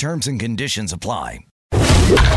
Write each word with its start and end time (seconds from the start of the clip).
Terms 0.00 0.26
and 0.28 0.40
conditions 0.40 0.94
apply. 0.94 1.40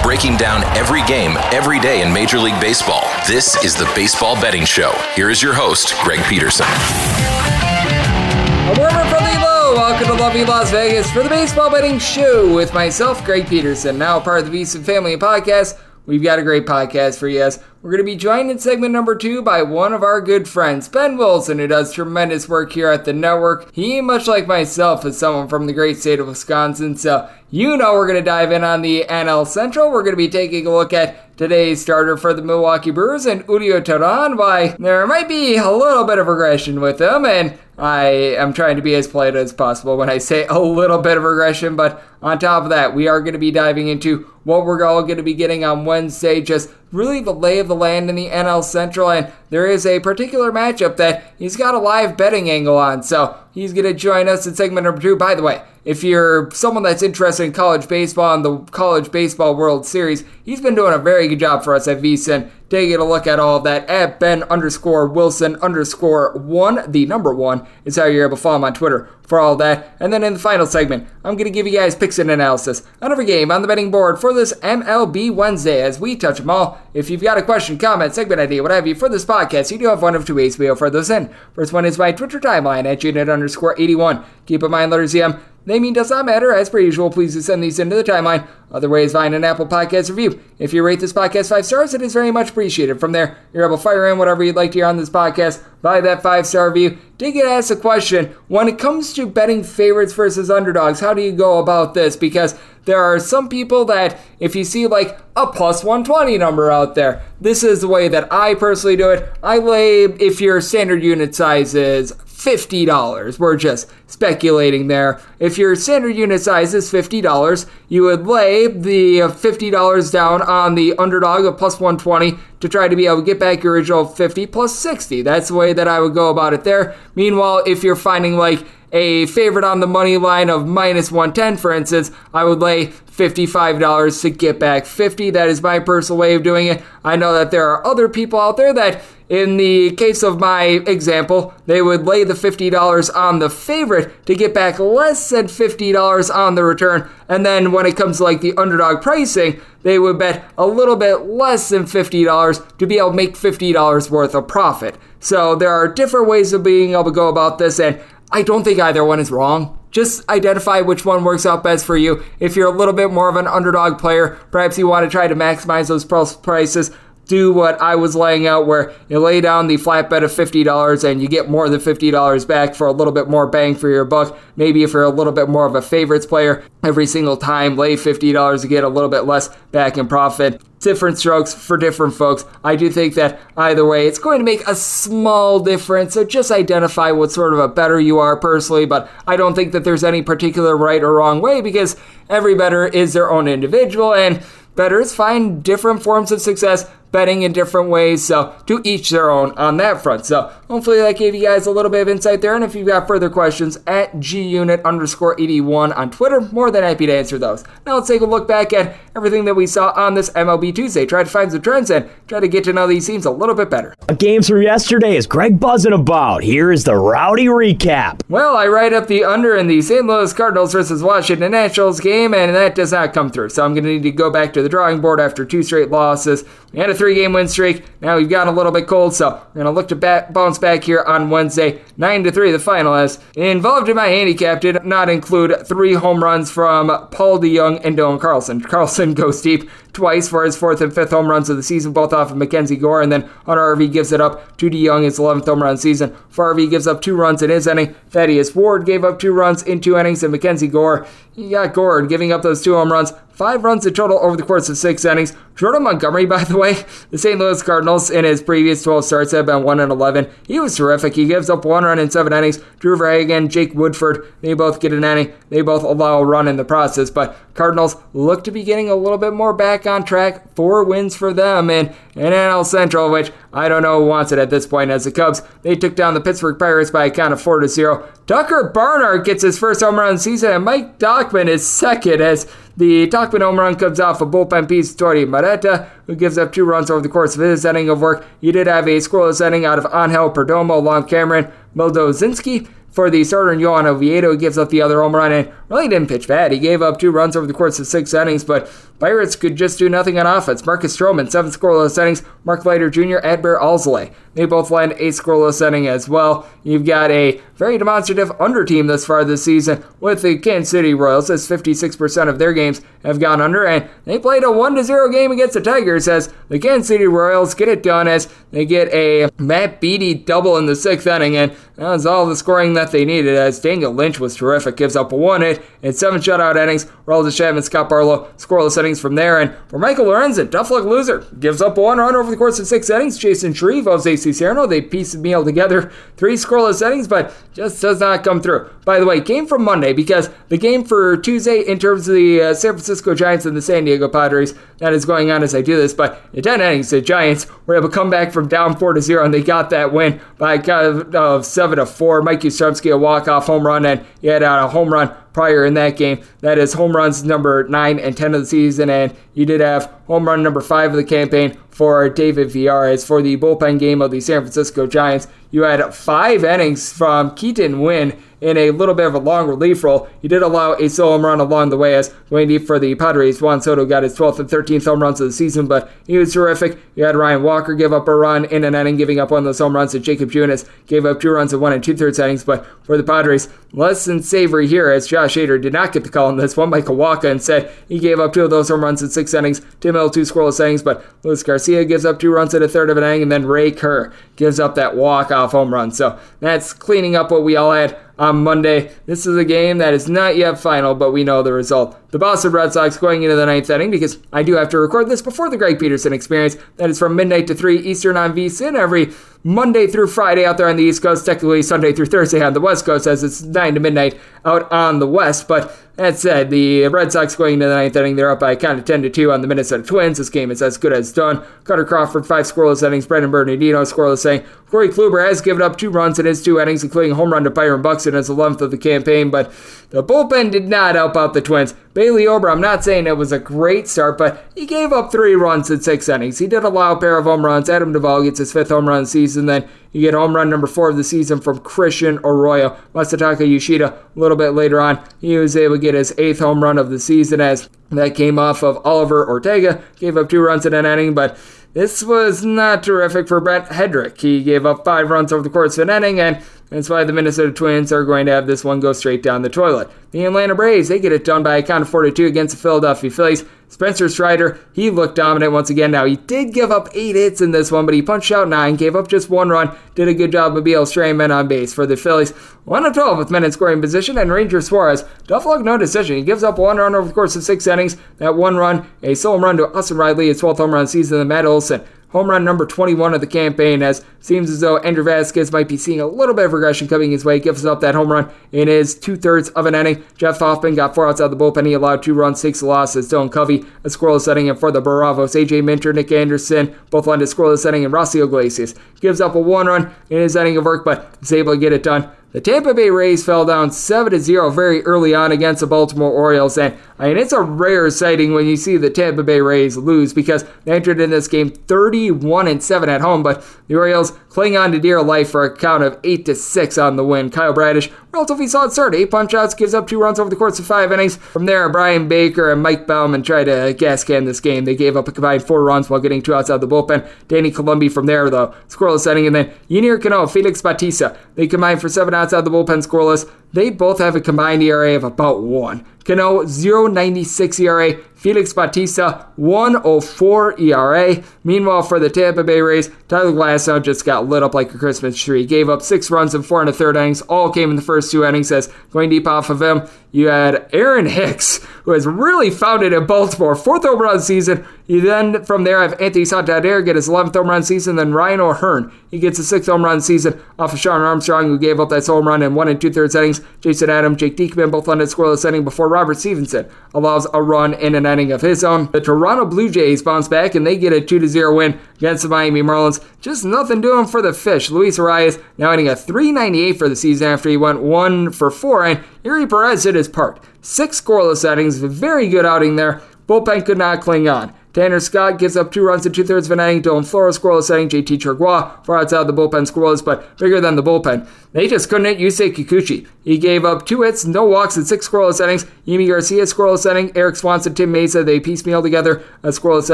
Breaking 0.04 0.36
down 0.36 0.66
every 0.76 1.02
game, 1.06 1.38
every 1.54 1.80
day 1.80 2.06
in 2.06 2.12
Major 2.12 2.38
League 2.38 2.60
Baseball. 2.60 3.04
This 3.26 3.56
is 3.64 3.74
the 3.74 3.90
Baseball 3.96 4.36
Betting 4.36 4.66
Show. 4.66 4.92
Here 5.16 5.30
is 5.30 5.42
your 5.42 5.54
host, 5.54 5.94
Greg 6.04 6.20
Peterson. 6.26 6.66
A 6.66 8.76
warmer 8.78 9.06
from 9.06 9.24
the 9.24 9.40
low. 9.42 9.76
Welcome 9.76 10.08
to 10.08 10.14
lovely 10.22 10.44
Las 10.44 10.72
Vegas 10.72 11.10
for 11.10 11.24
the 11.24 11.30
Baseball 11.30 11.72
Betting 11.72 12.00
Show 12.00 12.54
with 12.54 12.74
myself, 12.74 13.24
Greg 13.24 13.48
Peterson, 13.48 13.98
now 13.98 14.20
part 14.20 14.44
of 14.44 14.52
the 14.52 14.62
VSiN 14.62 14.84
Family 14.84 15.16
Podcast. 15.16 15.80
We've 16.06 16.22
got 16.22 16.40
a 16.40 16.44
great 16.44 16.66
podcast 16.66 17.18
for 17.18 17.30
you. 17.30 17.50
We're 17.84 17.92
going 17.92 18.06
to 18.06 18.06
be 18.06 18.16
joined 18.16 18.50
in 18.50 18.60
segment 18.60 18.94
number 18.94 19.14
two 19.14 19.42
by 19.42 19.62
one 19.62 19.92
of 19.92 20.04
our 20.04 20.22
good 20.22 20.48
friends, 20.48 20.88
Ben 20.88 21.18
Wilson, 21.18 21.60
who 21.60 21.68
does 21.68 21.92
tremendous 21.92 22.48
work 22.48 22.72
here 22.72 22.88
at 22.88 23.04
the 23.04 23.12
network. 23.12 23.76
He, 23.76 24.00
much 24.00 24.26
like 24.26 24.48
myself, 24.48 25.04
is 25.04 25.18
someone 25.18 25.50
from 25.50 25.66
the 25.66 25.74
great 25.74 25.98
state 25.98 26.22
of 26.22 26.28
Wisconsin, 26.28 26.96
so 26.96 27.30
you 27.50 27.76
know 27.76 27.92
we're 27.92 28.08
going 28.08 28.22
to 28.22 28.26
dive 28.26 28.54
in 28.54 28.64
on 28.64 28.84
the 28.84 29.04
NL 29.10 29.46
Central. 29.46 29.92
We're 29.92 30.04
going 30.04 30.14
to 30.14 30.18
be 30.18 30.30
taking 30.30 30.66
a 30.66 30.70
look 30.70 30.94
at 30.94 31.36
today's 31.36 31.82
starter 31.82 32.16
for 32.16 32.34
the 32.34 32.42
Milwaukee 32.42 32.90
Brewers 32.90 33.26
and 33.26 33.42
Julio 33.42 33.82
Teheran. 33.82 34.38
Why 34.38 34.78
there 34.80 35.06
might 35.06 35.28
be 35.28 35.58
a 35.58 35.70
little 35.70 36.06
bit 36.06 36.20
of 36.20 36.28
regression 36.28 36.80
with 36.80 37.02
him, 37.02 37.26
and 37.26 37.60
I 37.78 38.06
am 38.38 38.54
trying 38.54 38.78
to 38.78 38.82
be 38.82 38.96
as 38.96 39.08
polite 39.08 39.36
as 39.36 39.52
possible 39.52 39.98
when 39.98 40.10
I 40.10 40.20
say 40.20 40.46
a 40.46 40.58
little 40.58 41.00
bit 41.00 41.18
of 41.18 41.24
regression. 41.24 41.76
But 41.76 42.02
on 42.22 42.40
top 42.40 42.64
of 42.64 42.70
that, 42.70 42.96
we 42.96 43.10
are 43.10 43.20
going 43.20 43.34
to 43.34 43.40
be 43.40 43.52
diving 43.52 43.90
into 43.90 44.30
what 44.46 44.66
we're 44.66 44.86
all 44.86 45.04
going 45.04 45.18
to 45.18 45.24
be 45.24 45.34
getting 45.34 45.66
on 45.66 45.84
Wednesday. 45.84 46.40
Just 46.40 46.70
really 46.94 47.20
the 47.20 47.34
lay 47.34 47.60
of 47.60 47.68
the 47.68 47.76
land 47.76 48.10
in 48.10 48.16
the 48.16 48.30
NL 48.30 48.64
Central, 48.64 49.10
and 49.10 49.30
there 49.54 49.68
is 49.68 49.86
a 49.86 50.00
particular 50.00 50.52
matchup 50.52 50.98
that 50.98 51.32
he's 51.38 51.56
got 51.56 51.76
a 51.76 51.78
live 51.78 52.18
betting 52.18 52.50
angle 52.50 52.76
on. 52.76 53.04
So 53.04 53.38
he's 53.52 53.72
going 53.72 53.86
to 53.86 53.94
join 53.94 54.28
us 54.28 54.48
in 54.48 54.56
segment 54.56 54.86
number 54.86 55.00
two. 55.00 55.16
By 55.16 55.36
the 55.36 55.44
way, 55.44 55.62
if 55.86 56.04
you're 56.04 56.50
someone 56.52 56.82
that's 56.82 57.04
interested 57.04 57.44
in 57.44 57.52
college 57.52 57.88
baseball 57.88 58.34
and 58.34 58.44
the 58.44 58.58
College 58.72 59.12
Baseball 59.12 59.56
World 59.56 59.86
Series, 59.86 60.24
he's 60.44 60.62
been 60.62 60.74
doing 60.74 60.94
a 60.94 60.98
very 60.98 61.28
good 61.28 61.40
job 61.40 61.64
for 61.64 61.76
us 61.76 61.88
at 61.88 62.02
VSiN. 62.02 62.50
Taking 62.70 62.96
a 62.96 63.04
look 63.04 63.28
at 63.28 63.40
all 63.40 63.58
of 63.58 63.64
that 63.66 63.88
at 63.88 64.20
Ben 64.20 64.42
underscore 64.44 65.08
Wilson 65.08 65.58
underscore 65.58 66.34
one. 66.36 66.90
The 66.90 67.06
number 67.06 67.32
one 67.32 67.68
is 67.86 67.98
how 67.98 68.06
you're 68.06 68.26
able 68.26 68.38
to 68.38 68.42
follow 68.42 68.56
him 68.56 68.64
on 68.64 68.74
Twitter 68.74 69.10
for 69.28 69.40
all 69.40 69.56
that. 69.58 69.96
And 70.00 70.12
then 70.12 70.24
in 70.24 70.34
the 70.34 70.40
final 70.40 70.66
segment, 70.66 71.08
I'm 71.24 71.36
going 71.36 71.46
to 71.46 71.52
give 71.52 71.68
you 71.68 71.78
guys 71.78 71.96
picks 71.96 72.18
and 72.18 72.32
analysis 72.32 72.82
on 73.02 73.12
every 73.12 73.26
game 73.26 73.52
on 73.52 73.62
the 73.62 73.68
betting 73.68 73.92
board 73.92 74.20
for 74.20 74.34
this 74.34 74.54
MLB 74.62 75.34
Wednesday 75.34 75.82
as 75.82 76.00
we 76.00 76.16
touch 76.16 76.40
them 76.40 76.50
all. 76.50 76.80
If 76.94 77.10
you've 77.10 77.22
got 77.22 77.38
a 77.38 77.44
question, 77.44 77.78
comment, 77.78 78.16
segment 78.16 78.42
idea, 78.42 78.64
what 78.64 78.72
have 78.72 78.88
you 78.88 78.96
for 78.96 79.10
this 79.10 79.26
podcast, 79.26 79.43
you 79.52 79.78
do 79.78 79.88
have 79.88 80.02
one 80.02 80.16
of 80.16 80.26
two 80.26 80.36
ways 80.36 80.58
we 80.58 80.70
offer 80.70 80.90
those 80.90 81.10
in. 81.10 81.34
First 81.54 81.74
one 81.74 81.86
is 81.86 81.98
my 81.98 82.12
Twitter 82.12 82.40
timeline 82.40 82.86
at 82.86 83.04
Unit 83.04 83.30
underscore 83.30 83.76
81. 83.80 84.24
Keep 84.46 84.64
in 84.64 84.72
mind, 84.72 84.92
letters 84.92 85.16
EM 85.16 85.40
Naming 85.66 85.94
does 85.94 86.10
not 86.10 86.26
matter. 86.26 86.52
As 86.54 86.70
per 86.70 86.80
usual, 86.80 87.10
please 87.10 87.46
send 87.46 87.64
these 87.64 87.80
into 87.80 87.96
the 87.96 88.04
timeline. 88.04 88.46
Other 88.70 88.90
ways, 88.90 89.14
find 89.14 89.34
an 89.34 89.46
Apple 89.46 89.66
Podcast 89.66 90.10
review. 90.10 90.42
If 90.60 90.74
you 90.74 90.84
rate 90.84 91.00
this 91.00 91.14
podcast 91.14 91.50
five 91.50 91.66
stars, 91.66 91.94
it 91.94 92.02
is 92.02 92.12
very 92.12 92.32
much 92.32 92.50
appreciated. 92.50 93.00
From 93.00 93.14
there, 93.14 93.38
you're 93.54 93.64
able 93.64 93.78
to 93.78 93.84
fire 93.84 94.10
in 94.10 94.18
whatever 94.18 94.44
you'd 94.44 94.58
like 94.58 94.72
to 94.72 94.80
hear 94.80 94.88
on 94.88 94.98
this 94.98 95.10
podcast. 95.10 95.64
By 95.82 96.02
that 96.02 96.22
five 96.22 96.48
star 96.48 96.70
review, 96.70 96.98
did 97.18 97.34
get 97.34 97.46
asked 97.46 97.72
a 97.72 97.78
question. 97.78 98.36
When 98.50 98.68
it 98.68 98.78
comes 98.78 99.14
to 99.14 99.26
betting 99.26 99.64
favorites 99.64 100.14
versus 100.14 100.52
underdogs, 100.52 101.00
how 101.00 101.14
do 101.14 101.22
you 101.22 101.32
go 101.32 101.60
about 101.60 101.94
this? 101.94 102.18
Because 102.18 102.60
there 102.86 103.02
are 103.02 103.20
some 103.20 103.50
people 103.50 103.86
that, 103.86 104.20
if 104.40 104.56
you 104.56 104.64
see 104.64 104.88
like 104.88 105.20
a 105.36 105.48
plus 105.48 105.84
120 105.84 106.38
number 106.38 106.72
out 106.72 106.96
there, 106.96 107.24
this 107.40 107.64
is 107.64 107.82
the 107.82 107.88
way 107.88 108.08
that 108.08 108.32
I 108.32 108.56
personally 108.56 108.96
do 108.96 109.10
it. 109.10 109.32
I 109.42 109.58
lay, 109.58 110.04
if 110.04 110.42
your 110.42 110.60
standard 110.62 111.04
unit 111.04 111.34
size 111.36 111.76
is 111.76 112.14
$50. 112.44 113.40
We're 113.40 113.56
just 113.56 113.90
speculating 114.08 114.88
there. 114.88 115.22
If 115.40 115.58
your 115.58 115.76
standard 115.76 116.16
unit 116.16 116.42
size 116.42 116.74
is 116.74 116.92
$50, 116.92 117.70
you 117.88 118.04
would 118.04 118.28
lay 118.28 118.68
the 118.68 119.20
$50 119.20 120.12
down 120.12 120.42
on 120.42 120.76
the 120.76 120.94
underdog 120.98 121.46
of 121.46 121.58
plus 121.58 121.80
120 121.80 122.38
to 122.60 122.70
try 122.70 122.88
to 122.88 122.96
be 122.96 123.06
able 123.06 123.18
to 123.18 123.26
get 123.26 123.40
back 123.40 123.64
your 123.64 123.74
original 123.74 124.06
50 124.06 124.48
plus 124.48 124.78
60. 124.78 125.22
That's 125.22 125.48
the 125.48 125.56
way 125.56 125.74
that 125.74 125.88
I 125.88 126.00
would 126.00 126.14
go 126.14 126.30
about 126.30 126.54
it 126.54 126.64
there. 126.64 126.96
Meanwhile, 127.16 127.64
if 127.66 127.84
you're 127.84 127.96
finding 127.96 128.38
like 128.38 128.66
a 128.92 129.26
favorite 129.26 129.66
on 129.66 129.80
the 129.80 129.88
money 129.88 130.18
line 130.18 130.50
of 130.50 130.68
minus 130.68 131.12
110, 131.12 131.58
for 131.58 131.74
instance, 131.74 132.12
I 132.34 132.44
would 132.44 132.60
lay 132.60 132.88
$55 132.88 134.22
to 134.22 134.30
get 134.30 134.60
back 134.60 134.86
50. 134.86 135.32
That 135.32 135.50
is 135.50 135.62
my 135.64 135.80
personal 135.80 136.20
way 136.20 136.36
of 136.36 136.44
doing 136.44 136.68
it. 136.68 136.84
I 137.04 137.16
know 137.16 137.34
that 137.34 137.52
there 137.52 137.68
are 137.70 137.86
other 137.86 138.08
people 138.08 138.40
out 138.40 138.56
there 138.56 138.74
that 138.74 139.02
in 139.34 139.58
the 139.58 139.90
case 139.96 140.22
of 140.22 140.40
my 140.40 140.64
example, 140.86 141.56
they 141.66 141.82
would 141.82 142.06
lay 142.06 142.24
the 142.24 142.36
$50 142.36 143.16
on 143.16 143.40
the 143.40 143.50
favorite 143.50 144.24
to 144.28 144.36
get 144.36 144.54
back 144.54 144.78
less 144.78 145.28
than 145.32 145.48
$50 145.48 146.30
on 146.36 146.54
the 146.54 146.64
return. 146.64 147.10
And 147.28 147.44
then 147.44 147.72
when 147.72 147.88
it 147.88 147.98
comes 147.98 148.18
to 148.18 148.26
like 148.26 148.42
the 148.42 148.54
underdog 148.56 149.02
pricing, 149.02 149.60
they 149.82 149.98
would 149.98 150.20
bet 150.20 150.46
a 150.56 150.68
little 150.68 150.96
bit 150.96 151.26
less 151.26 151.70
than 151.70 151.86
$50 151.86 152.78
to 152.78 152.86
be 152.86 153.00
able 153.00 153.10
to 153.10 153.16
make 153.16 153.34
$50 153.34 154.12
worth 154.12 154.36
of 154.36 154.48
profit. 154.48 154.98
So 155.20 155.56
there 155.56 155.72
are 155.72 155.88
different 155.88 156.28
ways 156.28 156.54
of 156.54 156.62
being 156.62 156.92
able 156.92 157.06
to 157.06 157.12
go 157.12 157.28
about 157.28 157.58
this, 157.58 157.80
and 157.80 158.00
I 158.32 158.44
don't 158.44 158.64
think 158.64 158.80
either 158.80 159.04
one 159.04 159.20
is 159.20 159.32
wrong. 159.32 159.80
Just 159.90 160.30
identify 160.30 160.82
which 160.82 161.06
one 161.06 161.24
works 161.24 161.46
out 161.46 161.64
best 161.64 161.86
for 161.86 161.98
you. 161.98 162.24
If 162.40 162.56
you're 162.56 162.72
a 162.72 162.78
little 162.78 162.94
bit 162.94 163.12
more 163.12 163.30
of 163.30 163.36
an 163.36 163.48
underdog 163.48 163.98
player, 163.98 164.40
perhaps 164.52 164.78
you 164.78 164.88
want 164.88 165.06
to 165.06 165.10
try 165.10 165.28
to 165.28 165.36
maximize 165.36 165.88
those 165.88 166.06
prices 166.36 166.92
do 167.26 167.54
what 167.54 167.82
I 167.82 167.96
was 167.96 168.16
laying 168.16 168.48
out, 168.48 168.68
where 168.68 168.94
you 169.08 169.20
lay 169.20 169.42
down 169.42 169.68
the 169.68 169.78
flat 169.78 170.10
bet 170.10 170.24
of 170.24 170.32
$50 170.32 171.10
and 171.10 171.22
you 171.22 171.28
get 171.28 171.50
more 171.50 171.70
than 171.70 171.80
$50 171.80 172.48
back 172.48 172.76
for 172.76 172.88
a 172.88 172.92
little 172.92 173.14
bit 173.14 173.30
more 173.30 173.48
bang 173.48 173.76
for 173.76 173.90
your 173.90 174.06
buck. 174.06 174.38
Maybe 174.56 174.84
if 174.84 174.94
you're 174.94 175.04
a 175.04 175.10
little 175.10 175.34
bit 175.34 175.50
more 175.50 175.66
of 175.66 175.76
a 175.76 175.82
favorites 175.82 176.26
player, 176.26 176.64
every 176.84 177.06
single 177.06 177.38
time 177.38 177.78
lay 177.78 177.96
$50 177.96 178.62
to 178.62 178.68
get 178.68 178.84
a 178.84 178.90
little 178.90 179.10
bit 179.10 179.22
less 179.22 179.50
back 179.72 179.98
in 179.98 180.08
profit. 180.08 180.62
Different 180.80 181.18
strokes 181.18 181.54
for 181.54 181.78
different 181.78 182.14
folks. 182.14 182.44
I 182.62 182.76
do 182.76 182.90
think 182.90 183.14
that 183.16 183.40
either 183.56 183.86
way, 183.86 184.06
it's 184.06 184.20
going 184.20 184.40
to 184.40 184.46
make 184.46 184.68
a 184.68 184.76
small 184.76 185.62
difference. 185.62 186.16
So 186.16 186.26
just 186.26 186.52
identify 186.52 187.12
what 187.12 187.32
sort 187.32 187.54
of 187.54 187.60
a 187.60 187.70
better 187.70 188.02
you 188.02 188.20
are 188.20 188.36
personally, 188.36 188.86
but 188.86 189.10
I 189.26 189.38
don't 189.38 189.56
think 189.56 189.72
that 189.72 189.86
there's 189.86 190.04
any 190.04 190.22
particular 190.22 190.76
right 190.76 191.02
or 191.02 191.14
wrong 191.14 191.42
way 191.42 191.62
because 191.62 191.96
every 192.30 192.54
better 192.54 192.86
is 192.86 193.14
their 193.14 193.32
own 193.32 193.48
individual 193.48 194.14
and 194.14 194.44
betters 194.76 195.16
find 195.16 195.64
different 195.64 196.04
forms 196.04 196.32
of 196.32 196.42
success 196.42 196.90
betting 197.14 197.44
in 197.44 197.54
different 197.54 197.90
ways. 197.90 198.26
So 198.26 198.54
to 198.66 198.82
each 198.84 199.10
their 199.10 199.30
own 199.30 199.52
on 199.52 199.78
that 199.78 200.04
front. 200.04 200.26
So 200.26 200.52
hopefully 200.68 200.98
that 200.98 201.18
gave 201.18 201.34
you 201.34 201.44
guys 201.44 201.66
a 201.66 201.72
little 201.72 201.92
bit 201.92 202.02
of 202.02 202.10
insight 202.10 202.42
there. 202.42 202.56
And 202.56 202.64
if 202.64 202.76
you've 202.76 202.88
got 202.88 203.08
further 203.08 203.30
questions 203.30 203.78
at 203.88 204.12
gunit 204.16 204.84
underscore 204.84 205.40
81 205.40 205.94
on 205.94 206.12
Twitter, 206.12 206.42
more 206.52 206.72
than 206.72 206.84
happy 206.84 207.06
to 207.06 207.14
answer 207.14 207.38
those. 207.38 207.64
Now 207.86 207.96
let's 207.96 208.10
take 208.10 208.22
a 208.22 208.26
look 208.26 208.48
back 208.48 208.74
at 208.74 208.98
everything 209.16 209.46
that 209.46 209.56
we 209.56 209.68
saw 209.68 209.92
on 209.96 210.14
this 210.14 210.30
MLB 210.32 210.74
Tuesday. 210.74 211.06
Try 211.06 211.24
to 211.24 211.30
find 211.30 211.52
some 211.52 211.62
trends 211.62 211.90
and 211.90 212.10
try 212.28 212.40
to 212.40 212.48
get 212.48 212.64
to 212.66 212.74
know 212.74 212.88
these 212.88 213.06
teams 213.06 213.26
a 213.26 213.32
little 213.32 213.56
bit 213.56 213.70
better. 213.70 213.96
Games 214.18 214.48
from 214.50 214.62
yesterday 214.62 215.16
is 215.16 215.28
Greg 215.28 215.60
buzzing 215.60 215.94
about. 215.94 216.44
Here 216.44 216.72
is 216.72 216.84
the 216.84 216.96
rowdy 216.96 217.46
recap. 217.46 218.22
Well, 218.30 218.56
I 218.56 218.68
write 218.68 218.94
up 218.94 219.08
the 219.08 219.24
under 219.24 219.56
in 219.56 219.68
the 219.68 219.82
St. 219.82 220.06
Louis 220.06 220.34
Cardinals 220.34 220.74
versus 220.74 221.04
Washington 221.04 221.52
Nationals 221.52 222.00
game, 222.00 222.34
and 222.34 222.56
that 222.56 222.76
does 222.76 222.92
not 222.92 223.14
come 223.14 223.30
through. 223.30 223.50
So 223.50 223.64
I'm 223.64 223.74
going 223.74 223.84
to 223.84 223.90
need 223.92 224.04
to 224.04 224.12
go 224.12 224.32
back 224.32 224.54
to 224.54 224.62
the 224.62 224.70
drawing 224.70 225.02
board 225.02 225.20
after 225.20 225.46
two 225.46 225.64
straight 225.64 225.92
losses. 225.92 226.44
We 226.72 226.80
had 226.80 226.90
a 226.90 226.96
three 226.96 227.16
game 227.16 227.34
win 227.34 227.48
streak. 227.48 227.84
Now 228.02 228.18
we've 228.18 228.30
gotten 228.30 228.54
a 228.54 228.58
little 228.58 228.72
bit 228.72 228.88
cold, 228.88 229.14
so 229.14 229.30
we're 229.54 229.64
going 229.64 229.66
to 229.66 229.72
look 229.72 229.88
to 229.90 229.96
back, 229.96 230.34
bounce 230.34 230.58
back 230.58 230.84
here 230.84 231.04
on 231.04 231.30
Wednesday. 231.30 231.82
9 231.98 232.24
to 232.24 232.32
3, 232.32 232.52
the 232.52 232.60
final. 232.60 232.94
As 232.96 233.20
involved 233.36 233.90
in 233.90 233.96
my 233.96 234.08
handicap 234.08 234.62
did 234.62 234.84
not 234.84 235.10
include 235.10 235.68
three 235.68 235.94
home 235.94 236.24
runs 236.24 236.50
from 236.50 236.88
Paul 237.12 237.40
DeJong 237.40 237.82
and 237.86 237.98
Dylan 237.98 238.20
Carlson. 238.20 238.62
Carlson 238.62 239.03
goes 239.12 239.42
deep 239.42 239.70
twice 239.92 240.30
for 240.30 240.46
his 240.46 240.56
fourth 240.56 240.82
and 240.82 240.94
fifth 240.94 241.12
home 241.12 241.28
runs 241.28 241.50
of 241.50 241.58
the 241.58 241.64
season, 241.64 241.92
both 241.92 242.14
off 242.14 242.32
of 242.32 242.38
Mackenzie 242.38 242.78
Gore, 242.78 243.02
and 243.02 243.12
then 243.12 243.24
Hunter 243.46 243.62
Harvey 243.62 243.88
gives 243.88 244.12
it 244.12 244.22
up 244.22 244.58
to 244.58 244.70
DeJong, 244.70 245.04
his 245.04 245.20
11th 245.20 245.46
home 245.46 245.62
run 245.62 245.78
season. 245.78 246.16
Farvey 246.32 246.70
gives 246.70 246.88
up 246.88 247.02
two 247.02 247.16
runs 247.16 247.42
in 247.42 247.50
his 247.50 247.68
inning. 247.68 247.94
Thaddeus 248.10 248.56
Ward 248.56 248.86
gave 248.86 249.04
up 249.04 249.20
two 249.20 249.34
runs 249.34 249.64
in 249.64 249.82
two 249.82 249.98
innings, 249.98 250.24
and 250.24 250.32
Mackenzie 250.32 250.68
Gore, 250.68 251.06
got 251.36 251.74
Gord 251.74 252.10
giving 252.10 252.32
up 252.32 252.42
those 252.42 252.64
two 252.64 252.74
home 252.74 252.92
runs 252.92 253.12
Five 253.34 253.64
runs 253.64 253.86
in 253.86 253.94
total 253.94 254.20
over 254.20 254.38
the 254.38 254.44
course 254.44 254.70
of 254.70 254.78
six 254.78 255.04
innings. 255.04 255.34
Jordan 255.56 255.84
Montgomery, 255.84 256.26
by 256.26 256.44
the 256.44 256.58
way, 256.58 256.86
the 257.10 257.18
St. 257.18 257.40
Louis 257.40 257.62
Cardinals 257.62 258.10
in 258.10 258.26
his 258.26 258.42
previous 258.42 258.84
12 258.84 259.06
starts 259.06 259.32
have 259.32 259.48
been 259.48 259.64
1 259.64 259.80
and 259.80 259.92
11. 259.92 260.30
He 260.48 260.60
was 260.60 260.76
terrific. 260.76 261.16
He 261.16 261.26
gives 261.26 261.50
up 261.50 261.66
one 261.66 261.84
run 261.84 262.00
in 262.00 262.12
seven 262.12 262.32
innings. 262.32 262.60
Drew 262.80 262.96
Verhagen, 262.96 263.50
Jake 263.50 263.74
Woodford, 263.74 264.32
they 264.42 264.54
both 264.54 264.80
get 264.80 264.94
an 264.94 265.04
inning. 265.04 265.34
They 265.50 265.62
both 265.62 265.84
allow 265.84 266.20
a 266.20 266.26
run 266.26 266.48
in 266.48 266.58
the 266.58 266.66
process. 266.66 267.10
But 267.10 267.36
Cardinals 267.56 267.96
look 268.14 268.44
to 268.44 268.52
be 268.52 268.64
getting 268.64 268.90
a 268.90 268.96
little 268.96 269.18
bit 269.18 269.34
more 269.34 269.54
back 269.54 269.88
on 269.88 270.04
track. 270.04 270.54
Four 270.56 270.84
wins 270.84 271.16
for 271.16 271.34
them 271.34 271.70
in, 271.70 271.88
in 272.16 272.34
NL 272.34 272.66
Central, 272.66 273.12
which 273.12 273.32
I 273.54 273.70
don't 273.70 273.84
know 273.84 274.02
who 274.02 274.08
wants 274.08 274.32
it 274.32 274.40
at 274.40 274.50
this 274.50 274.66
point. 274.66 274.90
As 274.90 275.04
the 275.04 275.12
Cubs, 275.12 275.44
they 275.62 275.76
took 275.76 275.96
down 275.96 276.16
the 276.16 276.22
Pittsburgh 276.22 276.58
Pirates 276.58 276.90
by 276.90 277.06
a 277.06 277.12
count 277.12 277.34
of 277.34 277.42
4 277.42 277.60
to 277.60 277.68
0. 277.68 278.10
Tucker 278.26 278.72
Barnhart 278.74 279.26
gets 279.26 279.44
his 279.44 279.60
first 279.60 279.82
home 279.82 280.00
run 280.00 280.16
of 280.16 280.20
season, 280.20 280.52
and 280.52 280.66
Mike 280.66 280.98
Tauchman 280.98 281.48
is 281.48 281.66
second 281.66 282.20
as 282.20 282.52
the 282.76 283.08
Tauchman 283.08 283.42
home 283.42 283.60
run 283.60 283.76
comes 283.76 284.00
off 284.00 284.22
a 284.22 284.26
bullpen 284.26 284.68
piece, 284.68 284.94
Dauri 284.96 285.28
Moreta, 285.28 285.88
who 286.08 286.16
gives 286.16 286.40
up 286.40 286.52
two 286.52 286.66
runs 286.66 286.90
over 286.90 287.02
the 287.02 287.10
course 287.10 287.36
of 287.36 287.42
his 287.42 287.64
inning 287.64 287.90
of 287.90 288.02
work. 288.02 288.26
He 288.42 288.52
did 288.52 288.66
have 288.66 288.88
a 288.88 288.98
scoreless 288.98 289.46
inning 289.46 289.66
out 289.66 289.78
of 289.78 289.86
Angel 289.94 290.32
Perdomo 290.32 290.78
along 290.78 291.08
Cameron 291.08 291.52
Mildozinski. 291.76 292.68
For 292.90 293.10
the 293.10 293.24
starter, 293.24 293.56
Johan 293.56 293.88
Oviedo 293.88 294.36
gives 294.36 294.56
up 294.56 294.70
the 294.70 294.84
other 294.84 295.02
home 295.02 295.16
run 295.16 295.32
and 295.32 295.52
really 295.68 295.88
didn't 295.88 296.10
pitch 296.10 296.28
bad. 296.28 296.52
He 296.52 296.60
gave 296.60 296.84
up 296.84 297.00
two 297.00 297.10
runs 297.10 297.36
over 297.36 297.48
the 297.48 297.54
course 297.54 297.80
of 297.80 297.88
six 297.88 298.14
innings, 298.14 298.44
but 298.44 298.68
Pirates 299.00 299.36
could 299.36 299.56
just 299.56 299.80
do 299.80 299.90
nothing 299.90 300.18
on 300.18 300.26
offense. 300.26 300.66
Marcus 300.66 300.96
Stroman, 300.96 301.30
seven 301.30 301.52
scoreless 301.52 302.02
innings. 302.02 302.24
Mark 302.46 302.66
Leiter 302.66 302.90
Jr., 302.90 303.18
Adbert 303.24 303.60
Alzolay. 303.62 304.14
They 304.36 304.46
both 304.46 304.72
land 304.72 304.94
a 304.94 305.10
scoreless 305.10 305.66
inning 305.66 305.88
as 305.88 306.10
well. 306.10 306.50
You've 306.64 306.86
got 306.86 307.12
a 307.12 307.40
very 307.56 307.78
demonstrative 307.78 308.32
under 308.40 308.66
team 308.66 308.88
thus 308.88 309.06
far 309.06 309.24
this 309.24 309.44
season 309.44 309.84
with 310.00 310.22
the 310.22 310.38
Kansas 310.38 310.72
City 310.72 310.94
Royals, 310.94 311.30
as 311.30 311.48
56% 311.48 312.28
of 312.28 312.40
their 312.40 312.52
games 312.52 312.82
have 313.04 313.20
gone 313.20 313.42
under, 313.42 313.66
and 313.66 313.88
they 314.06 314.18
played 314.18 314.44
a 314.44 314.52
1 314.52 314.84
0 314.84 315.10
game 315.10 315.32
against 315.32 315.54
the 315.54 315.62
Tigers 315.62 316.08
as 316.08 316.34
the 316.50 316.58
Kansas 316.60 316.88
City 316.88 317.06
Royals 317.06 317.54
get 317.54 317.68
it 317.68 317.84
done 317.84 318.08
as 318.08 318.28
they 318.52 318.66
get 318.66 318.92
a 318.94 319.30
Matt 319.38 319.80
Beaty 319.80 320.14
double 320.14 320.58
in 320.58 320.66
the 320.66 320.76
sixth 320.76 321.06
inning, 321.06 321.36
and 321.36 321.52
that 321.76 321.90
was 321.90 322.06
all 322.06 322.26
the 322.26 322.36
scoring 322.36 322.74
that 322.74 322.92
they 322.92 323.06
needed 323.06 323.36
as 323.36 323.60
Daniel 323.60 323.94
Lynch 323.94 324.20
was 324.20 324.36
terrific, 324.36 324.78
gives 324.78 324.96
up 324.96 325.12
a 325.12 325.16
1 325.16 325.42
hit 325.42 325.64
and 325.84 325.96
seven 325.96 326.20
shutout 326.20 326.56
innings. 326.56 326.86
Aroldis 327.06 327.38
Chapman, 327.38 327.64
Scott 327.64 327.90
Barlow, 327.90 328.32
scoreless 328.38 328.78
innings 328.84 329.00
from 329.00 329.16
there, 329.16 329.40
and 329.40 329.56
for 329.68 329.80
Michael 329.80 330.06
Lorenzen, 330.06 330.52
tough 330.52 330.70
luck 330.70 330.86
loser, 330.86 331.26
gives 331.40 331.62
up 331.62 331.78
one 331.78 331.98
run 331.98 332.16
over 332.16 332.30
the 332.30 332.38
course 332.38 332.60
of 332.60 332.68
six 332.68 332.90
innings. 332.90 333.18
Chasen 333.18 333.56
Shreve, 333.56 333.86
Jose 333.86 334.14
Cisnero, 334.14 334.68
they 334.68 334.82
piece 334.82 335.14
the 335.14 335.18
meal 335.18 335.44
together 335.44 335.92
three 336.18 336.36
scoreless 336.36 336.86
innings, 336.86 337.08
but 337.08 337.34
just 337.54 337.82
does 337.82 338.00
not 338.00 338.24
come 338.24 338.42
through. 338.42 338.70
By 338.86 339.00
the 339.00 339.06
way, 339.06 339.20
game 339.20 339.48
from 339.48 339.64
Monday 339.64 339.94
because 339.94 340.30
the 340.50 340.58
game 340.58 340.84
for 340.84 341.18
Tuesday 341.18 341.62
in 341.62 341.80
terms 341.80 342.08
of 342.08 342.16
the 342.16 342.42
uh, 342.42 342.54
San 342.54 342.74
Francisco 342.74 343.16
Giants 343.16 343.46
and 343.46 343.56
the 343.56 343.62
San 343.62 343.86
Diego 343.86 344.10
Padres 344.10 344.54
that 344.80 344.94
is 344.94 345.06
going 345.06 345.32
on 345.32 345.44
as 345.44 345.56
I 345.56 345.62
do 345.62 345.78
this. 345.78 345.94
But 345.94 346.22
in 346.34 346.44
10 346.44 346.60
innings, 346.60 346.90
the 346.90 347.02
Giants 347.02 347.48
were 347.66 347.76
able 347.76 347.90
to 347.90 347.94
come 347.94 348.10
back 348.10 348.32
from 348.34 348.48
down 348.48 348.76
4 348.76 348.94
to 348.94 349.02
0 349.02 349.24
and 349.24 349.34
they 349.34 349.42
got 349.42 349.70
that 349.70 349.94
win 349.94 350.20
by 350.38 350.56
a 350.56 350.62
count 350.62 351.16
of 351.16 351.46
7 351.46 351.78
to 351.78 351.86
4. 351.86 352.22
Mike 352.22 352.42
Yastrzemski, 352.42 352.94
a 352.94 352.98
walk-off 352.98 353.46
home 353.46 353.66
run, 353.66 353.86
and 353.86 354.06
he 354.22 354.28
had 354.28 354.44
a 354.44 354.68
home 354.68 354.92
run 354.92 355.16
prior 355.34 355.66
in 355.66 355.74
that 355.74 355.98
game. 355.98 356.24
That 356.40 356.58
is 356.58 356.74
home 356.74 356.96
runs 356.96 357.24
number 357.24 357.68
9 357.68 358.00
and 358.00 358.16
10 358.16 358.36
of 358.36 358.42
the 358.42 358.48
season, 358.48 358.90
and 358.90 359.16
you 359.34 359.46
did 359.46 359.62
have 359.62 359.92
home 360.08 360.28
run 360.28 360.44
number 360.44 360.62
5 360.62 360.92
of 360.92 360.96
the 360.98 361.04
campaign 361.04 361.58
for 361.70 362.08
David 362.08 362.50
Villarez 362.50 363.06
for 363.06 363.22
the 363.22 363.36
bullpen 363.38 363.80
game 363.80 364.02
of 364.02 364.12
the 364.12 364.22
San 364.22 364.42
Francisco 364.42 364.86
Giants. 364.86 365.28
You 365.50 365.64
had 365.64 365.94
five 365.94 366.44
innings 366.44 366.94
from 366.94 367.36
Keaton 367.36 367.82
Winn 367.82 368.22
in 368.44 368.58
a 368.58 368.72
little 368.72 368.94
bit 368.94 369.08
of 369.08 369.16
a 369.16 369.20
long 369.20 369.48
relief 369.48 369.84
role. 369.84 370.10
He 370.22 370.28
did 370.28 370.44
allow 370.44 370.74
a 370.74 370.90
solo 370.90 371.14
home 371.14 371.26
run 371.26 371.40
along 371.40 371.70
the 371.70 371.78
way 371.78 371.96
as 371.96 372.14
going 372.30 372.50
deep 372.50 372.68
for 372.68 372.78
the 372.78 372.94
Padres. 372.96 373.42
Juan 373.42 373.62
Soto 373.62 373.86
got 373.86 374.04
his 374.04 374.18
12th 374.18 374.40
and 374.40 374.50
13th 374.50 374.86
home 374.86 375.02
runs 375.02 375.22
of 375.22 375.28
the 375.28 375.34
season, 375.34 375.66
but 375.66 375.90
he 376.06 376.18
was 376.18 376.34
terrific. 376.34 376.78
You 376.96 377.06
had 377.06 377.16
Ryan 377.16 377.42
Walker 377.42 377.74
give 377.74 377.94
up 377.94 378.08
a 378.08 378.16
run 378.16 378.46
in 378.46 378.64
an 378.64 378.76
inning, 378.76 378.98
giving 378.98 379.20
up 379.20 379.32
one 379.32 379.40
of 379.40 379.46
those 379.46 379.60
home 379.60 379.76
runs. 379.76 379.96
And 379.96 380.04
Jakob 380.04 380.32
Junis 380.32 380.70
gave 380.88 381.06
up 381.06 381.22
two 381.22 381.32
runs 381.32 381.54
in 381.54 381.62
one 381.62 381.72
and 381.72 381.84
two 381.84 381.96
thirds 381.96 382.20
innings. 382.20 382.44
But 382.44 382.66
for 382.84 382.98
the 382.98 383.04
Padres, 383.04 383.48
less 383.72 384.06
than 384.06 384.22
savory 384.22 384.68
here 384.68 384.92
as 384.92 385.08
Josh 385.08 385.36
Hader 385.36 385.62
did 385.62 385.74
not 385.74 385.94
get 385.94 386.04
the 386.04 386.10
call 386.10 386.28
on 386.28 386.38
this 386.38 386.58
one. 386.58 386.70
Michael 386.70 386.98
Wacha 386.98 387.26
instead 387.26 387.72
he 387.88 387.98
gave 387.98 388.20
up 388.20 388.34
two 388.34 388.44
of 388.44 388.50
those 388.50 388.68
home 388.68 388.84
runs 388.84 389.02
in 389.02 389.10
six 389.10 389.34
innings. 389.34 389.62
Tim 389.80 389.96
Hill 389.96 390.10
two 390.10 390.22
scoreless 390.22 390.60
innings, 390.60 390.84
but 390.84 391.06
Luis 391.24 391.44
Garcia 391.44 391.86
gives 391.86 392.06
up 392.06 392.20
two 392.20 392.32
runs 392.32 392.54
in 392.54 392.62
a 392.62 392.68
third 392.68 392.90
of 392.90 392.98
an 392.98 393.04
inning, 393.04 393.24
and 393.24 393.32
then 393.32 393.46
Ray 393.46 393.72
Kerr 393.72 394.12
gives 394.36 394.60
up 394.60 394.76
that 394.76 394.96
walk 394.96 395.32
off 395.32 395.52
home 395.54 395.74
run. 395.74 395.92
So 395.92 396.20
that's 396.40 396.74
cleaning 396.74 397.16
up 397.16 397.32
what 397.32 397.44
we 397.44 397.56
all 397.56 397.72
had 397.72 397.98
on 398.18 398.44
Monday. 398.44 398.92
This 399.06 399.26
is 399.26 399.38
a 399.38 399.46
game 399.46 399.80
that 399.80 399.94
is 399.94 400.10
not 400.10 400.38
yet 400.38 400.60
final, 400.60 400.96
but 400.96 401.12
we 401.12 401.24
know 401.24 401.42
the 401.42 401.54
result. 401.54 401.98
The 402.12 402.20
Boston 402.20 402.52
Red 402.52 402.74
Sox 402.74 402.98
going 402.98 403.24
into 403.24 403.36
the 403.36 403.46
ninth 403.46 403.70
inning 403.70 403.92
because 403.92 404.20
I 404.32 404.44
do 404.44 404.54
have 404.54 404.70
to 404.70 404.80
record 404.80 405.10
this 405.10 405.22
before 405.22 405.50
the 405.50 405.58
Greg 405.58 405.80
Peterson 405.80 406.14
experience. 406.14 406.58
That 406.78 406.90
is 406.90 407.00
from 407.00 407.16
midnight 407.16 407.48
to 407.48 407.56
3 407.56 407.80
Eastern 407.80 408.18
on 408.18 408.36
VSIN 408.36 408.76
every 408.76 409.12
Monday 409.46 409.88
through 409.88 410.08
Friday 410.08 410.46
out 410.46 410.58
there 410.58 410.70
on 410.70 410.78
the 410.78 410.84
East 410.84 411.02
Coast, 411.02 411.26
technically 411.26 411.62
Sunday 411.62 411.92
through 411.92 412.06
Thursday 412.06 412.42
on 412.42 412.54
the 412.54 412.62
West 412.62 412.86
Coast, 412.86 413.06
as 413.06 413.24
it's 413.24 413.42
9 413.42 413.74
to 413.74 413.80
midnight 413.82 414.18
out 414.46 414.72
on 414.72 415.00
the 415.00 415.08
West. 415.08 415.50
But 415.50 415.78
that 415.98 416.18
said, 416.18 416.50
the 416.50 416.88
Red 416.88 417.12
Sox 417.12 417.36
going 417.36 417.56
into 417.56 417.68
the 417.68 417.76
ninth 417.76 417.96
inning, 417.96 418.16
they're 418.16 418.32
up 418.32 418.40
by 418.40 418.54
a 418.54 418.56
count 418.56 418.80
of 418.80 418.86
10 418.86 419.02
to 419.02 419.10
2 419.10 419.34
on 419.34 419.42
the 419.42 419.48
Minnesota 419.48 419.84
Twins. 419.84 420.18
This 420.18 420.30
game 420.30 420.50
is 420.50 420.62
as 420.62 420.78
good 420.78 420.94
as 420.94 421.12
done. 421.12 421.46
Kutter 421.66 421.86
Crawford, 421.86 422.26
five 422.26 422.46
scoreless 422.46 422.88
innings. 422.88 423.06
Brennan 423.06 423.32
Bernardino, 423.32 423.82
scoreless 423.84 424.26
inning. 424.26 424.48
Corey 424.68 424.90
Kluber 424.90 425.28
has 425.28 425.42
given 425.42 425.62
up 425.62 425.78
two 425.78 425.90
runs 425.90 426.18
in 426.18 426.26
his 426.26 426.42
two 426.42 426.60
innings, 426.60 426.84
including 426.84 427.12
a 427.12 427.16
home 427.16 427.34
run 427.34 427.44
to 427.44 427.50
Byron 427.50 427.82
Buxton 427.82 428.16
as 428.16 428.28
the 428.28 428.36
11th 428.36 428.62
of 428.62 428.72
the 428.72 428.78
campaign, 428.78 429.30
but 429.30 429.52
the 429.90 430.04
bullpen 430.04 430.52
did 430.52 430.68
not 430.68 430.96
help 430.96 431.16
out 431.16 431.34
the 431.34 431.42
Twins. 431.42 431.76
Bailey 431.94 432.26
Ober, 432.26 432.50
I'm 432.50 432.62
not 432.62 432.84
saying 432.84 433.06
it 433.06 433.18
was 433.18 433.32
a 433.32 433.38
great 433.38 433.88
start, 433.88 434.18
but 434.18 434.44
he 434.56 434.66
gave 434.66 434.92
up 434.92 435.12
three 435.12 435.36
runs 435.36 435.70
in 435.70 435.80
six 435.82 436.10
innings. 436.10 436.40
He 436.40 436.48
did 436.48 436.64
allow 436.64 436.94
a 436.94 437.00
pair 437.00 437.18
of 437.18 437.26
home 437.26 437.46
runs. 437.46 437.70
Adam 437.70 437.94
Duvall 437.94 438.24
gets 438.24 438.40
his 438.40 438.52
fifth 438.52 438.70
home 438.70 438.90
run 438.90 439.06
season. 439.06 439.46
Then 439.46 439.70
you 439.92 440.02
get 440.02 440.16
home 440.16 440.36
run 440.36 440.50
number 440.50 440.66
four 440.66 440.90
of 440.90 440.98
the 440.98 441.04
season 441.04 441.40
from 441.40 441.60
Christian 441.60 442.18
Arroyo. 442.24 442.76
Masataka 442.96 443.48
Yoshida, 443.48 443.94
a 443.94 444.20
little 444.20 444.38
bit 444.38 444.52
later 444.52 444.82
on, 444.82 445.04
he 445.22 445.38
was 445.38 445.56
able 445.56 445.76
to 445.76 445.82
get 445.82 445.94
his 445.94 446.14
eighth 446.18 446.40
home 446.40 446.64
run 446.64 446.80
of 446.80 446.90
the 446.90 447.00
season 447.00 447.40
as 447.40 447.70
that 447.92 448.16
came 448.16 448.40
off 448.40 448.64
of 448.64 448.84
Oliver 448.86 449.28
Ortega. 449.28 449.84
Gave 449.98 450.18
up 450.18 450.30
two 450.30 450.42
runs 450.42 450.66
in 450.66 450.74
an 450.74 450.88
inning, 450.88 451.14
but 451.14 451.38
this 451.74 452.04
was 452.04 452.44
not 452.44 452.84
terrific 452.84 453.28
for 453.28 453.40
Brent 453.40 453.66
Headrick. 453.66 454.20
He 454.20 454.44
gave 454.44 454.66
up 454.66 454.84
five 454.86 455.10
runs 455.10 455.32
over 455.32 455.44
the 455.44 455.50
course 455.50 455.78
of 455.78 455.88
an 455.88 455.96
inning, 455.96 456.20
and 456.20 456.42
that's 456.74 456.90
why 456.90 457.04
the 457.04 457.14
Minnesota 457.14 457.52
Twins 457.52 457.92
are 457.92 458.04
going 458.04 458.26
to 458.26 458.32
have 458.32 458.48
this 458.48 458.64
one 458.64 458.80
go 458.80 458.94
straight 458.94 459.22
down 459.22 459.44
the 459.44 459.50
toilet. 459.50 459.90
The 460.12 460.26
Atlanta 460.26 460.56
Braves, 460.56 460.88
they 460.88 461.00
get 461.00 461.12
it 461.12 461.24
done 461.24 461.44
by 461.44 461.58
a 461.58 461.64
count 461.64 461.84
of 461.84 461.90
42 461.90 462.26
against 462.26 462.56
the 462.56 462.62
Philadelphia 462.62 463.12
Phillies. 463.12 463.46
Spencer 463.68 464.08
Strider, 464.08 464.60
he 464.74 464.90
looked 464.90 465.16
dominant 465.16 465.52
once 465.52 465.70
again. 465.70 465.92
Now, 465.92 466.06
he 466.06 466.16
did 466.16 466.54
give 466.54 466.72
up 466.72 466.90
eight 466.94 467.16
hits 467.16 467.42
in 467.42 467.52
this 467.52 467.72
one, 467.72 467.86
but 467.86 467.96
he 467.96 468.02
punched 468.02 468.32
out 468.32 468.48
nine, 468.48 468.76
gave 468.76 468.96
up 468.96 469.08
just 469.08 469.30
one 469.30 469.50
run, 469.50 469.76
did 469.96 470.08
a 470.08 470.14
good 470.14 470.32
job 470.32 470.56
of 470.56 470.64
being 470.64 470.86
straying 470.86 471.18
men 471.18 471.32
on 471.32 471.48
base 471.48 471.74
for 471.74 471.86
the 471.86 471.98
Phillies. 471.98 472.32
1 472.66 472.86
of 472.86 472.94
12 472.94 473.18
with 473.18 473.32
men 473.32 473.44
in 473.44 473.52
scoring 473.52 473.82
position, 473.82 474.18
and 474.18 474.32
Ranger 474.32 474.62
Suarez, 474.62 475.04
tough 475.28 475.46
luck, 475.46 475.64
no 475.64 475.78
decision. 475.78 476.18
He 476.18 476.24
gives 476.24 476.44
up 476.44 476.60
one 476.60 476.78
run 476.78 476.96
over 476.96 477.08
the 477.08 477.14
course 477.14 477.36
of 477.36 477.44
six 477.44 477.66
innings. 477.68 477.98
That 478.18 478.36
one 478.36 478.56
run, 478.56 478.88
a 479.02 479.16
solo 479.16 479.40
run 479.40 479.58
to 479.58 479.74
Austin 479.74 479.98
Riley, 479.98 480.28
his 480.28 480.42
12th 480.42 480.58
home 480.58 480.74
run 480.74 480.88
season, 480.88 481.20
and 481.20 481.30
Matt 481.30 481.46
Olson 481.46 481.84
home 482.14 482.30
run 482.30 482.46
number 482.46 482.66
21 482.66 483.14
of 483.14 483.22
the 483.22 483.28
campaign 483.28 483.84
as 483.84 484.06
seems 484.22 484.50
as 484.50 484.62
though 484.62 484.78
Andrew 484.78 485.04
Vasquez 485.04 485.52
might 485.52 485.68
be 485.68 485.76
seeing 485.76 486.00
a 486.00 486.08
little 486.08 486.34
bit 486.34 486.46
of 486.46 486.54
regression 486.54 486.88
coming 486.88 487.12
his 487.12 487.26
way. 487.26 487.40
Gives 487.40 487.66
up 487.66 487.82
that 487.82 487.96
home 487.96 488.12
run 488.12 488.32
in 488.54 488.70
his 488.70 488.98
two 488.98 489.18
thirds 489.18 489.50
of 489.50 489.66
an 489.66 489.76
inning. 489.76 490.04
Jeff 490.16 490.40
Hoffman 490.40 490.76
got 490.76 490.96
four 490.96 491.10
outs 491.10 491.20
out 491.20 491.32
of 491.32 491.38
the 491.38 491.44
bullpen. 491.44 491.66
He 491.66 491.74
allowed 491.74 492.04
two 492.04 492.14
runs, 492.14 492.40
six 492.40 492.64
losses. 492.64 493.12
Dylan 493.12 493.32
Covey, 493.32 493.66
a 493.84 493.90
scoreless 493.90 494.22
setting, 494.22 494.50
and 494.50 494.58
for 494.58 494.72
the 494.72 494.80
Bravos, 494.80 495.34
AJ 495.34 495.64
Minter, 495.64 495.92
Nick 495.92 496.12
Anderson, 496.12 496.74
both 496.90 497.08
on 497.08 497.20
a 497.22 497.26
scoreless 497.26 497.60
setting, 497.60 497.84
and 497.84 497.94
Raisel 497.94 498.24
Iglesias 498.24 498.76
gives 499.02 499.20
up 499.20 499.36
a 499.36 499.40
one 499.40 499.68
run 499.68 499.94
in 500.10 500.20
his 500.20 500.36
inning 500.36 500.56
of 500.56 500.64
work, 500.64 500.86
but 500.86 501.18
is 501.22 501.34
able 501.34 501.54
to 501.54 501.60
get 501.60 501.74
it 501.74 501.84
done. 501.84 502.10
The 502.34 502.42
Tampa 502.42 502.74
Bay 502.74 502.90
Rays 502.90 503.24
fell 503.24 503.46
down 503.46 503.70
7 503.70 504.20
0 504.20 504.50
very 504.50 504.84
early 504.86 505.14
on 505.14 505.32
against 505.32 505.60
the 505.60 505.68
Baltimore 505.68 506.10
Orioles, 506.10 506.58
and 506.58 506.76
I 506.98 507.10
mean, 507.10 507.18
it's 507.18 507.32
a 507.32 507.40
rare 507.40 507.92
sighting 507.92 508.34
when 508.34 508.48
you 508.48 508.58
see 508.58 508.76
the 508.76 508.90
Tampa 508.90 509.22
Bay 509.22 509.40
Rays 509.40 509.78
lose 509.78 510.16
because 510.16 510.44
they 510.66 510.72
entered 510.72 511.00
in 511.00 511.12
this 511.12 511.28
game 511.28 511.52
31 511.52 512.48
and 512.48 512.64
7 512.64 512.90
at 512.90 513.02
home, 513.02 513.22
but 513.22 513.46
the 513.68 513.76
Orioles 513.76 514.14
cling 514.34 514.58
on 514.58 514.72
to 514.72 514.80
dear 514.80 515.00
life 515.00 515.30
for 515.30 515.44
a 515.44 515.56
count 515.56 515.84
of 515.84 516.00
8 516.04 516.26
to 516.26 516.34
6 516.34 516.78
on 516.80 516.96
the 516.96 517.04
win. 517.04 517.30
Kyle 517.30 517.54
Bradish, 517.54 517.92
relatively 518.12 518.48
solid 518.48 518.72
start, 518.72 518.96
8 518.96 519.12
punch 519.12 519.34
outs, 519.36 519.54
gives 519.54 519.76
up 519.76 519.88
2 519.88 520.02
runs 520.02 520.20
over 520.20 520.30
the 520.30 520.36
course 520.36 520.58
of 520.58 520.66
5 520.66 520.92
innings. 520.92 521.18
From 521.18 521.46
there, 521.46 521.70
Bryan 521.70 522.08
Baker 522.08 522.52
and 522.52 522.64
Mike 522.64 522.88
Baumann 522.88 523.22
tried 523.22 523.44
to 523.44 523.76
gas 523.78 524.04
can 524.04 524.26
this 524.26 524.40
game. 524.40 524.66
They 524.66 524.76
gave 524.76 524.98
up 524.98 525.08
a 525.08 525.12
combined 525.12 525.44
4 525.44 525.64
runs 525.64 525.88
while 525.88 526.00
getting 526.00 526.24
2 526.24 526.34
outs 526.34 526.50
out 526.50 526.64
of 526.64 526.68
the 526.68 526.68
bullpen. 526.68 527.08
Danny 527.28 527.52
Coulombe 527.52 527.90
from 527.90 528.08
there, 528.08 528.28
though, 528.32 528.56
scoreless 528.70 529.02
setting, 529.02 529.28
and 529.28 529.36
then 529.36 529.54
Yennier 529.70 530.02
Cano, 530.02 530.26
Felix 530.26 530.64
Bautista, 530.64 531.16
they 531.36 531.46
combined 531.46 531.80
for 531.80 531.88
7 531.88 532.12
outs 532.12 532.34
out 532.34 532.40
of 532.40 532.46
the 532.46 532.52
bullpen 532.52 532.86
scoreless. 532.86 533.30
They 533.54 533.70
both 533.70 534.00
have 534.00 534.16
a 534.16 534.22
combined 534.22 534.64
ERA 534.64 534.96
of 534.96 535.04
about 535.04 535.44
1. 535.44 535.86
Cano 536.06 536.44
0.96 536.44 537.60
ERA, 537.62 537.98
Felix 538.16 538.52
Bautista 538.52 539.28
104 539.38 540.60
ERA. 540.60 541.24
Meanwhile, 541.44 541.84
for 541.84 542.00
the 542.00 542.10
Tampa 542.10 542.44
Bay 542.44 542.60
Rays, 542.62 542.90
Tyler 543.08 543.32
Glasnow 543.32 543.82
just 543.82 544.04
got 544.04 544.28
lit 544.28 544.44
up 544.44 544.54
like 544.54 544.74
a 544.74 544.78
Christmas 544.78 545.22
tree. 545.22 545.46
Gave 545.46 545.70
up 545.70 545.82
six 545.82 546.12
runs 546.12 546.36
in 546.36 546.44
four 546.44 546.60
and 546.60 546.70
a 546.70 546.74
third 546.74 546.98
innings. 546.98 547.22
All 547.22 547.52
came 547.52 547.70
in 547.70 547.76
the 547.78 547.82
first 547.82 548.12
two 548.12 548.26
innings. 548.26 548.52
As 548.52 548.74
going 548.92 549.12
deep 549.12 549.28
off 549.28 549.50
of 549.50 549.62
him, 549.62 549.88
you 550.12 550.28
had 550.28 550.70
Aaron 550.74 551.06
Hicks, 551.06 551.64
who 551.84 551.92
has 551.92 552.06
really 552.06 552.50
found 552.50 552.84
it 552.84 552.92
in 552.92 553.06
Baltimore. 553.06 553.56
Fourth 553.56 553.84
home 553.84 554.02
run 554.02 554.20
season. 554.20 554.66
You 554.86 555.00
then, 555.00 555.46
from 555.46 555.64
there, 555.64 555.82
have 555.82 556.00
Anthony 556.02 556.26
Santander 556.26 556.82
get 556.82 556.98
his 556.98 557.08
11th 557.08 557.36
home 557.36 557.50
run 557.50 557.64
season. 557.64 557.96
Then 557.96 558.14
Ryan 558.14 558.42
O'Hearn, 558.42 558.92
he 559.10 559.18
gets 559.18 559.40
a 559.40 559.44
sixth 559.44 559.70
home 559.70 559.86
run 559.86 560.02
season 560.02 560.42
off 560.60 560.74
of 560.74 560.80
Shawn 560.80 561.00
Armstrong, 561.00 561.46
who 561.46 561.58
gave 561.58 561.80
up 561.80 561.88
that 561.90 562.06
home 562.06 562.28
run 562.28 562.44
in 562.44 562.54
one 562.54 562.68
and 562.68 562.82
two 562.82 562.92
thirds 562.92 563.16
innings. 563.16 563.40
Jason 563.62 563.90
Adam, 563.90 564.18
Jake 564.18 564.36
Diekman 564.36 564.72
both 564.72 564.90
on 564.90 565.00
a 565.00 565.06
scoreless 565.06 565.48
inning 565.48 565.64
before 565.64 565.88
Robert 565.88 566.16
Stephenson 566.16 566.70
allows 566.94 567.26
a 567.34 567.42
run 567.42 567.74
in 567.76 567.96
an 567.96 568.06
inning 568.06 568.34
of 568.34 568.42
his 568.42 568.62
own. 568.62 568.92
The 568.92 569.00
Toronto 569.00 569.46
Blue 569.46 569.70
Jays 569.70 570.04
bounce 570.04 570.28
back 570.28 570.54
and 570.54 570.68
they 570.68 570.78
get 570.78 570.92
a 570.92 571.00
2 571.00 571.28
0 571.28 571.56
win 571.56 571.80
against 571.96 572.24
the 572.24 572.30
Miami 572.30 572.62
Marlins. 572.62 573.02
Just 573.22 573.46
nothing 573.46 573.80
doing 573.80 574.06
for 574.06 574.22
the 574.22 574.34
Fish. 574.34 574.70
Luis 574.70 574.98
Arraez 574.98 575.42
now 575.58 575.72
hitting 575.72 575.88
a 575.88 575.96
398 575.96 576.74
for 576.74 576.90
the 576.90 576.96
season 576.98 577.28
after 577.28 577.48
he 577.48 577.56
went 577.56 577.82
1 577.82 578.34
for 578.34 578.52
4, 578.52 578.86
and 578.86 579.04
Eury 579.24 579.50
Perez 579.50 579.84
did 579.84 579.96
his 579.96 580.10
part. 580.10 580.44
Six 580.62 581.00
scoreless 581.00 581.50
innings, 581.50 581.78
very 581.78 582.28
good 582.28 582.46
outing 582.46 582.76
there. 582.76 583.02
Bullpen 583.28 583.66
could 583.66 583.78
not 583.78 584.02
cling 584.02 584.28
on. 584.28 584.54
Tanner 584.74 585.00
Scott 585.00 585.38
gives 585.38 585.56
up 585.56 585.72
two 585.72 585.84
runs 585.84 586.06
in 586.06 586.14
two 586.14 586.24
thirds 586.24 586.48
of 586.48 586.52
an 586.52 586.60
inning. 586.60 586.82
Dylan 586.82 587.04
Floro 587.04 587.38
scoreless 587.38 587.70
inning. 587.70 587.90
JT 587.90 588.18
Chargois 588.18 588.84
far 588.84 588.98
outside 588.98 589.28
the 589.28 589.34
bullpen 589.34 589.72
scoreless, 589.72 590.04
but 590.04 590.36
bigger 590.38 590.60
than 590.60 590.76
the 590.76 590.82
bullpen. 590.82 591.28
They 591.52 591.68
just 591.68 591.90
couldn't 591.90 592.06
hit 592.06 592.18
Yusei 592.18 592.52
Kikuchi. 592.52 593.08
He 593.24 593.38
gave 593.38 593.64
up 593.64 593.86
two 593.86 594.02
hits, 594.02 594.26
no 594.26 594.44
walks, 594.44 594.76
in 594.76 594.86
six 594.86 595.08
scoreless 595.08 595.40
innings. 595.40 595.66
Yimi 595.86 596.08
Garcia 596.08 596.44
scoreless 596.44 596.90
inning. 596.90 597.16
Erik 597.16 597.36
Swanson, 597.36 597.76
Tim 597.76 597.94
Mayza, 597.94 598.26
they 598.26 598.40
piecemeal 598.40 598.82
together 598.82 599.24
a 599.44 599.50
scoreless 599.50 599.94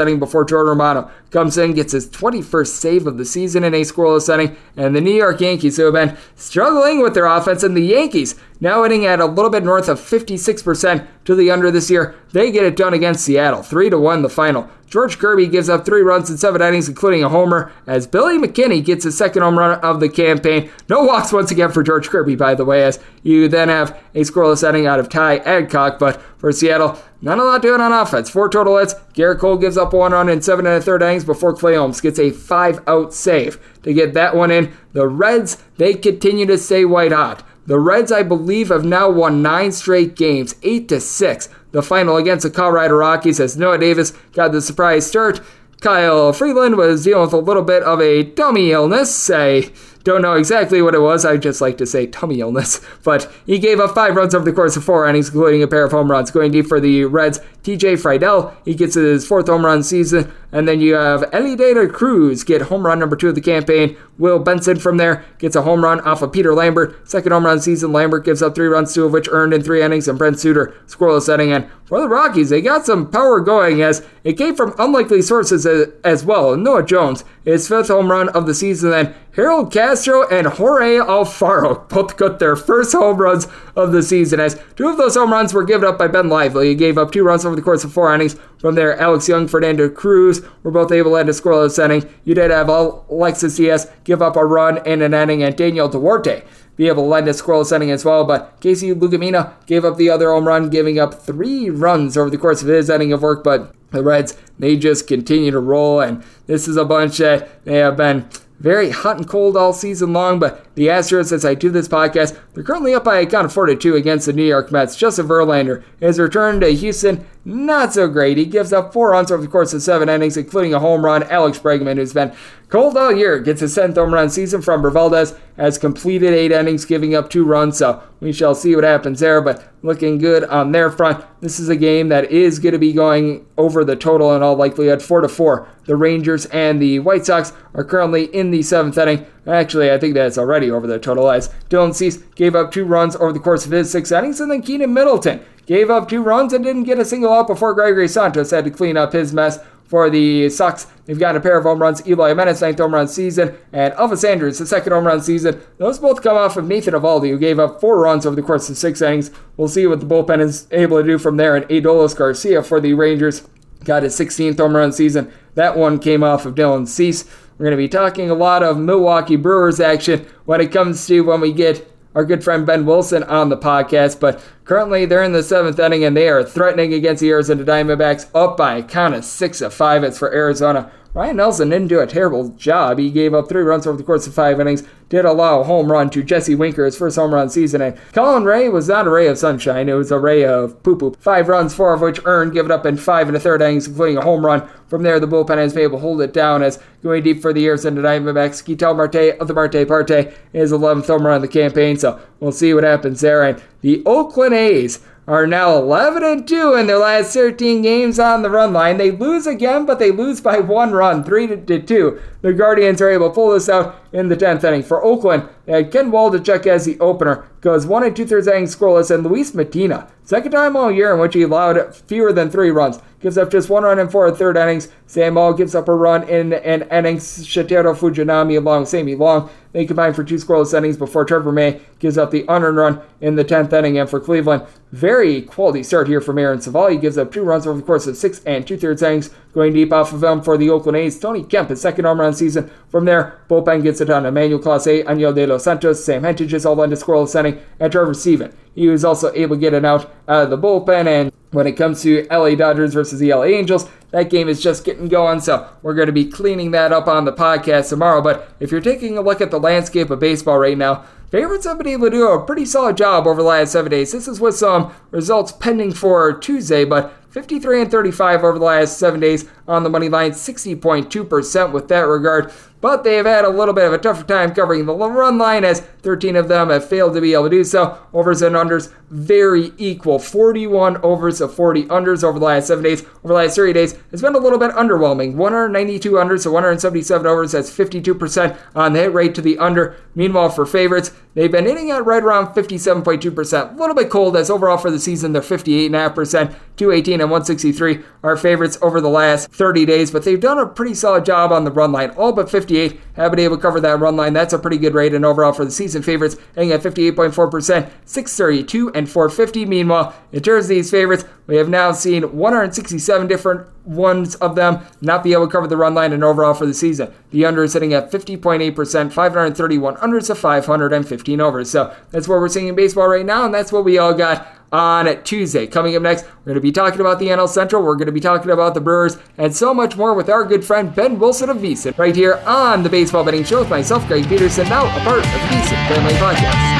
inning 0.00 0.18
before 0.18 0.46
Jordan 0.46 0.70
Romano 0.70 1.10
comes 1.30 1.58
in, 1.58 1.74
gets 1.74 1.92
his 1.92 2.08
21st 2.08 2.66
save 2.68 3.06
of 3.06 3.18
the 3.18 3.24
season 3.24 3.62
in 3.64 3.74
a 3.74 3.82
scoreless 3.82 4.32
inning. 4.32 4.56
And 4.76 4.96
the 4.96 5.00
New 5.02 5.14
York 5.14 5.42
Yankees, 5.42 5.76
who 5.76 5.84
have 5.84 5.94
been 5.94 6.16
struggling 6.36 7.02
with 7.02 7.12
their 7.12 7.26
offense, 7.26 7.62
and 7.62 7.76
the 7.76 7.82
Yankees 7.82 8.34
now 8.60 8.82
hitting 8.82 9.06
at 9.06 9.20
a 9.20 9.26
little 9.26 9.50
bit 9.50 9.64
north 9.64 9.88
of 9.88 9.98
56% 9.98 11.06
to 11.24 11.34
the 11.34 11.50
under 11.50 11.70
this 11.70 11.90
year. 11.90 12.14
They 12.32 12.50
get 12.50 12.64
it 12.64 12.76
done 12.76 12.94
against 12.94 13.24
Seattle, 13.24 13.62
3 13.62 13.90
to 13.90 13.98
1 13.98 14.22
the 14.22 14.28
final. 14.28 14.68
George 14.90 15.18
Kirby 15.18 15.46
gives 15.46 15.68
up 15.68 15.84
three 15.84 16.02
runs 16.02 16.30
in 16.30 16.36
seven 16.36 16.60
innings, 16.60 16.88
including 16.88 17.22
a 17.22 17.28
homer, 17.28 17.72
as 17.86 18.08
Billy 18.08 18.38
McKinney 18.38 18.84
gets 18.84 19.04
his 19.04 19.16
second 19.16 19.42
home 19.42 19.56
run 19.56 19.78
of 19.80 20.00
the 20.00 20.08
campaign. 20.08 20.68
No 20.88 21.04
walks 21.04 21.32
once 21.32 21.52
again 21.52 21.70
for 21.70 21.84
George 21.84 22.08
Kirby, 22.08 22.34
by 22.34 22.56
the 22.56 22.64
way, 22.64 22.82
as 22.82 22.98
you 23.22 23.46
then 23.46 23.68
have 23.68 23.96
a 24.16 24.22
scoreless 24.22 24.68
inning 24.68 24.88
out 24.88 24.98
of 24.98 25.08
Ty 25.08 25.38
Adcock. 25.38 26.00
But 26.00 26.20
for 26.38 26.50
Seattle, 26.50 26.98
not 27.22 27.38
a 27.38 27.44
lot 27.44 27.62
doing 27.62 27.80
on 27.80 27.92
offense. 27.92 28.28
Four 28.28 28.48
total 28.48 28.78
hits. 28.78 28.94
Gerrit 29.14 29.38
Cole 29.38 29.58
gives 29.58 29.78
up 29.78 29.92
one 29.92 30.10
run 30.10 30.28
in 30.28 30.42
seven 30.42 30.66
and 30.66 30.74
a 30.74 30.80
third 30.80 31.02
innings 31.02 31.24
before 31.24 31.54
Clay 31.54 31.76
Holmes 31.76 32.00
gets 32.00 32.18
a 32.18 32.32
five 32.32 32.82
out 32.88 33.14
save 33.14 33.60
to 33.84 33.94
get 33.94 34.12
that 34.14 34.34
one 34.34 34.50
in. 34.50 34.72
The 34.92 35.06
Reds, 35.06 35.62
they 35.76 35.94
continue 35.94 36.46
to 36.46 36.58
stay 36.58 36.84
white 36.84 37.12
hot. 37.12 37.46
The 37.70 37.78
Reds, 37.78 38.10
I 38.10 38.24
believe, 38.24 38.70
have 38.70 38.84
now 38.84 39.08
won 39.08 39.42
nine 39.42 39.70
straight 39.70 40.16
games, 40.16 40.56
eight 40.64 40.88
to 40.88 40.98
six. 40.98 41.48
The 41.70 41.84
final 41.84 42.16
against 42.16 42.42
the 42.42 42.50
Colorado 42.50 42.96
Rockies 42.96 43.38
as 43.38 43.56
Noah 43.56 43.78
Davis 43.78 44.12
got 44.32 44.50
the 44.50 44.60
surprise 44.60 45.06
start. 45.06 45.40
Kyle 45.80 46.32
Freeland 46.32 46.76
was 46.76 47.04
dealing 47.04 47.22
with 47.22 47.32
a 47.32 47.36
little 47.36 47.62
bit 47.62 47.84
of 47.84 48.00
a 48.00 48.24
tummy 48.24 48.72
illness. 48.72 49.30
I 49.32 49.70
don't 50.02 50.20
know 50.20 50.34
exactly 50.34 50.82
what 50.82 50.96
it 50.96 51.00
was. 51.00 51.24
I 51.24 51.36
just 51.36 51.60
like 51.60 51.78
to 51.78 51.86
say 51.86 52.08
tummy 52.08 52.40
illness. 52.40 52.80
But 53.04 53.32
he 53.46 53.60
gave 53.60 53.78
up 53.78 53.94
five 53.94 54.16
runs 54.16 54.34
over 54.34 54.44
the 54.44 54.52
course 54.52 54.76
of 54.76 54.82
four 54.82 55.06
innings, 55.06 55.28
including 55.28 55.62
a 55.62 55.68
pair 55.68 55.84
of 55.84 55.92
home 55.92 56.10
runs. 56.10 56.32
Going 56.32 56.50
deep 56.50 56.66
for 56.66 56.80
the 56.80 57.04
Reds, 57.04 57.38
TJ 57.62 58.00
Friedl, 58.00 58.54
he 58.64 58.74
gets 58.74 58.94
his 58.94 59.26
fourth 59.26 59.48
home 59.48 59.64
run 59.64 59.82
season. 59.82 60.32
And 60.52 60.66
then 60.66 60.80
you 60.80 60.94
have 60.94 61.24
Elly 61.32 61.54
De 61.54 61.88
Cruz 61.88 62.42
get 62.42 62.62
home 62.62 62.84
run 62.84 62.98
number 62.98 63.16
two 63.16 63.28
of 63.28 63.34
the 63.34 63.40
campaign. 63.40 63.96
Will 64.18 64.38
Benson 64.38 64.78
from 64.78 64.96
there 64.96 65.24
gets 65.38 65.54
a 65.54 65.62
home 65.62 65.84
run 65.84 66.00
off 66.00 66.22
of 66.22 66.32
Peter 66.32 66.54
Lambert. 66.54 67.08
Second 67.08 67.32
home 67.32 67.46
run 67.46 67.60
season. 67.60 67.92
Lambert 67.92 68.24
gives 68.24 68.42
up 68.42 68.54
three 68.54 68.66
runs, 68.66 68.92
two 68.92 69.04
of 69.04 69.12
which 69.12 69.28
earned 69.30 69.54
in 69.54 69.62
three 69.62 69.82
innings. 69.82 70.08
And 70.08 70.18
Brent 70.18 70.40
Suter 70.40 70.74
scoreless 70.86 71.22
setting. 71.22 71.50
in. 71.50 71.70
for 71.84 72.00
the 72.00 72.08
Rockies, 72.08 72.50
they 72.50 72.60
got 72.60 72.84
some 72.84 73.10
power 73.10 73.40
going 73.40 73.82
as 73.82 74.04
it 74.24 74.34
came 74.34 74.56
from 74.56 74.74
unlikely 74.78 75.22
sources 75.22 75.66
as 76.04 76.24
well. 76.24 76.56
Nolan 76.56 76.86
Jones, 76.86 77.24
his 77.44 77.68
fifth 77.68 77.88
home 77.88 78.10
run 78.10 78.28
of 78.30 78.46
the 78.46 78.54
season. 78.54 78.90
Then 78.90 79.14
Harold 79.36 79.72
Castro 79.72 80.26
and 80.28 80.46
Jorge 80.46 80.96
Alfaro 80.96 81.88
both 81.88 82.16
got 82.16 82.40
their 82.40 82.56
first 82.56 82.92
home 82.92 83.18
runs 83.18 83.46
of 83.76 83.92
the 83.92 84.02
season 84.02 84.40
as 84.40 84.60
two 84.74 84.88
of 84.88 84.96
those 84.96 85.14
home 85.14 85.32
runs 85.32 85.54
were 85.54 85.64
given 85.64 85.88
up 85.88 85.98
by 85.98 86.08
Ben 86.08 86.28
Lively. 86.28 86.68
He 86.68 86.74
gave 86.74 86.98
up 86.98 87.12
two 87.12 87.22
runs 87.22 87.44
over 87.50 87.56
the 87.56 87.62
course 87.62 87.84
of 87.84 87.92
four 87.92 88.14
innings. 88.14 88.36
From 88.58 88.76
there, 88.76 88.98
Alex 88.98 89.28
Young, 89.28 89.48
Fernando 89.48 89.88
Cruz 89.88 90.40
were 90.62 90.70
both 90.70 90.92
able 90.92 91.12
to 91.12 91.16
end 91.16 91.28
a 91.28 91.32
scoreless 91.32 91.82
inning. 91.82 92.08
You 92.24 92.34
did 92.34 92.50
have 92.50 92.68
Alexis 92.68 93.56
Diaz 93.56 93.90
give 94.04 94.22
up 94.22 94.36
a 94.36 94.44
run 94.44 94.86
in 94.86 95.02
an 95.02 95.12
inning, 95.12 95.42
and 95.42 95.56
Daniel 95.56 95.88
Duarte 95.88 96.42
be 96.76 96.88
able 96.88 97.02
to 97.02 97.08
lend 97.08 97.28
a 97.28 97.32
scoreless 97.32 97.74
inning 97.74 97.90
as 97.90 98.04
well. 98.04 98.24
But 98.24 98.60
Casey 98.60 98.94
Legumina 98.94 99.54
gave 99.66 99.84
up 99.84 99.96
the 99.96 100.10
other 100.10 100.30
home 100.30 100.46
run, 100.46 100.70
giving 100.70 100.98
up 100.98 101.14
three 101.14 101.68
runs 101.68 102.16
over 102.16 102.30
the 102.30 102.38
course 102.38 102.62
of 102.62 102.68
his 102.68 102.88
inning 102.88 103.12
of 103.12 103.22
work. 103.22 103.42
But 103.42 103.74
the 103.90 104.04
Reds, 104.04 104.36
they 104.58 104.76
just 104.76 105.08
continue 105.08 105.50
to 105.50 105.58
roll, 105.58 106.00
and 106.00 106.22
this 106.46 106.68
is 106.68 106.76
a 106.76 106.84
bunch 106.84 107.18
that 107.18 107.64
they 107.64 107.78
have 107.78 107.96
been 107.96 108.28
very 108.60 108.90
hot 108.90 109.16
and 109.16 109.26
cold 109.26 109.56
all 109.56 109.72
season 109.72 110.12
long, 110.12 110.38
but 110.38 110.66
the 110.80 110.86
Astros, 110.86 111.30
as 111.30 111.44
I 111.44 111.52
do 111.52 111.68
this 111.68 111.88
podcast, 111.88 112.38
they're 112.54 112.64
currently 112.64 112.94
up 112.94 113.04
by 113.04 113.18
a 113.18 113.26
count 113.26 113.44
of 113.44 113.52
4 113.52 113.66
to 113.66 113.76
2 113.76 113.96
against 113.96 114.24
the 114.24 114.32
New 114.32 114.46
York 114.46 114.72
Mets. 114.72 114.96
Justin 114.96 115.28
Verlander 115.28 115.84
has 116.00 116.18
returned 116.18 116.62
to 116.62 116.70
Houston, 116.70 117.26
not 117.44 117.92
so 117.92 118.08
great. 118.08 118.38
He 118.38 118.46
gives 118.46 118.72
up 118.72 118.92
four 118.92 119.10
runs 119.10 119.30
over 119.30 119.42
the 119.42 119.48
course 119.48 119.74
of 119.74 119.82
seven 119.82 120.08
innings, 120.08 120.36
including 120.38 120.72
a 120.72 120.78
home 120.78 121.04
run. 121.04 121.22
Alex 121.24 121.58
Bregman, 121.58 121.96
who's 121.96 122.14
been 122.14 122.32
cold 122.68 122.96
all 122.96 123.12
year, 123.12 123.38
gets 123.40 123.60
his 123.60 123.76
10th 123.76 123.96
home 123.96 124.14
run 124.14 124.30
season 124.30 124.62
from 124.62 124.82
Valdez, 124.90 125.34
has 125.56 125.78
completed 125.78 126.32
eight 126.32 126.52
innings, 126.52 126.84
giving 126.84 127.14
up 127.14 127.28
two 127.28 127.44
runs, 127.44 127.78
so 127.78 128.02
we 128.20 128.32
shall 128.32 128.54
see 128.54 128.74
what 128.74 128.84
happens 128.84 129.20
there, 129.20 129.40
but 129.40 129.72
looking 129.82 130.18
good 130.18 130.44
on 130.44 130.72
their 130.72 130.90
front. 130.90 131.24
This 131.40 131.58
is 131.58 131.68
a 131.68 131.76
game 131.76 132.08
that 132.08 132.30
is 132.30 132.58
going 132.58 132.72
to 132.72 132.78
be 132.78 132.92
going 132.92 133.46
over 133.56 133.84
the 133.84 133.96
total 133.96 134.34
in 134.34 134.42
all 134.42 134.56
likelihood, 134.56 135.02
4 135.02 135.22
to 135.22 135.28
4. 135.28 135.66
The 135.84 135.96
Rangers 135.96 136.46
and 136.46 136.80
the 136.80 136.98
White 137.00 137.26
Sox 137.26 137.52
are 137.74 137.84
currently 137.84 138.24
in 138.24 138.50
the 138.50 138.62
seventh 138.62 138.98
inning. 138.98 139.26
Actually, 139.46 139.90
I 139.90 139.98
think 139.98 140.14
that's 140.14 140.38
already 140.38 140.69
over 140.70 140.86
the 140.86 140.98
total 140.98 141.30
as 141.30 141.48
Dylan 141.68 141.94
Cease 141.94 142.18
gave 142.34 142.54
up 142.54 142.70
two 142.70 142.84
runs 142.84 143.16
over 143.16 143.32
the 143.32 143.38
course 143.38 143.66
of 143.66 143.72
his 143.72 143.90
six 143.90 144.12
innings, 144.12 144.40
and 144.40 144.50
then 144.50 144.62
Keynan 144.62 144.92
Middleton 144.92 145.40
gave 145.66 145.90
up 145.90 146.08
two 146.08 146.22
runs 146.22 146.52
and 146.52 146.64
didn't 146.64 146.84
get 146.84 146.98
a 146.98 147.04
single 147.04 147.32
out 147.32 147.46
before 147.46 147.74
Gregory 147.74 148.08
Santos 148.08 148.50
had 148.50 148.64
to 148.64 148.70
clean 148.70 148.96
up 148.96 149.12
his 149.12 149.32
mess 149.32 149.58
for 149.90 150.08
the 150.08 150.48
Sox. 150.48 150.86
They've 151.04 151.18
got 151.18 151.34
a 151.34 151.40
pair 151.40 151.58
of 151.58 151.64
home 151.64 151.82
runs. 151.82 152.06
Eloy 152.06 152.28
Jimenez, 152.28 152.60
ninth 152.60 152.78
home 152.78 152.94
run 152.94 153.08
season, 153.08 153.56
and 153.72 153.92
Elvis 153.94 154.26
Andrus, 154.26 154.58
the 154.58 154.66
second 154.66 154.92
home 154.92 155.04
run 155.04 155.20
season. 155.20 155.60
Those 155.78 155.98
both 155.98 156.22
come 156.22 156.36
off 156.36 156.56
of 156.56 156.68
Nathan 156.68 156.94
Eovaldi, 156.94 157.30
who 157.30 157.38
gave 157.38 157.58
up 157.58 157.80
four 157.80 157.98
runs 157.98 158.24
over 158.24 158.36
the 158.36 158.42
course 158.42 158.70
of 158.70 158.76
six 158.76 159.02
innings. 159.02 159.32
We'll 159.56 159.66
see 159.66 159.88
what 159.88 159.98
the 159.98 160.06
bullpen 160.06 160.40
is 160.40 160.68
able 160.70 161.00
to 161.00 161.06
do 161.06 161.18
from 161.18 161.38
there. 161.38 161.56
And 161.56 161.66
Adolis 161.66 162.16
Garcia 162.16 162.62
for 162.62 162.80
the 162.80 162.94
Rangers 162.94 163.42
got 163.84 164.04
his 164.04 164.18
16th 164.18 164.58
home 164.58 164.76
run 164.76 164.92
season. 164.92 165.32
That 165.54 165.76
one 165.76 165.98
came 165.98 166.22
off 166.22 166.46
of 166.46 166.54
Dylan 166.54 166.86
Cease. 166.86 167.24
We're 167.60 167.64
going 167.64 167.72
to 167.72 167.76
be 167.76 167.88
talking 167.88 168.30
a 168.30 168.34
lot 168.34 168.62
of 168.62 168.78
Milwaukee 168.78 169.36
Brewers 169.36 169.80
action 169.80 170.24
when 170.46 170.62
it 170.62 170.72
comes 170.72 171.06
to 171.08 171.20
when 171.20 171.42
we 171.42 171.52
get 171.52 171.94
our 172.14 172.24
good 172.24 172.42
friend 172.42 172.64
Ben 172.64 172.86
Wilson 172.86 173.22
on 173.24 173.50
the 173.50 173.58
podcast. 173.58 174.18
But 174.18 174.42
Currently, 174.70 175.04
they're 175.06 175.24
in 175.24 175.32
the 175.32 175.42
seventh 175.42 175.80
inning 175.80 176.04
and 176.04 176.16
they 176.16 176.28
are 176.28 176.44
threatening 176.44 176.94
against 176.94 177.20
the 177.20 177.30
Arizona 177.30 177.64
Diamondbacks 177.64 178.30
up 178.36 178.56
by 178.56 178.76
a 178.76 178.84
count 178.84 179.16
of 179.16 179.24
six 179.24 179.60
of 179.60 179.74
five. 179.74 180.04
It's 180.04 180.16
for 180.16 180.32
Arizona. 180.32 180.92
Ryne 181.12 181.36
Nelson 181.36 181.70
didn't 181.70 181.88
do 181.88 181.98
a 181.98 182.06
terrible 182.06 182.50
job. 182.50 182.98
He 182.98 183.10
gave 183.10 183.34
up 183.34 183.48
three 183.48 183.64
runs 183.64 183.84
over 183.84 183.98
the 183.98 184.04
course 184.04 184.28
of 184.28 184.34
five 184.34 184.60
innings, 184.60 184.84
did 185.08 185.24
allow 185.24 185.60
a 185.60 185.64
home 185.64 185.90
run 185.90 186.08
to 186.10 186.22
Jesse 186.22 186.54
Winker, 186.54 186.84
his 186.84 186.96
first 186.96 187.16
home 187.16 187.34
run 187.34 187.50
season. 187.50 187.80
And 187.80 187.98
Colin 188.12 188.44
Rea 188.44 188.68
was 188.68 188.88
not 188.88 189.08
a 189.08 189.10
ray 189.10 189.26
of 189.26 189.36
sunshine, 189.36 189.88
it 189.88 189.94
was 189.94 190.12
a 190.12 190.20
ray 190.20 190.44
of 190.44 190.80
poo 190.84 190.96
poo. 190.96 191.16
Five 191.18 191.48
runs, 191.48 191.74
four 191.74 191.92
of 191.92 192.00
which 192.00 192.20
earned, 192.26 192.52
given 192.52 192.70
up 192.70 192.86
in 192.86 192.96
five 192.96 193.26
and 193.26 193.36
a 193.36 193.40
third 193.40 193.60
innings, 193.60 193.88
including 193.88 194.18
a 194.18 194.22
home 194.22 194.46
run. 194.46 194.68
From 194.86 195.02
there, 195.02 195.18
the 195.18 195.26
bullpen 195.26 195.56
has 195.58 195.74
been 195.74 195.82
able 195.82 195.98
to 195.98 196.02
hold 196.02 196.20
it 196.20 196.32
down 196.32 196.62
as 196.62 196.80
going 197.02 197.24
deep 197.24 197.42
for 197.42 197.52
the 197.52 197.66
Arizona 197.66 198.02
Diamondbacks. 198.02 198.64
Ketel 198.64 198.94
Marte 198.94 199.36
of 199.40 199.48
the 199.48 199.54
Marte 199.54 199.88
Parte 199.88 200.32
is 200.52 200.70
11th 200.70 201.08
home 201.08 201.26
run 201.26 201.36
of 201.36 201.42
the 201.42 201.48
campaign, 201.48 201.96
so 201.96 202.20
we'll 202.38 202.52
see 202.52 202.72
what 202.72 202.84
happens 202.84 203.20
there. 203.20 203.42
And 203.42 203.60
the 203.80 204.00
Oakland 204.06 204.54
A's 204.54 205.00
are 205.26 205.46
now 205.46 205.76
11 205.76 206.24
and 206.24 206.48
2 206.48 206.74
in 206.74 206.86
their 206.86 206.98
last 206.98 207.32
13 207.34 207.82
games 207.82 208.18
on 208.18 208.42
the 208.42 208.50
run 208.50 208.72
line. 208.72 208.96
They 208.96 209.10
lose 209.10 209.46
again, 209.46 209.86
but 209.86 209.98
they 209.98 210.10
lose 210.10 210.40
by 210.40 210.58
one 210.58 210.92
run, 210.92 211.22
3 211.22 211.46
to 211.46 211.82
2. 211.82 212.20
The 212.42 212.52
Guardians 212.52 213.00
are 213.00 213.10
able 213.10 213.28
to 213.28 213.34
pull 213.34 213.52
this 213.52 213.68
out 213.68 213.96
in 214.12 214.28
the 214.28 214.36
10th 214.36 214.64
inning. 214.64 214.82
For 214.82 215.04
Oakland, 215.04 215.48
they 215.66 215.72
had 215.72 215.92
Ken 215.92 216.10
Waldichuk 216.10 216.66
as 216.66 216.84
the 216.84 216.98
opener, 217.00 217.46
goes 217.60 217.86
1 217.86 218.04
and 218.04 218.16
2 218.16 218.26
thirds 218.26 218.48
innings 218.48 218.74
scoreless, 218.74 219.14
and 219.14 219.24
Luis 219.24 219.54
Medina, 219.54 220.08
second 220.24 220.52
time 220.52 220.76
all 220.76 220.90
year 220.90 221.12
in 221.12 221.20
which 221.20 221.34
he 221.34 221.42
allowed 221.42 221.94
fewer 221.94 222.32
than 222.32 222.50
three 222.50 222.70
runs, 222.70 223.00
gives 223.20 223.36
up 223.36 223.50
just 223.50 223.68
one 223.68 223.84
run 223.84 223.98
in 223.98 224.08
four 224.08 224.30
third 224.34 224.56
innings. 224.56 224.88
Sam 225.06 225.34
Moll 225.34 225.52
gives 225.52 225.74
up 225.74 225.88
a 225.88 225.94
run 225.94 226.28
in 226.28 226.52
an 226.52 226.82
inning. 226.90 227.18
Shintaro 227.18 227.94
Fujinami 227.94 228.56
along 228.56 228.86
Sammy 228.86 229.14
Long. 229.14 229.50
They 229.72 229.84
combine 229.84 230.14
for 230.14 230.24
two 230.24 230.36
scoreless 230.36 230.76
innings 230.76 230.96
before 230.96 231.24
Trevor 231.24 231.52
May 231.52 231.80
gives 231.98 232.18
up 232.18 232.30
the 232.30 232.44
unearned 232.48 232.78
run 232.78 233.00
in 233.20 233.36
the 233.36 233.44
10th 233.44 233.72
inning. 233.72 233.98
And 233.98 234.08
for 234.08 234.20
Cleveland, 234.20 234.66
very 234.92 235.42
quality 235.42 235.82
start 235.82 236.08
here 236.08 236.20
from 236.20 236.38
Aaron 236.38 236.58
Civale. 236.60 236.92
He 236.92 236.96
gives 236.96 237.18
up 237.18 237.30
two 237.30 237.42
runs 237.42 237.66
over 237.66 237.78
the 237.78 237.86
course 237.86 238.06
of 238.06 238.16
six 238.16 238.42
and 238.44 238.66
two 238.66 238.76
thirds 238.76 239.02
innings. 239.02 239.30
Going 239.52 239.72
deep 239.72 239.92
off 239.92 240.12
of 240.12 240.22
him 240.22 240.42
for 240.42 240.56
the 240.56 240.70
Oakland 240.70 240.96
A's, 240.96 241.18
Tony 241.18 241.42
Kemp, 241.42 241.70
his 241.70 241.80
second 241.80 242.04
home 242.04 242.20
run 242.20 242.34
season. 242.34 242.70
From 242.88 243.04
there, 243.04 243.40
bullpen 243.48 243.82
gets 243.82 244.00
it 244.00 244.08
on 244.08 244.24
Emmanuel 244.24 244.60
Clase, 244.60 245.04
Enyel 245.04 245.34
De 245.34 245.46
Los 245.46 245.64
Santos, 245.64 246.04
Sam 246.04 246.22
Hentges 246.22 246.52
is 246.52 246.64
all 246.64 246.80
into 246.82 246.96
scoreless 246.96 247.38
inning, 247.38 247.60
and 247.80 247.90
Trevor 247.90 248.14
Stephan. 248.14 248.54
He 248.74 248.88
was 248.88 249.04
also 249.04 249.32
able 249.34 249.56
to 249.56 249.60
get 249.60 249.74
it 249.74 249.84
out 249.84 250.10
out 250.28 250.44
of 250.44 250.50
the 250.50 250.58
bullpen. 250.58 251.06
And 251.06 251.32
when 251.50 251.66
it 251.66 251.72
comes 251.72 252.02
to 252.02 252.26
LA 252.30 252.54
Dodgers 252.54 252.94
versus 252.94 253.18
the 253.18 253.34
LA 253.34 253.44
Angels, 253.44 253.88
that 254.12 254.30
game 254.30 254.48
is 254.48 254.62
just 254.62 254.84
getting 254.84 255.08
going, 255.08 255.40
so 255.40 255.68
we're 255.82 255.94
going 255.94 256.06
to 256.06 256.12
be 256.12 256.24
cleaning 256.24 256.70
that 256.72 256.92
up 256.92 257.08
on 257.08 257.24
the 257.24 257.32
podcast 257.32 257.88
tomorrow. 257.88 258.20
But 258.20 258.48
if 258.60 258.70
you're 258.70 258.80
taking 258.80 259.18
a 259.18 259.20
look 259.20 259.40
at 259.40 259.50
the 259.50 259.60
landscape 259.60 260.10
of 260.10 260.20
baseball 260.20 260.58
right 260.58 260.78
now, 260.78 261.04
favorites 261.30 261.66
have 261.66 261.78
been 261.78 261.86
able 261.86 262.06
to 262.06 262.10
do 262.10 262.28
a 262.28 262.44
pretty 262.44 262.64
solid 262.64 262.96
job 262.96 263.26
over 263.26 263.42
the 263.42 263.48
last 263.48 263.72
seven 263.72 263.90
days. 263.90 264.12
This 264.12 264.28
is 264.28 264.40
with 264.40 264.56
some 264.56 264.92
results 265.10 265.52
pending 265.52 265.92
for 265.92 266.32
Tuesday, 266.38 266.84
but 266.84 267.14
53 267.30 267.82
and 267.82 267.90
35 267.90 268.42
over 268.42 268.58
the 268.58 268.64
last 268.64 268.98
seven 268.98 269.20
days 269.20 269.48
on 269.68 269.84
the 269.84 269.90
money 269.90 270.08
line, 270.08 270.32
60.2% 270.32 271.72
with 271.72 271.88
that 271.88 272.00
regard. 272.00 272.52
But 272.80 273.04
they 273.04 273.16
have 273.16 273.26
had 273.26 273.44
a 273.44 273.50
little 273.50 273.74
bit 273.74 273.86
of 273.86 273.92
a 273.92 273.98
tougher 273.98 274.24
time 274.24 274.54
covering 274.54 274.86
the 274.86 274.94
run 274.94 275.36
line 275.38 275.64
as 275.64 275.80
13 275.80 276.34
of 276.34 276.48
them 276.48 276.70
have 276.70 276.88
failed 276.88 277.14
to 277.14 277.20
be 277.20 277.34
able 277.34 277.44
to 277.44 277.50
do 277.50 277.62
so. 277.62 277.98
Overs 278.14 278.40
and 278.40 278.56
unders 278.56 278.92
very 279.10 279.72
equal. 279.76 280.18
41 280.18 280.96
overs 281.02 281.40
of 281.42 281.54
40 281.54 281.84
unders 281.84 282.24
over 282.24 282.38
the 282.38 282.46
last 282.46 282.68
seven 282.68 282.82
days. 282.82 283.02
Over 283.02 283.28
the 283.28 283.34
last 283.34 283.54
30 283.54 283.74
days, 283.74 283.98
it's 284.10 284.22
been 284.22 284.34
a 284.34 284.38
little 284.38 284.58
bit 284.58 284.70
underwhelming. 284.70 285.34
192 285.34 286.12
unders 286.12 286.44
to 286.44 286.50
177 286.50 287.26
overs. 287.26 287.52
That's 287.52 287.70
52% 287.70 288.58
on 288.74 288.94
the 288.94 289.00
hit 289.00 289.12
rate 289.12 289.34
to 289.34 289.42
the 289.42 289.58
under. 289.58 289.96
Meanwhile, 290.14 290.50
for 290.50 290.64
favorites, 290.64 291.12
they've 291.34 291.50
been 291.50 291.66
hitting 291.66 291.90
at 291.90 292.04
right 292.04 292.22
around 292.22 292.54
57.2%. 292.54 293.72
A 293.72 293.76
little 293.76 293.94
bit 293.94 294.10
cold 294.10 294.36
as 294.36 294.50
overall 294.50 294.78
for 294.78 294.90
the 294.90 294.98
season, 294.98 295.32
they're 295.32 295.42
58.5%. 295.42 296.54
218 296.76 297.20
and 297.20 297.30
163 297.30 298.00
are 298.22 298.36
favorites 298.38 298.78
over 298.80 299.00
the 299.00 299.08
last 299.08 299.50
30 299.52 299.84
days, 299.84 300.10
but 300.10 300.24
they've 300.24 300.40
done 300.40 300.58
a 300.58 300.66
pretty 300.66 300.94
solid 300.94 301.26
job 301.26 301.52
on 301.52 301.64
the 301.64 301.70
run 301.70 301.92
line. 301.92 302.10
All 302.10 302.32
but 302.32 302.50
58 302.50 302.98
have 303.16 303.30
been 303.32 303.40
able 303.40 303.56
to 303.56 303.62
cover 303.62 303.80
that 303.80 304.00
run 304.00 304.16
line. 304.16 304.32
That's 304.32 304.54
a 304.54 304.58
pretty 304.58 304.78
good 304.78 304.94
rate. 304.94 305.12
And 305.12 305.24
overall 305.24 305.52
for 305.52 305.64
the 305.64 305.70
season 305.70 306.02
favorites, 306.02 306.36
hitting 306.54 306.72
at 306.72 306.80
58.4%, 306.80 307.90
632 308.04 308.92
and 308.92 309.10
450. 309.10 309.66
Meanwhile, 309.66 310.14
in 310.32 310.42
terms 310.42 310.64
of 310.64 310.70
these 310.70 310.90
favorites, 310.90 311.24
we 311.50 311.56
have 311.56 311.68
now 311.68 311.90
seen 311.90 312.22
167 312.36 313.26
different 313.26 313.66
ones 313.84 314.36
of 314.36 314.54
them 314.54 314.86
not 315.00 315.24
be 315.24 315.32
able 315.32 315.48
to 315.48 315.52
cover 315.52 315.66
the 315.66 315.76
run 315.76 315.94
line 315.94 316.12
and 316.12 316.22
overall 316.22 316.54
for 316.54 316.64
the 316.64 316.72
season. 316.72 317.12
The 317.30 317.44
under 317.44 317.64
is 317.64 317.72
sitting 317.72 317.92
at 317.92 318.12
50.8%, 318.12 319.12
531 319.12 319.96
unders 319.96 320.28
to 320.28 320.36
515 320.36 321.40
overs. 321.40 321.68
So 321.68 321.92
that's 322.12 322.28
what 322.28 322.38
we're 322.38 322.48
seeing 322.48 322.68
in 322.68 322.76
baseball 322.76 323.08
right 323.08 323.26
now, 323.26 323.44
and 323.44 323.52
that's 323.52 323.72
what 323.72 323.84
we 323.84 323.98
all 323.98 324.14
got 324.14 324.46
on 324.70 325.20
Tuesday. 325.24 325.66
Coming 325.66 325.96
up 325.96 326.02
next, 326.02 326.24
we're 326.24 326.52
going 326.52 326.54
to 326.54 326.60
be 326.60 326.70
talking 326.70 327.00
about 327.00 327.18
the 327.18 327.26
NL 327.26 327.48
Central. 327.48 327.82
We're 327.82 327.96
going 327.96 328.06
to 328.06 328.12
be 328.12 328.20
talking 328.20 328.52
about 328.52 328.74
the 328.74 328.80
Brewers 328.80 329.18
and 329.36 329.52
so 329.52 329.74
much 329.74 329.96
more 329.96 330.14
with 330.14 330.30
our 330.30 330.44
good 330.44 330.64
friend 330.64 330.94
Ben 330.94 331.18
Wilson 331.18 331.50
of 331.50 331.56
VSiN 331.56 331.98
right 331.98 332.14
here 332.14 332.40
on 332.46 332.84
the 332.84 332.88
Baseball 332.88 333.24
Betting 333.24 333.42
Show 333.42 333.58
with 333.58 333.70
myself, 333.70 334.06
Greg 334.06 334.28
Peterson, 334.28 334.68
now 334.68 334.84
a 334.84 335.00
part 335.00 335.18
of 335.18 335.24
the 335.24 335.30
VSiN 335.30 335.88
Family 335.88 336.14
Podcast. 336.14 336.79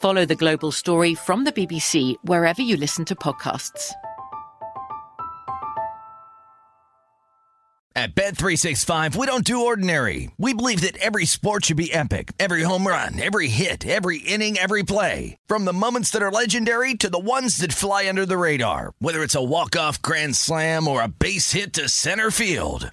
Follow 0.00 0.24
the 0.24 0.34
global 0.34 0.72
story 0.72 1.14
from 1.14 1.44
the 1.44 1.52
BBC 1.52 2.14
wherever 2.24 2.62
you 2.62 2.76
listen 2.76 3.04
to 3.04 3.14
podcasts. 3.14 3.92
At 7.96 8.14
Bet365, 8.14 9.16
we 9.16 9.26
don't 9.26 9.44
do 9.44 9.66
ordinary. 9.66 10.30
We 10.38 10.54
believe 10.54 10.80
that 10.82 10.96
every 10.98 11.26
sport 11.26 11.64
should 11.64 11.76
be 11.76 11.92
epic. 11.92 12.32
Every 12.38 12.62
home 12.62 12.86
run, 12.86 13.20
every 13.20 13.48
hit, 13.48 13.86
every 13.86 14.18
inning, 14.18 14.56
every 14.56 14.84
play. 14.84 15.36
From 15.46 15.64
the 15.64 15.72
moments 15.72 16.10
that 16.10 16.22
are 16.22 16.30
legendary 16.30 16.94
to 16.94 17.10
the 17.10 17.18
ones 17.18 17.58
that 17.58 17.72
fly 17.72 18.08
under 18.08 18.24
the 18.24 18.38
radar. 18.38 18.92
Whether 19.00 19.22
it's 19.22 19.34
a 19.34 19.44
walk-off 19.44 20.00
grand 20.00 20.36
slam 20.36 20.86
or 20.86 21.02
a 21.02 21.08
base 21.08 21.52
hit 21.52 21.74
to 21.74 21.88
center 21.90 22.30
field. 22.30 22.92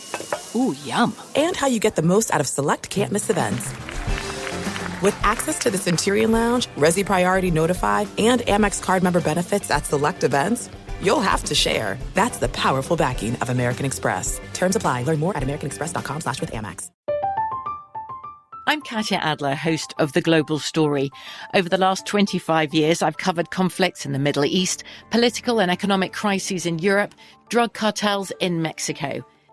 Ooh, 0.55 0.75
yum. 0.83 1.15
And 1.35 1.55
how 1.55 1.67
you 1.67 1.79
get 1.79 1.95
the 1.95 2.01
most 2.01 2.33
out 2.33 2.41
of 2.41 2.47
select 2.47 2.89
can't 2.89 3.11
miss 3.11 3.29
events. 3.29 3.69
With 5.01 5.17
access 5.23 5.57
to 5.59 5.71
the 5.71 5.77
Centurion 5.77 6.31
Lounge, 6.31 6.67
Resy 6.77 7.05
Priority 7.05 7.51
Notified, 7.51 8.07
and 8.17 8.41
Amex 8.41 8.81
card 8.81 9.03
member 9.03 9.21
benefits 9.21 9.71
at 9.71 9.85
select 9.85 10.23
events, 10.23 10.69
you'll 11.01 11.21
have 11.21 11.43
to 11.45 11.55
share. 11.55 11.97
That's 12.13 12.37
the 12.37 12.49
powerful 12.49 12.95
backing 12.95 13.35
of 13.37 13.49
American 13.49 13.85
Express. 13.85 14.39
Terms 14.53 14.75
apply. 14.75 15.03
Learn 15.03 15.19
more 15.19 15.35
at 15.35 15.43
americanexpress.com 15.43 16.21
slash 16.21 16.39
with 16.39 16.51
Amex. 16.51 16.91
I'm 18.67 18.81
Katya 18.81 19.17
Adler, 19.17 19.55
host 19.55 19.95
of 19.97 20.13
The 20.13 20.21
Global 20.21 20.59
Story. 20.59 21.09
Over 21.55 21.67
the 21.67 21.79
last 21.79 22.05
25 22.05 22.75
years, 22.75 23.01
I've 23.01 23.17
covered 23.17 23.49
conflicts 23.49 24.05
in 24.05 24.11
the 24.11 24.19
Middle 24.19 24.45
East, 24.45 24.83
political 25.09 25.59
and 25.59 25.71
economic 25.71 26.13
crises 26.13 26.67
in 26.67 26.77
Europe, 26.77 27.15
drug 27.49 27.73
cartels 27.73 28.31
in 28.39 28.61
Mexico. 28.61 29.25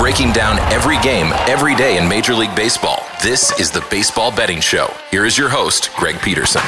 Breaking 0.00 0.32
down 0.32 0.58
every 0.72 0.98
game, 1.00 1.30
every 1.46 1.76
day 1.76 1.98
in 1.98 2.08
Major 2.08 2.32
League 2.32 2.56
Baseball. 2.56 3.04
This 3.22 3.60
is 3.60 3.70
the 3.70 3.84
Baseball 3.90 4.34
Betting 4.34 4.60
Show. 4.60 4.90
Here 5.10 5.26
is 5.26 5.36
your 5.36 5.50
host, 5.50 5.90
Greg 5.94 6.18
Peterson. 6.22 6.62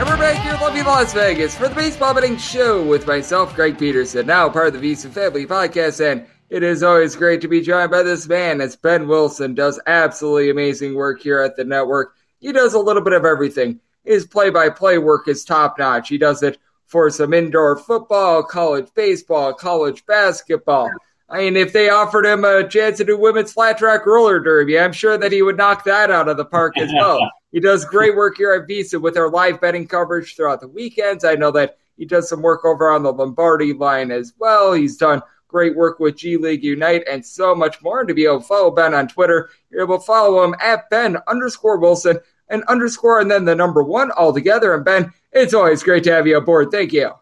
And 0.00 0.08
we're 0.08 0.16
back 0.16 0.42
here 0.42 0.54
in 0.54 0.60
lovely 0.60 0.82
Las 0.82 1.14
Vegas 1.14 1.56
for 1.56 1.68
the 1.68 1.76
Baseball 1.76 2.12
Betting 2.12 2.36
Show 2.36 2.84
with 2.84 3.06
myself, 3.06 3.54
Greg 3.54 3.78
Peterson, 3.78 4.26
now 4.26 4.48
part 4.48 4.74
of 4.74 4.80
the 4.80 4.92
VSiN 4.92 5.12
Family 5.12 5.46
Podcast. 5.46 6.04
And 6.04 6.26
it 6.50 6.64
is 6.64 6.82
always 6.82 7.14
great 7.14 7.40
to 7.42 7.48
be 7.48 7.60
joined 7.60 7.92
by 7.92 8.02
this 8.02 8.26
man 8.26 8.60
as 8.60 8.74
Ben 8.74 9.06
Wilson 9.06 9.54
does 9.54 9.80
absolutely 9.86 10.50
amazing 10.50 10.96
work 10.96 11.20
here 11.20 11.40
at 11.40 11.54
the 11.54 11.62
network. 11.62 12.16
He 12.40 12.50
does 12.50 12.74
a 12.74 12.80
little 12.80 13.00
bit 13.00 13.12
of 13.12 13.24
everything. 13.24 13.78
His 14.04 14.26
play 14.26 14.50
by 14.50 14.70
play 14.70 14.98
work 14.98 15.28
is 15.28 15.44
top 15.44 15.78
notch. 15.78 16.08
He 16.08 16.18
does 16.18 16.42
it 16.42 16.58
for 16.86 17.10
some 17.10 17.32
indoor 17.32 17.78
football, 17.78 18.42
college 18.42 18.88
baseball, 18.96 19.54
college 19.54 20.04
basketball. 20.04 20.90
I 21.32 21.38
mean, 21.38 21.56
if 21.56 21.72
they 21.72 21.88
offered 21.88 22.26
him 22.26 22.44
a 22.44 22.68
chance 22.68 22.98
to 22.98 23.04
do 23.04 23.16
women's 23.16 23.54
flat 23.54 23.78
track 23.78 24.04
roller 24.04 24.38
derby, 24.38 24.78
I'm 24.78 24.92
sure 24.92 25.16
that 25.16 25.32
he 25.32 25.40
would 25.40 25.56
knock 25.56 25.82
that 25.84 26.10
out 26.10 26.28
of 26.28 26.36
the 26.36 26.44
park 26.44 26.76
as 26.76 26.92
well. 26.92 27.18
he 27.52 27.58
does 27.58 27.86
great 27.86 28.14
work 28.14 28.36
here 28.36 28.52
at 28.52 28.68
VSiN 28.68 29.00
with 29.00 29.16
our 29.16 29.30
live 29.30 29.58
betting 29.58 29.88
coverage 29.88 30.36
throughout 30.36 30.60
the 30.60 30.68
weekends. 30.68 31.24
I 31.24 31.34
know 31.34 31.50
that 31.52 31.78
he 31.96 32.04
does 32.04 32.28
some 32.28 32.42
work 32.42 32.66
over 32.66 32.90
on 32.90 33.02
the 33.02 33.12
Lombardi 33.12 33.72
line 33.72 34.10
as 34.10 34.34
well. 34.38 34.74
He's 34.74 34.98
done 34.98 35.22
great 35.48 35.74
work 35.74 36.00
with 36.00 36.16
G 36.16 36.36
League 36.36 36.64
Unite 36.64 37.04
and 37.10 37.24
so 37.24 37.54
much 37.54 37.80
more. 37.80 38.00
And 38.00 38.08
to 38.08 38.14
be 38.14 38.26
able 38.26 38.40
to 38.40 38.46
follow 38.46 38.70
Ben 38.70 38.92
on 38.92 39.08
Twitter, 39.08 39.48
you're 39.70 39.84
able 39.84 39.98
to 39.98 40.04
follow 40.04 40.44
him 40.44 40.54
at 40.60 40.90
Ben 40.90 41.16
underscore 41.28 41.78
Wilson 41.78 42.18
and 42.48 42.62
underscore 42.64 43.20
and 43.20 43.30
then 43.30 43.46
the 43.46 43.54
number 43.54 43.82
one 43.82 44.10
all 44.10 44.34
together. 44.34 44.74
And 44.74 44.84
Ben, 44.84 45.10
it's 45.32 45.54
always 45.54 45.82
great 45.82 46.04
to 46.04 46.12
have 46.12 46.26
you 46.26 46.36
aboard. 46.36 46.70
Thank 46.70 46.92
you. 46.92 47.12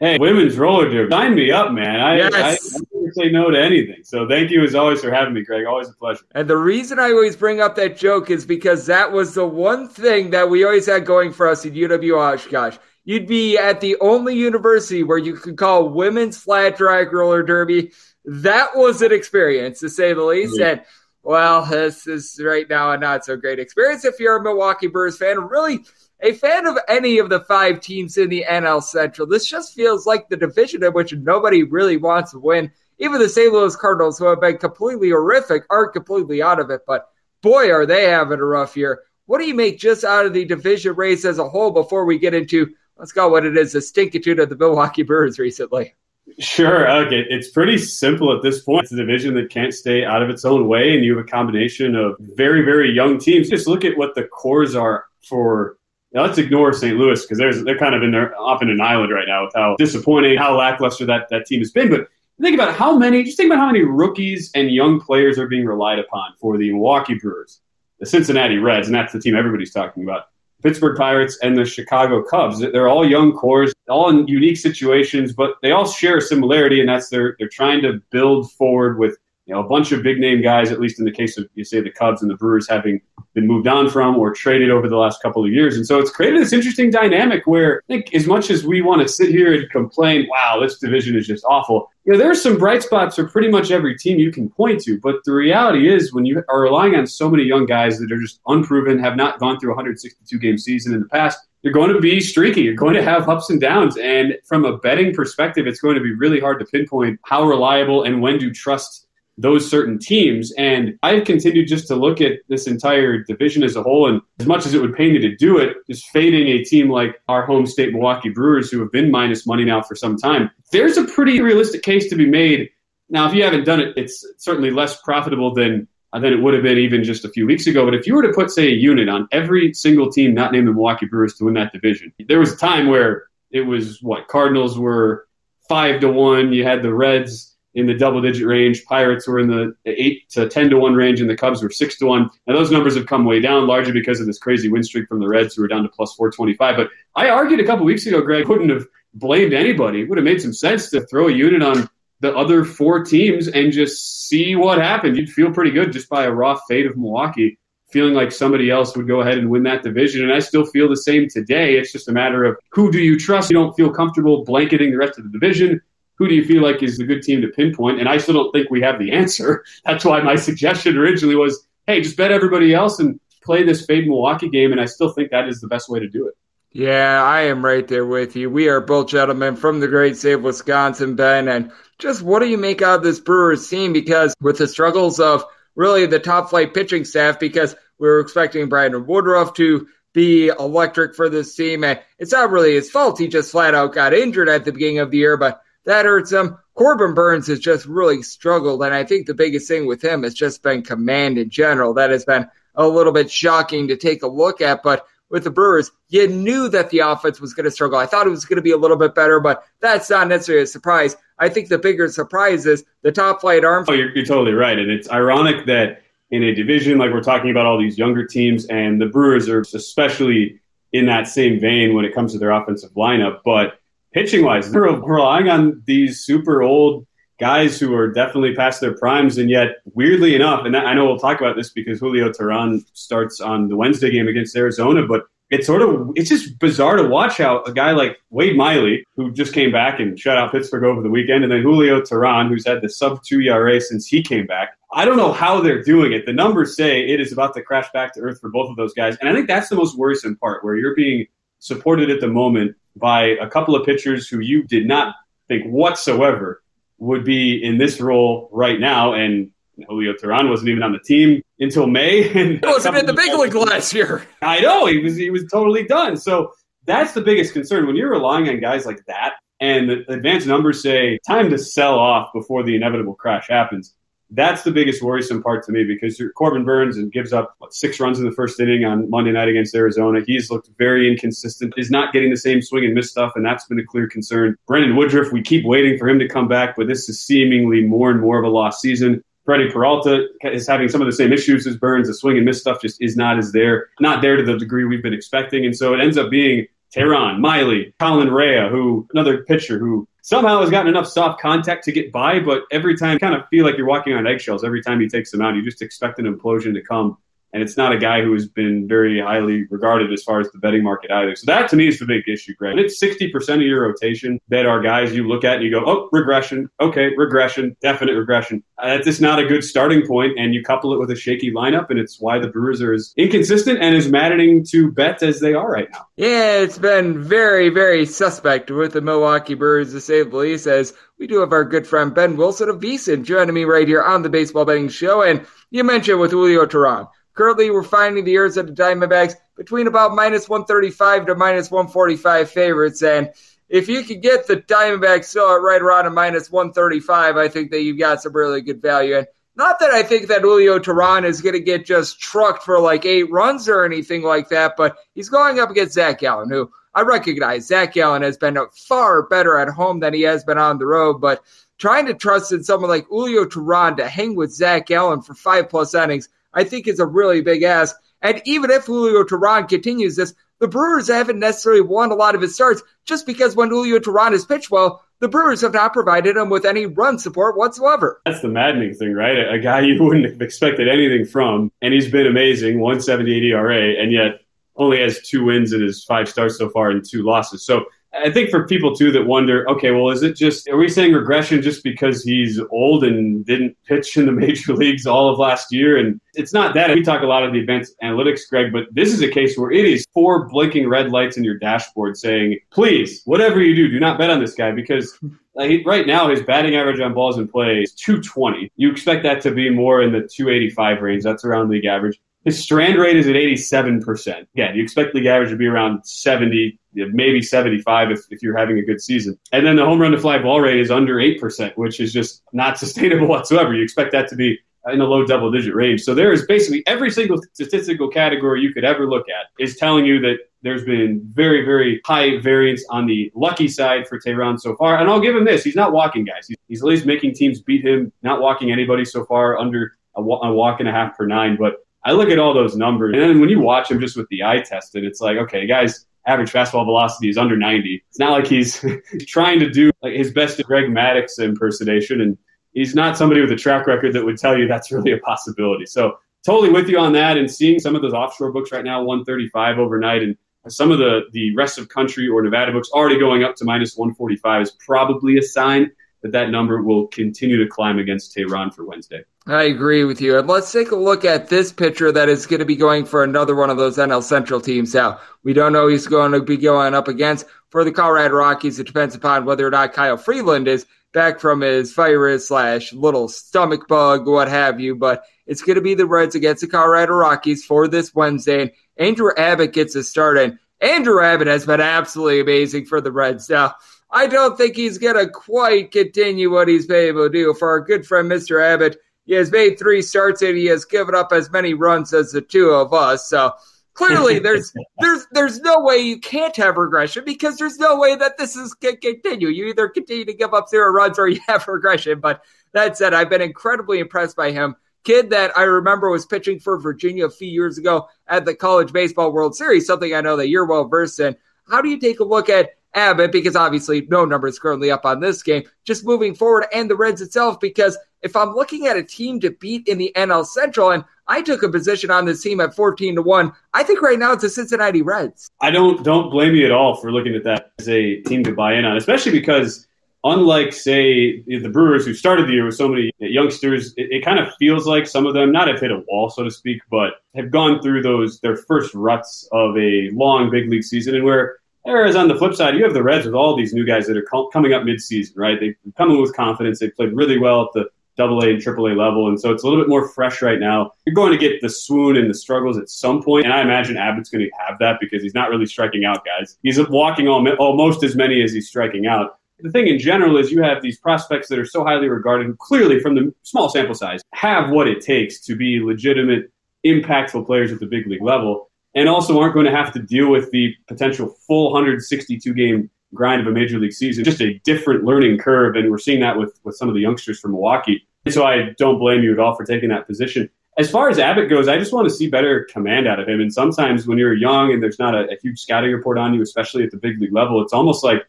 Hey, 0.00 0.16
women's 0.18 0.56
roller 0.56 0.88
derby. 0.88 1.10
Sign 1.10 1.34
me 1.34 1.50
up, 1.50 1.72
man. 1.72 2.00
I, 2.00 2.16
Yes. 2.18 2.34
I, 2.34 2.40
I 2.40 2.52
never 2.92 3.12
say 3.12 3.30
no 3.30 3.50
to 3.50 3.60
anything. 3.60 4.04
So 4.04 4.28
thank 4.28 4.50
you 4.50 4.62
as 4.62 4.74
always 4.74 5.00
for 5.00 5.10
having 5.10 5.34
me, 5.34 5.42
Greg. 5.42 5.66
Always 5.66 5.88
a 5.88 5.92
pleasure. 5.92 6.22
And 6.32 6.48
the 6.48 6.56
reason 6.56 7.00
I 7.00 7.10
always 7.10 7.34
bring 7.34 7.60
up 7.60 7.74
that 7.76 7.96
joke 7.96 8.30
is 8.30 8.44
because 8.46 8.86
that 8.86 9.10
was 9.10 9.34
the 9.34 9.46
one 9.46 9.88
thing 9.88 10.30
that 10.30 10.50
we 10.50 10.64
always 10.64 10.86
had 10.86 11.04
going 11.04 11.32
for 11.32 11.48
us 11.48 11.66
at 11.66 11.72
UW 11.72 12.16
Oshkosh. 12.16 12.76
You'd 13.04 13.26
be 13.26 13.56
at 13.58 13.80
the 13.80 13.96
only 14.00 14.36
university 14.36 15.02
where 15.02 15.18
you 15.18 15.34
could 15.34 15.56
call 15.56 15.88
women's 15.88 16.36
flat 16.36 16.76
drag 16.76 17.12
roller 17.12 17.42
derby. 17.42 17.92
That 18.24 18.76
was 18.76 19.02
an 19.02 19.12
experience, 19.12 19.80
to 19.80 19.88
say 19.88 20.12
the 20.12 20.22
least. 20.22 20.60
Mm-hmm. 20.60 20.78
And 20.78 20.82
well, 21.22 21.64
this 21.64 22.06
is 22.06 22.40
right 22.42 22.68
now 22.68 22.92
a 22.92 22.98
not 22.98 23.24
so 23.24 23.36
great 23.36 23.58
experience 23.58 24.04
if 24.04 24.20
you're 24.20 24.36
a 24.36 24.42
Milwaukee 24.42 24.86
Brewers 24.86 25.18
fan. 25.18 25.38
Really, 25.38 25.80
a 26.20 26.32
fan 26.32 26.66
of 26.66 26.78
any 26.88 27.18
of 27.18 27.28
the 27.28 27.40
five 27.40 27.80
teams 27.80 28.16
in 28.18 28.28
the 28.28 28.44
NL 28.48 28.82
Central. 28.82 29.26
This 29.26 29.46
just 29.46 29.74
feels 29.74 30.06
like 30.06 30.28
the 30.28 30.36
division 30.36 30.82
in 30.82 30.92
which 30.92 31.12
nobody 31.12 31.62
really 31.62 31.96
wants 31.96 32.32
to 32.32 32.38
win. 32.38 32.72
Even 32.98 33.20
the 33.20 33.28
St. 33.28 33.52
Louis 33.52 33.76
Cardinals, 33.76 34.18
who 34.18 34.26
have 34.26 34.40
been 34.40 34.58
completely 34.58 35.10
horrific, 35.10 35.64
aren't 35.70 35.92
completely 35.92 36.42
out 36.42 36.58
of 36.58 36.70
it. 36.70 36.80
But 36.86 37.08
boy, 37.42 37.70
are 37.70 37.86
they 37.86 38.04
having 38.04 38.40
a 38.40 38.44
rough 38.44 38.76
year. 38.76 39.02
What 39.26 39.38
do 39.38 39.46
you 39.46 39.54
make 39.54 39.78
just 39.78 40.04
out 40.04 40.26
of 40.26 40.32
the 40.32 40.44
division 40.44 40.94
race 40.96 41.24
as 41.24 41.38
a 41.38 41.48
whole 41.48 41.70
before 41.70 42.04
we 42.04 42.18
get 42.18 42.34
into, 42.34 42.74
let's 42.96 43.12
call 43.12 43.30
what 43.30 43.44
it 43.44 43.56
is, 43.56 43.72
the 43.72 43.80
stinkitude 43.80 44.42
of 44.42 44.48
the 44.48 44.56
Milwaukee 44.56 45.02
Brewers 45.02 45.38
recently? 45.38 45.94
Sure. 46.38 46.90
Okay. 47.06 47.24
It's 47.28 47.50
pretty 47.50 47.78
simple 47.78 48.34
at 48.36 48.42
this 48.42 48.60
point. 48.62 48.84
It's 48.84 48.92
a 48.92 48.96
division 48.96 49.34
that 49.34 49.50
can't 49.50 49.72
stay 49.72 50.04
out 50.04 50.22
of 50.22 50.30
its 50.30 50.44
own 50.44 50.68
way, 50.68 50.94
and 50.94 51.04
you 51.04 51.16
have 51.16 51.24
a 51.24 51.28
combination 51.28 51.94
of 51.94 52.16
very, 52.20 52.62
very 52.62 52.92
young 52.92 53.18
teams. 53.18 53.48
Just 53.48 53.66
look 53.66 53.84
at 53.84 53.96
what 53.96 54.14
the 54.14 54.24
cores 54.24 54.74
are 54.74 55.06
for. 55.22 55.77
Now 56.12 56.22
let's 56.22 56.38
ignore 56.38 56.72
St. 56.72 56.96
Louis 56.96 57.20
because 57.20 57.38
they're 57.64 57.78
kind 57.78 57.94
of 57.94 58.02
in 58.02 58.12
their 58.12 58.34
off 58.38 58.62
in 58.62 58.70
an 58.70 58.80
island 58.80 59.12
right 59.12 59.26
now 59.26 59.44
with 59.44 59.54
how 59.54 59.76
disappointing, 59.78 60.38
how 60.38 60.56
lackluster 60.56 61.04
that, 61.06 61.28
that 61.30 61.46
team 61.46 61.60
has 61.60 61.70
been. 61.70 61.90
But 61.90 62.08
think 62.40 62.54
about 62.54 62.74
how 62.74 62.96
many. 62.96 63.24
Just 63.24 63.36
think 63.36 63.52
about 63.52 63.60
how 63.60 63.66
many 63.66 63.82
rookies 63.82 64.50
and 64.54 64.70
young 64.70 65.00
players 65.00 65.38
are 65.38 65.46
being 65.46 65.66
relied 65.66 65.98
upon 65.98 66.32
for 66.40 66.56
the 66.56 66.72
Milwaukee 66.72 67.14
Brewers, 67.14 67.60
the 68.00 68.06
Cincinnati 68.06 68.56
Reds, 68.56 68.88
and 68.88 68.94
that's 68.94 69.12
the 69.12 69.20
team 69.20 69.36
everybody's 69.36 69.72
talking 69.72 70.02
about. 70.02 70.24
Pittsburgh 70.62 70.96
Pirates 70.96 71.38
and 71.42 71.56
the 71.56 71.64
Chicago 71.64 72.22
Cubs. 72.22 72.58
They're 72.58 72.88
all 72.88 73.08
young 73.08 73.32
cores, 73.32 73.72
all 73.88 74.08
in 74.08 74.26
unique 74.26 74.56
situations, 74.56 75.32
but 75.32 75.52
they 75.62 75.70
all 75.70 75.86
share 75.86 76.16
a 76.16 76.20
similarity, 76.20 76.80
and 76.80 76.88
that's 76.88 77.10
they're 77.10 77.36
they're 77.38 77.48
trying 77.48 77.82
to 77.82 78.00
build 78.10 78.50
forward 78.52 78.98
with 78.98 79.18
you 79.48 79.54
know 79.54 79.60
a 79.60 79.68
bunch 79.68 79.92
of 79.92 80.02
big 80.02 80.18
name 80.18 80.42
guys. 80.42 80.70
At 80.70 80.78
least 80.78 80.98
in 80.98 81.04
the 81.04 81.10
case 81.10 81.38
of 81.38 81.48
you 81.54 81.64
say 81.64 81.80
the 81.80 81.90
Cubs 81.90 82.22
and 82.22 82.30
the 82.30 82.36
Brewers 82.36 82.68
having 82.68 83.00
been 83.34 83.46
moved 83.46 83.66
on 83.66 83.88
from 83.88 84.16
or 84.16 84.32
traded 84.32 84.70
over 84.70 84.88
the 84.88 84.96
last 84.96 85.22
couple 85.22 85.44
of 85.44 85.50
years, 85.50 85.76
and 85.76 85.86
so 85.86 85.98
it's 85.98 86.10
created 86.10 86.40
this 86.40 86.52
interesting 86.52 86.90
dynamic 86.90 87.46
where 87.46 87.82
I 87.88 87.94
think 87.94 88.14
as 88.14 88.26
much 88.26 88.50
as 88.50 88.64
we 88.64 88.82
want 88.82 89.02
to 89.02 89.08
sit 89.08 89.30
here 89.30 89.54
and 89.54 89.68
complain, 89.70 90.28
wow, 90.30 90.60
this 90.60 90.78
division 90.78 91.16
is 91.16 91.26
just 91.26 91.44
awful. 91.48 91.90
You 92.04 92.12
know, 92.12 92.18
there's 92.18 92.42
some 92.42 92.58
bright 92.58 92.82
spots 92.82 93.16
for 93.16 93.28
pretty 93.28 93.48
much 93.48 93.70
every 93.70 93.96
team 93.96 94.18
you 94.18 94.30
can 94.30 94.48
point 94.48 94.80
to, 94.82 94.98
but 95.00 95.16
the 95.24 95.32
reality 95.32 95.92
is 95.92 96.12
when 96.12 96.24
you 96.24 96.42
are 96.48 96.60
relying 96.60 96.94
on 96.94 97.06
so 97.06 97.28
many 97.28 97.42
young 97.42 97.66
guys 97.66 97.98
that 97.98 98.12
are 98.12 98.20
just 98.20 98.40
unproven, 98.46 98.98
have 98.98 99.16
not 99.16 99.38
gone 99.38 99.58
through 99.58 99.70
a 99.70 99.76
162 99.76 100.38
game 100.38 100.58
season 100.58 100.94
in 100.94 101.00
the 101.00 101.08
past, 101.08 101.38
you're 101.62 101.72
going 101.72 101.92
to 101.92 102.00
be 102.00 102.20
streaky. 102.20 102.62
You're 102.62 102.74
going 102.74 102.94
to 102.94 103.02
have 103.02 103.28
ups 103.28 103.50
and 103.50 103.60
downs. 103.60 103.96
And 103.96 104.36
from 104.44 104.64
a 104.64 104.78
betting 104.78 105.12
perspective, 105.12 105.66
it's 105.66 105.80
going 105.80 105.96
to 105.96 106.02
be 106.02 106.14
really 106.14 106.38
hard 106.38 106.60
to 106.60 106.66
pinpoint 106.66 107.18
how 107.24 107.44
reliable 107.44 108.04
and 108.04 108.22
when 108.22 108.38
to 108.38 108.52
trust 108.52 109.07
those 109.38 109.70
certain 109.70 109.98
teams. 109.98 110.52
And 110.58 110.98
I've 111.02 111.24
continued 111.24 111.68
just 111.68 111.86
to 111.88 111.94
look 111.94 112.20
at 112.20 112.40
this 112.48 112.66
entire 112.66 113.22
division 113.22 113.62
as 113.62 113.76
a 113.76 113.82
whole. 113.82 114.08
And 114.08 114.20
as 114.40 114.46
much 114.46 114.66
as 114.66 114.74
it 114.74 114.82
would 114.82 114.94
pain 114.94 115.12
me 115.12 115.20
to 115.20 115.36
do 115.36 115.58
it, 115.58 115.76
just 115.88 116.08
fading 116.08 116.48
a 116.48 116.64
team 116.64 116.90
like 116.90 117.20
our 117.28 117.46
home 117.46 117.64
state 117.64 117.92
Milwaukee 117.92 118.30
Brewers, 118.30 118.70
who 118.70 118.80
have 118.80 118.90
been 118.90 119.10
minus 119.10 119.46
money 119.46 119.64
now 119.64 119.80
for 119.80 119.94
some 119.94 120.16
time, 120.16 120.50
there's 120.72 120.96
a 120.96 121.04
pretty 121.04 121.40
realistic 121.40 121.82
case 121.82 122.10
to 122.10 122.16
be 122.16 122.26
made. 122.26 122.68
Now, 123.08 123.28
if 123.28 123.34
you 123.34 123.44
haven't 123.44 123.64
done 123.64 123.80
it, 123.80 123.96
it's 123.96 124.26
certainly 124.36 124.70
less 124.70 125.00
profitable 125.00 125.54
than 125.54 125.88
than 126.14 126.32
it 126.32 126.42
would 126.42 126.54
have 126.54 126.62
been 126.62 126.78
even 126.78 127.04
just 127.04 127.26
a 127.26 127.28
few 127.28 127.46
weeks 127.46 127.66
ago. 127.66 127.84
But 127.84 127.94
if 127.94 128.06
you 128.06 128.14
were 128.14 128.22
to 128.22 128.32
put, 128.32 128.50
say, 128.50 128.68
a 128.68 128.74
unit 128.74 129.10
on 129.10 129.28
every 129.30 129.74
single 129.74 130.10
team 130.10 130.32
not 130.32 130.52
named 130.52 130.66
the 130.66 130.72
Milwaukee 130.72 131.04
Brewers 131.04 131.34
to 131.34 131.44
win 131.44 131.54
that 131.54 131.72
division, 131.72 132.12
there 132.28 132.40
was 132.40 132.54
a 132.54 132.56
time 132.56 132.88
where 132.88 133.24
it 133.50 133.60
was 133.60 134.02
what 134.02 134.26
Cardinals 134.26 134.78
were 134.78 135.26
five 135.68 136.00
to 136.00 136.08
one. 136.10 136.52
You 136.52 136.64
had 136.64 136.82
the 136.82 136.94
Reds 136.94 137.54
in 137.78 137.86
the 137.86 137.94
double 137.94 138.20
digit 138.20 138.46
range. 138.46 138.84
Pirates 138.84 139.26
were 139.26 139.38
in 139.38 139.48
the 139.48 139.74
eight 139.86 140.28
to 140.30 140.48
ten 140.48 140.68
to 140.70 140.76
one 140.76 140.94
range, 140.94 141.20
and 141.20 141.30
the 141.30 141.36
Cubs 141.36 141.62
were 141.62 141.70
six 141.70 141.96
to 141.98 142.06
one. 142.06 142.28
And 142.46 142.56
those 142.56 142.70
numbers 142.70 142.96
have 142.96 143.06
come 143.06 143.24
way 143.24 143.40
down, 143.40 143.66
largely 143.66 143.92
because 143.92 144.20
of 144.20 144.26
this 144.26 144.38
crazy 144.38 144.68
win 144.68 144.82
streak 144.82 145.08
from 145.08 145.20
the 145.20 145.28
Reds, 145.28 145.54
who 145.54 145.62
were 145.62 145.68
down 145.68 145.84
to 145.84 145.88
plus 145.88 146.14
four 146.14 146.30
twenty 146.30 146.54
five. 146.54 146.76
But 146.76 146.90
I 147.14 147.28
argued 147.28 147.60
a 147.60 147.66
couple 147.66 147.84
weeks 147.84 148.06
ago, 148.06 148.20
Greg 148.20 148.48
wouldn't 148.48 148.70
have 148.70 148.86
blamed 149.14 149.52
anybody. 149.52 150.02
It 150.02 150.08
would 150.08 150.18
have 150.18 150.24
made 150.24 150.42
some 150.42 150.52
sense 150.52 150.90
to 150.90 151.06
throw 151.06 151.28
a 151.28 151.32
unit 151.32 151.62
on 151.62 151.88
the 152.20 152.36
other 152.36 152.64
four 152.64 153.04
teams 153.04 153.48
and 153.48 153.72
just 153.72 154.26
see 154.28 154.56
what 154.56 154.78
happened. 154.78 155.16
You'd 155.16 155.30
feel 155.30 155.52
pretty 155.52 155.70
good 155.70 155.92
just 155.92 156.08
by 156.08 156.24
a 156.24 156.32
raw 156.32 156.58
fade 156.68 156.86
of 156.86 156.96
Milwaukee 156.96 157.58
feeling 157.90 158.12
like 158.12 158.30
somebody 158.32 158.70
else 158.70 158.94
would 158.96 159.08
go 159.08 159.22
ahead 159.22 159.38
and 159.38 159.48
win 159.48 159.62
that 159.62 159.82
division. 159.82 160.22
And 160.22 160.32
I 160.32 160.40
still 160.40 160.66
feel 160.66 160.88
the 160.88 160.96
same 160.96 161.26
today. 161.28 161.78
It's 161.78 161.90
just 161.90 162.08
a 162.08 162.12
matter 162.12 162.44
of 162.44 162.58
who 162.72 162.92
do 162.92 162.98
you 162.98 163.18
trust? 163.18 163.50
You 163.50 163.56
don't 163.56 163.74
feel 163.74 163.90
comfortable 163.90 164.44
blanketing 164.44 164.90
the 164.90 164.98
rest 164.98 165.16
of 165.18 165.24
the 165.24 165.30
division. 165.30 165.80
Who 166.18 166.28
do 166.28 166.34
you 166.34 166.44
feel 166.44 166.62
like 166.62 166.82
is 166.82 166.98
the 166.98 167.04
good 167.04 167.22
team 167.22 167.40
to 167.42 167.48
pinpoint? 167.48 168.00
And 168.00 168.08
I 168.08 168.18
still 168.18 168.34
don't 168.34 168.52
think 168.52 168.70
we 168.70 168.80
have 168.82 168.98
the 168.98 169.12
answer. 169.12 169.64
That's 169.84 170.04
why 170.04 170.20
my 170.20 170.36
suggestion 170.36 170.96
originally 170.98 171.36
was, 171.36 171.66
hey, 171.86 172.00
just 172.00 172.16
bet 172.16 172.32
everybody 172.32 172.74
else 172.74 172.98
and 172.98 173.20
play 173.42 173.62
this 173.62 173.86
fade 173.86 174.06
Milwaukee 174.06 174.48
game. 174.48 174.72
And 174.72 174.80
I 174.80 174.86
still 174.86 175.10
think 175.10 175.30
that 175.30 175.48
is 175.48 175.60
the 175.60 175.68
best 175.68 175.88
way 175.88 176.00
to 176.00 176.08
do 176.08 176.26
it. 176.26 176.34
Yeah, 176.70 177.22
I 177.22 177.42
am 177.42 177.64
right 177.64 177.86
there 177.88 178.04
with 178.04 178.36
you. 178.36 178.50
We 178.50 178.68
are 178.68 178.80
both 178.80 179.08
gentlemen 179.08 179.56
from 179.56 179.80
the 179.80 179.88
great 179.88 180.16
state 180.16 180.32
of 180.34 180.42
Wisconsin, 180.42 181.16
Ben. 181.16 181.48
And 181.48 181.72
just 181.98 182.20
what 182.20 182.40
do 182.40 182.46
you 182.46 182.58
make 182.58 182.82
out 182.82 182.96
of 182.96 183.02
this 183.02 183.20
Brewers 183.20 183.66
team? 183.68 183.92
Because 183.92 184.34
with 184.40 184.58
the 184.58 184.68
struggles 184.68 185.18
of 185.18 185.44
really 185.76 186.04
the 186.06 186.18
top 186.18 186.50
flight 186.50 186.74
pitching 186.74 187.04
staff, 187.04 187.40
because 187.40 187.74
we 187.98 188.06
were 188.06 188.20
expecting 188.20 188.68
Brandon 188.68 189.06
Woodruff 189.06 189.54
to 189.54 189.86
be 190.12 190.48
electric 190.48 191.14
for 191.14 191.28
this 191.28 191.54
team. 191.54 191.84
And 191.84 192.00
it's 192.18 192.32
not 192.32 192.50
really 192.50 192.74
his 192.74 192.90
fault. 192.90 193.18
He 193.18 193.28
just 193.28 193.52
flat 193.52 193.74
out 193.74 193.94
got 193.94 194.12
injured 194.12 194.48
at 194.48 194.64
the 194.64 194.72
beginning 194.72 194.98
of 194.98 195.10
the 195.10 195.18
year, 195.18 195.36
but 195.36 195.62
that 195.88 196.04
hurts 196.04 196.30
him. 196.30 196.58
Corbin 196.74 197.14
Burnes 197.14 197.46
has 197.46 197.60
just 197.60 197.86
really 197.86 198.22
struggled. 198.22 198.82
And 198.82 198.94
I 198.94 199.04
think 199.04 199.26
the 199.26 199.32
biggest 199.32 199.66
thing 199.66 199.86
with 199.86 200.04
him 200.04 200.22
has 200.22 200.34
just 200.34 200.62
been 200.62 200.82
command 200.82 201.38
in 201.38 201.48
general. 201.48 201.94
That 201.94 202.10
has 202.10 202.26
been 202.26 202.46
a 202.74 202.86
little 202.86 203.12
bit 203.12 203.30
shocking 203.30 203.88
to 203.88 203.96
take 203.96 204.22
a 204.22 204.26
look 204.26 204.60
at. 204.60 204.82
But 204.82 205.06
with 205.30 205.44
the 205.44 205.50
Brewers, 205.50 205.90
you 206.10 206.28
knew 206.28 206.68
that 206.68 206.90
the 206.90 206.98
offense 206.98 207.40
was 207.40 207.54
going 207.54 207.64
to 207.64 207.70
struggle. 207.70 207.98
I 207.98 208.04
thought 208.04 208.26
it 208.26 208.30
was 208.30 208.44
going 208.44 208.56
to 208.56 208.62
be 208.62 208.72
a 208.72 208.76
little 208.76 208.98
bit 208.98 209.14
better, 209.14 209.40
but 209.40 209.64
that's 209.80 210.10
not 210.10 210.28
necessarily 210.28 210.64
a 210.64 210.66
surprise. 210.66 211.16
I 211.38 211.48
think 211.48 211.68
the 211.68 211.78
bigger 211.78 212.08
surprise 212.08 212.66
is 212.66 212.84
the 213.00 213.10
top 213.10 213.40
flight 213.40 213.64
arm. 213.64 213.86
Oh, 213.88 213.94
you're, 213.94 214.14
you're 214.14 214.26
totally 214.26 214.52
right. 214.52 214.78
And 214.78 214.90
it's 214.90 215.10
ironic 215.10 215.64
that 215.66 216.02
in 216.30 216.42
a 216.42 216.54
division 216.54 216.98
like 216.98 217.12
we're 217.12 217.22
talking 217.22 217.50
about 217.50 217.64
all 217.64 217.78
these 217.78 217.96
younger 217.96 218.26
teams, 218.26 218.66
and 218.66 219.00
the 219.00 219.06
Brewers 219.06 219.48
are 219.48 219.62
especially 219.62 220.60
in 220.92 221.06
that 221.06 221.28
same 221.28 221.58
vein 221.58 221.94
when 221.94 222.04
it 222.04 222.14
comes 222.14 222.34
to 222.34 222.38
their 222.38 222.50
offensive 222.50 222.90
lineup. 222.90 223.40
But 223.42 223.80
pitching 224.18 224.44
wise, 224.44 224.72
they're 224.72 224.82
relying 224.82 225.48
on 225.48 225.80
these 225.86 226.24
super 226.24 226.62
old 226.62 227.06
guys 227.38 227.78
who 227.78 227.94
are 227.94 228.10
definitely 228.12 228.52
past 228.52 228.80
their 228.80 228.96
primes, 228.96 229.38
and 229.38 229.48
yet 229.48 229.76
weirdly 229.94 230.34
enough, 230.34 230.66
and 230.66 230.76
I 230.76 230.92
know 230.94 231.06
we'll 231.06 231.20
talk 231.20 231.40
about 231.40 231.54
this 231.54 231.70
because 231.70 232.00
Julio 232.00 232.30
Teheran 232.30 232.84
starts 232.94 233.40
on 233.40 233.68
the 233.68 233.76
Wednesday 233.76 234.10
game 234.10 234.26
against 234.26 234.56
Arizona, 234.56 235.06
but 235.06 235.22
it's 235.50 235.66
sort 235.66 235.82
of 235.82 236.10
it's 236.16 236.28
just 236.28 236.58
bizarre 236.58 236.96
to 236.96 237.08
watch 237.08 237.38
how 237.38 237.62
a 237.62 237.72
guy 237.72 237.92
like 237.92 238.18
Wade 238.30 238.56
Miley, 238.56 239.04
who 239.14 239.30
just 239.30 239.54
came 239.54 239.70
back 239.70 240.00
and 240.00 240.18
shut 240.18 240.36
out 240.36 240.50
Pittsburgh 240.50 240.82
over 240.82 241.00
the 241.00 241.10
weekend, 241.10 241.44
and 241.44 241.52
then 241.52 241.62
Julio 241.62 242.00
Teheran, 242.00 242.48
who's 242.48 242.66
had 242.66 242.82
the 242.82 242.88
sub 242.88 243.22
two 243.22 243.40
ERA 243.40 243.80
since 243.80 244.04
he 244.04 244.20
came 244.20 244.46
back. 244.46 244.70
I 244.92 245.04
don't 245.04 245.16
know 245.16 245.32
how 245.32 245.60
they're 245.60 245.82
doing 245.82 246.12
it. 246.12 246.26
The 246.26 246.32
numbers 246.32 246.74
say 246.74 247.08
it 247.08 247.20
is 247.20 247.30
about 247.32 247.54
to 247.54 247.62
crash 247.62 247.86
back 247.92 248.14
to 248.14 248.20
earth 248.20 248.40
for 248.40 248.50
both 248.50 248.68
of 248.68 248.76
those 248.76 248.94
guys, 248.94 249.16
and 249.20 249.28
I 249.28 249.32
think 249.32 249.46
that's 249.46 249.68
the 249.68 249.76
most 249.76 249.96
worrisome 249.96 250.36
part, 250.36 250.64
where 250.64 250.76
you're 250.76 250.96
being 250.96 251.26
supported 251.60 252.10
at 252.10 252.20
the 252.20 252.28
moment 252.28 252.74
by 252.98 253.36
a 253.40 253.48
couple 253.48 253.74
of 253.74 253.86
pitchers 253.86 254.28
who 254.28 254.40
you 254.40 254.64
did 254.64 254.86
not 254.86 255.14
think 255.48 255.64
whatsoever 255.66 256.62
would 256.98 257.24
be 257.24 257.62
in 257.62 257.78
this 257.78 258.00
role 258.00 258.48
right 258.52 258.78
now, 258.78 259.14
and 259.14 259.50
Julio 259.86 260.12
Teheran 260.12 260.48
wasn't 260.48 260.70
even 260.70 260.82
on 260.82 260.92
the 260.92 260.98
team 260.98 261.42
until 261.60 261.86
May. 261.86 262.28
And 262.34 262.58
he 262.58 262.66
wasn't 262.66 262.96
in 262.96 263.06
the 263.06 263.12
big 263.12 263.32
league 263.38 263.54
last 263.54 263.92
year. 263.92 264.26
I 264.42 264.60
know 264.60 264.86
he 264.86 264.98
was. 264.98 265.16
He 265.16 265.30
was 265.30 265.46
totally 265.50 265.84
done. 265.84 266.16
So 266.16 266.52
that's 266.84 267.12
the 267.12 267.20
biggest 267.20 267.52
concern 267.52 267.86
when 267.86 267.96
you're 267.96 268.10
relying 268.10 268.48
on 268.48 268.60
guys 268.60 268.86
like 268.86 269.04
that, 269.06 269.34
and 269.60 269.88
the 269.88 270.12
advanced 270.12 270.46
numbers 270.46 270.82
say 270.82 271.18
time 271.26 271.50
to 271.50 271.58
sell 271.58 271.98
off 271.98 272.30
before 272.32 272.62
the 272.62 272.74
inevitable 272.74 273.14
crash 273.14 273.48
happens. 273.48 273.94
That's 274.30 274.62
the 274.62 274.70
biggest 274.70 275.02
worrisome 275.02 275.42
part 275.42 275.64
to 275.64 275.72
me 275.72 275.84
because 275.84 276.22
Corbin 276.34 276.64
Burnes 276.64 276.98
and 276.98 277.10
gives 277.10 277.32
up 277.32 277.54
what, 277.58 277.72
six 277.72 277.98
runs 277.98 278.18
in 278.18 278.26
the 278.26 278.32
first 278.32 278.60
inning 278.60 278.84
on 278.84 279.08
Monday 279.08 279.32
night 279.32 279.48
against 279.48 279.74
Arizona. 279.74 280.20
He's 280.26 280.50
looked 280.50 280.68
very 280.78 281.10
inconsistent. 281.10 281.74
Is 281.76 281.90
not 281.90 282.12
getting 282.12 282.30
the 282.30 282.36
same 282.36 282.60
swing 282.60 282.84
and 282.84 282.94
miss 282.94 283.10
stuff, 283.10 283.32
and 283.36 283.44
that's 283.44 283.66
been 283.66 283.78
a 283.78 283.84
clear 283.84 284.06
concern. 284.06 284.56
Brandon 284.66 284.96
Woodruff, 284.96 285.32
we 285.32 285.42
keep 285.42 285.64
waiting 285.64 285.96
for 285.98 286.08
him 286.08 286.18
to 286.18 286.28
come 286.28 286.46
back, 286.46 286.76
but 286.76 286.88
this 286.88 287.08
is 287.08 287.20
seemingly 287.20 287.82
more 287.82 288.10
and 288.10 288.20
more 288.20 288.38
of 288.38 288.44
a 288.44 288.48
lost 288.48 288.80
season. 288.80 289.22
Freddie 289.46 289.70
Peralta 289.70 290.26
is 290.42 290.66
having 290.66 290.90
some 290.90 291.00
of 291.00 291.06
the 291.06 291.12
same 291.12 291.32
issues 291.32 291.66
as 291.66 291.74
Burnes. 291.74 292.06
The 292.06 292.12
swing 292.12 292.36
and 292.36 292.44
miss 292.44 292.60
stuff 292.60 292.82
just 292.82 293.00
is 293.00 293.16
not 293.16 293.38
as 293.38 293.52
there, 293.52 293.88
not 293.98 294.20
there 294.20 294.36
to 294.36 294.42
the 294.42 294.58
degree 294.58 294.84
we've 294.84 295.02
been 295.02 295.14
expecting, 295.14 295.64
and 295.64 295.74
so 295.74 295.94
it 295.94 296.00
ends 296.00 296.18
up 296.18 296.28
being 296.30 296.66
Teheran, 296.94 297.38
Miley, 297.38 297.94
Colin 297.98 298.30
Rea, 298.30 298.68
who 298.68 299.06
another 299.12 299.44
pitcher 299.44 299.78
who 299.78 300.06
somehow 300.28 300.60
has 300.60 300.68
gotten 300.68 300.88
enough 300.88 301.08
soft 301.08 301.40
contact 301.40 301.82
to 301.84 301.90
get 301.90 302.12
by, 302.12 302.38
but 302.38 302.64
every 302.70 302.94
time 302.94 303.18
kind 303.18 303.34
of 303.34 303.48
feel 303.48 303.64
like 303.64 303.78
you're 303.78 303.86
walking 303.86 304.12
on 304.12 304.26
eggshells 304.26 304.62
every 304.62 304.82
time 304.82 305.00
he 305.00 305.08
takes 305.08 305.30
them 305.30 305.40
out. 305.40 305.54
You 305.54 305.62
just 305.62 305.80
expect 305.80 306.18
an 306.18 306.26
implosion 306.26 306.74
to 306.74 306.82
come 306.82 307.16
and 307.52 307.62
it's 307.62 307.76
not 307.76 307.92
a 307.92 307.98
guy 307.98 308.22
who 308.22 308.32
has 308.32 308.46
been 308.46 308.86
very 308.86 309.20
highly 309.20 309.64
regarded 309.70 310.12
as 310.12 310.22
far 310.22 310.40
as 310.40 310.50
the 310.50 310.58
betting 310.58 310.82
market 310.82 311.10
either. 311.10 311.34
So 311.34 311.46
that 311.46 311.68
to 311.70 311.76
me 311.76 311.88
is 311.88 311.98
the 311.98 312.06
big 312.06 312.28
issue, 312.28 312.54
Greg. 312.54 312.72
And 312.72 312.80
it's 312.80 313.02
60% 313.02 313.54
of 313.54 313.62
your 313.62 313.82
rotation 313.82 314.40
that 314.48 314.66
are 314.66 314.80
guys 314.80 315.14
you 315.14 315.26
look 315.26 315.44
at 315.44 315.56
and 315.56 315.64
you 315.64 315.70
go, 315.70 315.82
oh, 315.86 316.08
regression. 316.12 316.68
Okay, 316.80 317.10
regression, 317.16 317.76
definite 317.80 318.14
regression. 318.14 318.62
Uh, 318.78 318.88
that's 318.88 319.06
just 319.06 319.20
not 319.20 319.38
a 319.38 319.46
good 319.46 319.64
starting 319.64 320.06
point, 320.06 320.38
and 320.38 320.54
you 320.54 320.62
couple 320.62 320.92
it 320.92 320.98
with 320.98 321.10
a 321.10 321.16
shaky 321.16 321.50
lineup, 321.50 321.90
and 321.90 321.98
it's 321.98 322.20
why 322.20 322.38
the 322.38 322.48
Brewers 322.48 322.80
are 322.80 322.92
as 322.92 323.12
inconsistent 323.16 323.80
and 323.80 323.96
as 323.96 324.08
maddening 324.08 324.64
to 324.70 324.92
bet 324.92 325.22
as 325.22 325.40
they 325.40 325.54
are 325.54 325.70
right 325.70 325.88
now. 325.92 326.06
Yeah, 326.16 326.58
it's 326.58 326.78
been 326.78 327.22
very, 327.22 327.70
very 327.70 328.06
suspect 328.06 328.70
with 328.70 328.92
the 328.92 329.00
Milwaukee 329.00 329.54
Brewers, 329.54 329.92
to 329.92 330.00
say 330.00 330.22
the 330.22 330.36
least, 330.36 330.66
as 330.66 330.92
we 331.18 331.26
do 331.26 331.40
have 331.40 331.52
our 331.52 331.64
good 331.64 331.86
friend 331.86 332.14
Ben 332.14 332.36
Wilson 332.36 332.68
of 332.68 332.80
VSiN 332.80 333.24
joining 333.24 333.54
me 333.54 333.64
right 333.64 333.88
here 333.88 334.02
on 334.02 334.22
the 334.22 334.28
Baseball 334.28 334.64
Betting 334.64 334.88
Show. 334.88 335.22
And 335.22 335.44
you 335.70 335.82
mentioned 335.82 336.20
with 336.20 336.30
Julio 336.30 336.64
Teheran. 336.66 337.08
Currently, 337.38 337.70
we're 337.70 337.84
finding 337.84 338.24
the 338.24 338.34
Arizona 338.34 338.72
the 338.72 338.82
Diamondbacks 338.82 339.36
between 339.56 339.86
about 339.86 340.12
minus 340.12 340.48
135 340.48 341.26
to 341.26 341.36
minus 341.36 341.70
145 341.70 342.50
favorites. 342.50 343.00
And 343.00 343.30
if 343.68 343.88
you 343.88 344.02
could 344.02 344.22
get 344.22 344.48
the 344.48 344.56
Diamondbacks 344.56 345.26
still 345.26 345.48
at 345.54 345.62
right 345.62 345.80
around 345.80 346.06
a 346.06 346.10
minus 346.10 346.50
135, 346.50 347.36
I 347.36 347.46
think 347.46 347.70
that 347.70 347.82
you've 347.82 348.00
got 348.00 348.22
some 348.22 348.32
really 348.32 348.60
good 348.60 348.82
value. 348.82 349.18
And 349.18 349.28
not 349.54 349.78
that 349.78 349.92
I 349.92 350.02
think 350.02 350.26
that 350.26 350.40
Julio 350.40 350.80
Teheran 350.80 351.24
is 351.24 351.40
going 351.40 351.52
to 351.52 351.60
get 351.60 351.86
just 351.86 352.18
trucked 352.18 352.64
for 352.64 352.80
like 352.80 353.06
eight 353.06 353.30
runs 353.30 353.68
or 353.68 353.84
anything 353.84 354.22
like 354.24 354.48
that, 354.48 354.74
but 354.76 354.96
he's 355.14 355.28
going 355.28 355.60
up 355.60 355.70
against 355.70 355.94
Zach 355.94 356.20
Allen, 356.24 356.50
who 356.50 356.68
I 356.92 357.02
recognize 357.02 357.68
Zach 357.68 357.96
Allen 357.96 358.22
has 358.22 358.36
been 358.36 358.58
far 358.72 359.28
better 359.28 359.58
at 359.58 359.68
home 359.68 360.00
than 360.00 360.12
he 360.12 360.22
has 360.22 360.42
been 360.42 360.58
on 360.58 360.78
the 360.78 360.86
road, 360.86 361.20
but 361.20 361.44
trying 361.78 362.06
to 362.06 362.14
trust 362.14 362.50
in 362.50 362.64
someone 362.64 362.90
like 362.90 363.06
Julio 363.06 363.44
Teheran 363.44 363.96
to 363.98 364.08
hang 364.08 364.34
with 364.34 364.50
Zach 364.50 364.90
Allen 364.90 365.22
for 365.22 365.34
five 365.34 365.68
plus 365.70 365.94
innings, 365.94 366.28
I 366.58 366.64
think 366.64 366.88
is 366.88 366.98
a 366.98 367.06
really 367.06 367.40
big 367.40 367.62
ask. 367.62 367.94
And 368.20 368.42
even 368.44 368.70
if 368.70 368.86
Julio 368.86 369.22
Teheran 369.22 369.68
continues 369.68 370.16
this, 370.16 370.34
the 370.58 370.66
Brewers 370.66 371.06
haven't 371.06 371.38
necessarily 371.38 371.82
won 371.82 372.10
a 372.10 372.16
lot 372.16 372.34
of 372.34 372.42
his 372.42 372.56
starts 372.56 372.82
just 373.04 373.26
because 373.26 373.54
when 373.54 373.68
Julio 373.68 374.00
Teheran 374.00 374.32
has 374.32 374.44
pitched 374.44 374.72
well, 374.72 375.04
the 375.20 375.28
Brewers 375.28 375.60
have 375.60 375.72
not 375.72 375.92
provided 375.92 376.36
him 376.36 376.50
with 376.50 376.64
any 376.64 376.86
run 376.86 377.20
support 377.20 377.56
whatsoever. 377.56 378.20
That's 378.26 378.40
the 378.40 378.48
maddening 378.48 378.94
thing, 378.94 379.14
right? 379.14 379.54
A 379.54 379.60
guy 379.60 379.82
you 379.82 380.02
wouldn't 380.02 380.26
have 380.26 380.42
expected 380.42 380.88
anything 380.88 381.26
from, 381.26 381.70
and 381.80 381.94
he's 381.94 382.10
been 382.10 382.26
amazing, 382.26 382.80
178 382.80 383.44
ERA, 383.44 384.02
and 384.02 384.12
yet 384.12 384.40
only 384.74 385.00
has 385.00 385.20
two 385.22 385.44
wins 385.44 385.72
in 385.72 385.80
his 385.80 386.04
five 386.04 386.28
starts 386.28 386.58
so 386.58 386.70
far 386.70 386.90
and 386.90 387.04
two 387.08 387.22
losses. 387.22 387.64
So 387.64 387.84
I 388.24 388.30
think 388.30 388.50
for 388.50 388.66
people 388.66 388.94
too 388.94 389.10
that 389.12 389.26
wonder, 389.26 389.68
okay, 389.70 389.90
well, 389.90 390.10
is 390.10 390.22
it 390.22 390.36
just 390.36 390.68
are 390.68 390.76
we 390.76 390.88
saying 390.88 391.12
regression 391.12 391.62
just 391.62 391.82
because 391.82 392.22
he's 392.22 392.60
old 392.70 393.04
and 393.04 393.44
didn't 393.44 393.76
pitch 393.86 394.16
in 394.16 394.26
the 394.26 394.32
major 394.44 394.74
leagues 394.74 395.06
all 395.06 395.28
of 395.30 395.38
last 395.38 395.72
year? 395.72 395.96
And 395.96 396.20
it's 396.34 396.52
not 396.52 396.74
that. 396.74 396.94
We 396.94 397.02
talk 397.02 397.22
a 397.22 397.26
lot 397.26 397.44
of 397.44 397.52
the 397.52 397.60
advanced 397.60 397.94
analytics, 398.02 398.40
Greg, 398.48 398.72
but 398.72 398.84
this 398.92 399.12
is 399.12 399.22
a 399.22 399.28
case 399.28 399.56
where 399.56 399.70
it 399.70 399.84
is 399.84 400.06
four 400.12 400.48
blinking 400.48 400.88
red 400.88 401.10
lights 401.10 401.36
in 401.36 401.44
your 401.44 401.58
dashboard 401.58 402.16
saying, 402.16 402.58
please, 402.70 403.22
whatever 403.24 403.60
you 403.60 403.74
do, 403.74 403.88
do 403.88 404.00
not 404.00 404.18
bet 404.18 404.30
on 404.30 404.40
this 404.40 404.54
guy 404.54 404.70
because 404.72 405.18
right 405.56 406.06
now 406.06 406.28
his 406.28 406.42
batting 406.42 406.76
average 406.76 407.00
on 407.00 407.14
balls 407.14 407.38
in 407.38 407.48
play 407.48 407.82
is 407.82 407.92
220. 407.94 408.70
You 408.76 408.90
expect 408.90 409.22
that 409.24 409.40
to 409.42 409.50
be 409.50 409.70
more 409.70 410.02
in 410.02 410.12
the 410.12 410.20
285 410.20 411.02
range. 411.02 411.24
That's 411.24 411.44
around 411.44 411.70
league 411.70 411.84
average. 411.84 412.20
His 412.44 412.58
strand 412.62 412.96
rate 412.96 413.16
is 413.16 413.26
at 413.26 413.34
87%. 413.34 414.46
Yeah, 414.54 414.72
you 414.72 414.82
expect 414.82 415.14
league 415.14 415.26
average 415.26 415.50
to 415.50 415.56
be 415.56 415.66
around 415.66 416.06
70, 416.06 416.78
maybe 417.12 417.42
75 417.42 418.10
if, 418.10 418.20
if 418.30 418.42
you're 418.42 418.56
having 418.56 418.78
a 418.78 418.82
good 418.82 419.00
season. 419.00 419.38
And 419.52 419.66
then 419.66 419.76
the 419.76 419.84
home 419.84 420.00
run 420.00 420.12
to 420.12 420.18
fly 420.18 420.38
ball 420.38 420.60
rate 420.60 420.78
is 420.78 420.90
under 420.90 421.16
8%, 421.16 421.76
which 421.76 422.00
is 422.00 422.12
just 422.12 422.42
not 422.52 422.78
sustainable 422.84 423.26
whatsoever. 423.26 423.74
You 423.74 423.82
expect 423.82 424.12
that 424.12 424.28
to 424.28 424.36
be 424.36 424.58
in 424.92 424.98
the 424.98 425.04
low 425.04 425.24
double 425.24 425.50
digit 425.50 425.74
range. 425.74 426.02
So 426.02 426.14
there 426.14 426.32
is 426.32 426.46
basically 426.46 426.82
every 426.86 427.10
single 427.10 427.40
statistical 427.52 428.08
category 428.08 428.62
you 428.62 428.72
could 428.72 428.84
ever 428.84 429.08
look 429.08 429.26
at 429.28 429.46
is 429.62 429.76
telling 429.76 430.04
you 430.04 430.20
that 430.20 430.38
there's 430.62 430.84
been 430.84 431.20
very, 431.32 431.64
very 431.64 432.00
high 432.04 432.38
variance 432.40 432.84
on 432.90 433.06
the 433.06 433.30
lucky 433.34 433.68
side 433.68 434.08
for 434.08 434.18
Teheran 434.18 434.58
so 434.58 434.74
far. 434.76 434.98
And 434.98 435.08
I'll 435.08 435.20
give 435.20 435.36
him 435.36 435.44
this. 435.44 435.62
He's 435.62 435.76
not 435.76 435.92
walking 435.92 436.24
guys. 436.24 436.48
He's, 436.68 436.82
at 436.82 436.86
least 436.86 437.06
making 437.06 437.34
teams 437.34 437.60
beat 437.60 437.84
him, 437.84 438.12
not 438.22 438.40
walking 438.40 438.72
anybody 438.72 439.04
so 439.04 439.24
far 439.24 439.58
under 439.58 439.96
a, 440.16 440.20
a 440.20 440.52
walk 440.52 440.80
and 440.80 440.88
a 440.88 440.92
half 440.92 441.16
per 441.16 441.26
nine. 441.26 441.56
But 441.56 441.76
I 442.04 442.12
look 442.12 442.30
at 442.30 442.38
all 442.38 442.54
those 442.54 442.76
numbers, 442.76 443.14
and 443.14 443.22
then 443.22 443.40
when 443.40 443.48
you 443.48 443.60
watch 443.60 443.90
him 443.90 444.00
just 444.00 444.16
with 444.16 444.28
the 444.28 444.42
eye 444.42 444.60
tested, 444.60 445.04
it's 445.04 445.20
like, 445.20 445.36
okay, 445.36 445.66
guys, 445.66 446.06
average 446.28 446.52
fastball 446.52 446.84
velocity 446.84 447.28
is 447.28 447.38
under 447.38 447.56
90. 447.56 448.04
It's 448.08 448.18
not 448.18 448.32
like 448.32 448.46
he's 448.46 448.84
trying 449.26 449.58
to 449.60 449.70
do 449.70 449.90
like 450.02 450.14
his 450.14 450.30
best 450.30 450.62
Greg 450.64 450.84
Maddux 450.84 451.38
impersonation, 451.42 452.20
and 452.20 452.38
he's 452.72 452.94
not 452.94 453.16
somebody 453.16 453.40
with 453.40 453.50
a 453.50 453.56
track 453.56 453.86
record 453.86 454.12
that 454.12 454.24
would 454.24 454.38
tell 454.38 454.56
you 454.56 454.68
that's 454.68 454.92
really 454.92 455.12
a 455.12 455.18
possibility. 455.18 455.86
So 455.86 456.18
totally 456.44 456.70
with 456.70 456.88
you 456.88 456.98
on 456.98 457.14
that. 457.14 457.36
And 457.38 457.50
seeing 457.50 457.80
some 457.80 457.96
of 457.96 458.02
those 458.02 458.12
offshore 458.12 458.52
books 458.52 458.70
right 458.70 458.84
now, 458.84 459.02
135 459.02 459.78
overnight, 459.78 460.22
and 460.22 460.36
some 460.68 460.92
of 460.92 460.98
the 460.98 461.22
the 461.32 461.54
rest 461.56 461.78
of 461.78 461.88
country 461.88 462.28
or 462.28 462.42
Nevada 462.42 462.72
books 462.72 462.90
already 462.92 463.18
going 463.18 463.42
up 463.42 463.56
to 463.56 463.64
minus 463.64 463.96
145 463.96 464.62
is 464.62 464.70
probably 464.86 465.38
a 465.38 465.42
sign 465.42 465.90
that 466.22 466.32
that 466.32 466.50
number 466.50 466.82
will 466.82 467.06
continue 467.08 467.62
to 467.62 467.70
climb 467.70 467.98
against 467.98 468.36
Teheran 468.36 468.74
for 468.74 468.84
Wednesday. 468.84 469.22
I 469.46 469.64
agree 469.64 470.04
with 470.04 470.20
you. 470.20 470.38
And 470.38 470.48
let's 470.48 470.72
take 470.72 470.90
a 470.90 470.96
look 470.96 471.24
at 471.24 471.48
this 471.48 471.72
pitcher 471.72 472.12
that 472.12 472.28
is 472.28 472.46
going 472.46 472.60
to 472.60 472.66
be 472.66 472.76
going 472.76 473.04
for 473.04 473.24
another 473.24 473.54
one 473.54 473.70
of 473.70 473.76
those 473.76 473.96
NL 473.96 474.22
Central 474.22 474.60
teams 474.60 474.94
now. 474.94 475.20
We 475.42 475.52
don't 475.52 475.72
know 475.72 475.88
he's 475.88 476.06
going 476.06 476.32
to 476.32 476.42
be 476.42 476.56
going 476.56 476.94
up 476.94 477.08
against 477.08 477.46
for 477.70 477.84
the 477.84 477.92
Colorado 477.92 478.34
Rockies. 478.34 478.78
It 478.78 478.86
depends 478.86 479.14
upon 479.14 479.44
whether 479.44 479.66
or 479.66 479.70
not 479.70 479.94
Kyle 479.94 480.16
Freeland 480.16 480.68
is 480.68 480.86
back 481.12 481.40
from 481.40 481.62
his 481.62 481.92
virus 481.92 482.48
slash 482.48 482.92
little 482.92 483.28
stomach 483.28 483.88
bug, 483.88 484.28
what 484.28 484.48
have 484.48 484.80
you. 484.80 484.94
But 484.94 485.24
it's 485.46 485.62
going 485.62 485.76
to 485.76 485.82
be 485.82 485.94
the 485.94 486.06
Reds 486.06 486.34
against 486.34 486.60
the 486.60 486.68
Colorado 486.68 487.14
Rockies 487.14 487.64
for 487.64 487.88
this 487.88 488.14
Wednesday. 488.14 488.62
And 488.62 488.70
Andrew 488.98 489.30
Abbott 489.36 489.72
gets 489.72 489.94
a 489.94 490.02
start. 490.02 490.36
And 490.36 490.58
Andrew 490.80 491.22
Abbott 491.22 491.48
has 491.48 491.66
been 491.66 491.80
absolutely 491.80 492.40
amazing 492.40 492.84
for 492.84 493.00
the 493.00 493.10
Reds. 493.10 493.48
Now, 493.48 493.74
I 494.10 494.26
don't 494.26 494.56
think 494.56 494.76
he's 494.76 494.98
going 494.98 495.16
to 495.16 495.30
quite 495.30 495.92
continue 495.92 496.50
what 496.50 496.68
he's 496.68 496.86
been 496.86 497.08
able 497.08 497.26
to 497.26 497.32
do. 497.32 497.54
For 497.54 497.68
our 497.68 497.80
good 497.80 498.06
friend, 498.06 498.30
Mr. 498.30 498.62
Abbott, 498.62 498.96
he 499.26 499.34
has 499.34 499.52
made 499.52 499.78
three 499.78 500.00
starts 500.00 500.40
and 500.40 500.56
he 500.56 500.66
has 500.66 500.86
given 500.86 501.14
up 501.14 501.32
as 501.32 501.50
many 501.50 501.74
runs 501.74 502.14
as 502.14 502.32
the 502.32 502.40
two 502.40 502.70
of 502.70 502.94
us. 502.94 503.28
So 503.28 503.52
clearly, 503.92 504.38
there's 504.38 504.72
there's 504.98 505.26
there's 505.32 505.60
no 505.60 505.80
way 505.80 505.98
you 505.98 506.18
can't 506.18 506.56
have 506.56 506.78
regression 506.78 507.24
because 507.26 507.56
there's 507.56 507.78
no 507.78 507.98
way 507.98 508.16
that 508.16 508.38
this 508.38 508.56
is 508.56 508.72
going 508.74 508.96
to 508.96 509.12
continue. 509.12 509.48
You 509.48 509.66
either 509.66 509.88
continue 509.88 510.24
to 510.24 510.32
give 510.32 510.54
up 510.54 510.70
zero 510.70 510.90
runs 510.90 511.18
or 511.18 511.28
you 511.28 511.40
have 511.46 511.68
regression. 511.68 512.20
But 512.20 512.42
that 512.72 512.96
said, 512.96 513.12
I've 513.12 513.30
been 513.30 513.42
incredibly 513.42 513.98
impressed 513.98 514.36
by 514.36 514.52
him. 514.52 514.76
Kid 515.04 515.30
that 515.30 515.56
I 515.56 515.62
remember 515.62 516.10
was 516.10 516.26
pitching 516.26 516.58
for 516.58 516.78
Virginia 516.78 517.26
a 517.26 517.30
few 517.30 517.48
years 517.48 517.78
ago 517.78 518.08
at 518.26 518.44
the 518.44 518.54
College 518.54 518.92
Baseball 518.92 519.32
World 519.32 519.54
Series, 519.54 519.86
something 519.86 520.14
I 520.14 520.20
know 520.22 520.36
that 520.36 520.48
you're 520.48 520.66
well 520.66 520.88
versed 520.88 521.20
in. 521.20 521.36
How 521.70 521.82
do 521.82 521.88
you 521.88 521.98
take 521.98 522.20
a 522.20 522.24
look 522.24 522.48
at 522.48 522.70
Abbott 522.94 523.32
because 523.32 523.56
obviously 523.56 524.06
no 524.10 524.24
number 524.24 524.48
is 524.48 524.58
currently 524.58 524.90
up 524.90 525.04
on 525.04 525.20
this 525.20 525.42
game. 525.42 525.62
Just 525.84 526.04
moving 526.04 526.34
forward, 526.34 526.66
and 526.72 526.90
the 526.90 526.96
Reds 526.96 527.20
itself 527.20 527.60
because 527.60 527.96
if 528.22 528.34
I'm 528.34 528.54
looking 528.54 528.86
at 528.86 528.96
a 528.96 529.02
team 529.02 529.40
to 529.40 529.50
beat 529.50 529.86
in 529.86 529.98
the 529.98 530.12
NL 530.16 530.44
Central, 530.44 530.90
and 530.90 531.04
I 531.28 531.42
took 531.42 531.62
a 531.62 531.68
position 531.68 532.10
on 532.10 532.24
this 532.24 532.42
team 532.42 532.60
at 532.60 532.74
14 532.74 533.16
to 533.16 533.22
one, 533.22 533.52
I 533.74 533.82
think 533.82 534.02
right 534.02 534.18
now 534.18 534.32
it's 534.32 534.42
the 534.42 534.48
Cincinnati 534.48 535.02
Reds. 535.02 535.50
I 535.60 535.70
don't 535.70 536.02
don't 536.02 536.30
blame 536.30 536.54
you 536.54 536.64
at 536.64 536.72
all 536.72 536.96
for 536.96 537.12
looking 537.12 537.34
at 537.34 537.44
that 537.44 537.72
as 537.78 537.88
a 537.88 538.20
team 538.22 538.42
to 538.44 538.54
buy 538.54 538.74
in 538.74 538.84
on, 538.84 538.96
especially 538.96 539.32
because 539.32 539.86
unlike 540.24 540.72
say 540.72 541.42
the 541.42 541.68
Brewers 541.68 542.04
who 542.04 542.12
started 542.12 542.48
the 542.48 542.52
year 542.52 542.64
with 542.64 542.74
so 542.74 542.88
many 542.88 543.10
youngsters, 543.18 543.94
it, 543.96 544.08
it, 544.10 544.24
kind 544.24 544.38
of 544.38 544.52
feels 544.56 544.86
like 544.86 545.06
some 545.06 545.26
of 545.26 545.34
them 545.34 545.52
not 545.52 545.68
have 545.68 545.80
hit 545.80 545.92
a 545.92 546.02
wall, 546.08 546.28
so 546.28 546.42
to 546.42 546.50
speak, 546.50 546.82
but 546.90 547.14
have 547.36 547.50
gone 547.50 547.80
through 547.80 548.02
those 548.02 548.40
their 548.40 548.56
first 548.56 548.94
ruts 548.94 549.48
of 549.52 549.76
a 549.76 550.10
long 550.12 550.50
big 550.50 550.68
league 550.68 550.84
season, 550.84 551.14
and 551.14 551.24
where 551.24 551.57
Whereas 551.88 552.16
on 552.16 552.28
the 552.28 552.36
flip 552.36 552.54
side, 552.54 552.74
you 552.74 552.84
have 552.84 552.92
the 552.92 553.02
Reds 553.02 553.24
with 553.24 553.34
all 553.34 553.56
these 553.56 553.72
new 553.72 553.86
guys 553.86 554.06
that 554.08 554.16
are 554.18 554.50
coming 554.52 554.74
up 554.74 554.82
midseason, 554.82 555.32
right? 555.36 555.58
They've 555.58 555.74
come 555.96 556.10
in 556.10 556.20
with 556.20 556.36
confidence. 556.36 556.80
They 556.80 556.90
played 556.90 557.14
really 557.14 557.38
well 557.38 557.62
at 557.62 557.68
the 557.72 557.88
double 558.14 558.42
A 558.42 558.50
and 558.50 558.60
triple 558.60 558.88
A 558.88 558.92
level. 558.92 559.26
And 559.26 559.40
so 559.40 559.52
it's 559.52 559.62
a 559.62 559.66
little 559.66 559.82
bit 559.82 559.88
more 559.88 560.06
fresh 560.06 560.42
right 560.42 560.60
now. 560.60 560.92
You're 561.06 561.14
going 561.14 561.32
to 561.32 561.38
get 561.38 561.62
the 561.62 561.70
swoon 561.70 562.18
and 562.18 562.28
the 562.28 562.34
struggles 562.34 562.76
at 562.76 562.90
some 562.90 563.22
point, 563.22 563.46
And 563.46 563.54
I 563.54 563.62
imagine 563.62 563.96
Abbott's 563.96 564.28
going 564.28 564.44
to 564.44 564.50
have 564.58 564.78
that 564.80 564.98
because 565.00 565.22
he's 565.22 565.32
not 565.32 565.48
really 565.48 565.64
striking 565.64 566.04
out 566.04 566.26
guys. 566.26 566.58
He's 566.62 566.78
walking 566.90 567.26
almost 567.26 568.04
as 568.04 568.14
many 568.14 568.42
as 568.42 568.52
he's 568.52 568.68
striking 568.68 569.06
out. 569.06 569.38
The 569.60 569.70
thing 569.70 569.86
in 569.86 569.98
general 569.98 570.36
is 570.36 570.52
you 570.52 570.62
have 570.62 570.82
these 570.82 570.98
prospects 570.98 571.48
that 571.48 571.58
are 571.58 571.64
so 571.64 571.84
highly 571.84 572.10
regarded, 572.10 572.58
clearly 572.58 573.00
from 573.00 573.14
the 573.14 573.34
small 573.44 573.70
sample 573.70 573.94
size, 573.94 574.20
have 574.34 574.68
what 574.70 574.88
it 574.88 575.00
takes 575.00 575.40
to 575.46 575.56
be 575.56 575.80
legitimate, 575.80 576.52
impactful 576.84 577.46
players 577.46 577.72
at 577.72 577.80
the 577.80 577.86
big 577.86 578.06
league 578.06 578.22
level 578.22 578.67
and 578.94 579.08
also 579.08 579.38
aren't 579.40 579.54
going 579.54 579.66
to 579.66 579.72
have 579.72 579.92
to 579.92 580.00
deal 580.00 580.30
with 580.30 580.50
the 580.50 580.74
potential 580.86 581.28
full 581.46 581.72
162 581.72 582.54
game 582.54 582.90
grind 583.14 583.40
of 583.40 583.46
a 583.46 583.50
major 583.50 583.78
league 583.78 583.92
season. 583.92 584.24
Just 584.24 584.40
a 584.40 584.58
different 584.64 585.04
learning 585.04 585.38
curve, 585.38 585.76
and 585.76 585.90
we're 585.90 585.98
seeing 585.98 586.20
that 586.20 586.36
with 586.38 586.58
with 586.64 586.76
some 586.76 586.88
of 586.88 586.94
the 586.94 587.00
youngsters 587.00 587.40
from 587.40 587.52
Milwaukee. 587.52 588.06
And 588.24 588.34
so 588.34 588.44
I 588.44 588.74
don't 588.78 588.98
blame 588.98 589.22
you 589.22 589.32
at 589.32 589.38
all 589.38 589.54
for 589.54 589.64
taking 589.64 589.88
that 589.90 590.06
position. 590.06 590.50
As 590.76 590.90
far 590.90 591.08
as 591.08 591.18
Abbott 591.18 591.50
goes, 591.50 591.66
I 591.66 591.76
just 591.76 591.92
want 591.92 592.08
to 592.08 592.14
see 592.14 592.28
better 592.28 592.68
command 592.70 593.08
out 593.08 593.18
of 593.18 593.28
him. 593.28 593.40
And 593.40 593.52
sometimes 593.52 594.06
when 594.06 594.16
you're 594.16 594.34
young 594.34 594.72
and 594.72 594.80
there's 594.80 594.98
not 594.98 595.14
a, 595.14 595.24
a 595.24 595.36
huge 595.42 595.58
scouting 595.58 595.92
report 595.92 596.18
on 596.18 596.34
you, 596.34 596.42
especially 596.42 596.84
at 596.84 596.92
the 596.92 596.96
big 596.96 597.20
league 597.20 597.32
level, 597.32 597.60
it's 597.62 597.72
almost 597.72 598.04
like 598.04 598.24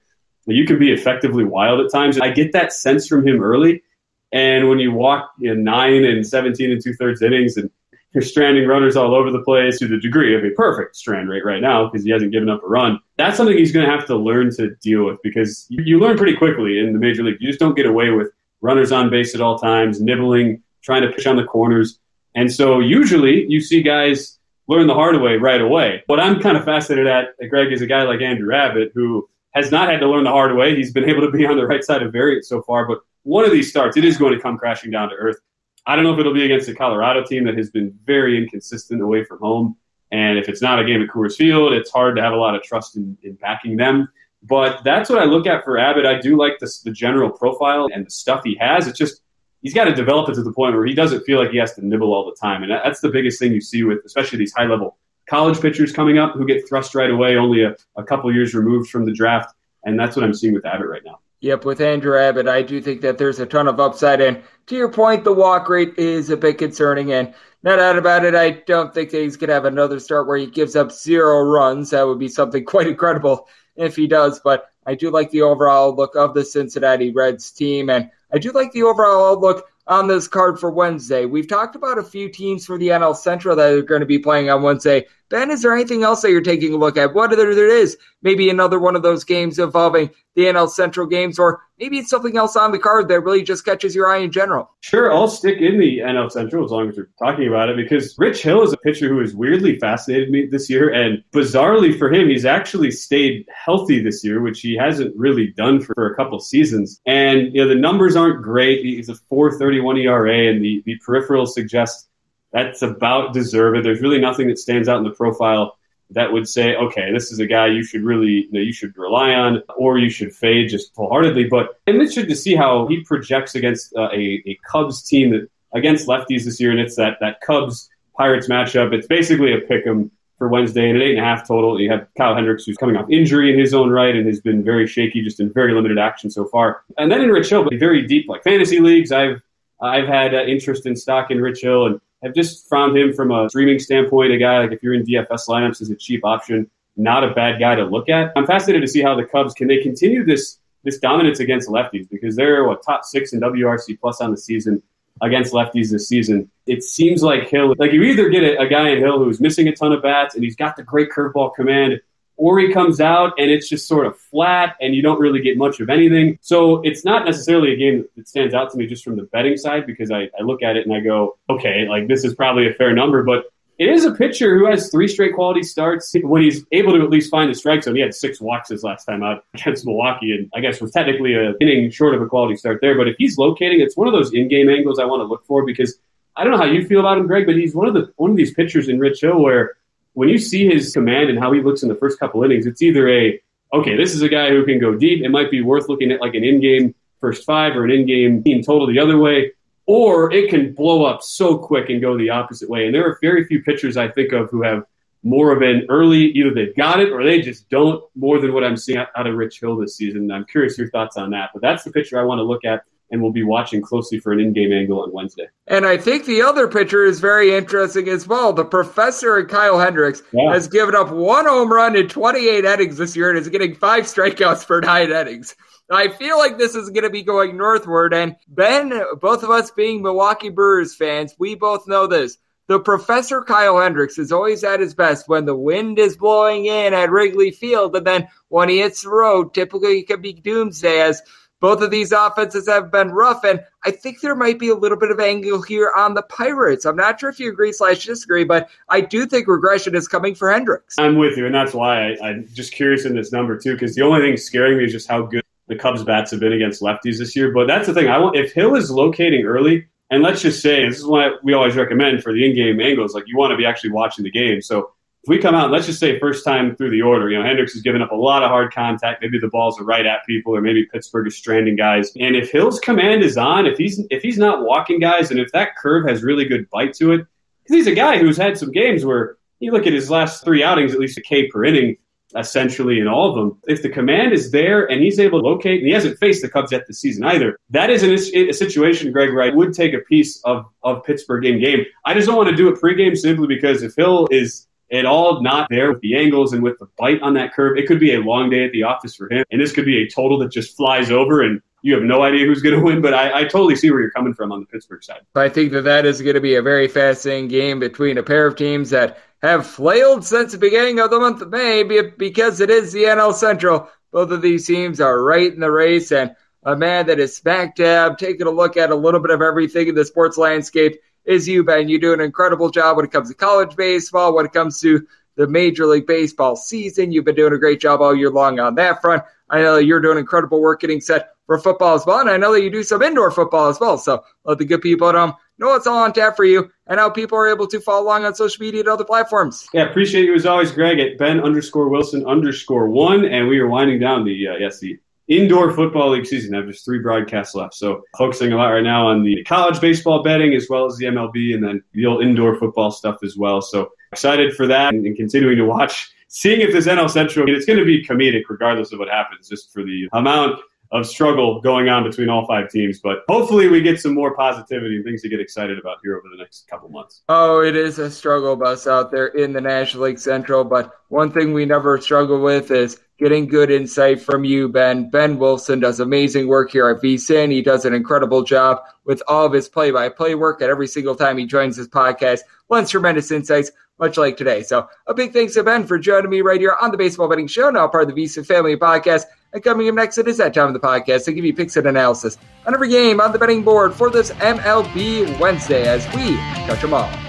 you 0.47 0.65
can 0.65 0.79
be 0.79 0.91
effectively 0.91 1.43
wild 1.43 1.79
at 1.79 1.91
times. 1.91 2.19
I 2.19 2.31
get 2.31 2.53
that 2.53 2.73
sense 2.73 3.07
from 3.07 3.27
him 3.27 3.43
early. 3.43 3.83
And 4.31 4.67
when 4.69 4.79
you 4.79 4.91
walk 4.91 5.31
in 5.41 5.63
nine 5.63 6.05
and 6.05 6.25
17 6.25 6.71
and 6.71 6.83
two 6.83 6.93
thirds 6.93 7.21
innings 7.21 7.57
and 7.57 7.69
you're 8.13 8.23
stranding 8.23 8.67
runners 8.67 8.95
all 8.95 9.15
over 9.15 9.31
the 9.31 9.41
place 9.41 9.77
to 9.79 9.87
the 9.87 9.99
degree 9.99 10.35
of 10.35 10.43
a 10.43 10.49
perfect 10.55 10.95
strand 10.95 11.29
rate 11.29 11.45
right 11.45 11.61
now 11.61 11.87
because 11.87 12.03
he 12.03 12.11
hasn't 12.11 12.31
given 12.31 12.49
up 12.49 12.63
a 12.63 12.67
run. 12.67 12.99
That's 13.17 13.37
something 13.37 13.57
he's 13.57 13.71
going 13.71 13.85
to 13.85 13.91
have 13.91 14.05
to 14.07 14.15
learn 14.15 14.53
to 14.55 14.75
deal 14.75 15.05
with 15.05 15.21
because 15.21 15.67
you, 15.69 15.83
you 15.83 15.99
learn 15.99 16.17
pretty 16.17 16.35
quickly 16.35 16.79
in 16.79 16.93
the 16.93 16.99
major 16.99 17.23
league. 17.23 17.37
You 17.39 17.47
just 17.47 17.59
don't 17.59 17.75
get 17.75 17.85
away 17.85 18.09
with 18.09 18.31
runners 18.61 18.91
on 18.91 19.09
base 19.09 19.35
at 19.35 19.41
all 19.41 19.59
times, 19.59 20.01
nibbling, 20.01 20.63
trying 20.81 21.03
to 21.03 21.11
pitch 21.11 21.27
on 21.27 21.35
the 21.35 21.43
corners. 21.43 21.99
And 22.35 22.51
so 22.51 22.79
usually 22.79 23.45
you 23.47 23.61
see 23.61 23.81
guys 23.83 24.39
learn 24.67 24.87
the 24.87 24.93
hard 24.93 25.19
way 25.21 25.35
right 25.35 25.61
away. 25.61 26.03
What 26.07 26.19
I'm 26.19 26.39
kind 26.41 26.57
of 26.57 26.65
fascinated 26.65 27.07
at, 27.07 27.29
uh, 27.43 27.47
Greg, 27.47 27.71
is 27.71 27.81
a 27.81 27.87
guy 27.87 28.03
like 28.03 28.21
Andrew 28.21 28.53
Abbott 28.53 28.91
who 28.93 29.27
has 29.51 29.71
not 29.71 29.89
had 29.89 29.99
to 29.99 30.07
learn 30.07 30.23
the 30.23 30.31
hard 30.31 30.55
way. 30.55 30.75
He's 30.75 30.93
been 30.93 31.09
able 31.09 31.21
to 31.21 31.31
be 31.31 31.45
on 31.45 31.57
the 31.57 31.65
right 31.65 31.83
side 31.83 32.03
of 32.03 32.11
variance 32.11 32.47
so 32.47 32.61
far, 32.61 32.87
but 32.87 32.99
one 33.23 33.45
of 33.45 33.51
these 33.51 33.69
starts, 33.69 33.97
it 33.97 34.05
is 34.05 34.17
going 34.17 34.33
to 34.33 34.39
come 34.39 34.57
crashing 34.57 34.91
down 34.91 35.09
to 35.09 35.15
earth. 35.15 35.37
I 35.85 35.95
don't 35.95 36.03
know 36.03 36.13
if 36.13 36.19
it'll 36.19 36.33
be 36.33 36.45
against 36.45 36.69
a 36.69 36.75
Colorado 36.75 37.23
team 37.23 37.45
that 37.45 37.57
has 37.57 37.69
been 37.69 37.97
very 38.05 38.37
inconsistent 38.37 39.01
away 39.01 39.23
from 39.23 39.39
home. 39.39 39.77
And 40.11 40.37
if 40.37 40.49
it's 40.49 40.61
not 40.61 40.79
a 40.79 40.85
game 40.85 41.01
at 41.01 41.09
Coors 41.09 41.35
Field, 41.35 41.73
it's 41.73 41.91
hard 41.91 42.15
to 42.15 42.21
have 42.21 42.33
a 42.33 42.37
lot 42.37 42.55
of 42.55 42.63
trust 42.63 42.95
in, 42.95 43.17
in 43.23 43.33
backing 43.35 43.77
them. 43.77 44.09
But 44.43 44.83
that's 44.83 45.09
what 45.09 45.19
I 45.19 45.25
look 45.25 45.45
at 45.47 45.63
for 45.63 45.77
Abbott. 45.77 46.05
I 46.05 46.19
do 46.19 46.37
like 46.37 46.53
the, 46.59 46.71
the 46.85 46.91
general 46.91 47.29
profile 47.29 47.87
and 47.93 48.05
the 48.05 48.09
stuff 48.09 48.41
he 48.43 48.55
has. 48.55 48.87
It's 48.87 48.97
just 48.97 49.21
he's 49.61 49.73
got 49.73 49.85
to 49.85 49.93
develop 49.93 50.29
it 50.29 50.35
to 50.35 50.43
the 50.43 50.53
point 50.53 50.75
where 50.75 50.85
he 50.85 50.93
doesn't 50.93 51.23
feel 51.25 51.39
like 51.39 51.51
he 51.51 51.57
has 51.57 51.73
to 51.75 51.85
nibble 51.85 52.13
all 52.13 52.25
the 52.25 52.35
time. 52.39 52.63
And 52.63 52.71
that's 52.71 53.01
the 53.01 53.09
biggest 53.09 53.39
thing 53.39 53.51
you 53.51 53.61
see 53.61 53.83
with 53.83 53.99
especially 54.05 54.39
these 54.39 54.53
high 54.53 54.65
level 54.65 54.97
college 55.29 55.61
pitchers 55.61 55.91
coming 55.91 56.17
up 56.17 56.33
who 56.33 56.45
get 56.45 56.67
thrust 56.67 56.95
right 56.95 57.11
away, 57.11 57.35
only 57.35 57.63
a, 57.63 57.75
a 57.95 58.03
couple 58.03 58.33
years 58.33 58.55
removed 58.55 58.89
from 58.89 59.05
the 59.05 59.11
draft. 59.11 59.53
And 59.83 59.99
that's 59.99 60.15
what 60.15 60.25
I'm 60.25 60.33
seeing 60.33 60.53
with 60.53 60.65
Abbott 60.65 60.87
right 60.87 61.03
now. 61.05 61.18
Yep, 61.41 61.63
with 61.63 61.79
Andrew 61.79 62.17
Abbott, 62.19 62.49
I 62.49 62.61
do 62.61 62.81
think 62.81 62.99
that 63.01 63.17
there's 63.17 63.39
a 63.39 63.45
ton 63.45 63.69
of 63.69 63.79
upside. 63.79 64.19
And 64.19 64.43
to 64.67 64.75
your 64.75 64.91
point, 64.91 65.23
the 65.23 65.31
walk 65.31 65.69
rate 65.69 65.93
is 65.97 66.29
a 66.29 66.37
bit 66.37 66.57
concerning. 66.57 67.13
And 67.13 67.33
not 67.63 67.79
out 67.79 67.97
about 67.97 68.25
it, 68.25 68.35
I 68.35 68.51
don't 68.67 68.93
think 68.93 69.11
that 69.11 69.21
he's 69.21 69.37
going 69.37 69.47
to 69.47 69.53
have 69.53 69.65
another 69.65 69.99
start 69.99 70.27
where 70.27 70.37
he 70.37 70.47
gives 70.47 70.75
up 70.75 70.91
zero 70.91 71.41
runs. 71.43 71.91
That 71.91 72.05
would 72.05 72.19
be 72.19 72.27
something 72.27 72.65
quite 72.65 72.87
incredible 72.87 73.47
if 73.77 73.95
he 73.95 74.05
does. 74.05 74.41
But 74.41 74.69
I 74.85 74.95
do 74.95 75.11
like 75.11 75.31
the 75.31 75.41
overall 75.41 75.95
look 75.95 76.15
of 76.15 76.33
the 76.33 76.43
Cincinnati 76.43 77.11
Reds 77.11 77.51
team. 77.51 77.89
And 77.89 78.09
I 78.33 78.37
do 78.37 78.51
like 78.51 78.73
the 78.73 78.83
overall 78.83 79.31
outlook 79.31 79.65
on 79.87 80.07
this 80.07 80.27
card 80.27 80.59
for 80.59 80.71
Wednesday. 80.71 81.25
We've 81.25 81.47
talked 81.47 81.75
about 81.75 81.97
a 81.97 82.03
few 82.03 82.29
teams 82.29 82.65
for 82.65 82.77
the 82.77 82.89
NL 82.89 83.15
Central 83.15 83.55
that 83.55 83.73
are 83.73 83.81
going 83.81 84.01
to 84.01 84.05
be 84.05 84.19
playing 84.19 84.49
on 84.49 84.61
Wednesday. 84.61 85.05
Ben, 85.29 85.51
is 85.51 85.61
there 85.61 85.75
anything 85.75 86.03
else 86.03 86.21
that 86.21 86.31
you're 86.31 86.41
taking 86.41 86.73
a 86.73 86.77
look 86.77 86.97
at? 86.97 87.13
What 87.13 87.29
there 87.29 87.67
is? 87.67 87.97
Maybe 88.21 88.49
another 88.49 88.79
one 88.79 88.95
of 88.95 89.03
those 89.03 89.23
games 89.23 89.59
involving 89.59 90.09
the 90.35 90.45
NL 90.45 90.69
Central 90.69 91.05
games, 91.05 91.37
or 91.37 91.61
maybe 91.79 91.99
it's 91.99 92.09
something 92.09 92.37
else 92.37 92.55
on 92.55 92.71
the 92.71 92.79
card 92.79 93.07
that 93.07 93.21
really 93.21 93.43
just 93.43 93.63
catches 93.63 93.95
your 93.95 94.07
eye 94.09 94.17
in 94.17 94.31
general. 94.31 94.71
Sure, 94.81 95.13
I'll 95.13 95.27
stick 95.27 95.59
in 95.59 95.79
the 95.79 95.99
NL 95.99 96.31
Central 96.31 96.65
as 96.65 96.71
long 96.71 96.89
as 96.89 96.97
we're 96.97 97.09
talking 97.19 97.47
about 97.47 97.69
it 97.69 97.77
because 97.77 98.15
Rich 98.17 98.41
Hill 98.41 98.63
is 98.63 98.73
a 98.73 98.77
pitcher 98.77 99.07
who 99.07 99.19
has 99.19 99.35
weirdly 99.35 99.77
fascinated 99.79 100.31
me 100.31 100.47
this 100.47 100.69
year, 100.69 100.91
and 100.91 101.23
bizarrely 101.31 101.97
for 101.97 102.11
him, 102.11 102.27
he's 102.27 102.45
actually 102.45 102.91
stayed 102.91 103.45
healthy 103.53 104.01
this 104.01 104.23
year, 104.23 104.41
which 104.41 104.61
he 104.61 104.75
hasn't 104.75 105.15
really 105.15 105.47
done 105.47 105.79
for, 105.79 105.93
for 105.93 106.11
a 106.11 106.15
couple 106.15 106.39
seasons. 106.39 106.99
And 107.05 107.53
you 107.53 107.61
know 107.61 107.67
the 107.67 107.75
numbers 107.75 108.15
aren't 108.15 108.41
great. 108.41 108.83
He's 108.83 109.09
a 109.09 109.15
4.31 109.31 110.03
ERA, 110.03 110.49
and 110.49 110.63
the 110.63 110.81
the 110.85 110.97
peripherals 111.05 111.49
suggest 111.49 112.08
that's 112.51 112.81
about 112.81 113.33
deserved. 113.33 113.85
There's 113.85 114.01
really 114.01 114.19
nothing 114.19 114.47
that 114.47 114.59
stands 114.59 114.87
out 114.87 114.97
in 114.97 115.03
the 115.03 115.11
profile 115.11 115.77
that 116.11 116.31
would 116.33 116.47
say, 116.47 116.75
okay, 116.75 117.11
this 117.11 117.31
is 117.31 117.39
a 117.39 117.45
guy 117.45 117.67
you 117.67 117.83
should 117.83 118.03
really, 118.03 118.47
you, 118.47 118.51
know, 118.51 118.59
you 118.59 118.73
should 118.73 118.97
rely 118.97 119.31
on, 119.31 119.61
or 119.77 119.99
you 119.99 120.09
should 120.09 120.33
fade 120.33 120.69
just 120.69 120.91
wholeheartedly. 120.95 121.45
But 121.45 121.79
I'm 121.87 121.95
interested 121.95 122.27
to 122.29 122.35
see 122.35 122.55
how 122.55 122.87
he 122.87 123.03
projects 123.03 123.53
against 123.55 123.95
uh, 123.95 124.09
a, 124.11 124.43
a 124.47 124.59
Cubs 124.69 125.03
team 125.03 125.31
that 125.31 125.47
against 125.73 126.07
lefties 126.07 126.45
this 126.45 126.59
year, 126.59 126.71
and 126.71 126.79
it's 126.79 126.95
that 126.95 127.17
that 127.21 127.41
Cubs 127.41 127.89
Pirates 128.17 128.47
matchup. 128.47 128.93
It's 128.93 129.07
basically 129.07 129.53
a 129.53 129.59
pick 129.59 129.85
'em 129.85 130.11
for 130.39 130.47
Wednesday 130.47 130.89
and 130.89 130.95
an 130.95 131.03
eight 131.03 131.11
and 131.11 131.19
a 131.19 131.23
half 131.23 131.47
total. 131.47 131.79
You 131.79 131.91
have 131.91 132.07
Kyle 132.17 132.33
Hendricks, 132.33 132.63
who's 132.65 132.77
coming 132.77 132.95
off 132.95 133.09
injury 133.11 133.53
in 133.53 133.59
his 133.59 133.73
own 133.73 133.89
right 133.91 134.15
and 134.15 134.25
has 134.25 134.39
been 134.39 134.63
very 134.63 134.87
shaky, 134.87 135.21
just 135.21 135.39
in 135.39 135.53
very 135.53 135.73
limited 135.73 135.99
action 135.99 136.31
so 136.31 136.45
far. 136.45 136.81
And 136.97 137.11
then 137.11 137.21
in 137.21 137.29
Rich 137.29 137.49
Hill, 137.49 137.65
but 137.65 137.73
very 137.77 138.07
deep, 138.07 138.27
like 138.27 138.43
fantasy 138.43 138.79
leagues, 138.79 139.11
I've 139.11 139.41
I've 139.79 140.07
had 140.07 140.33
uh, 140.33 140.43
interest 140.43 140.87
in 140.87 140.95
stock 140.95 141.29
in 141.29 141.39
Rich 141.39 141.61
Hill 141.61 141.85
and 141.85 142.01
have 142.23 142.33
just 142.33 142.67
found 142.69 142.97
him 142.97 143.13
from 143.13 143.31
a 143.31 143.49
streaming 143.49 143.79
standpoint, 143.79 144.31
a 144.31 144.37
guy 144.37 144.59
like 144.59 144.71
if 144.71 144.83
you're 144.83 144.93
in 144.93 145.05
DFS 145.05 145.47
lineups 145.47 145.81
is 145.81 145.89
a 145.89 145.95
cheap 145.95 146.25
option, 146.25 146.69
not 146.97 147.23
a 147.23 147.33
bad 147.33 147.59
guy 147.59 147.75
to 147.75 147.85
look 147.85 148.09
at. 148.09 148.31
I'm 148.35 148.45
fascinated 148.45 148.81
to 148.81 148.87
see 148.87 149.01
how 149.01 149.15
the 149.15 149.23
Cubs 149.23 149.53
can 149.53 149.67
they 149.67 149.81
continue 149.81 150.25
this 150.25 150.57
this 150.83 150.97
dominance 150.97 151.39
against 151.39 151.69
lefties 151.69 152.09
because 152.09 152.35
they're 152.35 152.63
what 152.65 152.83
top 152.83 153.03
six 153.03 153.33
in 153.33 153.41
WRC 153.41 153.99
plus 153.99 154.21
on 154.21 154.31
the 154.31 154.37
season. 154.37 154.81
against 155.21 155.51
lefties 155.51 155.91
this 155.91 156.07
season. 156.07 156.49
It 156.65 156.83
seems 156.83 157.21
like 157.21 157.49
Hill, 157.49 157.73
like 157.77 157.91
you 157.91 158.03
either 158.03 158.29
get 158.29 158.43
a, 158.43 158.61
a 158.61 158.67
guy 158.67 158.89
in 158.89 158.99
Hill 158.99 159.19
who's 159.19 159.41
missing 159.41 159.67
a 159.67 159.75
ton 159.75 159.91
of 159.91 160.01
bats 160.01 160.35
and 160.35 160.43
he's 160.43 160.55
got 160.55 160.77
the 160.77 160.83
great 160.83 161.09
curveball 161.09 161.53
command, 161.55 161.99
or 162.39 162.57
he 162.57 162.71
comes 162.71 163.01
out 163.01 163.33
and 163.37 163.51
it's 163.51 163.67
just 163.67 163.85
sort 163.85 164.07
of 164.07 164.17
flat 164.17 164.77
and 164.79 164.95
you 164.95 165.01
don't 165.01 165.19
really 165.19 165.41
get 165.41 165.57
much 165.57 165.81
of 165.81 165.89
anything. 165.89 166.39
So 166.41 166.81
it's 166.83 167.03
not 167.03 167.25
necessarily 167.25 167.73
a 167.73 167.75
game 167.75 168.05
that 168.15 168.29
stands 168.29 168.53
out 168.53 168.71
to 168.71 168.77
me 168.77 168.87
just 168.87 169.03
from 169.03 169.17
the 169.17 169.23
betting 169.23 169.57
side 169.57 169.85
because 169.85 170.09
I, 170.09 170.29
I 170.39 170.43
look 170.43 170.63
at 170.63 170.77
it 170.77 170.87
and 170.87 170.95
I 170.95 171.01
go, 171.01 171.37
okay, 171.49 171.85
like 171.89 172.07
this 172.07 172.23
is 172.23 172.33
probably 172.33 172.69
a 172.69 172.73
fair 172.73 172.93
number, 172.95 173.23
but 173.23 173.43
it 173.77 173.89
is 173.89 174.05
a 174.05 174.13
pitcher 174.13 174.57
who 174.57 174.67
has 174.67 174.89
three 174.89 175.09
straight 175.09 175.35
quality 175.35 175.63
starts 175.63 176.15
when 176.23 176.41
he's 176.41 176.63
able 176.71 176.93
to 176.93 177.03
at 177.03 177.09
least 177.09 177.29
find 177.29 177.51
the 177.51 177.55
strike 177.55 177.83
zone. 177.83 177.95
He 177.95 178.01
had 178.01 178.15
six 178.15 178.39
walks 178.39 178.69
his 178.69 178.83
last 178.83 179.03
time 179.03 179.21
out 179.21 179.43
against 179.53 179.85
Milwaukee, 179.85 180.31
and 180.31 180.49
I 180.55 180.61
guess 180.61 180.79
was 180.79 180.91
technically 180.91 181.33
a 181.33 181.55
inning 181.59 181.91
short 181.91 182.15
of 182.15 182.21
a 182.21 182.25
quality 182.25 182.55
start 182.55 182.79
there. 182.81 182.97
But 182.97 183.09
if 183.09 183.17
he's 183.17 183.37
locating, 183.37 183.81
it's 183.81 183.97
one 183.97 184.07
of 184.07 184.13
those 184.13 184.33
in-game 184.33 184.69
angles 184.69 184.97
I 184.97 185.05
want 185.05 185.19
to 185.19 185.25
look 185.25 185.45
for 185.45 185.65
because 185.65 185.99
I 186.37 186.45
don't 186.45 186.53
know 186.53 186.59
how 186.59 186.71
you 186.71 186.87
feel 186.87 187.01
about 187.01 187.17
him, 187.17 187.27
Greg, 187.27 187.45
but 187.45 187.55
he's 187.55 187.75
one 187.75 187.87
of 187.87 187.93
the 187.93 188.13
one 188.15 188.31
of 188.31 188.37
these 188.37 188.53
pitchers 188.53 188.87
in 188.87 188.97
Rich 188.97 189.19
Hill 189.19 189.41
where 189.41 189.75
when 190.13 190.29
you 190.29 190.37
see 190.37 190.67
his 190.67 190.93
command 190.93 191.29
and 191.29 191.39
how 191.39 191.51
he 191.51 191.61
looks 191.61 191.83
in 191.83 191.89
the 191.89 191.95
first 191.95 192.19
couple 192.19 192.43
innings, 192.43 192.65
it's 192.65 192.81
either 192.81 193.09
a 193.09 193.41
okay, 193.73 193.95
this 193.95 194.15
is 194.15 194.21
a 194.21 194.29
guy 194.29 194.49
who 194.49 194.65
can 194.65 194.79
go 194.79 194.95
deep. 194.95 195.23
It 195.23 195.29
might 195.29 195.51
be 195.51 195.61
worth 195.61 195.89
looking 195.89 196.11
at 196.11 196.21
like 196.21 196.33
an 196.33 196.43
in-game 196.43 196.95
first 197.21 197.45
five 197.45 197.75
or 197.75 197.85
an 197.85 197.91
in-game 197.91 198.43
team 198.43 198.63
total 198.63 198.87
the 198.87 198.99
other 198.99 199.17
way 199.17 199.51
or 199.89 200.31
it 200.31 200.51
can 200.51 200.71
blow 200.71 201.03
up 201.03 201.23
so 201.23 201.57
quick 201.57 201.89
and 201.89 201.99
go 201.99 202.15
the 202.15 202.29
opposite 202.29 202.69
way. 202.69 202.85
And 202.85 202.93
there 202.93 203.03
are 203.07 203.17
very 203.23 203.43
few 203.45 203.63
pitchers 203.63 203.97
I 203.97 204.07
think 204.07 204.31
of 204.33 204.47
who 204.51 204.61
have 204.61 204.83
more 205.23 205.51
of 205.51 205.63
an 205.63 205.87
early, 205.89 206.25
either 206.25 206.53
they've 206.53 206.75
got 206.75 206.99
it 206.99 207.11
or 207.11 207.23
they 207.23 207.41
just 207.41 207.67
don't, 207.69 208.03
more 208.15 208.39
than 208.39 208.53
what 208.53 208.63
I'm 208.63 208.77
seeing 208.77 208.99
out 208.99 209.25
of 209.25 209.33
Rich 209.33 209.59
Hill 209.59 209.77
this 209.77 209.97
season. 209.97 210.31
I'm 210.31 210.45
curious 210.45 210.77
your 210.77 210.91
thoughts 210.91 211.17
on 211.17 211.31
that. 211.31 211.49
But 211.53 211.63
that's 211.63 211.83
the 211.83 211.91
pitcher 211.91 212.19
I 212.19 212.23
want 212.23 212.37
to 212.37 212.43
look 212.43 212.65
at 212.65 212.83
and 213.11 213.21
we'll 213.21 213.31
be 213.31 213.43
watching 213.43 213.81
closely 213.81 214.19
for 214.19 214.31
an 214.31 214.39
in-game 214.39 214.71
angle 214.71 215.01
on 215.01 215.11
Wednesday. 215.11 215.47
And 215.67 215.85
I 215.85 215.97
think 215.97 216.25
the 216.25 216.41
other 216.41 216.67
pitcher 216.67 217.05
is 217.05 217.19
very 217.19 217.55
interesting 217.55 218.07
as 218.07 218.27
well. 218.27 218.53
The 218.53 218.65
professor 218.65 219.43
Kyle 219.45 219.79
Hendricks 219.79 220.21
yeah. 220.31 220.53
has 220.53 220.67
given 220.67 220.95
up 220.95 221.11
one 221.11 221.45
home 221.45 221.71
run 221.71 221.95
in 221.95 222.07
28 222.07 222.65
innings 222.65 222.97
this 222.97 223.15
year 223.15 223.29
and 223.29 223.39
is 223.39 223.49
getting 223.49 223.75
five 223.75 224.05
strikeouts 224.05 224.65
for 224.65 224.81
nine 224.81 225.11
innings. 225.11 225.55
I 225.91 226.09
feel 226.09 226.37
like 226.37 226.57
this 226.57 226.75
is 226.75 226.91
going 226.91 227.03
to 227.03 227.09
be 227.09 227.23
going 227.23 227.57
northward. 227.57 228.13
And 228.13 228.35
Ben, 228.47 228.93
both 229.19 229.43
of 229.43 229.49
us 229.49 229.71
being 229.71 230.03
Milwaukee 230.03 230.49
Brewers 230.49 230.95
fans, 230.95 231.33
we 231.39 231.55
both 231.55 231.87
know 231.87 232.05
this. 232.05 232.37
The 232.67 232.79
Professor 232.79 233.41
Kyle 233.41 233.81
Hendricks 233.81 234.19
is 234.19 234.31
always 234.31 234.63
at 234.63 234.79
his 234.79 234.93
best 234.93 235.27
when 235.27 235.45
the 235.45 235.55
wind 235.55 235.97
is 235.97 236.15
blowing 236.15 236.67
in 236.67 236.93
at 236.93 237.09
Wrigley 237.09 237.49
Field. 237.49 237.95
And 237.95 238.05
then 238.05 238.27
when 238.49 238.69
he 238.69 238.77
hits 238.77 239.01
the 239.01 239.09
road, 239.09 239.55
typically 239.55 240.01
it 240.01 240.07
can 240.07 240.21
be 240.21 240.33
doomsday 240.33 241.01
as 241.01 241.23
both 241.59 241.81
of 241.81 241.91
these 241.91 242.11
offenses 242.11 242.67
have 242.67 242.91
been 242.91 243.09
rough. 243.09 243.43
And 243.43 243.63
I 243.83 243.91
think 243.91 244.21
there 244.21 244.35
might 244.35 244.59
be 244.59 244.69
a 244.69 244.75
little 244.75 244.97
bit 244.97 245.11
of 245.11 245.19
angle 245.19 245.61
here 245.61 245.91
on 245.95 246.13
the 246.13 246.23
Pirates. 246.23 246.85
I'm 246.85 246.95
not 246.95 247.19
sure 247.19 247.29
if 247.29 247.39
you 247.39 247.49
agree 247.49 247.71
slash 247.71 248.05
disagree, 248.05 248.43
but 248.43 248.69
I 248.89 249.01
do 249.01 249.25
think 249.25 249.47
regression 249.47 249.95
is 249.95 250.07
coming 250.07 250.35
for 250.35 250.51
Hendricks. 250.51 250.95
I'm 250.97 251.17
with 251.17 251.37
you. 251.37 251.45
And 251.45 251.53
that's 251.53 251.73
why 251.73 252.11
I, 252.11 252.27
I'm 252.29 252.47
just 252.53 252.73
curious 252.73 253.05
in 253.05 253.15
this 253.15 253.31
number, 253.31 253.57
too, 253.57 253.73
because 253.73 253.95
the 253.95 254.01
only 254.01 254.21
thing 254.21 254.37
scaring 254.37 254.77
me 254.77 254.85
is 254.85 254.91
just 254.91 255.07
how 255.07 255.23
good 255.23 255.43
the 255.67 255.75
Cubs 255.75 256.03
bats 256.03 256.31
have 256.31 256.39
been 256.39 256.53
against 256.53 256.81
lefties 256.81 257.19
this 257.19 257.35
year. 257.35 257.51
But 257.51 257.67
that's 257.67 257.87
the 257.87 257.93
thing. 257.93 258.07
I 258.07 258.17
want 258.17 258.35
if 258.35 258.53
Hill 258.53 258.75
is 258.75 258.89
locating 258.89 259.45
early, 259.45 259.87
and 260.09 260.23
let's 260.23 260.41
just 260.41 260.61
say 260.61 260.87
this 260.87 260.97
is 260.97 261.05
what 261.05 261.43
we 261.43 261.53
always 261.53 261.75
recommend 261.75 262.23
for 262.23 262.33
the 262.33 262.43
in-game 262.43 262.81
angles. 262.81 263.13
Like 263.13 263.25
you 263.27 263.37
want 263.37 263.51
to 263.51 263.57
be 263.57 263.65
actually 263.65 263.91
watching 263.91 264.23
the 264.23 264.31
game. 264.31 264.61
So 264.61 264.91
if 265.23 265.29
we 265.29 265.37
come 265.37 265.53
out, 265.53 265.69
let's 265.69 265.85
just 265.85 265.99
say 265.99 266.17
first 266.17 266.45
time 266.45 266.75
through 266.75 266.91
the 266.91 267.01
order, 267.01 267.29
you 267.29 267.37
know, 267.37 267.43
Hendricks 267.43 267.73
has 267.73 267.81
given 267.81 268.01
up 268.01 268.11
a 268.11 268.15
lot 268.15 268.41
of 268.41 268.49
hard 268.49 268.73
contact. 268.73 269.21
Maybe 269.21 269.37
the 269.37 269.49
balls 269.49 269.79
are 269.79 269.83
right 269.83 270.05
at 270.05 270.25
people, 270.25 270.55
or 270.55 270.61
maybe 270.61 270.85
Pittsburgh 270.85 271.27
is 271.27 271.35
stranding 271.35 271.75
guys. 271.75 272.11
And 272.19 272.35
if 272.37 272.51
Hill's 272.51 272.79
command 272.79 273.23
is 273.23 273.37
on, 273.37 273.65
if 273.65 273.77
he's 273.77 274.01
if 274.09 274.21
he's 274.21 274.37
not 274.37 274.63
walking 274.63 274.99
guys, 274.99 275.29
and 275.29 275.39
if 275.39 275.51
that 275.51 275.75
curve 275.75 276.07
has 276.07 276.23
really 276.23 276.45
good 276.45 276.69
bite 276.69 276.93
to 276.95 277.11
it, 277.11 277.27
because 277.63 277.75
he's 277.75 277.87
a 277.87 277.95
guy 277.95 278.17
who's 278.17 278.37
had 278.37 278.57
some 278.57 278.71
games 278.71 279.05
where 279.05 279.37
you 279.59 279.71
look 279.71 279.85
at 279.85 279.93
his 279.93 280.09
last 280.09 280.43
three 280.43 280.63
outings, 280.63 280.93
at 280.93 280.99
least 280.99 281.17
a 281.17 281.21
K 281.21 281.47
per 281.47 281.65
inning 281.65 281.97
essentially 282.35 282.99
in 282.99 283.07
all 283.07 283.29
of 283.29 283.35
them. 283.35 283.59
If 283.67 283.81
the 283.81 283.89
command 283.89 284.33
is 284.33 284.51
there 284.51 284.85
and 284.89 285.01
he's 285.01 285.19
able 285.19 285.41
to 285.41 285.47
locate, 285.47 285.79
and 285.79 285.87
he 285.87 285.93
hasn't 285.93 286.19
faced 286.19 286.41
the 286.41 286.49
Cubs 286.49 286.71
yet 286.71 286.85
this 286.87 287.01
season 287.01 287.23
either, 287.25 287.57
that 287.71 287.89
is 287.89 288.03
an, 288.03 288.11
a 288.11 288.53
situation, 288.53 289.11
Greg, 289.11 289.31
I 289.41 289.53
would 289.53 289.73
take 289.73 289.93
a 289.93 289.99
piece 289.99 290.39
of, 290.43 290.65
of 290.83 291.03
Pittsburgh 291.03 291.45
in 291.45 291.59
game. 291.59 291.85
I 292.05 292.13
just 292.13 292.27
don't 292.27 292.37
want 292.37 292.49
to 292.49 292.55
do 292.55 292.69
it 292.69 292.79
pregame 292.79 293.17
simply 293.17 293.47
because 293.47 293.81
if 293.81 293.95
Hill 293.95 294.27
is 294.31 294.67
at 294.91 295.05
all 295.05 295.41
not 295.41 295.67
there 295.69 295.91
with 295.91 296.01
the 296.01 296.15
angles 296.17 296.53
and 296.53 296.63
with 296.63 296.79
the 296.79 296.87
bite 296.97 297.21
on 297.21 297.33
that 297.35 297.53
curve, 297.53 297.77
it 297.77 297.87
could 297.87 297.99
be 297.99 298.13
a 298.13 298.19
long 298.19 298.49
day 298.49 298.65
at 298.65 298.71
the 298.71 298.83
office 298.83 299.15
for 299.15 299.31
him. 299.31 299.45
And 299.51 299.61
this 299.61 299.71
could 299.71 299.85
be 299.85 300.01
a 300.01 300.09
total 300.09 300.39
that 300.39 300.51
just 300.51 300.75
flies 300.75 301.11
over 301.11 301.41
and 301.41 301.61
you 301.81 301.93
have 301.93 302.03
no 302.03 302.23
idea 302.23 302.45
who's 302.45 302.61
going 302.61 302.75
to 302.79 302.83
win, 302.83 303.01
but 303.01 303.13
I, 303.13 303.39
I, 303.39 303.43
totally 303.43 303.75
see 303.75 303.89
where 303.89 304.01
you're 304.01 304.11
coming 304.11 304.33
from 304.33 304.51
on 304.51 304.59
the 304.59 304.65
Pittsburgh 304.65 305.03
side. 305.03 305.21
I 305.35 305.49
think 305.49 305.71
that 305.71 305.83
that 305.83 306.05
is 306.05 306.21
going 306.21 306.35
to 306.35 306.41
be 306.41 306.55
a 306.55 306.61
very 306.61 306.87
fascinating 306.87 307.47
game 307.47 307.79
between 307.79 308.17
a 308.17 308.23
pair 308.23 308.45
of 308.45 308.55
teams 308.55 308.89
that 308.89 309.17
have 309.41 309.65
flailed 309.65 310.25
since 310.25 310.51
the 310.51 310.57
beginning 310.57 310.99
of 310.99 311.09
the 311.09 311.19
month 311.19 311.41
of 311.41 311.49
May 311.49 311.83
because 311.83 312.59
it 312.59 312.69
is 312.69 312.91
the 312.91 313.03
NL 313.03 313.33
Central. 313.33 313.89
Both 314.11 314.31
of 314.31 314.41
these 314.41 314.67
teams 314.67 314.99
are 314.99 315.23
right 315.23 315.53
in 315.53 315.59
the 315.59 315.71
race, 315.71 316.11
and 316.11 316.35
a 316.63 316.75
man 316.75 317.07
that 317.07 317.19
is 317.19 317.35
smack 317.35 317.75
dab 317.75 318.17
taking 318.17 318.47
a 318.47 318.51
look 318.51 318.75
at 318.75 318.89
a 318.89 318.95
little 318.95 319.19
bit 319.19 319.31
of 319.31 319.41
everything 319.41 319.87
in 319.87 319.95
the 319.95 320.03
sports 320.03 320.37
landscape 320.37 320.99
is 321.25 321.47
you, 321.47 321.63
Ben. 321.63 321.89
You 321.89 321.99
do 321.99 322.13
an 322.13 322.21
incredible 322.21 322.69
job 322.69 322.97
when 322.97 323.05
it 323.05 323.11
comes 323.11 323.29
to 323.29 323.35
college 323.35 323.75
baseball, 323.75 324.35
when 324.35 324.45
it 324.45 324.53
comes 324.53 324.79
to 324.81 325.05
the 325.35 325.47
Major 325.47 325.85
League 325.85 326.07
Baseball 326.07 326.55
season. 326.55 327.11
You've 327.11 327.25
been 327.25 327.35
doing 327.35 327.53
a 327.53 327.57
great 327.57 327.79
job 327.79 328.01
all 328.01 328.15
year 328.15 328.29
long 328.29 328.59
on 328.59 328.75
that 328.75 329.01
front. 329.01 329.23
I 329.49 329.61
know 329.61 329.75
that 329.75 329.85
you're 329.85 330.01
doing 330.01 330.17
incredible 330.17 330.61
work 330.61 330.81
getting 330.81 331.01
set 331.01 331.29
for 331.45 331.57
football 331.57 331.95
as 331.95 332.05
well, 332.05 332.19
and 332.19 332.29
I 332.29 332.37
know 332.37 332.53
that 332.53 332.61
you 332.61 332.69
do 332.69 332.83
some 332.83 333.01
indoor 333.01 333.31
football 333.31 333.69
as 333.69 333.79
well. 333.79 333.97
So 333.97 334.23
let 334.43 334.57
the 334.57 334.65
good 334.65 334.81
people 334.81 335.09
at 335.09 335.15
home 335.15 335.33
know 335.57 335.67
what's 335.67 335.87
all 335.87 336.03
on 336.03 336.13
tap 336.13 336.35
for 336.35 336.45
you 336.45 336.69
and 336.87 336.99
how 336.99 337.09
people 337.09 337.37
are 337.37 337.47
able 337.47 337.67
to 337.67 337.79
follow 337.79 338.03
along 338.03 338.25
on 338.25 338.35
social 338.35 338.63
media 338.63 338.81
and 338.81 338.89
other 338.89 339.03
platforms. 339.03 339.67
Yeah, 339.73 339.89
appreciate 339.89 340.25
you 340.25 340.35
as 340.35 340.45
always, 340.45 340.71
Greg, 340.71 340.99
at 340.99 341.17
Ben 341.17 341.39
underscore 341.39 341.89
Wilson 341.89 342.25
underscore 342.25 342.87
one. 342.89 343.25
And 343.25 343.47
we 343.47 343.59
are 343.59 343.67
winding 343.67 343.99
down 343.99 344.25
the, 344.25 344.47
uh, 344.47 344.57
yes, 344.57 344.79
the 344.79 344.99
indoor 345.29 345.71
football 345.71 346.09
league 346.09 346.25
season. 346.25 346.53
I 346.55 346.57
have 346.57 346.67
just 346.67 346.83
three 346.83 346.99
broadcasts 346.99 347.55
left. 347.55 347.75
So 347.75 348.03
focusing 348.17 348.51
a 348.51 348.57
lot 348.57 348.69
right 348.69 348.83
now 348.83 349.07
on 349.07 349.23
the 349.23 349.43
college 349.43 349.79
baseball 349.79 350.23
betting 350.23 350.53
as 350.53 350.67
well 350.69 350.85
as 350.85 350.97
the 350.97 351.05
MLB 351.05 351.53
and 351.53 351.63
then 351.63 351.83
the 351.93 352.07
old 352.07 352.23
indoor 352.23 352.57
football 352.57 352.91
stuff 352.91 353.17
as 353.23 353.37
well. 353.37 353.61
So 353.61 353.91
excited 354.11 354.55
for 354.55 354.67
that 354.67 354.93
and, 354.93 355.15
continuing 355.15 355.57
to 355.57 355.65
watch. 355.65 356.11
Seeing 356.27 356.61
if 356.61 356.71
this 356.71 356.87
NL 356.87 357.09
Central, 357.09 357.43
I 357.43 357.45
mean, 357.47 357.55
it's 357.55 357.65
going 357.65 357.79
to 357.79 357.85
be 357.85 358.05
comedic 358.05 358.43
regardless 358.49 358.91
of 358.91 358.99
what 358.99 359.09
happens, 359.09 359.49
just 359.49 359.73
for 359.73 359.83
the 359.83 360.07
amount 360.13 360.59
of 360.91 361.05
struggle 361.05 361.61
going 361.61 361.89
on 361.89 362.03
between 362.03 362.29
all 362.29 362.45
five 362.45 362.69
teams. 362.69 362.99
But 362.99 363.23
hopefully, 363.27 363.67
we 363.67 363.81
get 363.81 363.99
some 363.99 364.13
more 364.13 364.35
positivity 364.35 364.95
and 364.95 365.05
things 365.05 365.21
to 365.23 365.29
get 365.29 365.39
excited 365.39 365.79
about 365.79 365.97
here 366.03 366.17
over 366.17 366.27
the 366.29 366.37
next 366.37 366.67
couple 366.67 366.89
months. 366.89 367.21
Oh, 367.29 367.61
it 367.61 367.75
is 367.75 367.97
a 367.97 368.11
struggle 368.11 368.55
bus 368.55 368.85
out 368.85 369.11
there 369.11 369.27
in 369.27 369.53
the 369.53 369.61
National 369.61 370.03
League 370.03 370.19
Central. 370.19 370.63
But 370.63 370.93
one 371.09 371.31
thing 371.31 371.53
we 371.53 371.65
never 371.65 371.99
struggle 371.99 372.41
with 372.41 372.71
is 372.71 372.99
getting 373.17 373.47
good 373.47 373.69
insight 373.69 374.21
from 374.21 374.43
you, 374.45 374.69
Ben. 374.69 375.09
Ben 375.09 375.37
Wilson 375.37 375.79
does 375.79 375.99
amazing 375.99 376.47
work 376.47 376.71
here 376.71 376.87
at 376.89 377.01
VSIN. 377.01 377.51
He 377.51 377.61
does 377.61 377.83
an 377.83 377.93
incredible 377.93 378.43
job 378.43 378.79
with 379.05 379.21
all 379.27 379.45
of 379.45 379.51
his 379.51 379.67
play 379.67 379.91
by 379.91 380.07
play 380.09 380.35
work 380.35 380.61
at 380.61 380.69
every 380.69 380.87
single 380.87 381.15
time 381.15 381.37
he 381.37 381.45
joins 381.45 381.75
this 381.75 381.87
podcast. 381.87 382.41
Lends 382.69 382.91
tremendous 382.91 383.31
insights 383.31 383.71
much 383.99 384.17
like 384.17 384.37
today. 384.37 384.63
So 384.63 384.87
a 385.07 385.13
big 385.13 385.33
thanks 385.33 385.55
to 385.55 385.63
Ben 385.63 385.85
for 385.85 385.99
joining 385.99 386.29
me 386.29 386.41
right 386.41 386.59
here 386.59 386.75
on 386.81 386.91
the 386.91 386.97
Baseball 386.97 387.27
Betting 387.27 387.47
Show, 387.47 387.69
now 387.69 387.87
part 387.87 388.09
of 388.09 388.15
the 388.15 388.23
VSIN 388.23 388.45
Family 388.45 388.77
Podcast. 388.77 389.25
And 389.51 389.63
coming 389.63 389.89
up 389.89 389.95
next, 389.95 390.17
it 390.19 390.27
is 390.27 390.37
that 390.37 390.53
time 390.53 390.67
of 390.67 390.73
the 390.73 390.79
podcast 390.79 391.25
to 391.25 391.33
give 391.33 391.43
you 391.43 391.53
picks 391.53 391.75
and 391.75 391.87
analysis 391.87 392.37
on 392.65 392.73
every 392.73 392.89
game 392.89 393.19
on 393.19 393.31
the 393.31 393.39
betting 393.39 393.63
board 393.63 393.93
for 393.93 394.09
this 394.09 394.31
MLB 394.31 395.39
Wednesday 395.39 395.87
as 395.87 396.05
we 396.15 396.37
touch 396.67 396.81
them 396.81 396.93
all. 396.93 397.28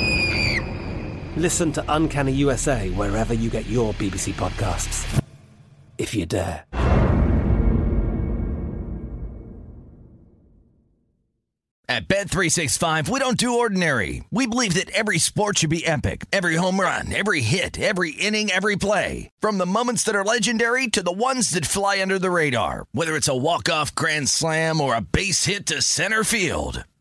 Listen 1.37 1.71
to 1.73 1.85
Uncanny 1.87 2.33
USA 2.33 2.89
wherever 2.89 3.33
you 3.33 3.49
get 3.49 3.65
your 3.67 3.93
BBC 3.93 4.33
podcasts. 4.33 5.23
If 5.97 6.13
you 6.13 6.25
dare. 6.25 6.65
At 11.91 12.07
Bet365, 12.07 13.09
we 13.09 13.19
don't 13.19 13.37
do 13.37 13.59
ordinary. 13.59 14.23
We 14.31 14.47
believe 14.47 14.75
that 14.75 14.89
every 14.91 15.19
sport 15.19 15.57
should 15.57 15.69
be 15.69 15.85
epic. 15.85 16.25
Every 16.31 16.55
home 16.55 16.79
run, 16.79 17.13
every 17.13 17.41
hit, 17.41 17.77
every 17.77 18.11
inning, 18.11 18.49
every 18.49 18.77
play. 18.77 19.29
From 19.41 19.57
the 19.57 19.65
moments 19.65 20.03
that 20.03 20.15
are 20.15 20.23
legendary 20.23 20.87
to 20.87 21.03
the 21.03 21.11
ones 21.11 21.49
that 21.49 21.65
fly 21.65 22.01
under 22.01 22.17
the 22.17 22.31
radar. 22.31 22.85
Whether 22.93 23.17
it's 23.17 23.27
a 23.27 23.35
walk-off 23.35 23.93
grand 23.93 24.29
slam 24.29 24.79
or 24.79 24.95
a 24.95 25.01
base 25.01 25.43
hit 25.45 25.65
to 25.65 25.81
center 25.81 26.23
field. 26.23 26.85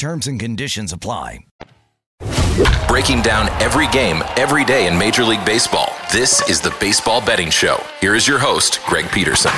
Terms 0.00 0.26
and 0.28 0.40
conditions 0.40 0.94
apply. 0.94 1.40
Breaking 2.88 3.20
down 3.20 3.50
every 3.60 3.86
game, 3.88 4.22
every 4.38 4.64
day 4.64 4.86
in 4.86 4.96
Major 4.96 5.24
League 5.24 5.44
Baseball. 5.44 5.94
This 6.10 6.40
is 6.48 6.58
the 6.58 6.74
Baseball 6.80 7.22
Betting 7.22 7.50
Show. 7.50 7.84
Here 8.00 8.14
is 8.14 8.26
your 8.26 8.38
host, 8.38 8.80
Greg 8.86 9.10
Peterson. 9.10 9.50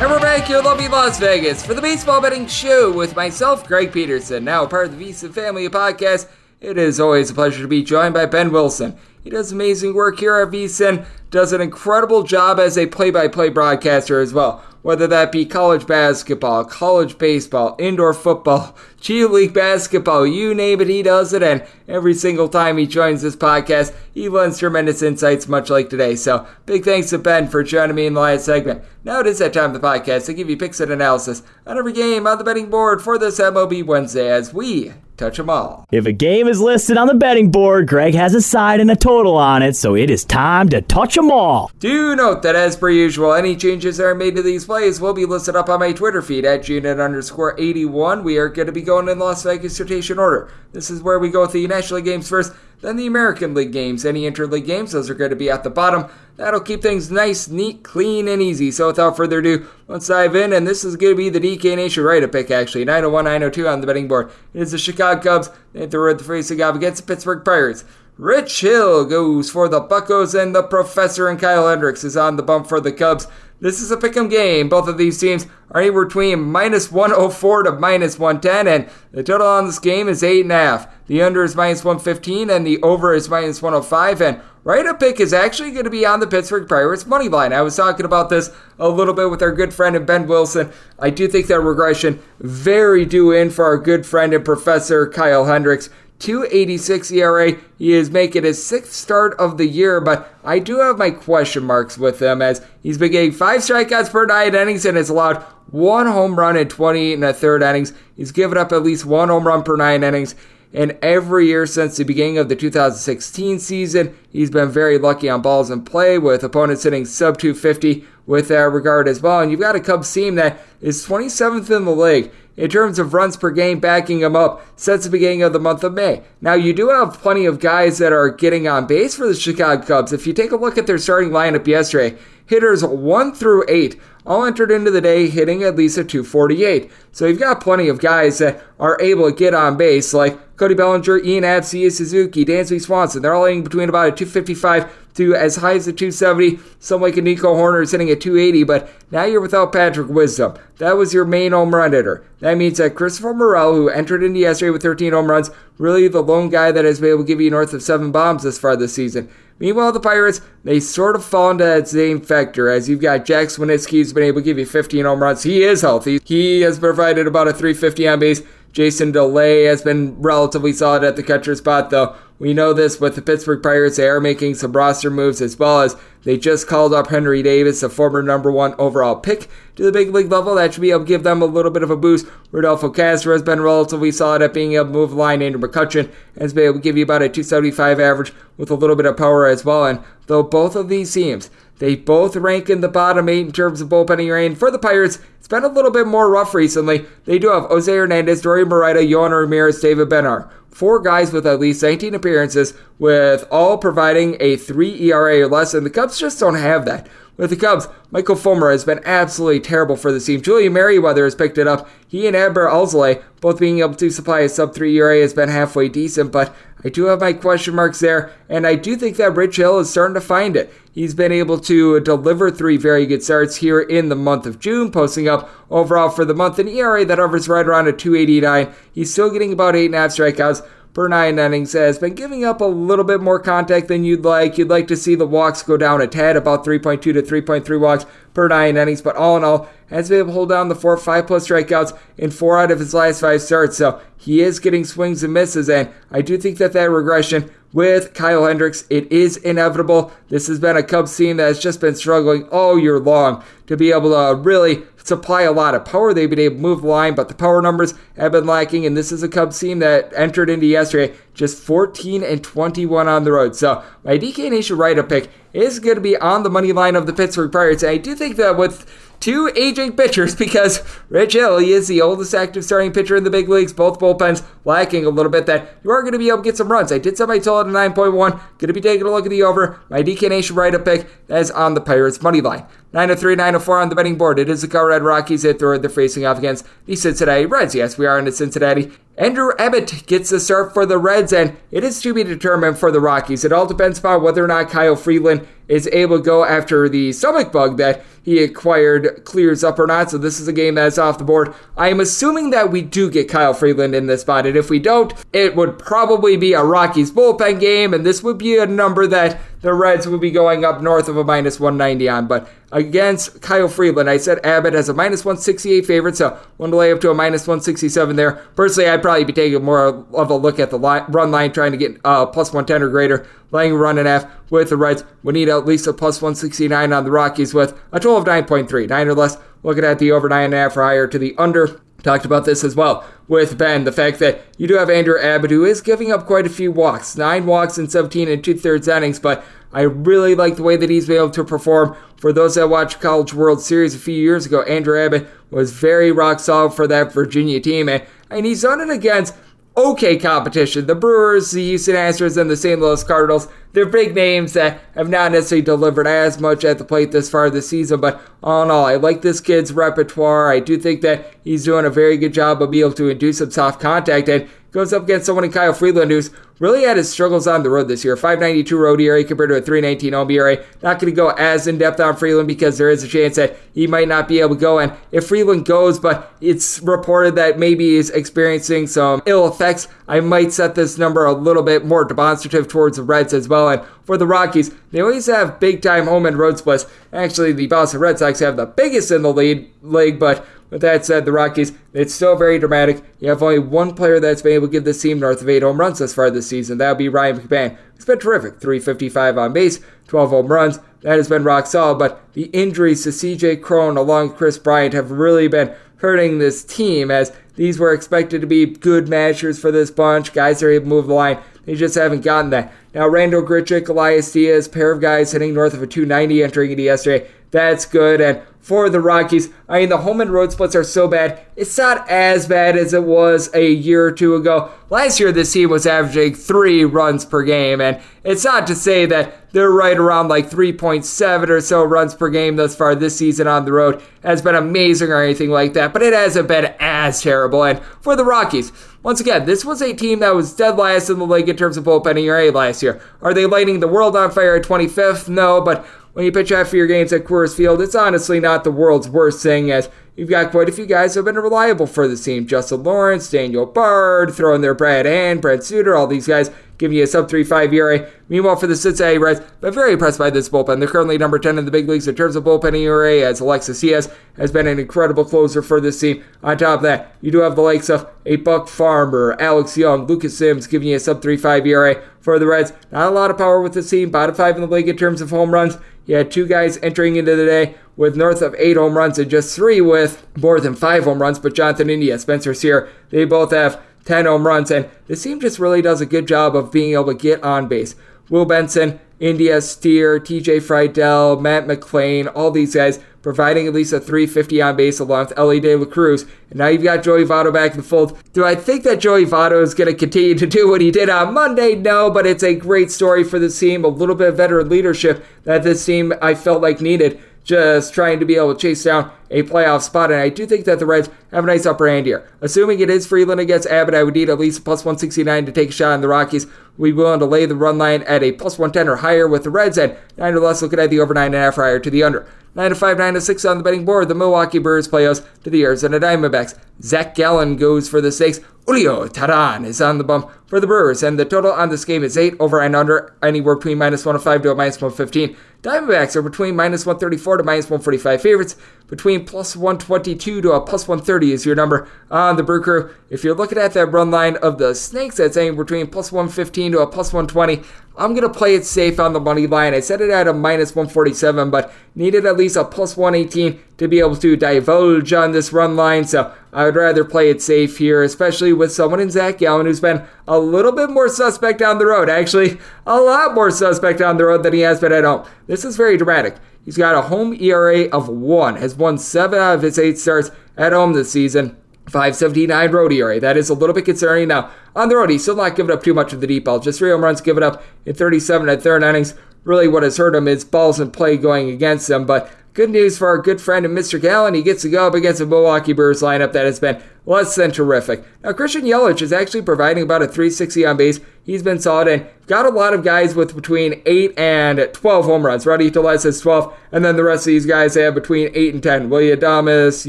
And 0.00 0.10
we're 0.10 0.18
back 0.18 0.46
here 0.48 0.58
in 0.58 0.64
lovely 0.64 0.88
Las 0.88 1.20
Vegas 1.20 1.64
for 1.64 1.74
the 1.74 1.80
Baseball 1.80 2.20
Betting 2.20 2.48
Show 2.48 2.90
with 2.90 3.14
myself, 3.14 3.64
Greg 3.68 3.92
Peterson, 3.92 4.42
now 4.42 4.66
part 4.66 4.88
of 4.88 4.98
the 4.98 5.04
VSiN 5.04 5.32
Family 5.32 5.68
Podcast. 5.68 6.28
It 6.60 6.76
is 6.76 6.98
always 6.98 7.30
a 7.30 7.34
pleasure 7.34 7.62
to 7.62 7.68
be 7.68 7.84
joined 7.84 8.14
by 8.14 8.26
Ben 8.26 8.50
Wilson. 8.50 8.96
He 9.22 9.30
does 9.30 9.52
amazing 9.52 9.94
work 9.94 10.18
here 10.18 10.34
at 10.40 10.48
VSiN, 10.48 11.06
does 11.30 11.52
an 11.52 11.60
incredible 11.60 12.24
job 12.24 12.58
as 12.58 12.76
a 12.76 12.86
play-by-play 12.86 13.50
broadcaster 13.50 14.20
as 14.20 14.32
well. 14.32 14.64
Whether 14.82 15.06
that 15.08 15.32
be 15.32 15.44
college 15.44 15.86
basketball, 15.86 16.64
college 16.64 17.18
baseball, 17.18 17.76
indoor 17.78 18.14
football, 18.14 18.76
G 19.00 19.24
League 19.24 19.54
basketball, 19.54 20.26
you 20.26 20.54
name 20.54 20.80
it, 20.80 20.88
he 20.88 21.02
does 21.02 21.32
it. 21.32 21.42
And 21.42 21.64
every 21.86 22.14
single 22.14 22.48
time 22.48 22.78
he 22.78 22.86
joins 22.86 23.22
this 23.22 23.36
podcast, 23.36 23.94
he 24.12 24.28
lends 24.28 24.58
tremendous 24.58 25.02
insights, 25.02 25.48
much 25.48 25.70
like 25.70 25.88
today. 25.88 26.16
So 26.16 26.46
big 26.66 26.84
thanks 26.84 27.10
to 27.10 27.18
Ben 27.18 27.48
for 27.48 27.62
joining 27.62 27.96
me 27.96 28.06
in 28.06 28.14
the 28.14 28.20
last 28.20 28.44
segment. 28.44 28.82
Now 29.04 29.20
it 29.20 29.26
is 29.26 29.38
that 29.38 29.52
time 29.52 29.74
of 29.74 29.80
the 29.80 29.86
podcast 29.86 30.26
to 30.26 30.34
give 30.34 30.50
you 30.50 30.56
picks 30.56 30.80
and 30.80 30.90
analysis 30.90 31.42
on 31.66 31.78
every 31.78 31.92
game 31.92 32.26
on 32.26 32.38
the 32.38 32.44
betting 32.44 32.70
board 32.70 33.00
for 33.00 33.18
this 33.18 33.38
MLB 33.40 33.86
Wednesday 33.86 34.30
as 34.30 34.52
we 34.52 34.92
touch 35.18 35.36
them 35.36 35.50
all. 35.50 35.84
If 35.90 36.06
a 36.06 36.12
game 36.12 36.46
is 36.46 36.60
listed 36.60 36.96
on 36.96 37.08
the 37.08 37.14
betting 37.14 37.50
board, 37.50 37.88
Greg 37.88 38.14
has 38.14 38.34
a 38.34 38.40
side 38.40 38.80
and 38.80 38.90
a 38.90 38.96
total 38.96 39.36
on 39.36 39.62
it, 39.62 39.76
so 39.76 39.94
it 39.94 40.10
is 40.10 40.24
time 40.24 40.68
to 40.70 40.80
touch 40.80 41.16
them 41.16 41.30
all. 41.30 41.70
Do 41.78 42.14
note 42.16 42.42
that, 42.42 42.54
as 42.54 42.76
per 42.76 42.88
usual, 42.88 43.34
any 43.34 43.56
changes 43.56 43.96
that 43.96 44.04
are 44.04 44.14
made 44.14 44.36
to 44.36 44.42
these 44.42 44.64
plays 44.64 45.00
will 45.00 45.14
be 45.14 45.26
listed 45.26 45.56
up 45.56 45.68
on 45.68 45.80
my 45.80 45.92
Twitter 45.92 46.22
feed 46.22 46.44
at 46.44 46.60
GNet 46.60 47.04
underscore 47.04 47.58
81. 47.58 48.22
We 48.22 48.38
are 48.38 48.48
going 48.48 48.66
to 48.66 48.72
be 48.72 48.82
going 48.88 49.08
in 49.08 49.18
Las 49.18 49.42
Vegas 49.42 49.78
rotation 49.78 50.18
order. 50.18 50.50
This 50.72 50.90
is 50.90 51.02
where 51.02 51.18
we 51.18 51.28
go 51.28 51.42
with 51.42 51.52
the 51.52 51.66
National 51.66 51.96
League 51.96 52.06
games 52.06 52.26
first, 52.26 52.54
then 52.80 52.96
the 52.96 53.06
American 53.06 53.52
League 53.52 53.70
games. 53.70 54.06
Any 54.06 54.22
interleague 54.22 54.64
games, 54.64 54.92
those 54.92 55.10
are 55.10 55.14
going 55.14 55.28
to 55.28 55.36
be 55.36 55.50
at 55.50 55.62
the 55.62 55.68
bottom. 55.68 56.06
That'll 56.36 56.60
keep 56.60 56.80
things 56.80 57.10
nice, 57.10 57.48
neat, 57.48 57.82
clean, 57.82 58.28
and 58.28 58.40
easy. 58.40 58.70
So 58.70 58.86
without 58.86 59.14
further 59.14 59.40
ado, 59.40 59.68
let's 59.88 60.06
dive 60.06 60.34
in. 60.34 60.54
And 60.54 60.66
this 60.66 60.84
is 60.84 60.96
going 60.96 61.12
to 61.12 61.16
be 61.16 61.28
the 61.28 61.38
DK 61.38 61.76
Nation 61.76 62.02
to 62.02 62.28
pick, 62.28 62.50
actually. 62.50 62.86
901, 62.86 63.24
902 63.24 63.68
on 63.68 63.80
the 63.82 63.86
betting 63.86 64.08
board. 64.08 64.30
It 64.54 64.62
is 64.62 64.72
the 64.72 64.78
Chicago 64.78 65.20
Cubs. 65.20 65.50
They 65.74 65.80
have 65.82 65.90
to 65.90 65.98
road 65.98 66.18
the 66.18 66.24
facing 66.24 66.62
off 66.62 66.76
against 66.76 67.06
the 67.06 67.12
Pittsburgh 67.12 67.44
Pirates. 67.44 67.84
Rich 68.16 68.62
Hill 68.62 69.04
goes 69.04 69.48
for 69.48 69.68
the 69.68 69.80
Buccos, 69.80 70.40
and 70.40 70.52
the 70.52 70.64
Professor 70.64 71.28
and 71.28 71.38
Kyle 71.38 71.68
Hendricks 71.68 72.02
is 72.02 72.16
on 72.16 72.36
the 72.36 72.42
bump 72.42 72.66
for 72.66 72.80
the 72.80 72.90
Cubs. 72.90 73.28
This 73.60 73.80
is 73.80 73.90
a 73.90 73.96
pick'em 73.96 74.30
game. 74.30 74.68
Both 74.68 74.86
of 74.86 74.98
these 74.98 75.18
teams 75.18 75.46
are 75.72 75.80
anywhere 75.80 76.04
between 76.04 76.42
minus 76.42 76.92
104 76.92 77.64
to 77.64 77.72
minus 77.72 78.18
110, 78.18 78.68
and 78.68 78.88
the 79.10 79.24
total 79.24 79.48
on 79.48 79.66
this 79.66 79.80
game 79.80 80.08
is 80.08 80.22
8.5. 80.22 80.88
The 81.06 81.22
under 81.22 81.42
is 81.42 81.56
minus 81.56 81.84
115, 81.84 82.50
and 82.50 82.66
the 82.66 82.80
over 82.82 83.14
is 83.14 83.28
minus 83.28 83.60
105. 83.60 84.22
And 84.22 84.40
right 84.62 84.86
up 84.86 85.00
pick 85.00 85.18
is 85.18 85.32
actually 85.32 85.72
going 85.72 85.84
to 85.84 85.90
be 85.90 86.06
on 86.06 86.20
the 86.20 86.26
Pittsburgh 86.26 86.68
Pirates 86.68 87.06
money 87.06 87.28
line. 87.28 87.52
I 87.52 87.62
was 87.62 87.74
talking 87.74 88.06
about 88.06 88.30
this 88.30 88.50
a 88.78 88.88
little 88.88 89.14
bit 89.14 89.30
with 89.30 89.42
our 89.42 89.52
good 89.52 89.74
friend 89.74 89.96
and 89.96 90.06
Ben 90.06 90.28
Wilson. 90.28 90.70
I 90.98 91.10
do 91.10 91.26
think 91.26 91.48
that 91.48 91.60
regression 91.60 92.20
very 92.38 93.04
due 93.04 93.32
in 93.32 93.50
for 93.50 93.64
our 93.64 93.78
good 93.78 94.06
friend 94.06 94.32
and 94.32 94.44
professor 94.44 95.08
Kyle 95.08 95.46
Hendricks. 95.46 95.90
286 96.18 97.12
ERA. 97.12 97.52
He 97.78 97.92
is 97.92 98.10
making 98.10 98.44
his 98.44 98.64
sixth 98.64 98.92
start 98.92 99.34
of 99.38 99.56
the 99.56 99.66
year, 99.66 100.00
but 100.00 100.34
I 100.44 100.58
do 100.58 100.78
have 100.80 100.98
my 100.98 101.10
question 101.10 101.64
marks 101.64 101.96
with 101.96 102.20
him 102.20 102.42
as 102.42 102.64
he's 102.82 102.98
been 102.98 103.12
getting 103.12 103.32
five 103.32 103.60
strikeouts 103.60 104.10
per 104.10 104.26
nine 104.26 104.54
innings 104.54 104.84
and 104.84 104.96
has 104.96 105.10
allowed 105.10 105.42
one 105.70 106.06
home 106.06 106.38
run 106.38 106.56
in 106.56 106.68
20 106.68 107.14
and 107.14 107.24
a 107.24 107.32
third 107.32 107.62
innings. 107.62 107.92
He's 108.16 108.32
given 108.32 108.58
up 108.58 108.72
at 108.72 108.82
least 108.82 109.04
one 109.04 109.28
home 109.28 109.46
run 109.46 109.62
per 109.62 109.76
nine 109.76 110.02
innings. 110.02 110.34
And 110.74 110.98
every 111.00 111.46
year 111.46 111.66
since 111.66 111.96
the 111.96 112.04
beginning 112.04 112.36
of 112.36 112.48
the 112.48 112.56
2016 112.56 113.58
season, 113.58 114.16
he's 114.30 114.50
been 114.50 114.70
very 114.70 114.98
lucky 114.98 115.28
on 115.28 115.40
balls 115.40 115.70
in 115.70 115.82
play 115.82 116.18
with 116.18 116.44
opponents 116.44 116.82
hitting 116.82 117.06
sub 117.06 117.38
250 117.38 118.04
with 118.28 118.50
uh, 118.50 118.54
that 118.54 118.70
regard 118.70 119.08
as 119.08 119.20
well. 119.20 119.40
And 119.40 119.50
you've 119.50 119.58
got 119.58 119.74
a 119.74 119.80
Cubs 119.80 120.12
team 120.12 120.36
that 120.36 120.60
is 120.80 121.04
27th 121.04 121.74
in 121.74 121.86
the 121.86 121.90
league 121.90 122.30
in 122.56 122.68
terms 122.68 122.98
of 122.98 123.14
runs 123.14 123.36
per 123.36 123.50
game 123.50 123.80
backing 123.80 124.20
them 124.20 124.36
up 124.36 124.64
since 124.76 125.04
the 125.04 125.10
beginning 125.10 125.42
of 125.42 125.52
the 125.52 125.58
month 125.58 125.82
of 125.82 125.94
May. 125.94 126.22
Now, 126.40 126.54
you 126.54 126.74
do 126.74 126.90
have 126.90 127.14
plenty 127.14 127.46
of 127.46 127.58
guys 127.58 127.98
that 127.98 128.12
are 128.12 128.28
getting 128.28 128.68
on 128.68 128.86
base 128.86 129.16
for 129.16 129.26
the 129.26 129.34
Chicago 129.34 129.84
Cubs. 129.84 130.12
If 130.12 130.26
you 130.26 130.34
take 130.34 130.52
a 130.52 130.56
look 130.56 130.76
at 130.76 130.86
their 130.86 130.98
starting 130.98 131.30
lineup 131.30 131.66
yesterday, 131.66 132.18
hitters 132.46 132.84
1 132.84 133.34
through 133.34 133.64
8 133.66 133.98
all 134.26 134.44
entered 134.44 134.70
into 134.70 134.90
the 134.90 135.00
day 135.00 135.28
hitting 135.28 135.62
at 135.62 135.76
least 135.76 135.96
a 135.96 136.04
248. 136.04 136.90
So 137.12 137.26
you've 137.26 137.40
got 137.40 137.62
plenty 137.62 137.88
of 137.88 137.98
guys 137.98 138.38
that 138.38 138.62
are 138.78 139.00
able 139.00 139.30
to 139.30 139.34
get 139.34 139.54
on 139.54 139.78
base, 139.78 140.12
like 140.12 140.38
Cody 140.58 140.74
Bellinger, 140.74 141.18
Ian 141.18 141.44
Happ, 141.44 141.64
Suzuki, 141.64 142.44
Dansby 142.44 142.80
Swanson. 142.80 143.22
They're 143.22 143.34
all 143.34 143.44
hitting 143.44 143.62
between 143.62 143.88
about 143.88 144.08
a 144.08 144.10
255 144.10 145.14
to 145.14 145.34
as 145.34 145.56
high 145.56 145.74
as 145.74 145.86
a 145.86 145.92
270. 145.92 146.58
Some 146.80 147.00
like 147.00 147.16
a 147.16 147.22
Nico 147.22 147.54
Hoerner 147.54 147.82
is 147.82 147.92
hitting 147.92 148.10
at 148.10 148.20
280, 148.20 148.64
but 148.64 148.90
now 149.12 149.24
you're 149.24 149.40
without 149.40 149.72
Patrick 149.72 150.08
Wisdom. 150.08 150.54
That 150.78 150.96
was 150.96 151.14
your 151.14 151.24
main 151.24 151.52
home 151.52 151.74
run 151.74 151.92
hitter. 151.92 152.24
That 152.40 152.56
means 152.56 152.78
that 152.78 152.96
Christopher 152.96 153.34
Morel, 153.34 153.74
who 153.74 153.88
entered 153.88 154.22
into 154.22 154.40
yesterday 154.40 154.70
with 154.70 154.82
13 154.82 155.12
home 155.12 155.30
runs, 155.30 155.50
really 155.78 156.08
the 156.08 156.22
lone 156.22 156.50
guy 156.50 156.72
that 156.72 156.84
has 156.84 157.00
been 157.00 157.10
able 157.10 157.22
to 157.22 157.26
give 157.26 157.40
you 157.40 157.50
north 157.50 157.72
of 157.72 157.82
seven 157.82 158.10
bombs 158.10 158.42
this 158.42 158.58
far 158.58 158.76
this 158.76 158.94
season. 158.94 159.28
Meanwhile, 159.60 159.92
the 159.92 160.00
Pirates, 160.00 160.40
they 160.62 160.78
sort 160.78 161.16
of 161.16 161.24
fall 161.24 161.50
into 161.50 161.64
that 161.64 161.88
same 161.88 162.20
factor 162.20 162.68
as 162.68 162.88
you've 162.88 163.00
got 163.00 163.24
Jack 163.24 163.48
Suwinski 163.48 163.90
who's 163.92 164.12
been 164.12 164.22
able 164.22 164.40
to 164.40 164.44
give 164.44 164.58
you 164.58 164.66
15 164.66 165.04
home 165.04 165.22
runs. 165.22 165.42
He 165.42 165.64
is 165.64 165.82
healthy. 165.82 166.20
He 166.24 166.60
has 166.60 166.78
provided 166.78 167.26
about 167.26 167.48
a 167.48 167.52
350 167.52 168.06
on 168.06 168.20
base. 168.20 168.42
Jason 168.72 169.12
Delay 169.12 169.64
has 169.64 169.82
been 169.82 170.20
relatively 170.20 170.72
solid 170.72 171.04
at 171.04 171.16
the 171.16 171.22
catcher 171.22 171.54
spot, 171.54 171.90
though. 171.90 172.14
We 172.38 172.54
know 172.54 172.72
this 172.72 173.00
with 173.00 173.16
the 173.16 173.22
Pittsburgh 173.22 173.62
Pirates. 173.62 173.96
They 173.96 174.08
are 174.08 174.20
making 174.20 174.54
some 174.54 174.72
roster 174.72 175.10
moves 175.10 175.40
as 175.40 175.58
well 175.58 175.80
as 175.80 175.96
they 176.28 176.36
just 176.36 176.66
called 176.66 176.92
up 176.92 177.06
Henry 177.06 177.42
Davis, 177.42 177.82
a 177.82 177.88
former 177.88 178.22
number 178.22 178.52
one 178.52 178.74
overall 178.78 179.16
pick, 179.16 179.48
to 179.76 179.82
the 179.82 179.90
big 179.90 180.12
league 180.12 180.30
level. 180.30 180.56
That 180.56 180.74
should 180.74 180.82
be 180.82 180.90
able 180.90 181.00
to 181.00 181.06
give 181.06 181.22
them 181.22 181.40
a 181.40 181.46
little 181.46 181.70
bit 181.70 181.82
of 181.82 181.88
a 181.88 181.96
boost. 181.96 182.26
Rodolfo 182.52 182.90
Castro 182.90 183.32
has 183.32 183.40
been 183.40 183.62
relatively 183.62 184.10
solid 184.10 184.42
at 184.42 184.52
being 184.52 184.74
able 184.74 184.84
to 184.84 184.90
move 184.90 185.10
the 185.12 185.16
line. 185.16 185.40
Andrew 185.40 185.58
McCutchen 185.58 186.12
has 186.38 186.52
been 186.52 186.64
able 186.64 186.74
to 186.74 186.80
give 186.80 186.98
you 186.98 187.04
about 187.04 187.22
a 187.22 187.30
275 187.30 187.98
average 187.98 188.34
with 188.58 188.70
a 188.70 188.74
little 188.74 188.94
bit 188.94 189.06
of 189.06 189.16
power 189.16 189.46
as 189.46 189.64
well. 189.64 189.86
And 189.86 190.00
though 190.26 190.42
both 190.42 190.76
of 190.76 190.90
these 190.90 191.14
teams, 191.14 191.48
they 191.78 191.96
both 191.96 192.36
rank 192.36 192.68
in 192.68 192.82
the 192.82 192.88
bottom 192.88 193.26
eight 193.30 193.46
in 193.46 193.52
terms 193.52 193.80
of 193.80 193.88
bullpenning 193.88 194.30
range. 194.30 194.58
For 194.58 194.70
the 194.70 194.78
Pirates, 194.78 195.20
it's 195.38 195.48
been 195.48 195.64
a 195.64 195.68
little 195.68 195.90
bit 195.90 196.06
more 196.06 196.30
rough 196.30 196.52
recently. 196.52 197.06
They 197.24 197.38
do 197.38 197.48
have 197.48 197.70
Jose 197.70 197.90
Hernandez, 197.90 198.42
Dauri 198.42 198.68
Moreta, 198.68 199.00
Yohan 199.00 199.30
Ramirez, 199.30 199.80
David 199.80 200.10
Bednar 200.10 200.50
four 200.70 201.00
guys 201.00 201.32
with 201.32 201.46
at 201.46 201.60
least 201.60 201.82
19 201.82 202.14
appearances, 202.14 202.74
with 202.98 203.46
all 203.50 203.78
providing 203.78 204.36
a 204.40 204.56
3 204.56 205.10
ERA 205.10 205.40
or 205.40 205.48
less, 205.48 205.74
and 205.74 205.84
the 205.84 205.90
Cubs 205.90 206.18
just 206.18 206.40
don't 206.40 206.56
have 206.56 206.84
that. 206.84 207.08
With 207.38 207.50
the 207.50 207.56
Cubs, 207.56 207.86
Michael 208.10 208.34
Fulmer 208.34 208.72
has 208.72 208.84
been 208.84 209.00
absolutely 209.04 209.60
terrible 209.60 209.94
for 209.94 210.10
the 210.10 210.18
team. 210.18 210.42
Julian 210.42 210.72
Merryweather 210.72 211.22
has 211.22 211.36
picked 211.36 211.56
it 211.56 211.68
up. 211.68 211.88
He 212.08 212.26
and 212.26 212.34
Adbert 212.34 212.68
Alzolay, 212.68 213.22
both 213.40 213.60
being 213.60 213.78
able 213.78 213.94
to 213.94 214.10
supply 214.10 214.40
a 214.40 214.48
sub 214.48 214.74
3 214.74 214.96
ERA, 214.98 215.20
has 215.20 215.34
been 215.34 215.48
halfway 215.48 215.88
decent, 215.88 216.32
but 216.32 216.52
I 216.84 216.88
do 216.88 217.04
have 217.04 217.20
my 217.20 217.32
question 217.32 217.76
marks 217.76 218.00
there, 218.00 218.32
and 218.48 218.66
I 218.66 218.74
do 218.74 218.96
think 218.96 219.16
that 219.18 219.36
Rich 219.36 219.56
Hill 219.56 219.78
is 219.78 219.88
starting 219.88 220.14
to 220.14 220.20
find 220.20 220.56
it. 220.56 220.74
He's 220.92 221.14
been 221.14 221.30
able 221.30 221.60
to 221.60 222.00
deliver 222.00 222.50
three 222.50 222.76
very 222.76 223.06
good 223.06 223.22
starts 223.22 223.56
here 223.56 223.80
in 223.80 224.08
the 224.08 224.16
month 224.16 224.44
of 224.44 224.58
June, 224.58 224.90
posting 224.90 225.28
up 225.28 225.48
overall 225.70 226.08
for 226.08 226.24
the 226.24 226.34
month 226.34 226.58
an 226.58 226.66
ERA 226.66 227.04
that 227.04 227.18
hovers 227.18 227.48
right 227.48 227.66
around 227.66 227.86
a 227.86 227.92
289. 227.92 228.74
He's 228.92 229.12
still 229.12 229.30
getting 229.30 229.52
about 229.52 229.74
8.5 229.74 230.34
strikeouts 230.34 230.68
per 230.94 231.08
nine 231.08 231.38
innings 231.38 231.72
has 231.72 231.98
been 231.98 232.14
giving 232.14 232.44
up 232.44 232.60
a 232.60 232.64
little 232.64 233.04
bit 233.04 233.20
more 233.20 233.38
contact 233.38 233.88
than 233.88 234.04
you'd 234.04 234.24
like. 234.24 234.58
You'd 234.58 234.68
like 234.68 234.88
to 234.88 234.96
see 234.96 235.14
the 235.14 235.26
walks 235.26 235.62
go 235.62 235.76
down 235.76 236.00
a 236.00 236.06
tad, 236.06 236.36
about 236.36 236.64
3.2 236.64 237.00
to 237.00 237.22
3.3 237.22 237.80
walks 237.80 238.06
per 238.34 238.48
nine 238.48 238.76
innings, 238.76 239.02
but 239.02 239.16
all 239.16 239.36
in 239.36 239.44
all, 239.44 239.68
has 239.88 240.08
been 240.08 240.18
able 240.18 240.28
to 240.28 240.34
hold 240.34 240.48
down 240.48 240.68
the 240.68 240.74
four, 240.74 240.96
five 240.96 241.26
plus 241.26 241.48
strikeouts 241.48 241.96
in 242.16 242.30
four 242.30 242.58
out 242.58 242.70
of 242.70 242.78
his 242.78 242.94
last 242.94 243.20
five 243.20 243.40
starts. 243.40 243.76
So 243.76 244.00
he 244.16 244.40
is 244.40 244.60
getting 244.60 244.84
swings 244.84 245.22
and 245.22 245.32
misses, 245.32 245.68
and 245.68 245.90
I 246.10 246.22
do 246.22 246.36
think 246.36 246.58
that 246.58 246.72
that 246.72 246.90
regression 246.90 247.50
with 247.72 248.14
Kyle 248.14 248.46
Hendricks. 248.46 248.84
It 248.90 249.10
is 249.12 249.36
inevitable. 249.38 250.12
This 250.28 250.46
has 250.46 250.58
been 250.58 250.76
a 250.76 250.82
Cubs 250.82 251.16
team 251.16 251.36
that 251.36 251.46
has 251.46 251.58
just 251.58 251.80
been 251.80 251.94
struggling 251.94 252.48
all 252.48 252.78
year 252.78 252.98
long 252.98 253.44
to 253.66 253.76
be 253.76 253.92
able 253.92 254.10
to 254.10 254.40
really 254.40 254.82
supply 255.08 255.42
a 255.42 255.52
lot 255.52 255.74
of 255.74 255.84
power. 255.84 256.14
They've 256.14 256.30
been 256.30 256.38
able 256.38 256.56
to 256.56 256.62
move 256.62 256.82
the 256.82 256.88
line, 256.88 257.14
but 257.14 257.28
the 257.28 257.34
power 257.34 257.60
numbers 257.60 257.94
have 258.16 258.32
been 258.32 258.46
lacking. 258.46 258.86
And 258.86 258.96
this 258.96 259.10
is 259.10 259.22
a 259.22 259.28
Cubs 259.28 259.58
team 259.58 259.80
that 259.80 260.12
entered 260.14 260.50
into 260.50 260.66
yesterday 260.66 261.16
just 261.34 261.60
14 261.62 262.22
and 262.22 262.44
21 262.44 263.08
on 263.08 263.24
the 263.24 263.32
road. 263.32 263.56
So 263.56 263.82
my 264.04 264.18
DK 264.18 264.50
Nation 264.50 264.76
write-up 264.76 265.08
pick 265.08 265.30
is 265.52 265.80
going 265.80 265.96
to 265.96 266.00
be 266.00 266.16
on 266.18 266.42
the 266.42 266.50
money 266.50 266.72
line 266.72 266.94
of 266.94 267.06
the 267.06 267.12
Pittsburgh 267.12 267.50
Pirates. 267.50 267.82
And 267.82 267.90
I 267.90 267.96
do 267.96 268.14
think 268.14 268.36
that 268.36 268.56
with 268.56 269.07
two 269.20 269.50
aging 269.56 269.96
pitchers 269.96 270.34
because 270.34 270.82
Rich 271.08 271.34
Hill, 271.34 271.58
he 271.58 271.72
is 271.72 271.88
the 271.88 272.00
oldest 272.00 272.34
active 272.34 272.64
starting 272.64 272.92
pitcher 272.92 273.16
in 273.16 273.24
the 273.24 273.30
big 273.30 273.48
leagues. 273.48 273.72
Both 273.72 273.98
bullpens 273.98 274.44
lacking 274.64 275.04
a 275.04 275.10
little 275.10 275.32
bit 275.32 275.46
that 275.46 275.76
you 275.82 275.90
are 275.90 276.02
going 276.02 276.12
to 276.12 276.18
be 276.18 276.28
able 276.28 276.38
to 276.38 276.44
get 276.44 276.56
some 276.56 276.70
runs. 276.70 276.92
I 276.92 276.98
did 276.98 277.16
set 277.16 277.28
my 277.28 277.38
total 277.38 277.76
at 277.76 277.94
9.1. 277.94 278.14
Going 278.14 278.40
to 278.58 278.72
be 278.72 278.80
taking 278.80 279.06
a 279.06 279.10
look 279.10 279.26
at 279.26 279.30
the 279.30 279.42
over. 279.42 279.80
My 279.88 280.02
DK 280.02 280.28
Nation 280.28 280.56
write-up 280.56 280.84
pick 280.84 281.26
that 281.26 281.40
is 281.40 281.50
on 281.50 281.74
the 281.74 281.80
Pirates 281.80 282.22
money 282.22 282.40
line. 282.40 282.66
903, 282.92 283.34
904 283.36 283.80
on 283.80 283.88
the 283.90 283.94
betting 283.94 284.16
board. 284.16 284.38
It 284.38 284.48
is 284.48 284.62
the 284.62 284.68
Colorado 284.68 285.04
Rockies 285.04 285.44
at 285.44 285.58
third. 285.58 285.82
They're 285.82 285.90
facing 285.90 286.24
off 286.24 286.38
against 286.38 286.66
the 286.86 286.96
Cincinnati 286.96 287.44
Reds. 287.44 287.74
Yes, 287.74 287.98
we 287.98 288.06
are 288.06 288.18
in 288.18 288.24
the 288.24 288.32
Cincinnati. 288.32 288.90
Andrew 289.18 289.50
Abbott 289.58 290.04
gets 290.06 290.30
the 290.30 290.40
start 290.40 290.72
for 290.72 290.86
the 290.86 290.96
Reds, 290.96 291.32
and 291.32 291.56
it 291.70 291.84
is 291.84 292.00
to 292.00 292.14
be 292.14 292.24
determined 292.24 292.78
for 292.78 292.90
the 292.90 293.00
Rockies. 293.00 293.44
It 293.44 293.52
all 293.52 293.66
depends 293.66 293.98
upon 293.98 294.22
whether 294.22 294.42
or 294.42 294.46
not 294.46 294.70
Kyle 294.70 294.96
Freeland 294.96 295.46
is 295.66 295.86
able 295.88 296.18
to 296.18 296.24
go 296.24 296.44
after 296.44 296.88
the 296.88 297.12
stomach 297.12 297.52
bug 297.52 297.76
that 297.76 298.02
he 298.28 298.42
acquired 298.42 299.24
clears 299.24 299.64
up 299.64 299.78
or 299.78 299.86
not. 299.86 300.10
So 300.10 300.18
this 300.18 300.38
is 300.38 300.48
a 300.48 300.52
game 300.52 300.74
that's 300.74 300.98
off 300.98 301.16
the 301.16 301.24
board. 301.24 301.54
I 301.76 301.88
am 301.88 301.98
assuming 301.98 302.50
that 302.50 302.70
we 302.70 302.82
do 302.82 303.10
get 303.10 303.28
Kyle 303.28 303.54
Freeland 303.54 303.94
in 303.94 304.06
this 304.06 304.20
spot, 304.20 304.46
and 304.46 304.56
if 304.56 304.68
we 304.68 304.78
don't, 304.78 305.14
it 305.32 305.56
would 305.56 305.78
probably 305.78 306.36
be 306.36 306.52
a 306.52 306.62
Rockies 306.62 307.10
bullpen 307.10 307.58
game, 307.58 307.94
and 307.94 308.04
this 308.04 308.22
would 308.22 308.36
be 308.36 308.58
a 308.58 308.66
number 308.66 309.06
that 309.06 309.40
the 309.60 309.74
Reds 309.74 310.06
would 310.06 310.20
be 310.20 310.30
going 310.30 310.64
up 310.64 310.80
north 310.80 311.08
of 311.08 311.16
a 311.16 311.24
minus 311.24 311.58
190 311.58 312.08
on. 312.08 312.26
But 312.26 312.48
against 312.70 313.42
Kyle 313.42 313.68
Freeland, 313.68 314.08
I 314.08 314.18
said 314.18 314.44
Abbott 314.44 314.74
has 314.74 314.88
a 314.88 314.94
minus 314.94 315.24
168 315.24 315.84
favorite, 315.86 316.16
so 316.16 316.38
one 316.56 316.70
to 316.70 316.76
lay 316.76 316.92
up 316.92 317.00
to 317.00 317.10
a 317.10 317.14
minus 317.14 317.46
167 317.46 318.16
there. 318.16 318.32
Personally, 318.54 318.88
I'd 318.88 319.02
probably 319.02 319.24
be 319.24 319.32
taking 319.32 319.64
more 319.64 319.86
of 319.86 320.30
a 320.30 320.34
look 320.34 320.58
at 320.58 320.70
the 320.70 320.78
line, 320.78 321.04
run 321.08 321.30
line, 321.30 321.52
trying 321.52 321.72
to 321.72 321.78
get 321.78 322.00
uh, 322.04 322.26
plus 322.26 322.52
110 322.52 322.82
or 322.82 322.88
greater, 322.88 323.26
laying 323.50 323.74
run 323.74 323.98
and 323.98 324.06
a 324.06 324.20
half 324.20 324.50
with 324.50 324.70
the 324.70 324.76
Reds. 324.76 325.04
We 325.22 325.32
need 325.32 325.48
at 325.48 325.66
least 325.66 325.86
a 325.86 325.92
plus 325.92 326.22
169 326.22 326.92
on 326.92 327.04
the 327.04 327.10
Rockies 327.10 327.54
with 327.54 327.78
a 327.92 328.00
total 328.00 328.16
of 328.16 328.24
9.3, 328.24 328.88
nine 328.88 329.08
or 329.08 329.14
less. 329.14 329.36
Looking 329.64 329.84
at 329.84 329.98
the 329.98 330.12
over 330.12 330.28
nine 330.28 330.44
and 330.44 330.54
a 330.54 330.58
half 330.58 330.76
or 330.76 330.84
higher 330.84 331.08
to 331.08 331.18
the 331.18 331.34
under. 331.36 331.80
Talked 332.02 332.24
about 332.24 332.44
this 332.44 332.62
as 332.62 332.76
well 332.76 333.04
with 333.26 333.58
Ben. 333.58 333.82
The 333.82 333.90
fact 333.90 334.20
that 334.20 334.42
you 334.56 334.68
do 334.68 334.76
have 334.76 334.88
Andrew 334.88 335.20
Abbott, 335.20 335.50
who 335.50 335.64
is 335.64 335.80
giving 335.80 336.12
up 336.12 336.26
quite 336.26 336.46
a 336.46 336.50
few 336.50 336.70
walks, 336.70 337.16
nine 337.16 337.44
walks 337.44 337.76
in 337.76 337.88
17 337.88 338.28
and 338.28 338.42
two 338.42 338.54
thirds 338.56 338.86
innings, 338.86 339.18
but 339.18 339.44
I 339.72 339.82
really 339.82 340.36
like 340.36 340.56
the 340.56 340.62
way 340.62 340.76
that 340.76 340.90
he's 340.90 341.08
been 341.08 341.16
able 341.16 341.30
to 341.30 341.44
perform. 341.44 341.96
For 342.16 342.32
those 342.32 342.54
that 342.54 342.68
watched 342.68 343.00
College 343.00 343.34
World 343.34 343.60
Series 343.60 343.94
a 343.94 343.98
few 343.98 344.14
years 344.14 344.46
ago, 344.46 344.62
Andrew 344.62 344.98
Abbott 344.98 345.28
was 345.50 345.72
very 345.72 346.12
rock 346.12 346.40
solid 346.40 346.72
for 346.72 346.86
that 346.86 347.12
Virginia 347.12 347.60
team, 347.60 347.88
and, 347.88 348.04
and 348.30 348.46
he's 348.46 348.62
done 348.62 348.80
it 348.80 348.90
against 348.90 349.34
okay 349.78 350.16
competition. 350.16 350.86
The 350.86 350.94
Brewers, 350.94 351.52
the 351.52 351.64
Houston 351.64 351.94
Astros, 351.94 352.36
and 352.36 352.50
the 352.50 352.56
St. 352.56 352.80
Louis 352.80 353.02
Cardinals. 353.04 353.48
they're 353.72 353.86
big 353.86 354.14
names 354.14 354.54
that 354.54 354.80
have 354.94 355.08
not 355.08 355.32
necessarily 355.32 355.62
delivered 355.62 356.06
as 356.06 356.40
much 356.40 356.64
at 356.64 356.78
the 356.78 356.84
plate 356.84 357.12
this 357.12 357.30
far 357.30 357.48
this 357.48 357.68
season. 357.68 358.00
But 358.00 358.20
all 358.42 358.64
in 358.64 358.70
all, 358.70 358.86
I 358.86 358.96
like 358.96 359.22
this 359.22 359.40
kid's 359.40 359.72
repertoire. 359.72 360.50
I 360.50 360.60
do 360.60 360.78
think 360.78 361.02
that 361.02 361.32
he's 361.44 361.64
doing 361.64 361.84
a 361.84 361.90
very 361.90 362.16
good 362.16 362.34
job 362.34 362.60
of 362.60 362.70
being 362.70 362.84
able 362.84 362.94
to 362.94 363.08
induce 363.08 363.38
some 363.38 363.50
soft 363.50 363.80
contact. 363.80 364.28
And 364.28 364.48
goes 364.70 364.92
up 364.92 365.04
against 365.04 365.26
someone 365.26 365.44
in 365.44 365.52
Kyle 365.52 365.72
Freeland 365.72 366.10
who's 366.10 366.30
really 366.58 366.82
had 366.82 366.96
his 366.96 367.10
struggles 367.10 367.46
on 367.46 367.62
the 367.62 367.70
road 367.70 367.88
this 367.88 368.04
year. 368.04 368.16
592 368.16 368.76
road 368.76 369.00
ERA 369.00 369.24
compared 369.24 369.50
to 369.50 369.56
a 369.56 369.60
319 369.60 370.12
home 370.12 370.30
ERA. 370.30 370.56
Not 370.82 370.98
going 370.98 371.12
to 371.12 371.16
go 371.16 371.30
as 371.30 371.66
in 371.66 371.78
depth 371.78 372.00
on 372.00 372.16
Freeland 372.16 372.48
because 372.48 372.78
there 372.78 372.90
is 372.90 373.02
a 373.02 373.08
chance 373.08 373.36
that 373.36 373.56
he 373.74 373.86
might 373.86 374.08
not 374.08 374.28
be 374.28 374.40
able 374.40 374.56
to 374.56 374.60
go. 374.60 374.78
And 374.78 374.92
if 375.12 375.26
Freeland 375.26 375.64
goes, 375.64 375.98
but 375.98 376.32
it's 376.40 376.80
reported 376.80 377.36
that 377.36 377.58
maybe 377.58 377.96
he's 377.96 378.10
experiencing 378.10 378.86
some 378.86 379.22
ill 379.26 379.46
effects, 379.46 379.88
I 380.06 380.20
might 380.20 380.52
set 380.52 380.74
this 380.74 380.98
number 380.98 381.24
a 381.24 381.32
little 381.32 381.62
bit 381.62 381.84
more 381.84 382.04
demonstrative 382.04 382.68
towards 382.68 382.96
the 382.96 383.02
Reds 383.02 383.32
as 383.32 383.48
well. 383.48 383.68
And 383.68 383.82
for 384.04 384.16
the 384.16 384.26
Rockies, 384.26 384.74
they 384.90 385.00
always 385.00 385.26
have 385.26 385.60
big 385.60 385.82
time 385.82 386.06
home 386.06 386.26
and 386.26 386.36
road 386.36 386.58
splits. 386.58 386.86
Actually, 387.12 387.52
the 387.52 387.66
Boston 387.66 388.00
Red 388.00 388.18
Sox 388.18 388.40
have 388.40 388.56
the 388.56 388.66
biggest 388.66 389.10
in 389.10 389.22
the 389.22 389.32
lead, 389.32 389.70
league, 389.82 390.18
but 390.18 390.46
with 390.70 390.82
that 390.82 391.06
said, 391.06 391.24
the 391.24 391.32
Rockies, 391.32 391.72
it's 391.92 392.14
still 392.14 392.36
very 392.36 392.58
dramatic. 392.58 393.02
You 393.20 393.30
have 393.30 393.42
only 393.42 393.58
one 393.58 393.94
player 393.94 394.20
that's 394.20 394.42
been 394.42 394.52
able 394.52 394.66
to 394.66 394.72
give 394.72 394.84
this 394.84 395.00
team 395.00 395.18
north 395.18 395.40
of 395.40 395.48
eight 395.48 395.62
home 395.62 395.80
runs 395.80 395.98
thus 395.98 396.14
far 396.14 396.30
this 396.30 396.48
season. 396.48 396.78
That 396.78 396.90
would 396.90 396.98
be 396.98 397.08
Ryan 397.08 397.40
McMahon. 397.40 397.78
He's 397.94 398.04
been 398.04 398.18
terrific. 398.18 398.60
355 398.60 399.38
on 399.38 399.52
base, 399.52 399.80
12 400.08 400.30
home 400.30 400.46
runs. 400.48 400.78
That 401.00 401.16
has 401.16 401.28
been 401.28 401.44
rock 401.44 401.66
solid. 401.66 401.98
But 401.98 402.20
the 402.34 402.44
injuries 402.46 403.04
to 403.04 403.10
CJ 403.10 403.62
Cron 403.62 403.96
along 403.96 404.28
with 404.28 404.36
Kris 404.36 404.58
Bryant 404.58 404.94
have 404.94 405.10
really 405.10 405.48
been 405.48 405.74
hurting 405.96 406.38
this 406.38 406.64
team 406.64 407.10
as 407.10 407.32
these 407.56 407.78
were 407.78 407.92
expected 407.92 408.40
to 408.40 408.46
be 408.46 408.66
good 408.66 409.06
matchers 409.06 409.58
for 409.60 409.72
this 409.72 409.90
bunch. 409.90 410.32
Guys 410.32 410.62
are 410.62 410.70
able 410.70 410.84
to 410.84 410.88
move 410.88 411.06
the 411.08 411.14
line. 411.14 411.38
They 411.64 411.74
just 411.74 411.96
haven't 411.96 412.22
gotten 412.22 412.50
that. 412.50 412.72
Now, 412.94 413.08
Randal 413.08 413.42
Grichuk, 413.42 413.88
Elias 413.88 414.32
Diaz, 414.32 414.68
pair 414.68 414.90
of 414.90 415.00
guys 415.00 415.32
hitting 415.32 415.54
north 415.54 415.74
of 415.74 415.82
a 415.82 415.86
290 415.86 416.42
entering 416.42 416.70
into 416.70 416.84
yesterday. 416.84 417.28
That's 417.50 417.86
good. 417.86 418.20
And 418.20 418.42
for 418.68 418.90
the 418.90 419.00
Rockies. 419.00 419.48
I 419.66 419.80
mean, 419.80 419.88
the 419.88 419.96
home 419.96 420.20
and 420.20 420.30
road 420.30 420.52
splits 420.52 420.76
are 420.76 420.84
so 420.84 421.08
bad. 421.08 421.40
It's 421.56 421.78
not 421.78 422.06
as 422.10 422.46
bad 422.46 422.76
as 422.76 422.92
it 422.92 423.02
was 423.02 423.48
a 423.54 423.72
year 423.72 424.04
or 424.04 424.12
two 424.12 424.34
ago. 424.34 424.70
Last 424.90 425.18
year, 425.18 425.32
this 425.32 425.50
team 425.50 425.70
was 425.70 425.86
averaging 425.86 426.34
three 426.34 426.84
runs 426.84 427.24
per 427.24 427.44
game, 427.44 427.80
and 427.80 427.98
it's 428.24 428.44
not 428.44 428.66
to 428.66 428.74
say 428.74 429.06
that 429.06 429.52
they're 429.52 429.70
right 429.70 429.96
around 429.96 430.28
like 430.28 430.50
3.7 430.50 431.48
or 431.48 431.62
so 431.62 431.82
runs 431.82 432.14
per 432.14 432.28
game 432.28 432.56
thus 432.56 432.76
far 432.76 432.94
this 432.94 433.16
season 433.16 433.46
on 433.46 433.64
the 433.64 433.72
road. 433.72 434.02
Has 434.22 434.42
been 434.42 434.54
amazing 434.54 435.08
or 435.08 435.22
anything 435.22 435.48
like 435.48 435.72
that, 435.72 435.94
but 435.94 436.02
it 436.02 436.12
hasn't 436.12 436.48
been 436.48 436.74
as 436.78 437.22
terrible. 437.22 437.64
And 437.64 437.80
for 438.02 438.16
the 438.16 438.24
Rockies, 438.24 438.70
once 439.02 439.18
again, 439.18 439.46
this 439.46 439.64
was 439.64 439.80
a 439.80 439.94
team 439.94 440.18
that 440.18 440.34
was 440.34 440.52
dead 440.52 440.76
last 440.76 441.08
in 441.08 441.18
the 441.18 441.26
league 441.26 441.48
in 441.48 441.56
terms 441.56 441.78
of 441.78 441.84
bullpen 441.84 442.20
ERA 442.20 442.50
last 442.50 442.82
year. 442.82 443.00
Are 443.22 443.32
they 443.32 443.46
lighting 443.46 443.80
the 443.80 443.88
world 443.88 444.14
on 444.14 444.30
fire 444.30 444.56
at 444.56 444.64
25th? 444.64 445.30
No, 445.30 445.62
but 445.62 445.86
when 446.18 446.24
you 446.24 446.32
pitch 446.32 446.50
of 446.50 446.72
your 446.72 446.88
games 446.88 447.12
at 447.12 447.22
Coors 447.22 447.54
Field, 447.54 447.80
it's 447.80 447.94
honestly 447.94 448.40
not 448.40 448.64
the 448.64 448.72
world's 448.72 449.08
worst 449.08 449.40
thing 449.40 449.70
as 449.70 449.88
you've 450.16 450.28
got 450.28 450.50
quite 450.50 450.68
a 450.68 450.72
few 450.72 450.84
guys 450.84 451.14
who 451.14 451.18
have 451.18 451.32
been 451.32 451.40
reliable 451.40 451.86
for 451.86 452.08
the 452.08 452.16
team. 452.16 452.44
Justin 452.44 452.82
Lawrence, 452.82 453.30
Daniel 453.30 453.64
Bard, 453.64 454.34
throwing 454.34 454.60
their 454.60 454.74
Brad 454.74 455.06
and 455.06 455.40
Brent 455.40 455.62
Suter, 455.62 455.94
all 455.94 456.08
these 456.08 456.26
guys 456.26 456.50
giving 456.76 456.96
you 456.96 457.04
a 457.04 457.06
sub 457.06 457.30
3.5 457.30 457.72
ERA. 457.72 458.10
Meanwhile, 458.28 458.56
for 458.56 458.66
the 458.66 458.74
Cincinnati 458.74 459.18
Reds, 459.18 459.40
I'm 459.62 459.72
very 459.72 459.92
impressed 459.92 460.18
by 460.18 460.30
this 460.30 460.48
bullpen. 460.48 460.80
They're 460.80 460.88
currently 460.88 461.18
number 461.18 461.38
10 461.38 461.56
in 461.56 461.64
the 461.64 461.70
big 461.70 461.88
leagues 461.88 462.08
in 462.08 462.16
terms 462.16 462.34
of 462.34 462.42
bullpen 462.42 462.76
ERA, 462.76 463.20
as 463.20 463.38
Alexis 463.38 463.80
Diaz 463.80 464.12
has 464.36 464.50
been 464.50 464.66
an 464.66 464.80
incredible 464.80 465.24
closer 465.24 465.62
for 465.62 465.80
this 465.80 466.00
team. 466.00 466.24
On 466.42 466.58
top 466.58 466.78
of 466.78 466.82
that, 466.82 467.14
you 467.20 467.30
do 467.30 467.38
have 467.38 467.54
the 467.54 467.62
likes 467.62 467.88
of 467.88 468.08
a 468.26 468.36
Buck 468.36 468.66
Farmer, 468.66 469.36
Alex 469.38 469.76
Young, 469.76 470.06
Lucas 470.06 470.36
Sims 470.36 470.66
giving 470.66 470.88
you 470.88 470.96
a 470.96 471.00
sub 471.00 471.22
3.5 471.22 471.64
ERA 471.66 472.02
for 472.20 472.40
the 472.40 472.46
Reds. 472.46 472.72
Not 472.90 473.08
a 473.08 473.14
lot 473.14 473.30
of 473.30 473.38
power 473.38 473.60
with 473.60 473.74
this 473.74 473.90
team, 473.90 474.10
bottom 474.10 474.34
five 474.34 474.56
in 474.56 474.62
the 474.62 474.66
league 474.66 474.88
in 474.88 474.96
terms 474.96 475.20
of 475.20 475.30
home 475.30 475.52
runs. 475.52 475.78
You 476.08 476.16
had 476.16 476.30
two 476.30 476.46
guys 476.46 476.78
entering 476.78 477.16
into 477.16 477.36
the 477.36 477.44
day 477.44 477.74
with 477.94 478.16
north 478.16 478.40
of 478.40 478.54
eight 478.58 478.78
home 478.78 478.96
runs 478.96 479.18
and 479.18 479.30
just 479.30 479.54
three 479.54 479.82
with 479.82 480.26
more 480.38 480.58
than 480.58 480.74
five 480.74 481.04
home 481.04 481.20
runs, 481.20 481.38
but 481.38 481.54
Jonathan 481.54 481.90
India, 481.90 482.18
Spencer 482.18 482.54
Steer, 482.54 482.88
they 483.10 483.26
both 483.26 483.50
have 483.50 483.78
10 484.06 484.24
home 484.24 484.46
runs, 484.46 484.70
and 484.70 484.88
this 485.06 485.22
team 485.22 485.38
just 485.38 485.58
really 485.58 485.82
does 485.82 486.00
a 486.00 486.06
good 486.06 486.26
job 486.26 486.56
of 486.56 486.72
being 486.72 486.94
able 486.94 487.08
to 487.08 487.14
get 487.14 487.42
on 487.42 487.68
base. 487.68 487.94
Will 488.30 488.46
Benson, 488.46 489.00
India 489.20 489.60
Steer, 489.60 490.18
TJ 490.18 490.62
Friedl, 490.62 491.38
Matt 491.42 491.66
McLain, 491.66 492.32
all 492.34 492.50
these 492.50 492.74
guys 492.74 493.00
providing 493.22 493.66
at 493.66 493.74
least 493.74 493.92
a 493.92 494.00
350 494.00 494.62
on 494.62 494.76
base 494.76 495.00
along 495.00 495.26
with 495.26 495.38
Elly 495.38 495.60
De 495.60 495.74
La 495.76 495.84
Cruz. 495.84 496.24
And 496.50 496.58
now 496.58 496.68
you've 496.68 496.82
got 496.82 497.02
Joey 497.02 497.24
Votto 497.24 497.52
back 497.52 497.72
in 497.72 497.78
the 497.78 497.82
fold. 497.82 498.18
Do 498.32 498.44
I 498.44 498.54
think 498.54 498.84
that 498.84 499.00
Joey 499.00 499.24
Votto 499.24 499.62
is 499.62 499.74
going 499.74 499.90
to 499.90 499.96
continue 499.96 500.34
to 500.34 500.46
do 500.46 500.68
what 500.68 500.80
he 500.80 500.90
did 500.90 501.10
on 501.10 501.34
Monday? 501.34 501.74
No, 501.74 502.10
but 502.10 502.26
it's 502.26 502.42
a 502.42 502.54
great 502.54 502.90
story 502.90 503.24
for 503.24 503.38
the 503.38 503.48
team. 503.48 503.84
A 503.84 503.88
little 503.88 504.14
bit 504.14 504.28
of 504.28 504.36
veteran 504.36 504.68
leadership 504.68 505.24
that 505.44 505.62
this 505.62 505.84
team 505.84 506.12
I 506.22 506.34
felt 506.34 506.62
like 506.62 506.80
needed 506.80 507.20
just 507.48 507.94
trying 507.94 508.20
to 508.20 508.26
be 508.26 508.36
able 508.36 508.54
to 508.54 508.60
chase 508.60 508.84
down 508.84 509.10
a 509.30 509.42
playoff 509.42 509.80
spot. 509.80 510.12
And 510.12 510.20
I 510.20 510.28
do 510.28 510.44
think 510.44 510.66
that 510.66 510.78
the 510.78 510.84
Reds 510.84 511.08
have 511.32 511.44
a 511.44 511.46
nice 511.46 511.64
upper 511.64 511.88
hand 511.88 512.04
here. 512.04 512.28
Assuming 512.42 512.78
it 512.80 512.90
is 512.90 513.06
Freeland 513.06 513.40
against 513.40 513.66
Abbott, 513.68 513.94
I 513.94 514.02
would 514.02 514.14
need 514.14 514.28
at 514.28 514.38
least 514.38 514.58
a 514.58 514.62
plus 514.62 514.84
169 514.84 515.46
to 515.46 515.52
take 515.52 515.70
a 515.70 515.72
shot 515.72 515.92
on 515.92 516.02
the 516.02 516.08
Rockies. 516.08 516.46
We 516.76 516.92
willing 516.92 517.20
to 517.20 517.26
lay 517.26 517.46
the 517.46 517.56
run 517.56 517.78
line 517.78 518.02
at 518.02 518.22
a 518.22 518.32
plus 518.32 518.58
110 518.58 518.86
or 518.86 518.96
higher 518.96 519.26
with 519.26 519.44
the 519.44 519.50
Reds, 519.50 519.78
and 519.78 519.96
nine 520.18 520.34
or 520.34 520.40
less 520.40 520.60
looking 520.60 520.78
at 520.78 520.90
the 520.90 521.00
over 521.00 521.14
nine 521.14 521.26
and 521.26 521.36
a 521.36 521.38
half 521.38 521.56
higher 521.56 521.80
to 521.80 521.90
the 521.90 522.02
under. 522.02 522.28
9 522.58 522.70
to 522.70 522.74
5, 522.74 522.98
9 522.98 523.14
to 523.14 523.20
6 523.20 523.44
on 523.44 523.58
the 523.58 523.62
betting 523.62 523.84
board. 523.84 524.08
The 524.08 524.16
Milwaukee 524.16 524.58
Brewers 524.58 524.88
play 524.88 525.06
us 525.06 525.22
to 525.44 525.48
the 525.48 525.62
Arizona 525.62 526.00
Diamondbacks. 526.00 526.58
Zach 526.82 527.14
Gallen 527.14 527.56
goes 527.56 527.88
for 527.88 528.00
the 528.00 528.10
stakes. 528.10 528.40
Julio 528.66 529.06
Teheran 529.06 529.64
is 529.64 529.80
on 529.80 529.98
the 529.98 530.04
bump 530.04 530.28
for 530.44 530.58
the 530.58 530.66
Brewers, 530.66 531.04
and 531.04 531.20
the 531.20 531.24
total 531.24 531.52
on 531.52 531.68
this 531.68 531.84
game 531.84 532.02
is 532.02 532.18
8 532.18 532.34
over 532.40 532.60
and 532.60 532.74
under, 532.74 533.14
anywhere 533.22 533.54
between 533.54 533.78
minus 533.78 534.04
105 534.04 534.42
to 534.42 534.50
a 534.50 534.54
minus 534.56 534.82
115. 534.82 535.36
Diamondbacks 535.60 536.14
are 536.14 536.22
between 536.22 536.54
minus 536.54 536.86
134 536.86 537.38
to 537.38 537.42
minus 537.42 537.64
145 537.64 538.22
favorites. 538.22 538.56
Between 538.86 539.24
plus 539.24 539.56
122 539.56 540.40
to 540.40 540.52
a 540.52 540.60
plus 540.60 540.86
130 540.86 541.32
is 541.32 541.44
your 541.44 541.56
number 541.56 541.88
on 542.12 542.36
the 542.36 542.44
Brew 542.44 542.62
Crew. 542.62 542.94
If 543.10 543.24
you're 543.24 543.34
looking 543.34 543.58
at 543.58 543.72
that 543.72 543.86
run 543.86 544.12
line 544.12 544.36
of 544.36 544.58
the 544.58 544.72
Snakes, 544.74 545.16
that's 545.16 545.34
saying 545.34 545.56
between 545.56 545.88
plus 545.88 546.12
115 546.12 546.72
to 546.72 546.78
a 546.78 546.86
plus 546.86 547.12
120. 547.12 547.66
I'm 547.96 548.14
going 548.14 548.22
to 548.22 548.38
play 548.38 548.54
it 548.54 548.64
safe 548.64 549.00
on 549.00 549.12
the 549.12 549.20
money 549.20 549.48
line. 549.48 549.74
I 549.74 549.80
set 549.80 550.00
it 550.00 550.10
at 550.10 550.28
a 550.28 550.32
minus 550.32 550.76
147, 550.76 551.50
but 551.50 551.72
needed 551.96 552.24
at 552.24 552.36
least 552.36 552.54
a 552.54 552.64
plus 552.64 552.96
118 552.96 553.60
to 553.78 553.88
be 553.88 553.98
able 553.98 554.16
to 554.16 554.36
divulge 554.36 555.12
on 555.12 555.32
this 555.32 555.52
run 555.52 555.74
line. 555.74 556.04
So 556.04 556.32
I 556.52 556.64
would 556.64 556.76
rather 556.76 557.04
play 557.04 557.30
it 557.30 557.42
safe 557.42 557.78
here, 557.78 558.02
especially 558.02 558.52
with 558.52 558.72
someone 558.72 559.00
in 559.00 559.10
Zach 559.10 559.38
Gallen 559.38 559.66
who's 559.66 559.80
been 559.80 560.04
a 560.26 560.38
little 560.38 560.72
bit 560.72 560.90
more 560.90 561.08
suspect 561.08 561.58
down 561.58 561.78
the 561.78 561.86
road. 561.86 562.08
Actually, 562.08 562.58
a 562.86 563.00
lot 563.00 563.34
more 563.34 563.50
suspect 563.50 563.98
down 563.98 564.16
the 564.16 564.24
road 564.24 564.42
than 564.42 564.54
he 564.54 564.60
has 564.60 564.80
been 564.80 564.92
at 564.92 565.04
home. 565.04 565.26
This 565.46 565.64
is 565.64 565.76
very 565.76 565.96
dramatic. 565.96 566.36
He's 566.64 566.76
got 566.76 566.94
a 566.94 567.08
home 567.08 567.36
ERA 567.40 567.88
of 567.90 568.08
one, 568.08 568.56
has 568.56 568.74
won 568.74 568.98
seven 568.98 569.38
out 569.38 569.56
of 569.56 569.62
his 569.62 569.78
eight 569.78 569.98
starts 569.98 570.30
at 570.56 570.72
home 570.72 570.92
this 570.92 571.10
season. 571.10 571.56
579 571.90 572.70
road 572.70 572.92
ERA. 572.92 573.18
That 573.18 573.36
is 573.36 573.48
a 573.48 573.54
little 573.54 573.74
bit 573.74 573.84
concerning. 573.84 574.28
Now, 574.28 574.50
on 574.76 574.88
the 574.88 574.96
road, 574.96 575.10
he's 575.10 575.22
still 575.22 575.36
not 575.36 575.56
giving 575.56 575.74
up 575.74 575.82
too 575.82 575.94
much 575.94 576.12
of 576.12 576.20
the 576.20 576.26
deep 576.26 576.44
ball. 576.44 576.60
Just 576.60 576.78
three 576.78 576.90
home 576.90 577.02
runs 577.02 577.20
given 577.20 577.42
up 577.42 577.62
in 577.86 577.94
37 577.94 578.48
at 578.48 578.62
third 578.62 578.82
innings. 578.82 579.14
Really, 579.44 579.68
what 579.68 579.82
has 579.82 579.96
hurt 579.96 580.14
him 580.14 580.28
is 580.28 580.44
balls 580.44 580.78
in 580.78 580.90
play 580.90 581.16
going 581.16 581.48
against 581.48 581.88
him. 581.88 582.04
But 582.04 582.30
good 582.58 582.70
news 582.70 582.98
for 582.98 583.06
our 583.06 583.18
good 583.18 583.40
friend 583.40 583.64
and 583.64 583.78
Mr. 583.78 584.02
Gallen. 584.02 584.34
He 584.34 584.42
gets 584.42 584.62
to 584.62 584.68
go 584.68 584.88
up 584.88 584.94
against 584.94 585.20
a 585.20 585.26
Milwaukee 585.26 585.72
Brewers 585.72 586.02
lineup 586.02 586.32
that 586.32 586.44
has 586.44 586.58
been 586.58 586.82
less 587.08 587.34
than 587.34 587.50
terrific. 587.50 588.04
Now, 588.22 588.34
Christian 588.34 588.64
Yelich 588.64 589.00
is 589.00 589.14
actually 589.14 589.40
providing 589.40 589.82
about 589.82 590.02
a 590.02 590.06
360 590.06 590.66
on 590.66 590.76
base. 590.76 591.00
He's 591.24 591.42
been 591.42 591.58
solid 591.58 591.88
and 591.88 592.06
got 592.26 592.44
a 592.44 592.50
lot 592.50 592.74
of 592.74 592.84
guys 592.84 593.14
with 593.14 593.34
between 593.34 593.80
8 593.86 594.18
and 594.18 594.68
12 594.74 595.06
home 595.06 595.24
runs. 595.24 595.46
Rowdy 595.46 595.70
Tellez 595.70 596.02
has 596.02 596.20
12, 596.20 596.54
and 596.70 596.84
then 596.84 596.96
the 596.96 597.04
rest 597.04 597.22
of 597.22 597.28
these 597.28 597.46
guys 597.46 597.76
have 597.76 597.94
between 597.94 598.30
8 598.34 598.54
and 598.54 598.62
10. 598.62 598.90
Willy 598.90 599.08
Adames, 599.08 599.86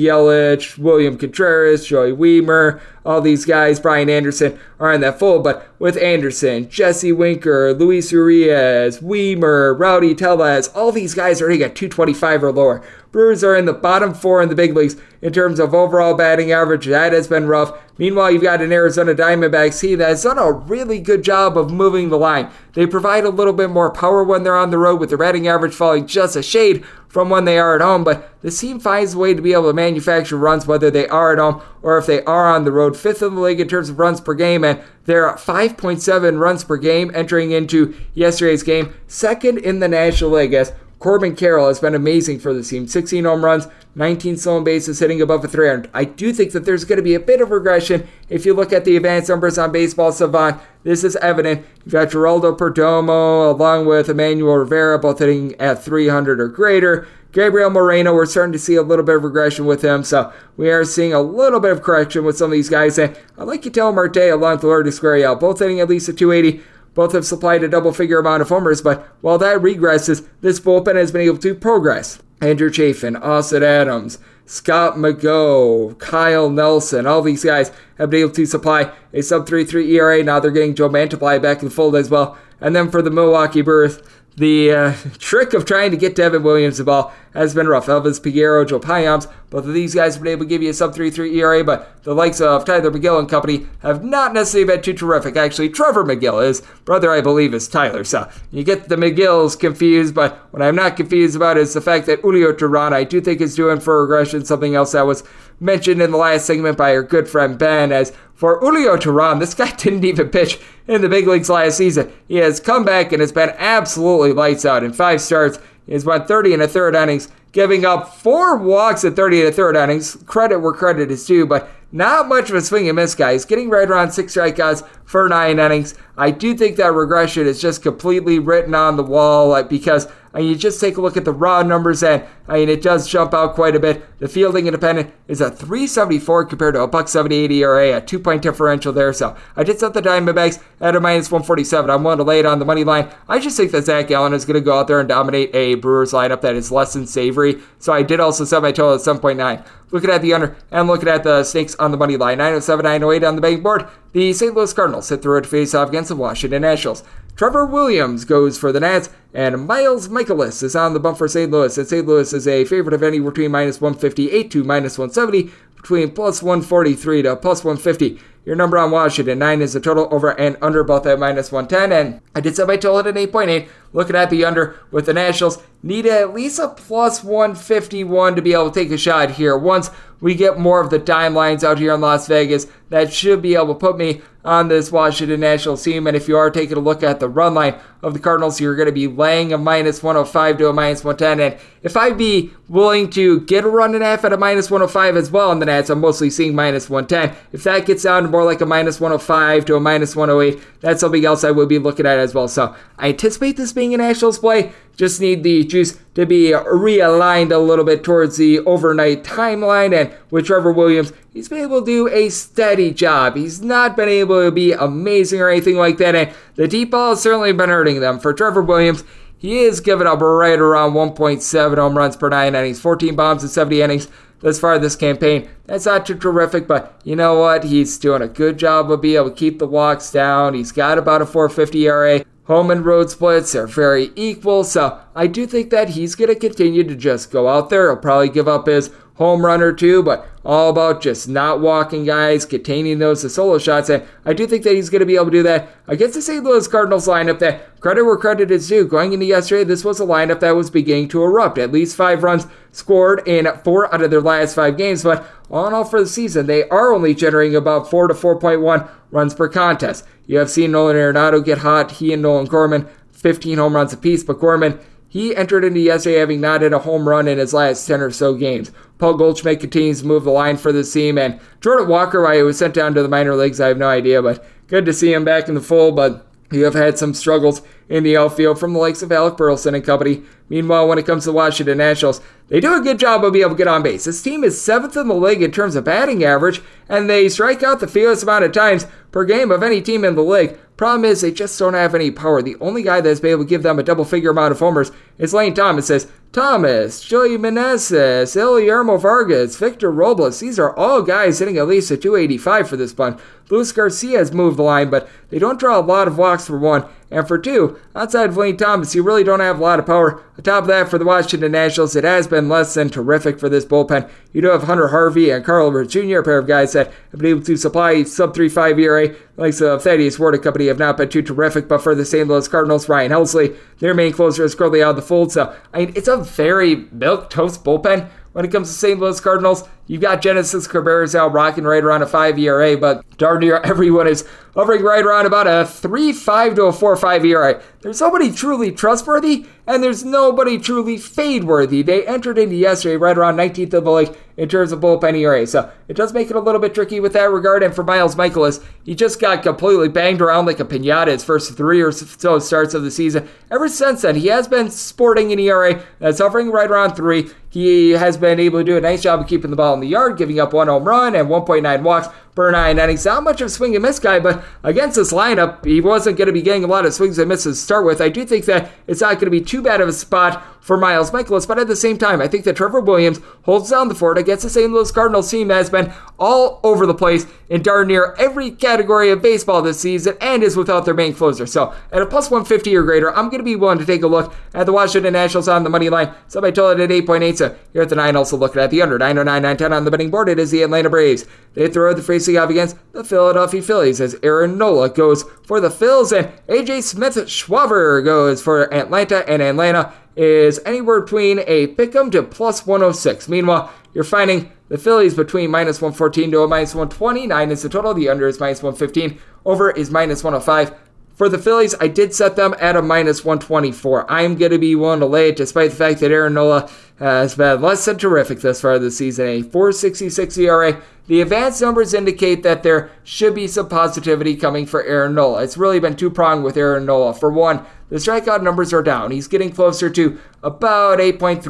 Yelich, 0.01 0.78
William 0.78 1.17
Contreras, 1.17 1.86
Joey 1.86 2.13
Wiemer, 2.13 2.80
all 3.05 3.20
these 3.20 3.43
guys, 3.43 3.82
Brian 3.82 4.09
Anderson, 4.09 4.57
are 4.80 4.93
in 4.93 5.01
that 5.01 5.20
full. 5.20 5.39
But 5.39 5.67
with 5.78 5.97
Anderson, 5.97 6.70
Jesse 6.70 7.11
Winker, 7.11 7.74
Luis 7.74 8.13
Urias, 8.13 8.99
Wiemer, 8.99 9.78
Rowdy 9.78 10.15
Tellez, 10.15 10.70
all 10.70 10.93
these 10.93 11.13
guys 11.13 11.39
hitting 11.39 11.61
at 11.63 11.76
225 11.76 12.43
or 12.45 12.51
lower. 12.53 12.82
Brewers 13.12 13.43
are 13.43 13.55
in 13.55 13.66
the 13.66 13.74
bottom 13.74 14.14
four 14.14 14.39
in 14.41 14.49
the 14.49 14.55
big 14.55 14.76
leagues 14.76 14.95
in 15.20 15.34
terms 15.34 15.60
of 15.60 15.74
overall 15.74 16.14
batting 16.14 16.51
average. 16.51 16.86
That 16.86 17.12
has 17.12 17.28
been 17.28 17.47
rough. 17.47 17.76
Meanwhile, 17.97 18.32
you've 18.32 18.43
got 18.43 18.62
an 18.62 18.72
Arizona 18.72 19.16
Diamondbacks 19.16 19.82
team 19.82 19.97
that 19.97 20.10
has 20.10 20.24
done 20.24 20.38
a 20.38 20.51
really 20.51 20.99
good 20.99 21.24
job 21.24 21.57
of 21.57 21.72
moving 21.72 22.10
the 22.10 22.18
line. 22.18 22.51
They 22.74 22.86
provide 22.86 23.26
a 23.26 23.30
little 23.30 23.51
bit 23.51 23.72
more 23.72 23.91
power 23.91 24.24
when 24.24 24.43
they're 24.43 24.55
on 24.55 24.70
the 24.70 24.78
road, 24.78 24.99
with 24.99 25.10
their 25.10 25.18
batting 25.18 25.47
average 25.47 25.74
falling 25.74 26.05
just 26.05 26.36
a 26.36 26.43
shade 26.43 26.86
from 27.07 27.30
when 27.30 27.45
they 27.45 27.57
are 27.57 27.76
at 27.76 27.82
home. 27.82 28.03
But 28.03 28.30
the 28.41 28.51
team 28.51 28.80
finds 28.80 29.16
a 29.16 29.18
way 29.18 29.34
to 29.34 29.41
be 29.41 29.53
able 29.53 29.70
to 29.70 29.74
manufacture 29.74 30.38
runs, 30.38 30.68
whether 30.68 30.91
they 30.91 31.07
are 31.07 31.34
at 31.34 31.39
home 31.39 31.62
or 31.82 31.97
if 31.97 32.05
they 32.05 32.24
are 32.26 32.53
on 32.53 32.64
the 32.64 32.72
road. 32.72 32.95
Fifth 32.95 33.24
in 33.24 33.34
the 33.34 33.41
league 33.41 33.60
in 33.60 33.68
terms 33.68 33.89
of 33.89 33.97
runs 33.97 34.22
per 34.22 34.36
game, 34.36 34.64
and 34.64 34.80
they're 35.05 35.28
at 35.28 35.38
5.7 35.38 36.39
runs 36.39 36.64
per 36.64 36.78
game 36.78 37.12
entering 37.16 37.51
into 37.51 37.95
yesterday's 38.14 38.62
game. 38.62 38.93
Second 39.07 39.57
in 39.57 39.80
the 39.80 39.88
National 39.88 40.30
League 40.30 40.53
as 40.53 40.72
Corbin 41.00 41.34
Carroll 41.34 41.70
has 41.70 41.80
been 41.80 41.95
amazing 41.95 42.39
for 42.39 42.54
the 42.54 42.62
team. 42.62 42.86
16 42.86 43.24
home 43.24 43.43
runs, 43.43 43.68
19 43.95 44.36
stolen 44.36 44.66
bases, 44.66 45.00
hitting 45.00 45.22
above 45.22 45.43
a 45.45 45.47
300. 45.47 45.89
I 45.93 46.04
do 46.04 46.34
think 46.34 46.52
that 46.52 46.66
there's 46.66 46.84
going 46.84 46.97
to 46.97 47.04
be 47.04 47.16
a 47.16 47.20
bit 47.22 47.39
of 47.39 47.52
regression 47.52 48.06
if 48.28 48.45
you 48.45 48.54
look 48.54 48.74
at 48.74 48.84
the 48.84 48.97
advanced 48.97 49.30
numbers 49.30 49.58
on 49.58 49.72
Baseball 49.72 50.12
Savant. 50.12 50.62
This 50.84 51.06
is 51.06 51.16
evident. 51.18 51.66
You've 51.86 51.93
got 51.93 52.10
Geraldo 52.10 52.58
Perdomo 52.58 53.50
along 53.50 53.86
with 53.86 54.10
Emmanuel 54.10 54.58
Rivera, 54.58 55.00
both 55.00 55.20
hitting 55.20 55.56
at 55.56 55.84
300 55.84 56.41
or 56.41 56.50
greater. 56.50 57.08
Gabriel 57.32 57.70
Moreno, 57.70 58.14
we're 58.14 58.26
starting 58.26 58.54
to 58.54 58.60
see 58.60 58.76
a 58.76 58.82
little 58.82 59.06
bit 59.06 59.18
of 59.18 59.24
regression 59.24 59.66
with 59.66 59.84
him, 59.84 60.04
so 60.04 60.34
we 60.58 60.72
are 60.72 60.84
seeing 60.84 61.14
a 61.14 61.22
little 61.22 61.60
bit 61.60 61.72
of 61.72 61.84
correction 61.84 62.26
with 62.26 62.38
some 62.38 62.47
of 62.47 62.54
these 62.54 62.70
guys. 62.70 62.97
And 62.97 63.16
I 63.38 63.43
like 63.43 63.62
Ketel 63.62 63.93
Marte 63.93 64.18
along 64.18 64.56
with 64.56 64.64
Lourdes 64.64 65.00
Gurriel, 65.00 65.39
both 65.39 65.60
hitting 65.60 65.80
at 65.80 65.88
least 65.88 66.10
a 66.10 66.14
280. 66.14 66.64
Both 66.93 67.13
have 67.13 67.25
supplied 67.25 67.63
a 67.63 67.67
double 67.67 67.93
figure 67.93 68.19
amount 68.19 68.41
of 68.41 68.49
homers, 68.49 68.81
but 68.81 69.07
while 69.21 69.37
that 69.37 69.61
regresses, 69.61 70.27
this 70.41 70.59
bullpen 70.59 70.95
has 70.95 71.11
been 71.11 71.21
able 71.21 71.37
to 71.37 71.55
progress. 71.55 72.19
Andrew 72.41 72.71
Chafin, 72.71 73.15
Austin 73.17 73.63
Adams, 73.63 74.17
Scott 74.45 74.95
McGough, 74.95 75.97
Kyle 75.99 76.49
Nelson, 76.49 77.05
all 77.05 77.21
these 77.21 77.43
guys 77.43 77.71
have 77.97 78.09
been 78.09 78.21
able 78.21 78.31
to 78.31 78.45
supply 78.45 78.91
a 79.13 79.21
sub 79.21 79.47
3.3 79.47 79.89
ERA. 79.89 80.23
Now 80.23 80.39
they're 80.39 80.51
getting 80.51 80.73
Joe 80.73 80.89
Mantiply 80.89 81.41
back 81.41 81.59
in 81.59 81.65
the 81.65 81.73
fold 81.73 81.95
as 81.95 82.09
well. 82.09 82.37
And 82.61 82.75
then 82.75 82.89
for 82.89 83.01
the 83.01 83.11
Milwaukee 83.11 83.61
berth, 83.61 84.21
the 84.39 84.71
uh, 84.71 84.93
trick 85.17 85.53
of 85.53 85.65
trying 85.65 85.91
to 85.91 85.97
get 85.97 86.15
Devin 86.15 86.43
Williams 86.43 86.77
the 86.77 86.85
ball 86.85 87.13
has 87.33 87.53
been 87.53 87.67
rough. 87.67 87.87
Elvis 87.87 88.19
Peguero, 88.19 88.67
Joe 88.67 88.79
Payamps, 88.79 89.31
both 89.49 89.65
of 89.65 89.73
these 89.73 89.93
guys 89.93 90.15
have 90.15 90.23
been 90.23 90.31
able 90.31 90.45
to 90.45 90.49
give 90.49 90.63
you 90.63 90.69
a 90.69 90.73
sub 90.73 90.95
3.3 90.95 91.35
ERA, 91.35 91.63
but 91.63 92.03
the 92.03 92.15
likes 92.15 92.39
of 92.39 92.65
Tyler 92.65 92.89
Megill 92.89 93.19
and 93.19 93.29
company 93.29 93.67
have 93.81 94.03
not 94.03 94.33
necessarily 94.33 94.65
been 94.65 94.81
too 94.81 94.93
terrific. 94.93 95.35
Actually, 95.35 95.69
Trevor 95.69 96.05
Megill, 96.05 96.45
his 96.45 96.61
brother, 96.85 97.11
I 97.11 97.21
believe, 97.21 97.53
is 97.53 97.67
Tyler. 97.67 98.03
So 98.03 98.29
you 98.51 98.63
get 98.63 98.87
the 98.87 98.95
Megills 98.95 99.59
confused, 99.59 100.15
but 100.15 100.37
what 100.51 100.61
I'm 100.61 100.75
not 100.75 100.95
confused 100.95 101.35
about 101.35 101.57
is 101.57 101.73
the 101.73 101.81
fact 101.81 102.05
that 102.05 102.21
Julio 102.21 102.53
Teheran, 102.53 102.93
I 102.93 103.03
do 103.03 103.19
think, 103.19 103.41
is 103.41 103.55
doing 103.55 103.79
for 103.79 104.01
regression 104.01 104.45
something 104.45 104.73
else 104.73 104.93
that 104.93 105.05
was 105.05 105.23
mentioned 105.59 106.01
in 106.01 106.11
the 106.11 106.17
last 106.17 106.45
segment 106.45 106.77
by 106.77 106.95
our 106.95 107.03
good 107.03 107.27
friend 107.27 107.57
Ben 107.59 107.91
as 107.91 108.13
for 108.39 108.57
Julio 108.61 108.95
Teheran, 108.95 109.41
this 109.41 109.53
guy 109.53 109.69
didn't 109.75 110.05
even 110.05 110.29
pitch 110.29 110.61
in 110.87 111.01
the 111.01 111.09
big 111.09 111.27
leagues 111.27 111.49
last 111.49 111.75
season. 111.75 112.09
He 112.29 112.37
has 112.37 112.61
come 112.61 112.85
back 112.85 113.11
and 113.11 113.19
has 113.19 113.33
been 113.33 113.53
absolutely 113.57 114.31
lights 114.31 114.63
out 114.63 114.81
in 114.81 114.93
five 114.93 115.19
starts. 115.19 115.59
He 115.85 115.91
has 115.91 116.05
won 116.05 116.25
30 116.25 116.53
and 116.53 116.61
a 116.61 116.67
third 116.69 116.95
innings, 116.95 117.27
giving 117.51 117.83
up 117.83 118.15
four 118.15 118.55
walks 118.55 119.03
at 119.03 119.17
30 119.17 119.41
and 119.41 119.49
a 119.49 119.51
third 119.51 119.75
innings. 119.75 120.15
Credit 120.25 120.57
where 120.59 120.71
credit 120.71 121.11
is 121.11 121.25
due, 121.25 121.45
but 121.45 121.69
not 121.91 122.29
much 122.29 122.49
of 122.49 122.55
a 122.55 122.61
swing 122.61 122.87
and 122.87 122.95
miss, 122.95 123.13
guys. 123.13 123.43
Getting 123.43 123.69
right 123.69 123.89
around 123.89 124.13
six 124.13 124.33
strikeouts 124.33 124.87
for 125.03 125.27
nine 125.27 125.59
innings. 125.59 125.95
I 126.15 126.31
do 126.31 126.55
think 126.55 126.77
that 126.77 126.93
regression 126.93 127.45
is 127.45 127.59
just 127.59 127.83
completely 127.83 128.39
written 128.39 128.73
on 128.73 128.95
the 128.95 129.03
wall 129.03 129.61
because 129.63 130.07
I 130.34 130.39
mean, 130.39 130.49
you 130.49 130.55
just 130.55 130.80
take 130.80 130.97
a 130.97 131.01
look 131.01 131.17
at 131.17 131.25
the 131.25 131.32
raw 131.32 131.63
numbers, 131.63 132.03
and 132.03 132.23
I 132.47 132.59
mean, 132.59 132.69
it 132.69 132.82
does 132.82 133.07
jump 133.07 133.34
out 133.34 133.55
quite 133.55 133.75
a 133.75 133.80
bit. 133.80 134.03
The 134.19 134.27
fielding 134.27 134.67
independent 134.67 135.11
is 135.27 135.41
a 135.41 135.49
374 135.49 136.45
compared 136.45 136.75
to 136.75 136.82
a 136.82 136.88
buck 136.88 137.07
78 137.07 137.51
ERA, 137.51 137.97
a 137.97 138.01
two 138.01 138.19
point 138.19 138.41
differential 138.41 138.93
there. 138.93 139.13
So 139.13 139.36
I 139.55 139.63
did 139.63 139.80
set 139.80 139.93
the 139.93 140.01
Diamondbacks 140.01 140.61
at 140.82 140.95
a 140.95 140.99
minus 140.99 141.32
147. 141.32 141.89
I'm 141.89 142.03
willing 142.03 142.17
to 142.17 142.23
lay 142.23 142.39
it 142.39 142.45
on 142.45 142.59
the 142.59 142.65
money 142.65 142.84
line. 142.84 143.09
I 143.27 143.39
just 143.39 143.57
think 143.57 143.71
that 143.71 143.86
Zach 143.86 144.07
Gallen 144.07 144.34
is 144.34 144.45
going 144.45 144.55
to 144.55 144.61
go 144.61 144.77
out 144.77 144.88
there 144.88 144.99
and 144.99 145.09
dominate 145.09 145.53
a 145.55 145.75
Brewers 145.75 146.11
lineup 146.11 146.41
that 146.41 146.55
is 146.55 146.71
less 146.71 146.93
than 146.93 147.07
savory. 147.07 147.57
So 147.80 147.93
I 147.93 148.03
did 148.03 148.19
also 148.19 148.45
set 148.45 148.61
my 148.61 148.71
total 148.71 148.95
at 148.95 149.01
7.9. 149.01 149.65
Looking 149.91 150.11
at 150.11 150.21
the 150.21 150.34
under 150.34 150.55
and 150.69 150.88
looking 150.88 151.09
at 151.09 151.23
the 151.23 151.43
snakes 151.43 151.75
on 151.75 151.91
the 151.91 151.97
money 151.97 152.15
line, 152.15 152.38
907, 152.38 152.84
908 152.84 153.23
on 153.23 153.36
the 153.36 153.41
betting 153.41 153.63
board. 153.63 153.88
The 154.11 154.34
St. 154.34 154.53
Louis 154.53 154.73
Cardinals 154.73 155.09
hit 155.09 155.25
road 155.25 155.43
to 155.43 155.49
face 155.49 155.73
off 155.73 155.89
against 155.89 156.09
the 156.09 156.15
Washington 156.15 156.61
Nationals. 156.61 157.03
Trevor 157.39 157.65
Williams 157.65 158.25
goes 158.25 158.57
for 158.57 158.73
the 158.73 158.81
Nats, 158.81 159.09
and 159.33 159.65
Miles 159.65 160.09
Mikolas 160.09 160.61
is 160.61 160.75
on 160.75 160.93
the 160.93 160.99
bump 160.99 161.17
for 161.17 161.29
St. 161.29 161.49
Louis. 161.49 161.77
And 161.77 161.87
St. 161.87 162.05
Louis 162.05 162.33
is 162.33 162.45
a 162.45 162.65
favorite 162.65 162.93
of 162.93 163.01
any 163.01 163.17
between 163.21 163.49
minus 163.49 163.79
158 163.79 164.51
to 164.51 164.65
minus 164.65 164.97
170, 164.97 165.49
between 165.77 166.11
plus 166.11 166.43
143 166.43 167.21
to 167.21 167.37
plus 167.37 167.63
150. 167.63 168.19
Your 168.43 168.57
number 168.57 168.77
on 168.77 168.91
Washington, 168.91 169.39
9 169.39 169.61
is 169.61 169.71
the 169.71 169.79
total 169.79 170.09
over 170.11 170.37
and 170.37 170.57
under 170.61 170.83
both 170.83 171.05
at 171.05 171.17
minus 171.17 171.49
110. 171.49 171.93
And 171.93 172.19
I 172.35 172.41
did 172.41 172.57
set 172.57 172.67
my 172.67 172.75
total 172.75 173.07
at 173.07 173.15
8.8. 173.15 173.69
Looking 173.91 174.15
at 174.15 174.29
the 174.29 174.45
under 174.45 174.79
with 174.91 175.05
the 175.05 175.13
Nationals, 175.13 175.61
need 175.81 176.05
at 176.05 176.33
least 176.33 176.59
a 176.59 176.69
plus 176.69 177.23
151 177.23 178.35
to 178.35 178.41
be 178.41 178.53
able 178.53 178.69
to 178.69 178.79
take 178.79 178.91
a 178.91 178.97
shot 178.97 179.31
here. 179.31 179.57
Once 179.57 179.89
we 180.21 180.35
get 180.35 180.59
more 180.59 180.81
of 180.81 180.89
the 180.89 180.99
dime 180.99 181.33
lines 181.33 181.63
out 181.63 181.79
here 181.79 181.93
in 181.93 182.01
Las 182.01 182.27
Vegas, 182.27 182.67
that 182.89 183.13
should 183.13 183.41
be 183.41 183.55
able 183.55 183.73
to 183.73 183.75
put 183.75 183.97
me 183.97 184.21
on 184.43 184.67
this 184.67 184.91
Washington 184.91 185.39
Nationals 185.39 185.83
team. 185.83 186.07
And 186.07 186.15
if 186.15 186.27
you 186.27 186.37
are 186.37 186.49
taking 186.49 186.77
a 186.77 186.81
look 186.81 187.03
at 187.03 187.19
the 187.19 187.29
run 187.29 187.53
line 187.53 187.75
of 188.01 188.13
the 188.13 188.19
Cardinals, 188.19 188.59
you're 188.59 188.75
going 188.75 188.87
to 188.87 188.91
be 188.91 189.07
laying 189.07 189.53
a 189.53 189.57
minus 189.57 190.01
105 190.01 190.57
to 190.57 190.69
a 190.69 190.73
minus 190.73 191.03
110. 191.03 191.39
And 191.39 191.61
if 191.83 191.95
I'd 191.95 192.17
be 192.17 192.51
willing 192.67 193.09
to 193.11 193.41
get 193.41 193.63
a 193.63 193.69
run 193.69 193.95
and 193.95 194.03
a 194.03 194.07
half 194.07 194.25
at 194.25 194.33
a 194.33 194.37
minus 194.37 194.71
105 194.71 195.17
as 195.17 195.31
well 195.31 195.51
in 195.51 195.59
the 195.59 195.65
Nats, 195.65 195.89
I'm 195.89 195.99
mostly 195.99 196.29
seeing 196.29 196.55
minus 196.55 196.89
110. 196.89 197.37
If 197.51 197.63
that 197.63 197.85
gets 197.85 198.03
down 198.03 198.23
to 198.23 198.29
more 198.29 198.43
like 198.43 198.61
a 198.61 198.65
minus 198.65 198.99
105 198.99 199.65
to 199.65 199.75
a 199.75 199.79
minus 199.79 200.15
108, 200.15 200.61
that's 200.81 201.01
something 201.01 201.25
else 201.25 201.43
I 201.43 201.51
would 201.51 201.69
be 201.69 201.79
looking 201.79 202.05
at 202.05 202.19
as 202.19 202.33
well. 202.33 202.47
So 202.47 202.75
I 202.97 203.09
anticipate 203.09 203.57
this 203.57 203.75
being 203.80 203.93
a 203.93 203.97
Nationals 203.97 204.39
play. 204.39 204.73
Just 204.97 205.21
need 205.21 205.43
the 205.43 205.63
juice 205.63 205.97
to 206.13 206.25
be 206.25 206.49
realigned 206.49 207.53
a 207.53 207.57
little 207.57 207.86
bit 207.86 208.03
towards 208.03 208.36
the 208.36 208.59
overnight 208.59 209.23
timeline. 209.23 209.97
And 209.97 210.13
with 210.30 210.47
Trevor 210.47 210.73
Williams, 210.73 211.13
he's 211.34 211.47
been 211.47 211.59
able 211.59 211.80
to 211.80 211.86
do 211.86 212.09
a 212.09 212.27
steady 212.27 212.91
job. 212.91 213.38
He's 213.38 213.61
not 213.61 213.95
been 213.95 214.09
able 214.09 214.43
to 214.43 214.51
be 214.51 214.73
amazing 214.73 215.39
or 215.39 215.49
anything 215.49 215.77
like 215.77 215.97
that. 215.97 216.15
And 216.15 216.34
the 216.55 216.67
deep 216.67 216.91
ball 216.91 217.11
has 217.11 217.21
certainly 217.21 217.53
been 217.53 217.69
hurting 217.69 218.01
them. 218.01 218.19
For 218.19 218.34
Trevor 218.34 218.61
Williams, 218.61 219.05
he 219.38 219.59
is 219.59 219.80
giving 219.80 220.07
up 220.07 220.19
right 220.19 220.59
around 220.59 220.91
1.7 220.91 221.77
home 221.77 221.97
runs 221.97 222.17
per 222.17 222.27
nine 222.27 222.55
innings, 222.55 222.82
14 222.82 223.15
bombs 223.15 223.43
in 223.43 223.49
70 223.49 223.82
innings 223.82 224.09
thus 224.41 224.59
far 224.59 224.80
this 224.80 224.95
campaign. 224.95 225.49
That's 225.65 225.86
not 225.86 226.05
too 226.05 226.15
terrific, 226.15 226.67
but 226.67 226.99
you 227.03 227.15
know 227.15 227.39
what? 227.39 227.63
He's 227.63 227.97
doing 227.97 228.21
a 228.21 228.27
good 228.27 228.57
job 228.57 228.91
of 228.91 229.01
being 229.01 229.15
able 229.15 229.30
to 229.30 229.36
keep 229.36 229.59
the 229.59 229.67
walks 229.67 230.11
down. 230.11 230.53
He's 230.53 230.71
got 230.71 230.97
about 230.97 231.21
a 231.21 231.25
450 231.25 231.88
ERA. 231.88 232.25
Home 232.50 232.72
and 232.72 232.84
road 232.84 233.12
splits 233.12 233.54
are 233.54 233.68
very 233.68 234.12
equal, 234.16 234.64
so 234.64 235.00
I 235.14 235.28
do 235.28 235.45
think 235.45 235.70
that 235.70 235.89
he's 235.89 236.16
going 236.16 236.30
to 236.30 236.36
continue 236.36 236.84
to 236.84 236.95
just 236.95 237.30
go 237.30 237.47
out 237.47 237.70
there. 237.70 237.91
He'll 237.91 238.02
probably 238.02 238.30
give 238.30 238.47
up 238.47 238.66
his 238.66 238.89
home 239.18 239.45
run 239.45 239.62
or 239.62 239.72
two, 239.72 240.02
but 240.02 240.28
all 240.43 240.72
about 240.72 241.00
just 241.00 241.30
not 241.30 241.62
walking 241.62 242.06
guys, 242.06 242.47
containing 242.47 242.97
those 242.97 243.22
to 243.22 243.30
solo 243.30 243.60
shots. 243.60 243.89
And 243.89 244.04
I 244.26 244.34
do 244.34 244.47
think 244.47 244.64
that 244.64 244.74
he's 244.74 244.89
going 244.89 245.02
to 245.02 245.06
be 245.06 245.16
able 245.16 245.26
to 245.26 245.32
do 245.32 245.43
that 245.43 245.70
against 245.86 246.16
the 246.16 246.24
St. 246.24 246.43
Louis 246.43 246.68
Cardinals 246.68 247.08
lineup 247.08 247.38
that 247.38 247.80
credit 247.82 248.04
where 248.04 248.18
credit 248.18 248.50
is 248.50 248.68
due. 248.68 248.88
Going 248.88 249.14
into 249.14 249.28
yesterday, 249.28 249.64
this 249.64 249.86
was 249.86 250.00
a 250.00 250.06
lineup 250.06 250.39
that 250.39 250.56
was 250.56 250.72
beginning 250.72 251.10
to 251.10 251.22
erupt. 251.22 251.60
At 251.60 251.72
least 251.72 251.95
five 251.95 252.24
runs 252.24 252.47
scored 252.72 253.28
in 253.28 253.47
four 253.64 253.93
out 253.93 254.02
of 254.02 254.10
their 254.10 254.22
last 254.22 254.56
five 254.56 254.76
games, 254.76 255.04
but 255.04 255.24
all 255.50 255.68
in 255.68 255.74
all 255.74 255.84
for 255.84 256.00
the 256.00 256.08
season, 256.08 256.45
they 256.45 256.68
are 256.70 256.93
only 256.93 257.14
generating 257.14 257.56
about 257.56 257.89
4 257.89 258.08
to 258.10 258.14
4.1 258.14 258.89
runs 259.12 259.34
per 259.34 259.47
contest. 259.47 260.06
You 260.28 260.38
have 260.38 260.50
seen 260.50 260.72
Nolan 260.72 260.95
Arenado 260.95 261.43
get 261.43 261.60
hot. 261.60 261.91
He 261.91 262.14
and 262.14 262.22
Nolan 262.22 262.45
Gorman, 262.45 262.88
15 263.12 263.58
home 263.58 263.76
runs 263.76 263.93
apiece, 263.93 264.24
but 264.24 264.39
Gorman 264.39 264.80
he 265.10 265.36
entered 265.36 265.66
into 265.66 265.80
yesterday 265.80 266.20
having 266.20 266.39
not 266.39 266.62
hit 266.62 266.72
a 266.72 266.80
home 266.80 267.10
run 267.10 267.28
in 267.28 267.39
his 267.39 267.54
last 267.54 267.86
10 267.88 268.00
or 268.00 268.12
so 268.12 268.36
games. 268.36 268.72
Paul 269.00 269.16
Goldschmidt 269.16 269.60
continues 269.60 270.02
to 270.02 270.08
move 270.08 270.24
the 270.24 270.30
line 270.30 270.56
for 270.56 270.72
the 270.72 270.84
team, 270.84 271.18
and 271.18 271.39
Jordan 271.62 271.88
Walker, 271.89 272.22
why 272.22 272.38
he 272.38 272.43
was 272.43 272.60
sent 272.60 272.76
down 272.76 272.93
to 272.93 273.02
the 273.02 273.10
minor 273.10 273.36
leagues, 273.36 273.60
I 273.60 273.70
have 273.70 273.78
no 273.78 273.89
idea, 273.89 274.22
but 274.22 274.45
good 274.68 274.86
to 274.86 274.93
see 274.93 275.12
him 275.12 275.26
back 275.26 275.50
in 275.50 275.56
the 275.56 275.62
fold. 275.62 275.95
But 275.95 276.28
you 276.52 276.64
have 276.64 276.76
had 276.76 277.00
some 277.00 277.16
struggles 277.16 277.64
in 277.89 278.04
the 278.04 278.18
outfield 278.18 278.60
from 278.60 278.74
the 278.74 278.80
likes 278.80 279.02
of 279.02 279.12
Alec 279.12 279.36
Burleson 279.36 279.74
and 279.74 279.84
company. 279.84 280.22
Meanwhile, 280.47 280.88
when 280.88 281.00
it 281.00 281.08
comes 281.08 281.24
to 281.24 281.32
Washington 281.32 281.80
Nationals, 281.80 282.22
they 282.50 282.60
do 282.60 282.76
a 282.76 282.82
good 282.82 283.00
job 283.00 283.24
of 283.24 283.34
being 283.34 283.45
able 283.45 283.56
to 283.56 283.58
get 283.58 283.68
on 283.68 283.84
base. 283.84 284.06
This 284.06 284.22
team 284.22 284.43
is 284.43 284.62
seventh 284.62 284.97
in 284.97 285.08
the 285.08 285.14
league 285.14 285.41
in 285.41 285.52
terms 285.52 285.76
of 285.76 285.84
batting 285.84 286.24
average, 286.24 286.62
and 286.88 287.10
they 287.10 287.30
strike 287.30 287.64
out 287.64 287.80
the 287.80 287.88
fewest 287.88 288.24
amount 288.24 288.43
of 288.43 288.52
times 288.52 288.88
per 289.12 289.24
game 289.24 289.52
of 289.52 289.64
any 289.64 289.82
team 289.82 290.04
in 290.04 290.16
the 290.16 290.24
league. 290.24 290.58
Problem 290.76 291.06
is, 291.06 291.22
they 291.22 291.32
just 291.32 291.60
don't 291.60 291.74
have 291.74 291.93
any 291.93 292.10
power. 292.10 292.41
The 292.41 292.56
only 292.60 292.84
guy 292.84 293.02
that's 293.02 293.20
been 293.20 293.32
able 293.32 293.43
to 293.43 293.50
give 293.50 293.64
them 293.64 293.80
a 293.80 293.84
double 293.84 294.06
figure 294.06 294.32
amount 294.32 294.52
of 294.52 294.60
homers 294.60 294.91
is 295.20 295.34
Lane 295.34 295.53
Thomas. 295.53 295.88
Says 295.88 296.11
Thomas, 296.32 297.01
Joey 297.01 297.38
Meneses, 297.38 298.36
Ildemaro 298.36 298.99
Vargas, 298.99 299.57
Victor 299.57 299.91
Robles. 299.91 300.39
These 300.39 300.59
are 300.59 300.76
all 300.76 301.01
guys 301.01 301.39
hitting 301.39 301.57
at 301.57 301.67
least 301.67 301.91
a 301.91 301.97
285 301.97 302.70
for 302.70 302.78
this 302.78 302.93
bunch. 302.93 303.20
Luis 303.49 303.72
Garcia 303.72 304.20
has 304.20 304.32
moved 304.32 304.57
the 304.57 304.63
line, 304.63 304.91
but 304.91 305.09
they 305.30 305.39
don't 305.39 305.59
draw 305.59 305.80
a 305.80 305.82
lot 305.82 306.07
of 306.07 306.20
walks 306.20 306.45
for 306.45 306.59
one. 306.59 306.86
And 307.11 307.28
for 307.28 307.39
two, 307.39 307.80
outside 307.95 308.30
of 308.30 308.38
Lane 308.38 308.57
Thomas, 308.57 308.93
you 308.93 309.01
really 309.01 309.24
don't 309.24 309.39
have 309.39 309.57
a 309.57 309.63
lot 309.63 309.80
of 309.80 309.88
power. 309.88 310.24
On 310.38 310.43
top 310.43 310.61
of 310.63 310.67
that, 310.67 310.89
for 310.89 310.99
the 310.99 311.05
Washington 311.05 311.51
Nationals, 311.51 311.95
it 311.95 312.03
has 312.03 312.28
been 312.28 312.47
less 312.47 312.76
than 312.76 312.89
terrific 312.89 313.39
for 313.39 313.49
this 313.49 313.65
bullpen. 313.65 314.07
You 314.32 314.43
do 314.43 314.49
have 314.49 314.63
Hunter 314.63 314.89
Harvey 314.89 315.32
and 315.32 315.43
Carl 315.43 315.70
Edwards 315.70 315.91
Jr., 315.91 316.20
a 316.20 316.24
pair 316.24 316.38
of 316.38 316.45
guys 316.45 316.74
that 316.74 316.93
have 317.09 317.20
been 317.20 317.32
able 317.32 317.41
to 317.41 317.57
supply 317.57 318.03
sub 318.03 318.36
3.5 318.36 318.80
ERA. 318.80 319.15
Like 319.36 319.57
the 319.57 319.80
Thaddeus 319.80 320.20
Ward 320.20 320.36
and 320.36 320.43
Company 320.43 320.67
have 320.67 320.78
not 320.78 320.97
been 320.97 321.09
too 321.09 321.24
terrific, 321.24 321.67
but 321.67 321.82
for 321.82 321.95
the 321.95 322.05
St. 322.05 322.28
Louis 322.28 322.47
Cardinals, 322.47 322.88
Ryan 322.88 323.11
Helsley, 323.11 323.57
their 323.80 323.95
main 323.95 324.13
closer 324.13 324.43
is 324.43 324.53
currently 324.53 324.84
out 324.84 324.91
of 324.91 324.95
the 324.97 325.01
fold. 325.10 325.34
So, 325.34 325.53
I 325.74 325.80
mean, 325.80 325.93
it's 325.95 326.07
a 326.07 326.18
very 326.18 326.88
milk 326.91 327.30
toast 327.30 327.66
bullpen 327.66 328.10
when 328.32 328.45
it 328.45 328.51
comes 328.51 328.70
to 328.70 328.74
St. 328.74 328.99
Louis 328.99 329.20
Cardinals. 329.20 329.68
You've 329.89 330.01
got 330.01 330.21
Genesis 330.21 330.67
Cabrera's 330.67 331.15
out 331.15 331.33
rocking 331.33 331.63
right 331.63 331.83
around 331.83 332.03
a 332.03 332.05
5 332.05 332.37
ERA, 332.37 332.77
but 332.77 333.03
darn 333.17 333.39
near 333.39 333.57
everyone 333.65 334.07
is 334.07 334.23
hovering 334.53 334.83
right 334.83 335.03
around 335.03 335.25
about 335.25 335.47
a 335.47 335.65
3 335.65 336.13
5 336.13 336.55
to 336.55 336.63
a 336.65 336.71
4 336.71 336.95
5 336.95 337.25
ERA. 337.25 337.61
There's 337.81 338.01
nobody 338.01 338.31
truly 338.31 338.71
trustworthy, 338.71 339.47
and 339.65 339.81
there's 339.81 340.03
nobody 340.03 340.59
truly 340.59 340.97
fade 340.97 341.43
worthy. 341.45 341.81
They 341.81 342.05
entered 342.05 342.37
into 342.37 342.55
yesterday 342.55 342.97
right 342.97 343.17
around 343.17 343.37
19th 343.37 343.73
of 343.73 343.85
the 343.85 343.91
league 343.91 344.17
in 344.37 344.47
terms 344.47 344.71
of 344.71 344.79
bullpen 344.79 345.17
ERA, 345.17 345.47
so 345.47 345.71
it 345.87 345.95
does 345.95 346.13
make 346.13 346.29
it 346.29 346.35
a 346.35 346.39
little 346.39 346.61
bit 346.61 346.75
tricky 346.75 346.99
with 346.99 347.13
that 347.13 347.31
regard. 347.31 347.63
And 347.63 347.73
for 347.73 347.83
Miles 347.83 348.15
Mikolas, 348.15 348.63
he 348.83 348.95
just 348.95 349.19
got 349.19 349.43
completely 349.43 349.89
banged 349.89 350.21
around 350.21 350.45
like 350.45 350.59
a 350.59 350.65
pinata 350.65 351.07
his 351.07 351.23
first 351.23 351.55
three 351.57 351.81
or 351.81 351.91
so 351.91 352.37
starts 352.39 352.73
of 352.73 352.83
the 352.83 352.91
season. 352.91 353.27
Ever 353.49 353.67
since 353.67 354.03
then, 354.03 354.15
he 354.15 354.27
has 354.27 354.47
been 354.47 354.69
sporting 354.69 355.31
an 355.31 355.39
ERA 355.39 355.83
that's 355.99 356.19
hovering 356.19 356.51
right 356.51 356.69
around 356.69 356.95
three. 356.95 357.29
He 357.49 357.91
has 357.91 358.17
been 358.17 358.39
able 358.39 358.59
to 358.59 358.63
do 358.63 358.77
a 358.77 358.81
nice 358.81 359.01
job 359.01 359.21
of 359.21 359.27
keeping 359.27 359.49
the 359.49 359.57
ball 359.57 359.77
the 359.80 359.88
yard, 359.88 360.17
giving 360.17 360.39
up 360.39 360.53
one 360.53 360.67
home 360.67 360.84
run 360.84 361.15
and 361.15 361.27
1.9 361.30 361.82
walks 361.82 362.07
per 362.39 362.51
nine 362.51 362.79
innings. 362.79 363.03
Not 363.03 363.23
much 363.25 363.41
of 363.41 363.47
a 363.47 363.49
swing 363.49 363.75
and 363.75 363.83
miss 363.83 363.99
guy, 363.99 364.17
but 364.17 364.41
against 364.63 364.95
this 364.95 365.11
lineup, 365.11 365.65
he 365.65 365.81
wasn't 365.81 366.17
going 366.17 366.27
to 366.27 366.31
be 366.31 366.41
getting 366.41 366.63
a 366.63 366.67
lot 366.67 366.85
of 366.85 366.93
swings 366.93 367.19
and 367.19 367.27
misses 367.27 367.57
to 367.57 367.61
start 367.61 367.85
with. 367.85 367.99
I 367.99 368.07
do 368.07 368.23
think 368.23 368.45
that 368.45 368.71
it's 368.87 369.01
not 369.01 369.15
going 369.15 369.25
to 369.25 369.29
be 369.29 369.41
too 369.41 369.61
bad 369.61 369.81
of 369.81 369.89
a 369.89 369.91
spot 369.91 370.41
for 370.61 370.77
Miles 370.77 371.11
Mikolas, 371.11 371.47
but 371.47 371.59
at 371.59 371.67
the 371.67 371.75
same 371.75 371.97
time, 371.97 372.21
I 372.21 372.27
think 372.27 372.45
that 372.45 372.55
Trevor 372.55 372.79
Williams 372.79 373.19
holds 373.43 373.71
down 373.71 373.89
the 373.89 373.95
fort 373.95 374.17
against 374.17 374.43
the 374.43 374.49
St. 374.49 374.71
Louis 374.71 374.91
Cardinals 374.91 375.31
team 375.31 375.47
that 375.47 375.55
has 375.55 375.69
been 375.69 375.91
all 376.17 376.59
over 376.63 376.85
the 376.85 376.93
place 376.93 377.25
in 377.49 377.63
darn 377.63 377.87
near 377.87 378.13
every 378.19 378.51
category 378.51 379.09
of 379.09 379.21
baseball 379.21 379.61
this 379.61 379.79
season 379.79 380.15
and 380.21 380.43
is 380.43 380.55
without 380.55 380.85
their 380.85 380.93
main 380.93 381.13
closer. 381.13 381.45
So 381.45 381.73
at 381.91 382.01
a 382.01 382.05
plus 382.05 382.29
150 382.29 382.75
or 382.75 382.83
greater, 382.83 383.11
I'm 383.15 383.29
going 383.29 383.39
to 383.39 383.43
be 383.43 383.55
willing 383.55 383.79
to 383.79 383.85
take 383.85 384.03
a 384.03 384.07
look 384.07 384.33
at 384.53 384.65
the 384.65 384.73
Washington 384.73 385.13
Nationals 385.13 385.47
on 385.47 385.63
the 385.63 385.69
money 385.69 385.89
line. 385.89 386.13
Somebody 386.27 386.53
told 386.53 386.79
it 386.79 386.83
at 386.83 387.05
8.8, 387.05 387.37
so 387.37 387.57
here 387.73 387.81
at 387.81 387.89
the 387.89 387.95
9, 387.95 388.15
also 388.15 388.37
looking 388.37 388.61
at 388.61 388.69
the 388.69 388.81
under 388.81 388.99
909, 388.99 389.41
910 389.41 389.73
on 389.73 389.85
the 389.85 389.91
betting 389.91 390.11
board. 390.11 390.29
It 390.29 390.39
is 390.39 390.51
the 390.51 390.61
Atlanta 390.61 390.89
Braves. 390.89 391.25
They 391.55 391.67
throw 391.67 391.89
out 391.89 391.95
the 391.95 392.03
facing 392.30 392.41
off 392.41 392.49
against 392.49 392.77
the 392.91 393.03
Philadelphia 393.03 393.61
Phillies 393.61 393.99
as 393.99 394.15
Aaron 394.21 394.57
Nola 394.57 394.89
goes 394.89 395.23
for 395.47 395.59
the 395.59 395.69
Phils 395.69 396.15
and 396.15 396.27
AJ 396.47 396.84
Smith 396.84 397.15
Shawver 397.15 398.03
goes 398.03 398.41
for 398.41 398.71
Atlanta 398.73 399.27
and 399.27 399.41
Atlanta 399.41 399.93
is 400.15 400.59
anywhere 400.65 401.01
between 401.01 401.39
a 401.47 401.67
pick'em 401.75 402.11
to 402.11 402.21
plus 402.21 402.67
106. 402.67 403.30
Meanwhile, 403.30 403.71
you're 403.93 404.03
finding 404.03 404.51
the 404.67 404.77
Phillies 404.77 405.15
between 405.15 405.49
minus 405.49 405.82
114 405.82 406.32
to 406.32 406.41
a 406.41 406.47
minus 406.47 406.75
129 406.75 407.51
is 407.51 407.63
the 407.63 407.69
total. 407.69 407.93
The 407.93 408.09
under 408.09 408.27
is 408.27 408.39
minus 408.39 408.61
115. 408.61 409.19
Over 409.45 409.71
is 409.71 409.89
minus 409.89 410.23
105. 410.23 410.77
For 411.20 411.28
the 411.28 411.38
Phillies, 411.38 411.76
I 411.82 411.89
did 411.89 412.13
set 412.13 412.38
them 412.38 412.55
at 412.61 412.78
a 412.78 412.82
minus 412.82 413.26
124. 413.26 414.09
I'm 414.09 414.38
going 414.38 414.53
to 414.53 414.57
be 414.57 414.74
willing 414.74 415.01
to 415.01 415.05
lay 415.05 415.28
it 415.28 415.36
despite 415.36 415.72
the 415.72 415.76
fact 415.76 415.99
that 415.99 416.11
Aaron 416.11 416.36
Nola 416.36 416.70
uh, 416.97 417.03
has 417.03 417.36
been 417.36 417.61
less 417.61 417.84
than 417.84 417.97
terrific 417.97 418.39
thus 418.39 418.61
far 418.61 418.80
this 418.80 418.99
season. 418.99 419.28
A 419.28 419.41
466 419.41 420.38
ERA. 420.38 420.82
The 421.07 421.20
advanced 421.20 421.61
numbers 421.61 421.93
indicate 421.93 422.43
that 422.43 422.63
there 422.63 422.89
should 423.03 423.36
be 423.36 423.47
some 423.47 423.67
positivity 423.67 424.38
coming 424.38 424.65
for 424.65 424.82
Aaron 424.86 425.13
Nola. 425.13 425.43
It's 425.43 425.57
really 425.57 425.82
been 425.82 425.97
two 425.97 426.09
pronged 426.09 426.45
with 426.45 426.55
Aaron 426.55 426.86
Nola. 426.86 427.13
For 427.13 427.30
one, 427.30 427.65
the 427.89 427.97
strikeout 427.97 428.41
numbers 428.41 428.72
are 428.72 428.82
down. 428.82 429.11
He's 429.11 429.28
getting 429.28 429.51
closer 429.51 429.89
to 429.89 430.17
about 430.41 430.99
8.3, 430.99 431.41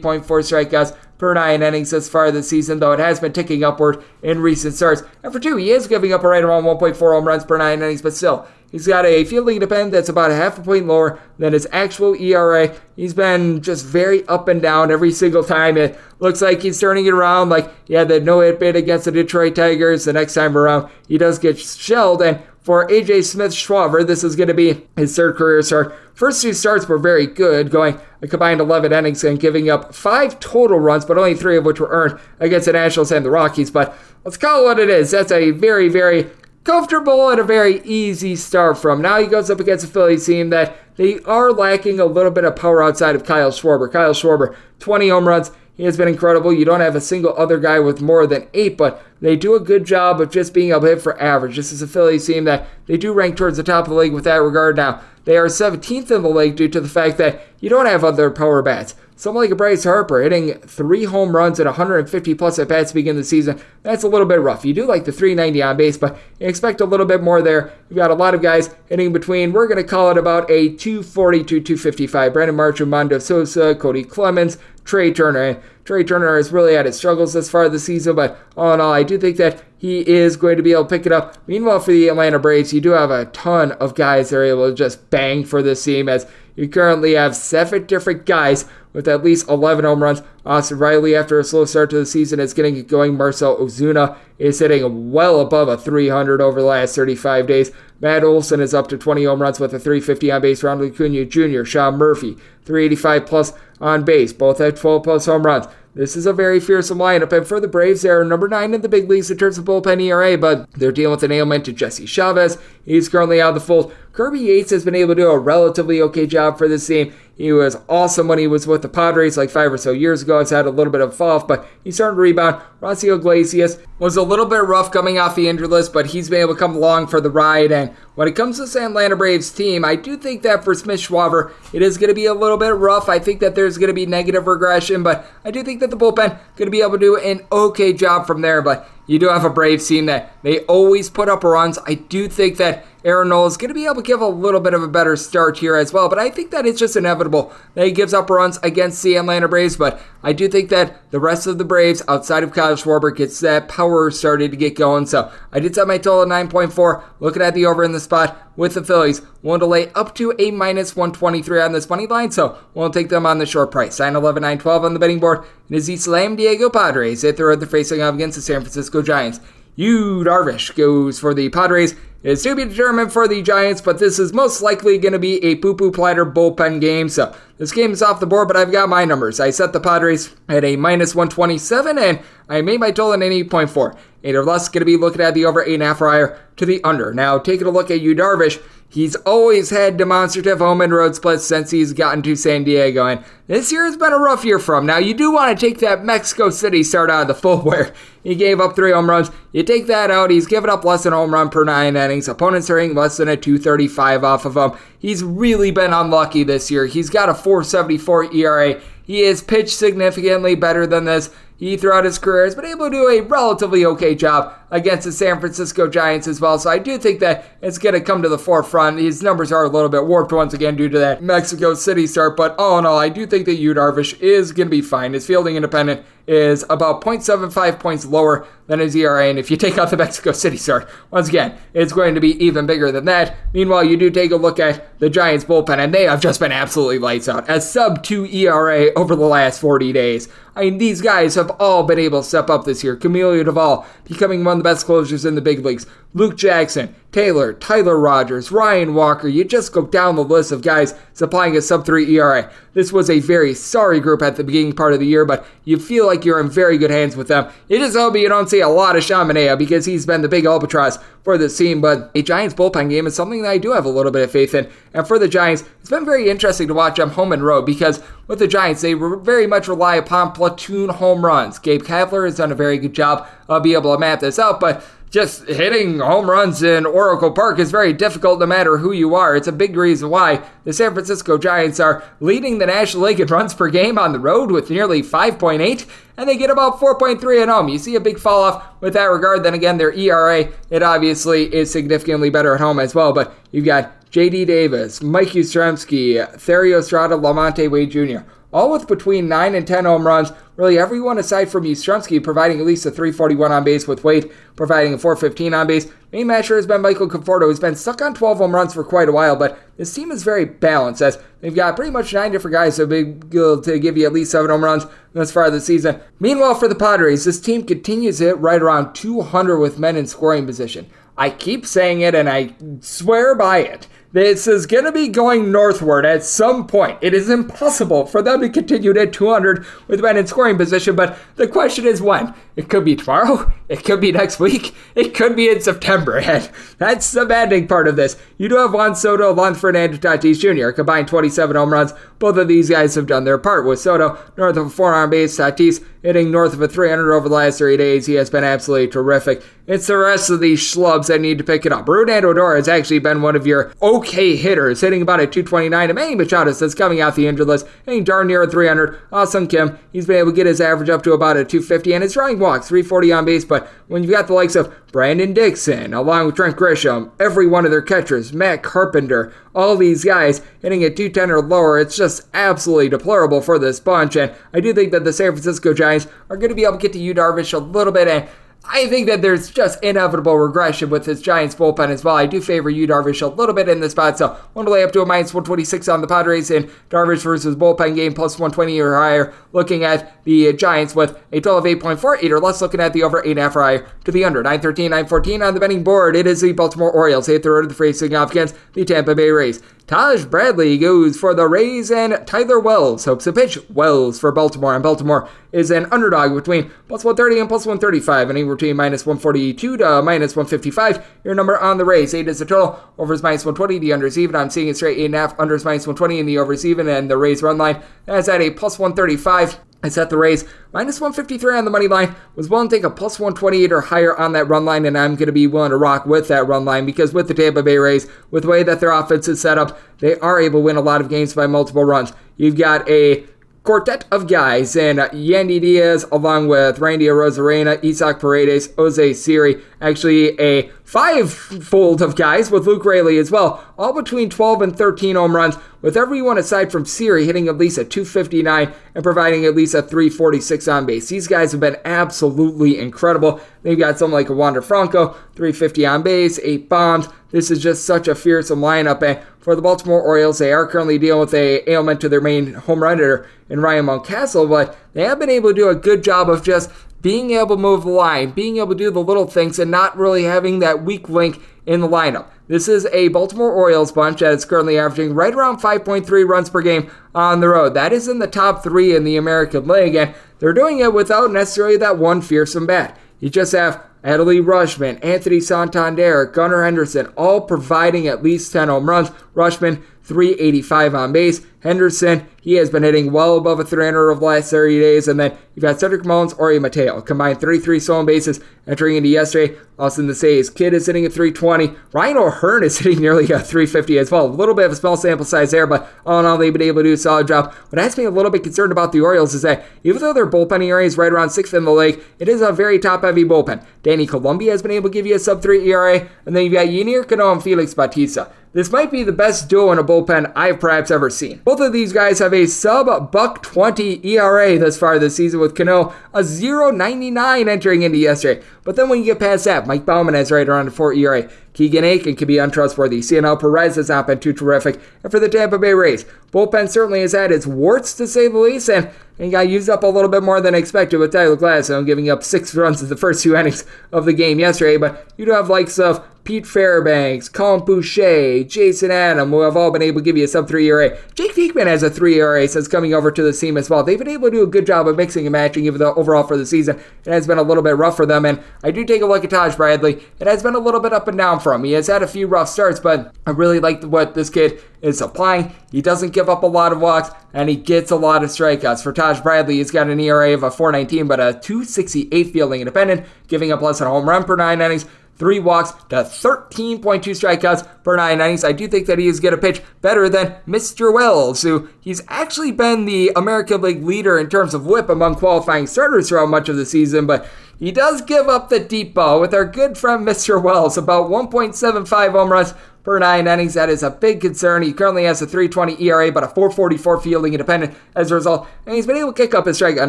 8.4 0.00 0.24
strikeouts 0.24 0.96
per 1.18 1.32
nine 1.34 1.62
innings 1.62 1.92
thus 1.92 2.08
far 2.08 2.32
this 2.32 2.48
season, 2.48 2.80
though 2.80 2.90
it 2.90 2.98
has 2.98 3.20
been 3.20 3.32
ticking 3.32 3.62
upward 3.62 4.02
in 4.20 4.40
recent 4.40 4.74
starts. 4.74 5.04
And 5.22 5.32
for 5.32 5.38
two, 5.38 5.56
he 5.58 5.70
is 5.70 5.86
giving 5.86 6.12
up 6.12 6.24
right 6.24 6.42
around 6.42 6.64
1.4 6.64 6.98
home 6.98 7.28
runs 7.28 7.44
per 7.44 7.56
nine 7.56 7.80
innings, 7.80 8.02
but 8.02 8.14
still, 8.14 8.48
He's 8.72 8.86
got 8.86 9.04
a 9.04 9.24
fielding 9.24 9.60
depend 9.60 9.92
that's 9.92 10.08
about 10.08 10.30
a 10.30 10.34
half 10.34 10.58
a 10.58 10.62
point 10.62 10.86
lower 10.86 11.20
than 11.38 11.52
his 11.52 11.68
actual 11.72 12.14
ERA. 12.14 12.74
He's 12.96 13.12
been 13.12 13.60
just 13.60 13.84
very 13.84 14.26
up 14.28 14.48
and 14.48 14.62
down 14.62 14.90
every 14.90 15.12
single 15.12 15.44
time. 15.44 15.76
It 15.76 15.98
looks 16.20 16.40
like 16.40 16.62
he's 16.62 16.80
turning 16.80 17.04
it 17.04 17.12
around. 17.12 17.50
Like 17.50 17.70
he 17.86 17.92
had 17.92 18.08
the 18.08 18.18
no 18.18 18.40
hit 18.40 18.58
bid 18.58 18.74
against 18.74 19.04
the 19.04 19.12
Detroit 19.12 19.54
Tigers. 19.54 20.06
The 20.06 20.14
next 20.14 20.32
time 20.32 20.56
around, 20.56 20.90
he 21.06 21.18
does 21.18 21.38
get 21.38 21.58
shelled. 21.58 22.22
And 22.22 22.40
for 22.62 22.88
AJ 22.88 23.24
Smith 23.24 23.52
Shawver, 23.52 24.06
this 24.06 24.24
is 24.24 24.36
going 24.36 24.48
to 24.48 24.54
be 24.54 24.86
his 24.96 25.14
third 25.14 25.36
career 25.36 25.60
start. 25.60 25.94
First 26.14 26.40
two 26.40 26.54
starts 26.54 26.88
were 26.88 26.98
very 26.98 27.26
good, 27.26 27.70
going 27.70 28.00
a 28.22 28.26
combined 28.26 28.60
11 28.60 28.92
innings 28.92 29.22
and 29.22 29.38
giving 29.38 29.68
up 29.68 29.94
five 29.94 30.40
total 30.40 30.78
runs, 30.78 31.04
but 31.04 31.18
only 31.18 31.34
three 31.34 31.58
of 31.58 31.66
which 31.66 31.80
were 31.80 31.88
earned 31.90 32.18
against 32.40 32.66
the 32.66 32.72
Nationals 32.72 33.12
and 33.12 33.24
the 33.24 33.30
Rockies. 33.30 33.70
But 33.70 33.94
let's 34.24 34.36
call 34.38 34.62
it 34.62 34.64
what 34.64 34.78
it 34.78 34.88
is. 34.88 35.10
That's 35.10 35.32
a 35.32 35.50
very, 35.50 35.88
very 35.88 36.30
comfortable 36.64 37.28
and 37.28 37.40
a 37.40 37.44
very 37.44 37.80
easy 37.82 38.36
start 38.36 38.78
from. 38.78 39.02
Now 39.02 39.18
he 39.18 39.26
goes 39.26 39.50
up 39.50 39.60
against 39.60 39.84
a 39.84 39.88
Phillies 39.88 40.26
team 40.26 40.50
that 40.50 40.76
they 40.96 41.18
are 41.20 41.52
lacking 41.52 41.98
a 41.98 42.04
little 42.04 42.30
bit 42.30 42.44
of 42.44 42.56
power 42.56 42.82
outside 42.82 43.14
of 43.14 43.24
Kyle 43.24 43.50
Schwarber. 43.50 43.90
Kyle 43.90 44.12
Schwarber, 44.12 44.54
20 44.78 45.08
home 45.08 45.26
runs. 45.26 45.50
He 45.74 45.84
has 45.84 45.96
been 45.96 46.08
incredible. 46.08 46.52
You 46.52 46.66
don't 46.66 46.80
have 46.80 46.94
a 46.94 47.00
single 47.00 47.34
other 47.36 47.58
guy 47.58 47.78
with 47.78 48.02
more 48.02 48.26
than 48.26 48.46
eight, 48.52 48.76
but 48.76 49.02
they 49.20 49.36
do 49.36 49.54
a 49.54 49.60
good 49.60 49.86
job 49.86 50.20
of 50.20 50.30
just 50.30 50.52
being 50.52 50.70
able 50.70 50.82
to 50.82 50.88
hit 50.88 51.02
for 51.02 51.20
average. 51.20 51.56
This 51.56 51.72
is 51.72 51.80
a 51.80 51.86
Phillies 51.86 52.26
team 52.26 52.44
that 52.44 52.68
they 52.86 52.98
do 52.98 53.12
rank 53.12 53.36
towards 53.36 53.56
the 53.56 53.62
top 53.62 53.86
of 53.86 53.90
the 53.90 53.96
league 53.96 54.12
with 54.12 54.24
that 54.24 54.36
regard. 54.36 54.76
Now, 54.76 55.00
they 55.24 55.36
are 55.36 55.46
17th 55.46 56.10
in 56.10 56.22
the 56.22 56.28
league 56.28 56.56
due 56.56 56.68
to 56.68 56.80
the 56.80 56.88
fact 56.88 57.16
that 57.18 57.46
you 57.58 57.70
don't 57.70 57.86
have 57.86 58.04
other 58.04 58.30
power 58.30 58.60
bats. 58.60 58.94
Someone 59.22 59.44
like 59.44 59.52
a 59.52 59.54
Bryce 59.54 59.84
Harper 59.84 60.20
hitting 60.20 60.54
three 60.54 61.04
home 61.04 61.36
runs 61.36 61.60
at 61.60 61.66
150 61.66 62.34
plus 62.34 62.58
at 62.58 62.66
bats 62.66 62.90
to 62.90 62.94
begin 62.96 63.14
the 63.14 63.22
season, 63.22 63.60
that's 63.84 64.02
a 64.02 64.08
little 64.08 64.26
bit 64.26 64.40
rough. 64.40 64.64
You 64.64 64.74
do 64.74 64.84
like 64.84 65.04
the 65.04 65.12
390 65.12 65.62
on 65.62 65.76
base, 65.76 65.96
but 65.96 66.18
you 66.40 66.48
expect 66.48 66.80
a 66.80 66.84
little 66.84 67.06
bit 67.06 67.22
more 67.22 67.40
there. 67.40 67.72
You've 67.88 67.98
got 67.98 68.10
a 68.10 68.14
lot 68.14 68.34
of 68.34 68.42
guys 68.42 68.74
hitting 68.88 69.12
between, 69.12 69.52
we're 69.52 69.68
going 69.68 69.80
to 69.80 69.88
call 69.88 70.10
it 70.10 70.18
about 70.18 70.50
a 70.50 70.70
240 70.70 71.38
to 71.38 71.60
255. 71.60 72.32
Brandon 72.32 72.56
Marsh, 72.56 72.80
Mondo 72.80 73.20
Sosa, 73.20 73.76
Cody 73.76 74.02
Clemens, 74.02 74.58
Trea 74.84 75.14
Turner. 75.14 75.62
Trea 75.84 76.02
Turner 76.02 76.36
has 76.36 76.50
really 76.50 76.74
had 76.74 76.86
his 76.86 76.96
struggles 76.96 77.32
this 77.32 77.48
far 77.48 77.68
this 77.68 77.84
season, 77.84 78.16
but 78.16 78.36
all 78.56 78.74
in 78.74 78.80
all, 78.80 78.92
I 78.92 79.04
do 79.04 79.18
think 79.18 79.36
that 79.36 79.62
he 79.78 80.00
is 80.00 80.36
going 80.36 80.56
to 80.56 80.64
be 80.64 80.72
able 80.72 80.84
to 80.84 80.90
pick 80.90 81.06
it 81.06 81.12
up. 81.12 81.36
Meanwhile, 81.46 81.78
for 81.78 81.92
the 81.92 82.08
Atlanta 82.08 82.40
Braves, 82.40 82.72
you 82.72 82.80
do 82.80 82.90
have 82.90 83.12
a 83.12 83.26
ton 83.26 83.70
of 83.72 83.94
guys 83.94 84.30
that 84.30 84.38
are 84.38 84.44
able 84.44 84.68
to 84.68 84.74
just 84.74 85.10
bang 85.10 85.44
for 85.44 85.62
this 85.62 85.84
team 85.84 86.08
as 86.08 86.26
you 86.56 86.68
currently 86.68 87.12
have 87.12 87.34
seven 87.34 87.86
different 87.86 88.26
guys 88.26 88.66
with 88.92 89.08
at 89.08 89.24
least 89.24 89.48
11 89.48 89.84
home 89.84 90.02
runs. 90.02 90.22
Austin 90.44 90.78
Riley, 90.78 91.16
after 91.16 91.38
a 91.38 91.44
slow 91.44 91.64
start 91.64 91.90
to 91.90 91.96
the 91.96 92.06
season, 92.06 92.40
is 92.40 92.52
getting 92.52 92.76
it 92.76 92.88
going. 92.88 93.16
Marcel 93.16 93.56
Ozuna 93.56 94.16
is 94.38 94.58
hitting 94.58 95.12
well 95.12 95.40
above 95.40 95.68
a 95.68 95.78
300 95.78 96.40
over 96.40 96.60
the 96.60 96.66
last 96.66 96.94
35 96.94 97.46
days. 97.46 97.70
Matt 98.00 98.24
Olson 98.24 98.60
is 98.60 98.74
up 98.74 98.88
to 98.88 98.98
20 98.98 99.24
home 99.24 99.40
runs 99.40 99.60
with 99.60 99.72
a 99.72 99.78
350 99.78 100.30
on 100.30 100.42
base. 100.42 100.62
Ronald 100.62 100.92
Acuna 100.92 101.24
Jr., 101.24 101.64
Sean 101.64 101.96
Murphy, 101.96 102.36
385 102.64 103.26
plus 103.26 103.52
on 103.80 104.04
base. 104.04 104.32
Both 104.32 104.58
have 104.58 104.78
12 104.78 105.02
plus 105.04 105.26
home 105.26 105.46
runs. 105.46 105.66
This 105.94 106.16
is 106.16 106.24
a 106.24 106.32
very 106.32 106.58
fearsome 106.58 106.96
lineup, 106.96 107.32
and 107.32 107.46
for 107.46 107.60
the 107.60 107.68
Braves, 107.68 108.00
they're 108.00 108.24
number 108.24 108.48
nine 108.48 108.72
in 108.72 108.80
the 108.80 108.88
big 108.88 109.10
leagues 109.10 109.30
in 109.30 109.36
terms 109.36 109.58
of 109.58 109.66
bullpen 109.66 110.00
ERA, 110.00 110.38
but 110.38 110.72
they're 110.72 110.90
dealing 110.90 111.10
with 111.10 111.22
an 111.22 111.32
ailment 111.32 111.66
to 111.66 111.72
Jesse 111.72 112.06
Chavez. 112.06 112.56
He's 112.84 113.08
currently 113.08 113.40
out 113.40 113.50
of 113.50 113.54
the 113.54 113.60
fold. 113.60 113.94
Kirby 114.12 114.40
Yates 114.40 114.70
has 114.72 114.84
been 114.84 114.94
able 114.94 115.14
to 115.14 115.22
do 115.22 115.30
a 115.30 115.38
relatively 115.38 116.02
okay 116.02 116.26
job 116.26 116.58
for 116.58 116.68
this 116.68 116.86
team. 116.86 117.14
He 117.34 117.50
was 117.50 117.78
awesome 117.88 118.28
when 118.28 118.38
he 118.38 118.46
was 118.46 118.66
with 118.66 118.82
the 118.82 118.88
Padres 118.88 119.38
like 119.38 119.48
five 119.48 119.72
or 119.72 119.78
so 119.78 119.90
years 119.90 120.22
ago. 120.22 120.38
He's 120.38 120.50
had 120.50 120.66
a 120.66 120.70
little 120.70 120.92
bit 120.92 121.00
of 121.00 121.10
a 121.10 121.12
fall 121.12 121.30
off, 121.30 121.48
but 121.48 121.66
he's 121.82 121.94
starting 121.94 122.16
to 122.16 122.20
rebound. 122.20 122.60
Raisel 122.82 123.16
Iglesias 123.16 123.78
was 123.98 124.16
a 124.16 124.22
little 124.22 124.44
bit 124.44 124.64
rough 124.64 124.92
coming 124.92 125.18
off 125.18 125.34
the 125.34 125.48
injured 125.48 125.70
list, 125.70 125.94
but 125.94 126.06
he's 126.06 126.28
been 126.28 126.42
able 126.42 126.54
to 126.54 126.60
come 126.60 126.76
along 126.76 127.06
for 127.06 127.22
the 127.22 127.30
ride. 127.30 127.72
And 127.72 127.90
when 128.16 128.28
it 128.28 128.36
comes 128.36 128.56
to 128.56 128.62
this 128.62 128.76
Atlanta 128.76 129.16
Braves 129.16 129.50
team, 129.50 129.82
I 129.82 129.96
do 129.96 130.18
think 130.18 130.42
that 130.42 130.62
for 130.62 130.74
Smith 130.74 131.00
Shawver, 131.00 131.52
it 131.72 131.80
is 131.80 131.96
going 131.96 132.08
to 132.08 132.14
be 132.14 132.26
a 132.26 132.34
little 132.34 132.58
bit 132.58 132.74
rough. 132.74 133.08
I 133.08 133.18
think 133.18 133.40
that 133.40 133.54
there's 133.54 133.78
going 133.78 133.88
to 133.88 133.94
be 133.94 134.04
negative 134.04 134.46
regression, 134.46 135.02
but 135.02 135.26
I 135.44 135.50
do 135.50 135.64
think 135.64 135.80
that 135.80 135.90
the 135.90 135.96
bullpen 135.96 136.38
going 136.56 136.66
to 136.66 136.70
be 136.70 136.82
able 136.82 136.92
to 136.92 136.98
do 136.98 137.16
an 137.16 137.40
okay 137.50 137.94
job 137.94 138.26
from 138.26 138.42
there. 138.42 138.60
But 138.60 138.88
you 139.06 139.18
do 139.18 139.28
have 139.28 139.44
a 139.44 139.50
Braves 139.50 139.86
team 139.86 140.06
that 140.06 140.32
they 140.42 140.60
always 140.60 141.10
put 141.10 141.28
up 141.28 141.44
runs. 141.44 141.78
I 141.86 141.94
do 141.94 142.28
think 142.28 142.56
that 142.58 142.84
Aaron 143.04 143.30
Nola 143.30 143.48
is 143.48 143.56
going 143.56 143.68
to 143.68 143.74
be 143.74 143.84
able 143.84 143.96
to 143.96 144.02
give 144.02 144.20
a 144.20 144.28
little 144.28 144.60
bit 144.60 144.74
of 144.74 144.82
a 144.82 144.88
better 144.88 145.16
start 145.16 145.58
here 145.58 145.74
as 145.74 145.92
well. 145.92 146.08
But 146.08 146.18
I 146.20 146.30
think 146.30 146.52
that 146.52 146.66
it's 146.66 146.78
just 146.78 146.96
inevitable 146.96 147.52
that 147.74 147.86
he 147.86 147.92
gives 147.92 148.14
up 148.14 148.30
runs 148.30 148.58
against 148.62 149.02
the 149.02 149.16
Atlanta 149.16 149.48
Braves. 149.48 149.76
But 149.76 150.00
I 150.22 150.32
do 150.32 150.48
think 150.48 150.70
that 150.70 151.10
the 151.10 151.18
rest 151.18 151.46
of 151.46 151.58
the 151.58 151.64
Braves, 151.64 152.02
outside 152.06 152.44
of 152.44 152.52
Kyle 152.52 152.74
Schwarber, 152.74 153.14
gets 153.14 153.40
that 153.40 153.68
power 153.68 154.10
started 154.10 154.52
to 154.52 154.56
get 154.56 154.76
going. 154.76 155.06
So 155.06 155.32
I 155.50 155.58
did 155.58 155.74
set 155.74 155.88
my 155.88 155.98
total 155.98 156.22
at 156.22 156.48
9.4. 156.48 157.02
Looking 157.18 157.42
at 157.42 157.54
the 157.54 157.66
over 157.66 157.82
in 157.82 157.92
the 157.92 158.00
spot 158.00 158.36
with 158.56 158.74
the 158.74 158.84
Phillies, 158.84 159.22
willing 159.42 159.60
to 159.60 159.66
lay 159.66 159.90
up 159.92 160.14
to 160.16 160.34
a 160.38 160.50
minus 160.50 160.94
123 160.94 161.60
on 161.60 161.72
this 161.72 161.90
money 161.90 162.06
line. 162.06 162.30
So 162.30 162.58
we'll 162.74 162.90
take 162.90 163.08
them 163.08 163.26
on 163.26 163.38
the 163.38 163.46
short 163.46 163.72
price. 163.72 163.98
9 163.98 164.14
11 164.14 164.42
9 164.42 164.58
12 164.58 164.84
on 164.84 164.94
the 164.94 165.00
betting 165.00 165.20
board. 165.20 165.44
And 165.68 165.76
is 165.76 165.86
the 165.86 165.96
Slam 165.96 166.36
Diego 166.36 166.70
Padres. 166.70 167.22
Throw 167.22 167.56
the 167.56 167.66
facing 167.66 168.00
off 168.00 168.14
against 168.14 168.36
the 168.36 168.42
San 168.42 168.60
Francisco 168.60 169.02
Giants. 169.02 169.40
Yu 169.74 170.22
Darvish 170.24 170.74
goes 170.76 171.18
for 171.18 171.32
the 171.32 171.48
Padres 171.48 171.94
is 172.22 172.42
to 172.42 172.54
be 172.54 172.64
determined 172.64 173.12
for 173.12 173.26
the 173.26 173.42
Giants, 173.42 173.80
but 173.80 173.98
this 173.98 174.18
is 174.18 174.32
most 174.32 174.62
likely 174.62 174.98
going 174.98 175.12
to 175.12 175.18
be 175.18 175.42
a 175.44 175.56
poo 175.56 175.74
poo 175.74 175.90
platter 175.90 176.24
bullpen 176.24 176.80
game. 176.80 177.08
So 177.08 177.34
this 177.58 177.72
game 177.72 177.92
is 177.92 178.02
off 178.02 178.20
the 178.20 178.26
board, 178.26 178.48
but 178.48 178.56
I've 178.56 178.72
got 178.72 178.88
my 178.88 179.04
numbers. 179.04 179.40
I 179.40 179.50
set 179.50 179.72
the 179.72 179.80
Padres 179.80 180.34
at 180.48 180.64
a 180.64 180.76
minus 180.76 181.14
127, 181.14 181.98
and 181.98 182.20
I 182.48 182.62
made 182.62 182.80
my 182.80 182.90
total 182.90 183.14
at 183.14 183.18
8.4. 183.20 183.96
Eight 184.24 184.36
or 184.36 184.44
less 184.44 184.68
going 184.68 184.82
to 184.82 184.86
be 184.86 184.96
looking 184.96 185.20
at 185.20 185.34
the 185.34 185.44
over 185.44 185.64
8.5 185.64 185.98
higher 185.98 186.40
to 186.56 186.66
the 186.66 186.82
under. 186.84 187.12
Now, 187.12 187.38
taking 187.38 187.66
a 187.66 187.70
look 187.70 187.90
at 187.90 188.00
Yu 188.00 188.14
Darvish, 188.14 188.62
He's 188.92 189.16
always 189.16 189.70
had 189.70 189.96
demonstrative 189.96 190.58
home 190.58 190.82
and 190.82 190.92
road 190.92 191.16
splits 191.16 191.46
since 191.46 191.70
he's 191.70 191.94
gotten 191.94 192.20
to 192.24 192.36
San 192.36 192.62
Diego, 192.62 193.06
and 193.06 193.24
this 193.46 193.72
year 193.72 193.86
has 193.86 193.96
been 193.96 194.12
a 194.12 194.18
rough 194.18 194.44
year 194.44 194.58
for 194.58 194.76
him. 194.76 194.84
Now, 194.84 194.98
you 194.98 195.14
do 195.14 195.32
want 195.32 195.58
to 195.58 195.66
take 195.66 195.78
that 195.78 196.04
Mexico 196.04 196.50
City 196.50 196.82
start 196.82 197.08
out 197.08 197.30
of 197.30 197.40
the 197.40 197.56
where 197.62 197.94
he 198.22 198.34
gave 198.34 198.60
up 198.60 198.76
three 198.76 198.92
home 198.92 199.08
runs. 199.08 199.30
You 199.50 199.62
take 199.62 199.86
that 199.86 200.10
out, 200.10 200.30
he's 200.30 200.46
given 200.46 200.68
up 200.68 200.84
less 200.84 201.04
than 201.04 201.14
home 201.14 201.32
run 201.32 201.48
per 201.48 201.64
nine 201.64 201.96
innings. 201.96 202.11
Opponents 202.28 202.68
are 202.70 202.78
hitting 202.78 202.96
less 202.96 203.16
than 203.16 203.28
a 203.28 203.36
235 203.36 204.24
off 204.24 204.44
of 204.44 204.56
him. 204.56 204.78
He's 204.98 205.22
really 205.22 205.70
been 205.70 205.92
unlucky 205.92 206.44
this 206.44 206.70
year. 206.70 206.86
He's 206.86 207.10
got 207.10 207.28
a 207.28 207.34
474 207.34 208.34
ERA. 208.34 208.80
He 209.04 209.22
has 209.22 209.42
pitched 209.42 209.76
significantly 209.76 210.54
better 210.54 210.86
than 210.86 211.04
this. 211.04 211.30
He, 211.56 211.76
throughout 211.76 212.04
his 212.04 212.18
career, 212.18 212.44
has 212.44 212.56
been 212.56 212.64
able 212.64 212.86
to 212.86 212.90
do 212.90 213.08
a 213.08 213.20
relatively 213.20 213.84
okay 213.86 214.16
job 214.16 214.52
against 214.72 215.04
the 215.04 215.12
San 215.12 215.38
Francisco 215.38 215.86
Giants 215.88 216.26
as 216.26 216.40
well. 216.40 216.58
So 216.58 216.68
I 216.68 216.78
do 216.78 216.98
think 216.98 217.20
that 217.20 217.44
it's 217.60 217.78
going 217.78 217.94
to 217.94 218.00
come 218.00 218.20
to 218.22 218.28
the 218.28 218.38
forefront. 218.38 218.98
His 218.98 219.22
numbers 219.22 219.52
are 219.52 219.62
a 219.62 219.68
little 219.68 219.88
bit 219.88 220.06
warped 220.06 220.32
once 220.32 220.54
again 220.54 220.74
due 220.74 220.88
to 220.88 220.98
that 220.98 221.22
Mexico 221.22 221.74
City 221.74 222.08
start. 222.08 222.36
But 222.36 222.58
all 222.58 222.80
in 222.80 222.86
all, 222.86 222.98
I 222.98 223.08
do 223.08 223.26
think 223.26 223.46
that 223.46 223.56
Yu 223.56 223.74
Darvish 223.74 224.20
is 224.20 224.50
going 224.50 224.66
to 224.66 224.72
be 224.72 224.82
fine. 224.82 225.12
His 225.12 225.24
fielding 225.24 225.54
independent 225.54 226.04
is 226.26 226.64
about 226.70 227.02
0.75 227.02 227.80
points 227.80 228.04
lower 228.04 228.46
than 228.66 228.80
his 228.80 228.94
ERA. 228.94 229.28
And 229.28 229.38
if 229.38 229.50
you 229.50 229.56
take 229.56 229.78
out 229.78 229.90
the 229.90 229.96
Mexico 229.98 230.32
City 230.32 230.56
start, 230.56 230.88
once 231.10 231.28
again, 231.28 231.58
it's 231.74 231.92
going 231.92 232.14
to 232.14 232.20
be 232.20 232.42
even 232.44 232.66
bigger 232.66 232.92
than 232.92 233.04
that. 233.06 233.36
Meanwhile, 233.52 233.84
you 233.84 233.96
do 233.96 234.10
take 234.10 234.30
a 234.30 234.36
look 234.36 234.58
at 234.60 234.98
the 234.98 235.10
Giants 235.10 235.44
bullpen, 235.44 235.78
and 235.78 235.92
they 235.92 236.04
have 236.04 236.20
just 236.20 236.40
been 236.40 236.52
absolutely 236.52 236.98
lights 236.98 237.28
out. 237.28 237.48
A 237.50 237.60
sub 237.60 238.02
2 238.02 238.26
ERA 238.26 238.92
over 238.94 239.16
the 239.16 239.26
last 239.26 239.60
40 239.60 239.92
days. 239.92 240.28
I 240.54 240.62
mean, 240.62 240.78
these 240.78 241.00
guys 241.00 241.34
have 241.34 241.50
all 241.58 241.82
been 241.82 241.98
able 241.98 242.22
to 242.22 242.28
step 242.28 242.50
up 242.50 242.64
this 242.64 242.84
year. 242.84 242.96
Camilo 242.96 243.42
Doval 243.42 243.86
becoming 244.04 244.44
one 244.44 244.58
of 244.58 244.62
the 244.62 244.68
best 244.68 244.86
closers 244.86 245.24
in 245.24 245.34
the 245.34 245.40
big 245.40 245.64
leagues. 245.64 245.86
Luke 246.14 246.36
Jackson, 246.36 246.94
Taylor, 247.12 247.52
Tyler 247.52 247.98
Rogers, 247.98 248.50
Ryan 248.50 248.94
Walker. 248.94 249.28
You 249.28 249.44
just 249.44 249.72
go 249.72 249.86
down 249.86 250.16
the 250.16 250.24
list 250.24 250.50
of 250.50 250.62
guys 250.62 250.94
supplying 251.12 251.54
a 251.56 251.60
sub 251.60 251.84
3 251.84 252.16
ERA. 252.16 252.50
This 252.72 252.90
was 252.90 253.10
a 253.10 253.20
very 253.20 253.52
sorry 253.52 254.00
group 254.00 254.22
at 254.22 254.36
the 254.36 254.44
beginning 254.44 254.72
part 254.72 254.94
of 254.94 255.00
the 255.00 255.06
year, 255.06 255.26
but 255.26 255.46
you 255.64 255.78
feel 255.78 256.06
like 256.06 256.24
you're 256.24 256.40
in 256.40 256.48
very 256.48 256.78
good 256.78 256.90
hands 256.90 257.14
with 257.14 257.28
them. 257.28 257.52
It 257.68 257.82
is 257.82 257.94
hope 257.94 258.16
you 258.16 258.30
don't 258.30 258.48
see 258.48 258.60
a 258.60 258.68
lot 258.68 258.96
of 258.96 259.04
Sean 259.04 259.28
Manaea 259.28 259.58
because 259.58 259.84
he's 259.84 260.06
been 260.06 260.22
the 260.22 260.28
big 260.28 260.46
albatross 260.46 260.98
for 261.22 261.36
this 261.36 261.56
team, 261.56 261.82
but 261.82 262.10
a 262.14 262.22
Giants 262.22 262.54
bullpen 262.54 262.88
game 262.88 263.06
is 263.06 263.14
something 263.14 263.42
that 263.42 263.50
I 263.50 263.58
do 263.58 263.72
have 263.72 263.84
a 263.84 263.90
little 263.90 264.10
bit 264.10 264.24
of 264.24 264.30
faith 264.30 264.54
in. 264.54 264.70
And 264.94 265.06
for 265.06 265.18
the 265.18 265.28
Giants, 265.28 265.64
it's 265.80 265.90
been 265.90 266.06
very 266.06 266.30
interesting 266.30 266.66
to 266.68 266.74
watch 266.74 266.96
them 266.96 267.10
home 267.10 267.32
and 267.32 267.44
road 267.44 267.66
because 267.66 268.02
with 268.26 268.38
the 268.38 268.48
Giants, 268.48 268.80
they 268.80 268.94
very 268.94 269.46
much 269.46 269.68
rely 269.68 269.96
upon 269.96 270.32
platoon 270.32 270.88
home 270.88 271.24
runs. 271.24 271.58
Gabe 271.58 271.82
Kapler 271.82 272.24
has 272.24 272.38
done 272.38 272.50
a 272.50 272.56
very 272.56 272.78
good 272.78 272.94
job 272.94 273.28
of 273.48 273.62
being 273.62 273.76
able 273.76 273.92
to 273.92 274.00
map 274.00 274.20
this 274.20 274.38
out, 274.38 274.58
but 274.58 274.82
just 275.12 275.46
hitting 275.46 275.98
home 275.98 276.28
runs 276.28 276.62
in 276.62 276.86
Oracle 276.86 277.30
Park 277.30 277.58
is 277.58 277.70
very 277.70 277.92
difficult 277.92 278.40
no 278.40 278.46
matter 278.46 278.78
who 278.78 278.92
you 278.92 279.14
are. 279.14 279.36
It's 279.36 279.46
a 279.46 279.52
big 279.52 279.76
reason 279.76 280.08
why 280.08 280.42
the 280.64 280.72
San 280.72 280.94
Francisco 280.94 281.36
Giants 281.36 281.78
are 281.78 282.02
leading 282.18 282.56
the 282.56 282.64
National 282.64 283.04
League 283.04 283.20
in 283.20 283.28
runs 283.28 283.52
per 283.52 283.68
game 283.68 283.98
on 283.98 284.12
the 284.12 284.18
road 284.18 284.50
with 284.50 284.70
nearly 284.70 285.02
5.8, 285.02 285.86
and 286.16 286.26
they 286.26 286.38
get 286.38 286.48
about 286.48 286.80
4.3 286.80 287.42
at 287.42 287.50
home. 287.50 287.68
You 287.68 287.78
see 287.78 287.94
a 287.94 288.00
big 288.00 288.18
fall 288.18 288.42
off 288.42 288.66
with 288.80 288.94
that 288.94 289.04
regard. 289.04 289.44
Then 289.44 289.52
again, 289.52 289.76
their 289.76 289.92
ERA, 289.92 290.48
it 290.70 290.82
obviously 290.82 291.54
is 291.54 291.70
significantly 291.70 292.30
better 292.30 292.54
at 292.54 292.60
home 292.62 292.80
as 292.80 292.94
well, 292.94 293.12
but 293.12 293.34
you've 293.50 293.66
got 293.66 294.10
J.D. 294.10 294.46
Davis, 294.46 295.02
Mike 295.02 295.28
Yastrzemski, 295.28 296.26
Thairo 296.36 296.78
Estrada, 296.78 297.16
LaMonte 297.16 297.70
Wade 297.70 297.90
Jr., 297.90 298.26
all 298.50 298.72
with 298.72 298.86
between 298.86 299.28
9 299.28 299.54
and 299.54 299.66
10 299.66 299.84
home 299.84 300.06
runs. 300.06 300.32
Really, 300.56 300.78
everyone 300.78 301.16
aside 301.16 301.50
from 301.50 301.64
Yastrzemski 301.64 302.22
providing 302.22 302.60
at 302.60 302.66
least 302.66 302.84
a 302.84 302.90
341 302.90 303.50
on 303.52 303.64
base, 303.64 303.88
with 303.88 304.04
Wade 304.04 304.30
providing 304.54 304.92
a 304.92 304.98
415 304.98 305.54
on 305.54 305.66
base. 305.66 305.90
Main 306.12 306.26
matcher 306.26 306.56
has 306.56 306.66
been 306.66 306.82
Michael 306.82 307.08
Conforto, 307.08 307.44
who's 307.44 307.58
been 307.58 307.74
stuck 307.74 308.02
on 308.02 308.12
12 308.12 308.36
home 308.36 308.54
runs 308.54 308.74
for 308.74 308.84
quite 308.84 309.08
a 309.08 309.12
while, 309.12 309.34
but 309.34 309.58
this 309.78 309.94
team 309.94 310.10
is 310.10 310.22
very 310.22 310.44
balanced 310.44 311.00
as 311.00 311.18
they've 311.40 311.54
got 311.54 311.74
pretty 311.74 311.90
much 311.90 312.12
nine 312.12 312.32
different 312.32 312.52
guys 312.52 312.76
who 312.76 312.86
be 312.86 312.98
able 312.98 313.62
to 313.62 313.78
give 313.78 313.96
you 313.96 314.04
at 314.04 314.12
least 314.12 314.30
seven 314.30 314.50
home 314.50 314.62
runs 314.62 314.84
thus 315.14 315.32
far 315.32 315.50
this 315.50 315.64
season. 315.64 315.98
Meanwhile, 316.20 316.56
for 316.56 316.68
the 316.68 316.74
Padres, 316.74 317.24
this 317.24 317.40
team 317.40 317.64
continues 317.64 318.18
to 318.18 318.24
hit 318.24 318.38
right 318.38 318.60
around 318.60 318.92
200 318.92 319.58
with 319.58 319.78
men 319.78 319.96
in 319.96 320.06
scoring 320.06 320.44
position. 320.44 320.86
I 321.16 321.30
keep 321.30 321.64
saying 321.64 322.02
it 322.02 322.14
and 322.14 322.28
I 322.28 322.54
swear 322.80 323.34
by 323.34 323.58
it. 323.58 323.88
This 324.12 324.46
is 324.46 324.66
going 324.66 324.84
to 324.84 324.92
be 324.92 325.08
going 325.08 325.50
northward 325.50 326.04
at 326.04 326.22
some 326.22 326.66
point. 326.66 326.98
It 327.00 327.14
is 327.14 327.30
impossible 327.30 328.04
for 328.04 328.20
them 328.20 328.42
to 328.42 328.50
continue 328.50 328.92
to 328.92 329.06
200 329.06 329.64
with 329.88 330.00
men 330.00 330.18
in 330.18 330.26
scoring 330.26 330.58
position, 330.58 330.94
but 330.94 331.18
the 331.36 331.48
question 331.48 331.86
is 331.86 332.02
when. 332.02 332.34
It 332.54 332.68
could 332.68 332.84
be 332.84 332.94
tomorrow. 332.94 333.50
It 333.70 333.84
could 333.84 334.02
be 334.02 334.12
next 334.12 334.38
week. 334.38 334.74
It 334.94 335.14
could 335.14 335.34
be 335.34 335.48
in 335.48 335.62
September. 335.62 336.20
And 336.32 336.50
that's 336.76 337.10
the 337.12 337.24
bad 337.24 337.68
part 337.68 337.88
of 337.88 337.96
this. 337.96 338.16
You 338.36 338.48
do 338.50 338.56
have 338.56 338.74
Juan 338.74 338.94
Soto, 338.94 339.32
Juan 339.32 339.54
Fernandez, 339.54 339.98
Tatis 339.98 340.38
Jr., 340.38 340.72
combined 340.72 341.08
27 341.08 341.56
home 341.56 341.72
runs. 341.72 341.94
Both 342.22 342.36
of 342.36 342.46
these 342.46 342.70
guys 342.70 342.94
have 342.94 343.08
done 343.08 343.24
their 343.24 343.36
part. 343.36 343.66
With 343.66 343.80
Soto 343.80 344.16
north 344.36 344.56
of 344.56 344.66
a 344.66 344.70
four 344.70 344.94
arm 344.94 345.10
base, 345.10 345.36
Tatis 345.36 345.84
hitting 346.02 346.30
north 346.30 346.52
of 346.52 346.62
a 346.62 346.68
300 346.68 347.12
over 347.12 347.28
the 347.28 347.34
last 347.34 347.58
three 347.58 347.76
days. 347.76 348.06
He 348.06 348.14
has 348.14 348.30
been 348.30 348.44
absolutely 348.44 348.86
terrific. 348.86 349.42
It's 349.66 349.88
the 349.88 349.96
rest 349.96 350.30
of 350.30 350.38
these 350.38 350.60
schlubs 350.60 351.08
that 351.08 351.20
need 351.20 351.38
to 351.38 351.44
pick 351.44 351.66
it 351.66 351.72
up. 351.72 351.86
Rougned 351.86 352.22
Odor 352.22 352.54
has 352.54 352.68
actually 352.68 353.00
been 353.00 353.22
one 353.22 353.34
of 353.34 353.44
your 353.44 353.72
okay 353.82 354.36
hitters, 354.36 354.80
hitting 354.80 355.02
about 355.02 355.18
a 355.18 355.26
229. 355.26 355.90
And 355.90 355.96
Manny 355.96 356.14
Machado 356.14 356.52
that's 356.52 356.74
coming 356.74 357.00
out 357.00 357.16
the 357.16 357.26
injured 357.26 357.48
list, 357.48 357.66
hitting 357.86 358.04
darn 358.04 358.28
near 358.28 358.42
a 358.42 358.48
300. 358.48 359.00
Ha-Seong 359.10 359.50
Kim, 359.50 359.78
he's 359.92 360.06
been 360.06 360.16
able 360.16 360.30
to 360.30 360.36
get 360.36 360.46
his 360.46 360.60
average 360.60 360.90
up 360.90 361.02
to 361.02 361.12
about 361.12 361.36
a 361.36 361.44
250, 361.44 361.92
and 361.92 362.04
his 362.04 362.12
drawing 362.12 362.38
walks, 362.38 362.68
340 362.68 363.12
on 363.12 363.24
base. 363.24 363.44
But 363.44 363.66
when 363.88 364.04
you've 364.04 364.12
got 364.12 364.28
the 364.28 364.34
likes 364.34 364.54
of 364.54 364.72
Brandon 364.92 365.32
Dixon, 365.32 365.94
along 365.94 366.26
with 366.26 366.36
Trent 366.36 366.54
Grisham, 366.54 367.10
every 367.18 367.46
one 367.46 367.64
of 367.64 367.70
their 367.70 367.80
catchers, 367.80 368.34
Matt 368.34 368.62
Carpenter, 368.62 369.32
all 369.54 369.74
these 369.74 370.04
guys 370.04 370.42
hitting 370.60 370.84
at 370.84 370.96
210 370.96 371.30
or 371.30 371.40
lower, 371.40 371.78
it's 371.78 371.96
just 371.96 372.28
absolutely 372.34 372.90
deplorable 372.90 373.40
for 373.40 373.58
this 373.58 373.80
bunch. 373.80 374.16
And 374.16 374.34
I 374.52 374.60
do 374.60 374.74
think 374.74 374.92
that 374.92 375.04
the 375.04 375.12
San 375.12 375.32
Francisco 375.32 375.72
Giants 375.72 376.06
are 376.28 376.36
going 376.36 376.50
to 376.50 376.54
be 376.54 376.64
able 376.64 376.74
to 376.74 376.78
get 376.78 376.92
to 376.92 376.98
Yu 376.98 377.14
Darvish 377.14 377.54
a 377.54 377.58
little 377.58 377.92
bit 377.92 378.06
and 378.06 378.28
I 378.64 378.86
think 378.86 379.08
that 379.08 379.22
there's 379.22 379.50
just 379.50 379.82
inevitable 379.82 380.38
regression 380.38 380.88
with 380.88 381.04
this 381.04 381.20
Giants 381.20 381.54
bullpen 381.54 381.88
as 381.88 382.04
well. 382.04 382.14
I 382.14 382.26
do 382.26 382.40
favor 382.40 382.70
Yu 382.70 382.86
Darvish 382.86 383.20
a 383.20 383.26
little 383.26 383.54
bit 383.54 383.68
in 383.68 383.80
this 383.80 383.92
spot, 383.92 384.16
so 384.16 384.36
one 384.52 384.66
to 384.66 384.72
lay 384.72 384.84
up 384.84 384.92
to 384.92 385.02
a 385.02 385.06
minus 385.06 385.34
126 385.34 385.88
on 385.88 386.00
the 386.00 386.06
Padres 386.06 386.50
and 386.50 386.70
Darvish 386.88 387.22
versus 387.22 387.56
bullpen 387.56 387.96
game 387.96 388.14
plus 388.14 388.38
120 388.38 388.78
or 388.78 388.94
higher. 388.94 389.34
Looking 389.52 389.84
at 389.84 390.24
the 390.24 390.52
Giants 390.52 390.94
with 390.94 391.18
a 391.32 391.40
total 391.40 391.58
of 391.58 391.64
8.4, 391.64 392.22
8 392.22 392.32
or 392.32 392.40
less. 392.40 392.62
Looking 392.62 392.80
at 392.80 392.92
the 392.92 393.02
over 393.02 393.20
8.5 393.22 393.56
or 393.56 393.62
higher 393.62 393.88
to 394.04 394.12
the 394.12 394.24
under 394.24 394.42
913, 394.42 394.90
914 394.90 395.42
on 395.42 395.54
the 395.54 395.60
betting 395.60 395.82
board. 395.82 396.14
It 396.14 396.26
is 396.26 396.40
the 396.40 396.52
Baltimore 396.52 396.90
Orioles, 396.90 397.28
eighth 397.28 397.42
third 397.42 397.64
of 397.64 397.68
the 397.68 397.74
facing 397.74 398.14
off 398.14 398.30
against 398.30 398.54
the 398.74 398.84
Tampa 398.84 399.14
Bay 399.14 399.30
Rays. 399.30 399.60
Taj 399.86 400.24
Bradley 400.24 400.78
goes 400.78 401.18
for 401.18 401.34
the 401.34 401.46
Rays, 401.46 401.90
and 401.90 402.26
Tyler 402.26 402.58
Wells 402.58 403.04
hopes 403.04 403.24
to 403.24 403.32
pitch 403.32 403.58
Wells 403.68 404.18
for 404.18 404.30
Baltimore. 404.32 404.74
And 404.74 404.82
Baltimore 404.82 405.28
is 405.50 405.70
an 405.70 405.86
underdog 405.92 406.34
between 406.34 406.70
plus 406.88 407.04
130 407.04 407.40
and 407.40 407.48
plus 407.48 407.66
135, 407.66 408.30
and 408.30 408.38
anywhere 408.38 408.54
between 408.54 408.76
minus 408.76 409.04
142 409.04 409.76
to 409.78 410.02
minus 410.02 410.36
155. 410.36 411.04
Your 411.24 411.34
number 411.34 411.58
on 411.58 411.78
the 411.78 411.84
Rays, 411.84 412.14
8 412.14 412.28
is 412.28 412.38
the 412.38 412.46
total. 412.46 412.80
Over 412.96 413.12
is 413.12 413.22
minus 413.22 413.44
120, 413.44 413.78
the 413.80 413.92
under 413.92 414.06
is 414.06 414.18
even. 414.18 414.36
I'm 414.36 414.50
seeing 414.50 414.68
it 414.68 414.76
straight 414.76 414.98
8.5. 415.10 415.34
Under 415.38 415.54
is 415.56 415.64
minus 415.64 415.86
120, 415.86 416.20
and 416.20 416.28
the 416.28 416.38
over 416.38 416.52
is 416.52 416.64
even. 416.64 416.88
And 416.88 417.10
the 417.10 417.16
Rays 417.16 417.42
run 417.42 417.58
line 417.58 417.82
that's 418.06 418.28
at 418.28 418.40
a 418.40 418.50
plus 418.50 418.78
135. 418.78 419.58
I 419.82 419.88
set 419.88 420.10
the 420.10 420.16
Rays 420.16 420.44
minus 420.72 421.00
153 421.00 421.58
on 421.58 421.64
the 421.64 421.70
money 421.70 421.88
line. 421.88 422.14
Was 422.36 422.48
willing 422.48 422.68
to 422.68 422.76
take 422.76 422.84
a 422.84 422.90
plus 422.90 423.18
128 423.18 423.72
or 423.72 423.80
higher 423.80 424.16
on 424.16 424.32
that 424.32 424.48
run 424.48 424.64
line, 424.64 424.86
and 424.86 424.96
I'm 424.96 425.16
going 425.16 425.26
to 425.26 425.32
be 425.32 425.46
willing 425.46 425.70
to 425.70 425.76
rock 425.76 426.06
with 426.06 426.28
that 426.28 426.46
run 426.46 426.64
line 426.64 426.86
because 426.86 427.12
with 427.12 427.28
the 427.28 427.34
Tampa 427.34 427.62
Bay 427.62 427.78
Rays, 427.78 428.06
with 428.30 428.44
the 428.44 428.48
way 428.48 428.62
that 428.62 428.80
their 428.80 428.92
offense 428.92 429.26
is 429.26 429.40
set 429.40 429.58
up, 429.58 429.78
they 429.98 430.18
are 430.20 430.40
able 430.40 430.60
to 430.60 430.64
win 430.64 430.76
a 430.76 430.80
lot 430.80 431.00
of 431.00 431.08
games 431.08 431.34
by 431.34 431.46
multiple 431.46 431.84
runs. 431.84 432.12
You've 432.36 432.56
got 432.56 432.88
a 432.88 433.26
quartet 433.62 434.04
of 434.10 434.26
guys 434.26 434.74
and 434.74 434.98
uh, 434.98 435.08
Yandy 435.10 435.60
Diaz 435.60 436.04
along 436.10 436.48
with 436.48 436.78
Randy 436.78 437.06
Arozarena, 437.06 437.82
Isaac 437.84 438.18
Paredes, 438.18 438.70
Jose 438.76 439.14
Siri, 439.14 439.62
actually 439.80 440.38
a 440.40 440.68
five-fold 440.84 442.02
of 442.02 442.16
guys 442.16 442.50
with 442.50 442.66
Luke 442.66 442.84
Raley 442.84 443.18
as 443.18 443.30
well, 443.30 443.64
all 443.78 443.92
between 443.94 444.28
12 444.28 444.62
and 444.62 444.76
13 444.76 445.16
home 445.16 445.34
runs, 445.34 445.56
with 445.80 445.96
everyone 445.96 446.38
aside 446.38 446.70
from 446.70 446.84
Siri 446.84 447.24
hitting 447.24 447.48
at 447.48 447.56
least 447.56 447.78
a 447.78 447.84
259 447.84 448.72
and 448.94 449.02
providing 449.02 449.44
at 449.44 449.54
least 449.54 449.74
a 449.74 449.82
346 449.82 450.68
on 450.68 450.84
base. 450.84 451.08
These 451.08 451.28
guys 451.28 451.52
have 451.52 451.60
been 451.60 451.78
absolutely 451.84 452.78
incredible. 452.78 453.40
They've 453.62 453.78
got 453.78 453.98
someone 453.98 454.20
like 454.20 454.30
Wander 454.30 454.62
Franco, 454.62 455.10
350 455.34 455.86
on 455.86 456.02
base, 456.02 456.38
eight 456.42 456.68
bombs. 456.68 457.08
This 457.30 457.50
is 457.50 457.62
just 457.62 457.86
such 457.86 458.06
a 458.06 458.14
fearsome 458.14 458.60
lineup. 458.60 459.02
And 459.02 459.24
for 459.42 459.56
the 459.56 459.62
Baltimore 459.62 460.00
Orioles, 460.00 460.38
they 460.38 460.52
are 460.52 460.66
currently 460.66 460.98
dealing 460.98 461.20
with 461.20 461.34
a 461.34 461.68
ailment 461.70 462.00
to 462.00 462.08
their 462.08 462.20
main 462.20 462.54
home 462.54 462.82
run 462.82 462.98
hitter 462.98 463.28
in 463.48 463.60
Ryan 463.60 463.86
Mountcastle, 463.86 464.48
but 464.48 464.78
they 464.94 465.02
have 465.02 465.18
been 465.18 465.28
able 465.28 465.50
to 465.50 465.54
do 465.54 465.68
a 465.68 465.74
good 465.74 466.02
job 466.04 466.30
of 466.30 466.44
just 466.44 466.70
being 467.02 467.32
able 467.32 467.56
to 467.56 467.62
move 467.62 467.82
the 467.82 467.90
line, 467.90 468.30
being 468.30 468.58
able 468.58 468.68
to 468.68 468.74
do 468.76 468.90
the 468.90 469.00
little 469.00 469.26
things, 469.26 469.58
and 469.58 469.70
not 469.70 469.96
really 469.98 470.22
having 470.22 470.60
that 470.60 470.84
weak 470.84 471.08
link 471.08 471.42
in 471.66 471.80
the 471.80 471.88
lineup. 471.88 472.28
This 472.46 472.68
is 472.68 472.86
a 472.86 473.08
Baltimore 473.08 473.52
Orioles 473.52 473.90
bunch 473.90 474.20
that 474.20 474.32
is 474.32 474.44
currently 474.44 474.78
averaging 474.78 475.14
right 475.14 475.34
around 475.34 475.58
5.3 475.58 476.28
runs 476.28 476.48
per 476.48 476.62
game 476.62 476.90
on 477.14 477.40
the 477.40 477.48
road. 477.48 477.74
That 477.74 477.92
is 477.92 478.06
in 478.06 478.20
the 478.20 478.28
top 478.28 478.62
three 478.62 478.94
in 478.94 479.02
the 479.02 479.16
American 479.16 479.66
League, 479.66 479.96
and 479.96 480.14
they're 480.38 480.52
doing 480.52 480.78
it 480.78 480.94
without 480.94 481.32
necessarily 481.32 481.76
that 481.78 481.98
one 481.98 482.22
fearsome 482.22 482.66
bat. 482.66 482.96
You 483.18 483.30
just 483.30 483.52
have 483.52 483.84
Adley 484.04 484.42
Rutschman, 484.42 485.02
Anthony 485.04 485.38
Santander, 485.38 486.26
Gunnar 486.26 486.64
Henderson, 486.64 487.06
all 487.16 487.42
providing 487.42 488.08
at 488.08 488.22
least 488.22 488.52
10 488.52 488.68
home 488.68 488.88
runs. 488.88 489.10
Rutschman, 489.34 489.82
385 490.12 490.94
on 490.94 491.12
base. 491.12 491.40
Henderson, 491.60 492.26
he 492.42 492.54
has 492.54 492.70
been 492.70 492.82
hitting 492.82 493.12
well 493.12 493.36
above 493.38 493.60
a 493.60 493.64
300 493.64 494.10
of 494.10 494.18
the 494.18 494.26
last 494.26 494.50
30 494.50 494.80
days. 494.80 495.08
And 495.08 495.18
then 495.18 495.36
you've 495.54 495.62
got 495.62 495.78
Cedric 495.78 496.04
Mullins, 496.04 496.32
Ori 496.34 496.58
Mateo, 496.58 497.00
combined 497.00 497.40
33 497.40 497.78
stolen 497.78 498.04
bases 498.04 498.40
entering 498.66 498.96
into 498.96 499.08
yesterday. 499.08 499.56
Austin 499.78 500.08
the 500.08 500.14
Say's 500.14 500.50
kid 500.50 500.74
is 500.74 500.86
hitting 500.86 501.04
at 501.04 501.12
320. 501.12 501.72
Ryan 501.92 502.16
O'Hearn 502.16 502.64
is 502.64 502.78
hitting 502.80 503.00
nearly 503.00 503.24
a 503.24 503.38
350 503.38 503.98
as 503.98 504.10
well. 504.10 504.26
A 504.26 504.28
little 504.28 504.54
bit 504.54 504.66
of 504.66 504.72
a 504.72 504.76
small 504.76 504.96
sample 504.96 505.24
size 505.24 505.52
there, 505.52 505.66
but 505.66 505.88
all 506.04 506.20
in 506.20 506.26
all, 506.26 506.36
they've 506.36 506.52
been 506.52 506.62
able 506.62 506.82
to 506.82 506.88
do 506.88 506.92
a 506.94 506.96
solid 506.96 507.28
job. 507.28 507.54
What 507.70 507.80
has 507.80 507.96
me 507.96 508.04
a 508.04 508.10
little 508.10 508.30
bit 508.30 508.42
concerned 508.42 508.72
about 508.72 508.92
the 508.92 509.00
Orioles 509.00 509.34
is 509.34 509.42
that 509.42 509.64
even 509.84 510.02
though 510.02 510.12
their 510.12 510.28
bullpen 510.28 510.64
ERA 510.64 510.84
is 510.84 510.98
right 510.98 511.12
around 511.12 511.30
sixth 511.30 511.54
in 511.54 511.64
the 511.64 511.70
league, 511.70 512.02
it 512.18 512.28
is 512.28 512.40
a 512.40 512.52
very 512.52 512.78
top 512.78 513.02
heavy 513.02 513.24
bullpen. 513.24 513.64
Danny 513.82 514.06
Coulombe 514.06 514.46
has 514.46 514.62
been 514.62 514.72
able 514.72 514.90
to 514.90 514.94
give 514.94 515.06
you 515.06 515.14
a 515.14 515.20
sub 515.20 515.42
3 515.42 515.68
ERA, 515.70 516.08
and 516.26 516.34
then 516.34 516.44
you've 516.44 516.52
got 516.52 516.66
Yennier 516.66 517.08
Cano 517.08 517.32
and 517.32 517.42
Felix 517.42 517.72
Bautista. 517.74 518.32
This 518.54 518.70
might 518.70 518.90
be 518.90 519.02
the 519.02 519.12
best 519.12 519.48
duo 519.48 519.72
in 519.72 519.78
a 519.78 519.84
bullpen 519.84 520.30
I've 520.36 520.60
perhaps 520.60 520.90
ever 520.90 521.08
seen. 521.08 521.40
Both 521.42 521.60
of 521.60 521.72
these 521.72 521.94
guys 521.94 522.18
have 522.18 522.34
a 522.34 522.44
sub 522.44 523.10
buck 523.10 523.42
20 523.42 524.06
ERA 524.06 524.58
thus 524.58 524.76
far 524.76 524.98
this 524.98 525.16
season 525.16 525.40
with 525.40 525.56
Cano 525.56 525.94
a 526.12 526.20
0.99 526.20 527.48
entering 527.48 527.80
into 527.80 527.96
yesterday. 527.96 528.42
But 528.62 528.76
then 528.76 528.90
when 528.90 528.98
you 528.98 529.06
get 529.06 529.20
past 529.20 529.46
that, 529.46 529.66
Mike 529.66 529.86
Baumann 529.86 530.12
has 530.12 530.30
right 530.30 530.46
around 530.46 530.68
a 530.68 530.70
4 530.70 530.92
ERA. 530.92 531.30
Keegan 531.54 531.84
Akin 531.84 532.14
can 532.14 532.28
be 532.28 532.36
untrustworthy. 532.36 533.00
Cionel 533.00 533.38
Perez 533.38 533.76
has 533.76 533.88
not 533.88 534.06
been 534.06 534.20
too 534.20 534.34
terrific. 534.34 534.78
And 535.02 535.10
for 535.10 535.18
the 535.18 535.30
Tampa 535.30 535.58
Bay 535.58 535.72
Rays, 535.72 536.04
bullpen 536.30 536.68
certainly 536.68 537.00
has 537.00 537.12
had 537.12 537.32
its 537.32 537.46
warts 537.46 537.94
to 537.94 538.06
say 538.06 538.28
the 538.28 538.38
least, 538.38 538.68
and, 538.68 538.90
and 539.18 539.30
got 539.30 539.48
used 539.48 539.68
up 539.68 539.82
a 539.82 539.86
little 539.86 540.10
bit 540.10 540.22
more 540.22 540.40
than 540.40 540.54
expected 540.54 540.98
with 540.98 541.12
Tyler 541.12 541.36
Glasnow 541.36 541.84
giving 541.84 542.10
up 542.10 542.22
six 542.22 542.54
runs 542.54 542.82
in 542.82 542.88
the 542.90 542.96
first 542.96 543.22
two 543.22 543.34
innings 543.36 543.64
of 543.92 544.04
the 544.04 544.12
game 544.12 544.38
yesterday. 544.38 544.76
But 544.76 545.10
you 545.16 545.24
do 545.24 545.32
have 545.32 545.48
likes 545.48 545.78
of 545.78 546.06
Pete 546.24 546.46
Fairbanks, 546.46 547.28
Colin 547.28 547.62
Poche, 547.62 548.46
Jason 548.46 548.92
Adam, 548.92 549.30
who 549.30 549.40
have 549.40 549.56
all 549.56 549.72
been 549.72 549.82
able 549.82 550.00
to 550.00 550.04
give 550.04 550.16
you 550.16 550.24
a 550.24 550.28
sub 550.28 550.46
3 550.46 550.68
ERA. 550.68 550.96
Jake 551.14 551.34
Diekman 551.34 551.66
has 551.66 551.82
a 551.82 551.90
3 551.90 552.20
ERA 552.20 552.46
since 552.46 552.68
coming 552.68 552.94
over 552.94 553.10
to 553.10 553.22
the 553.22 553.32
team 553.32 553.56
as 553.56 553.68
well. 553.68 553.82
They've 553.82 553.98
been 553.98 554.08
able 554.08 554.28
to 554.28 554.36
do 554.36 554.42
a 554.44 554.46
good 554.46 554.64
job 554.64 554.86
of 554.86 554.96
mixing 554.96 555.26
and 555.26 555.32
matching, 555.32 555.66
even 555.66 555.80
though 555.80 555.94
overall 555.94 556.22
for 556.22 556.36
the 556.36 556.46
season 556.46 556.78
it 557.04 557.10
has 557.10 557.26
been 557.26 557.38
a 557.38 557.42
little 557.42 557.62
bit 557.62 557.76
rough 557.76 557.96
for 557.96 558.06
them. 558.06 558.24
And 558.24 558.40
I 558.62 558.70
do 558.70 558.84
take 558.84 559.02
a 559.02 559.06
look 559.06 559.24
at 559.24 559.30
Taj 559.30 559.56
Bradley. 559.56 560.00
It 560.20 560.28
has 560.28 560.44
been 560.44 560.54
a 560.54 560.60
little 560.60 560.80
bit 560.80 560.92
up 560.92 561.08
and 561.08 561.18
down 561.18 561.40
for 561.40 561.52
him. 561.52 561.64
He 561.64 561.72
has 561.72 561.88
had 561.88 562.02
a 562.02 562.08
few 562.08 562.28
rough 562.28 562.48
starts, 562.48 562.78
but 562.78 563.12
I 563.26 563.30
really 563.30 563.58
like 563.58 563.82
what 563.82 564.14
this 564.14 564.30
kid 564.30 564.62
is 564.80 564.98
supplying. 564.98 565.52
He 565.72 565.82
doesn't 565.82 566.12
give 566.12 566.28
up 566.28 566.42
a 566.42 566.46
lot 566.46 566.72
of 566.72 566.80
walks, 566.80 567.10
and 567.32 567.48
he 567.48 567.56
gets 567.56 567.90
a 567.90 567.96
lot 567.96 568.22
of 568.22 568.30
strikeouts. 568.30 568.82
For 568.82 568.92
Taj 568.92 569.20
Bradley, 569.20 569.56
he's 569.56 569.70
got 569.70 569.88
an 569.88 569.98
ERA 569.98 570.34
of 570.34 570.42
a 570.42 570.50
419, 570.50 571.06
but 571.06 571.20
a 571.20 571.32
268 571.32 572.32
fielding 572.32 572.60
independent, 572.60 573.06
giving 573.28 573.50
up 573.50 573.62
less 573.62 573.78
than 573.78 573.88
a 573.88 573.90
home 573.90 574.08
run 574.08 574.24
per 574.24 574.36
nine 574.36 574.60
innings 574.60 574.86
three 575.22 575.38
walks 575.38 575.70
to 575.88 575.94
13.2 575.94 576.82
strikeouts 576.82 577.84
per 577.84 577.94
nine 577.94 578.20
innings. 578.20 578.42
I 578.42 578.50
do 578.50 578.66
think 578.66 578.88
that 578.88 578.98
he 578.98 579.06
is 579.06 579.20
going 579.20 579.36
to 579.36 579.40
pitch 579.40 579.62
better 579.80 580.08
than 580.08 580.34
Mr. 580.48 580.92
Wells, 580.92 581.42
who 581.42 581.68
he's 581.80 582.02
actually 582.08 582.50
been 582.50 582.86
the 582.86 583.12
American 583.14 583.60
League 583.60 583.84
leader 583.84 584.18
in 584.18 584.28
terms 584.28 584.52
of 584.52 584.66
whip 584.66 584.88
among 584.88 585.14
qualifying 585.14 585.68
starters 585.68 586.08
throughout 586.08 586.28
much 586.28 586.48
of 586.48 586.56
the 586.56 586.66
season, 586.66 587.06
but 587.06 587.24
he 587.56 587.70
does 587.70 588.02
give 588.02 588.26
up 588.26 588.48
the 588.48 588.58
deep 588.58 588.94
ball 588.94 589.20
with 589.20 589.32
our 589.32 589.44
good 589.44 589.78
friend 589.78 590.04
Mr. 590.04 590.42
Wells, 590.42 590.76
about 590.76 591.08
1.75 591.08 592.10
home 592.10 592.32
runs 592.32 592.54
per 592.82 592.98
nine 592.98 593.26
innings. 593.26 593.54
That 593.54 593.68
is 593.68 593.82
a 593.82 593.90
big 593.90 594.20
concern. 594.20 594.62
He 594.62 594.72
currently 594.72 595.04
has 595.04 595.22
a 595.22 595.26
320 595.26 595.82
ERA, 595.82 596.10
but 596.10 596.24
a 596.24 596.28
444 596.28 597.00
fielding 597.00 597.34
independent 597.34 597.74
as 597.94 598.10
a 598.10 598.14
result. 598.14 598.48
And 598.66 598.74
he's 598.74 598.86
been 598.86 598.96
able 598.96 599.12
to 599.12 599.22
kick 599.22 599.34
up 599.34 599.46
his 599.46 599.60
strikeout 599.60 599.88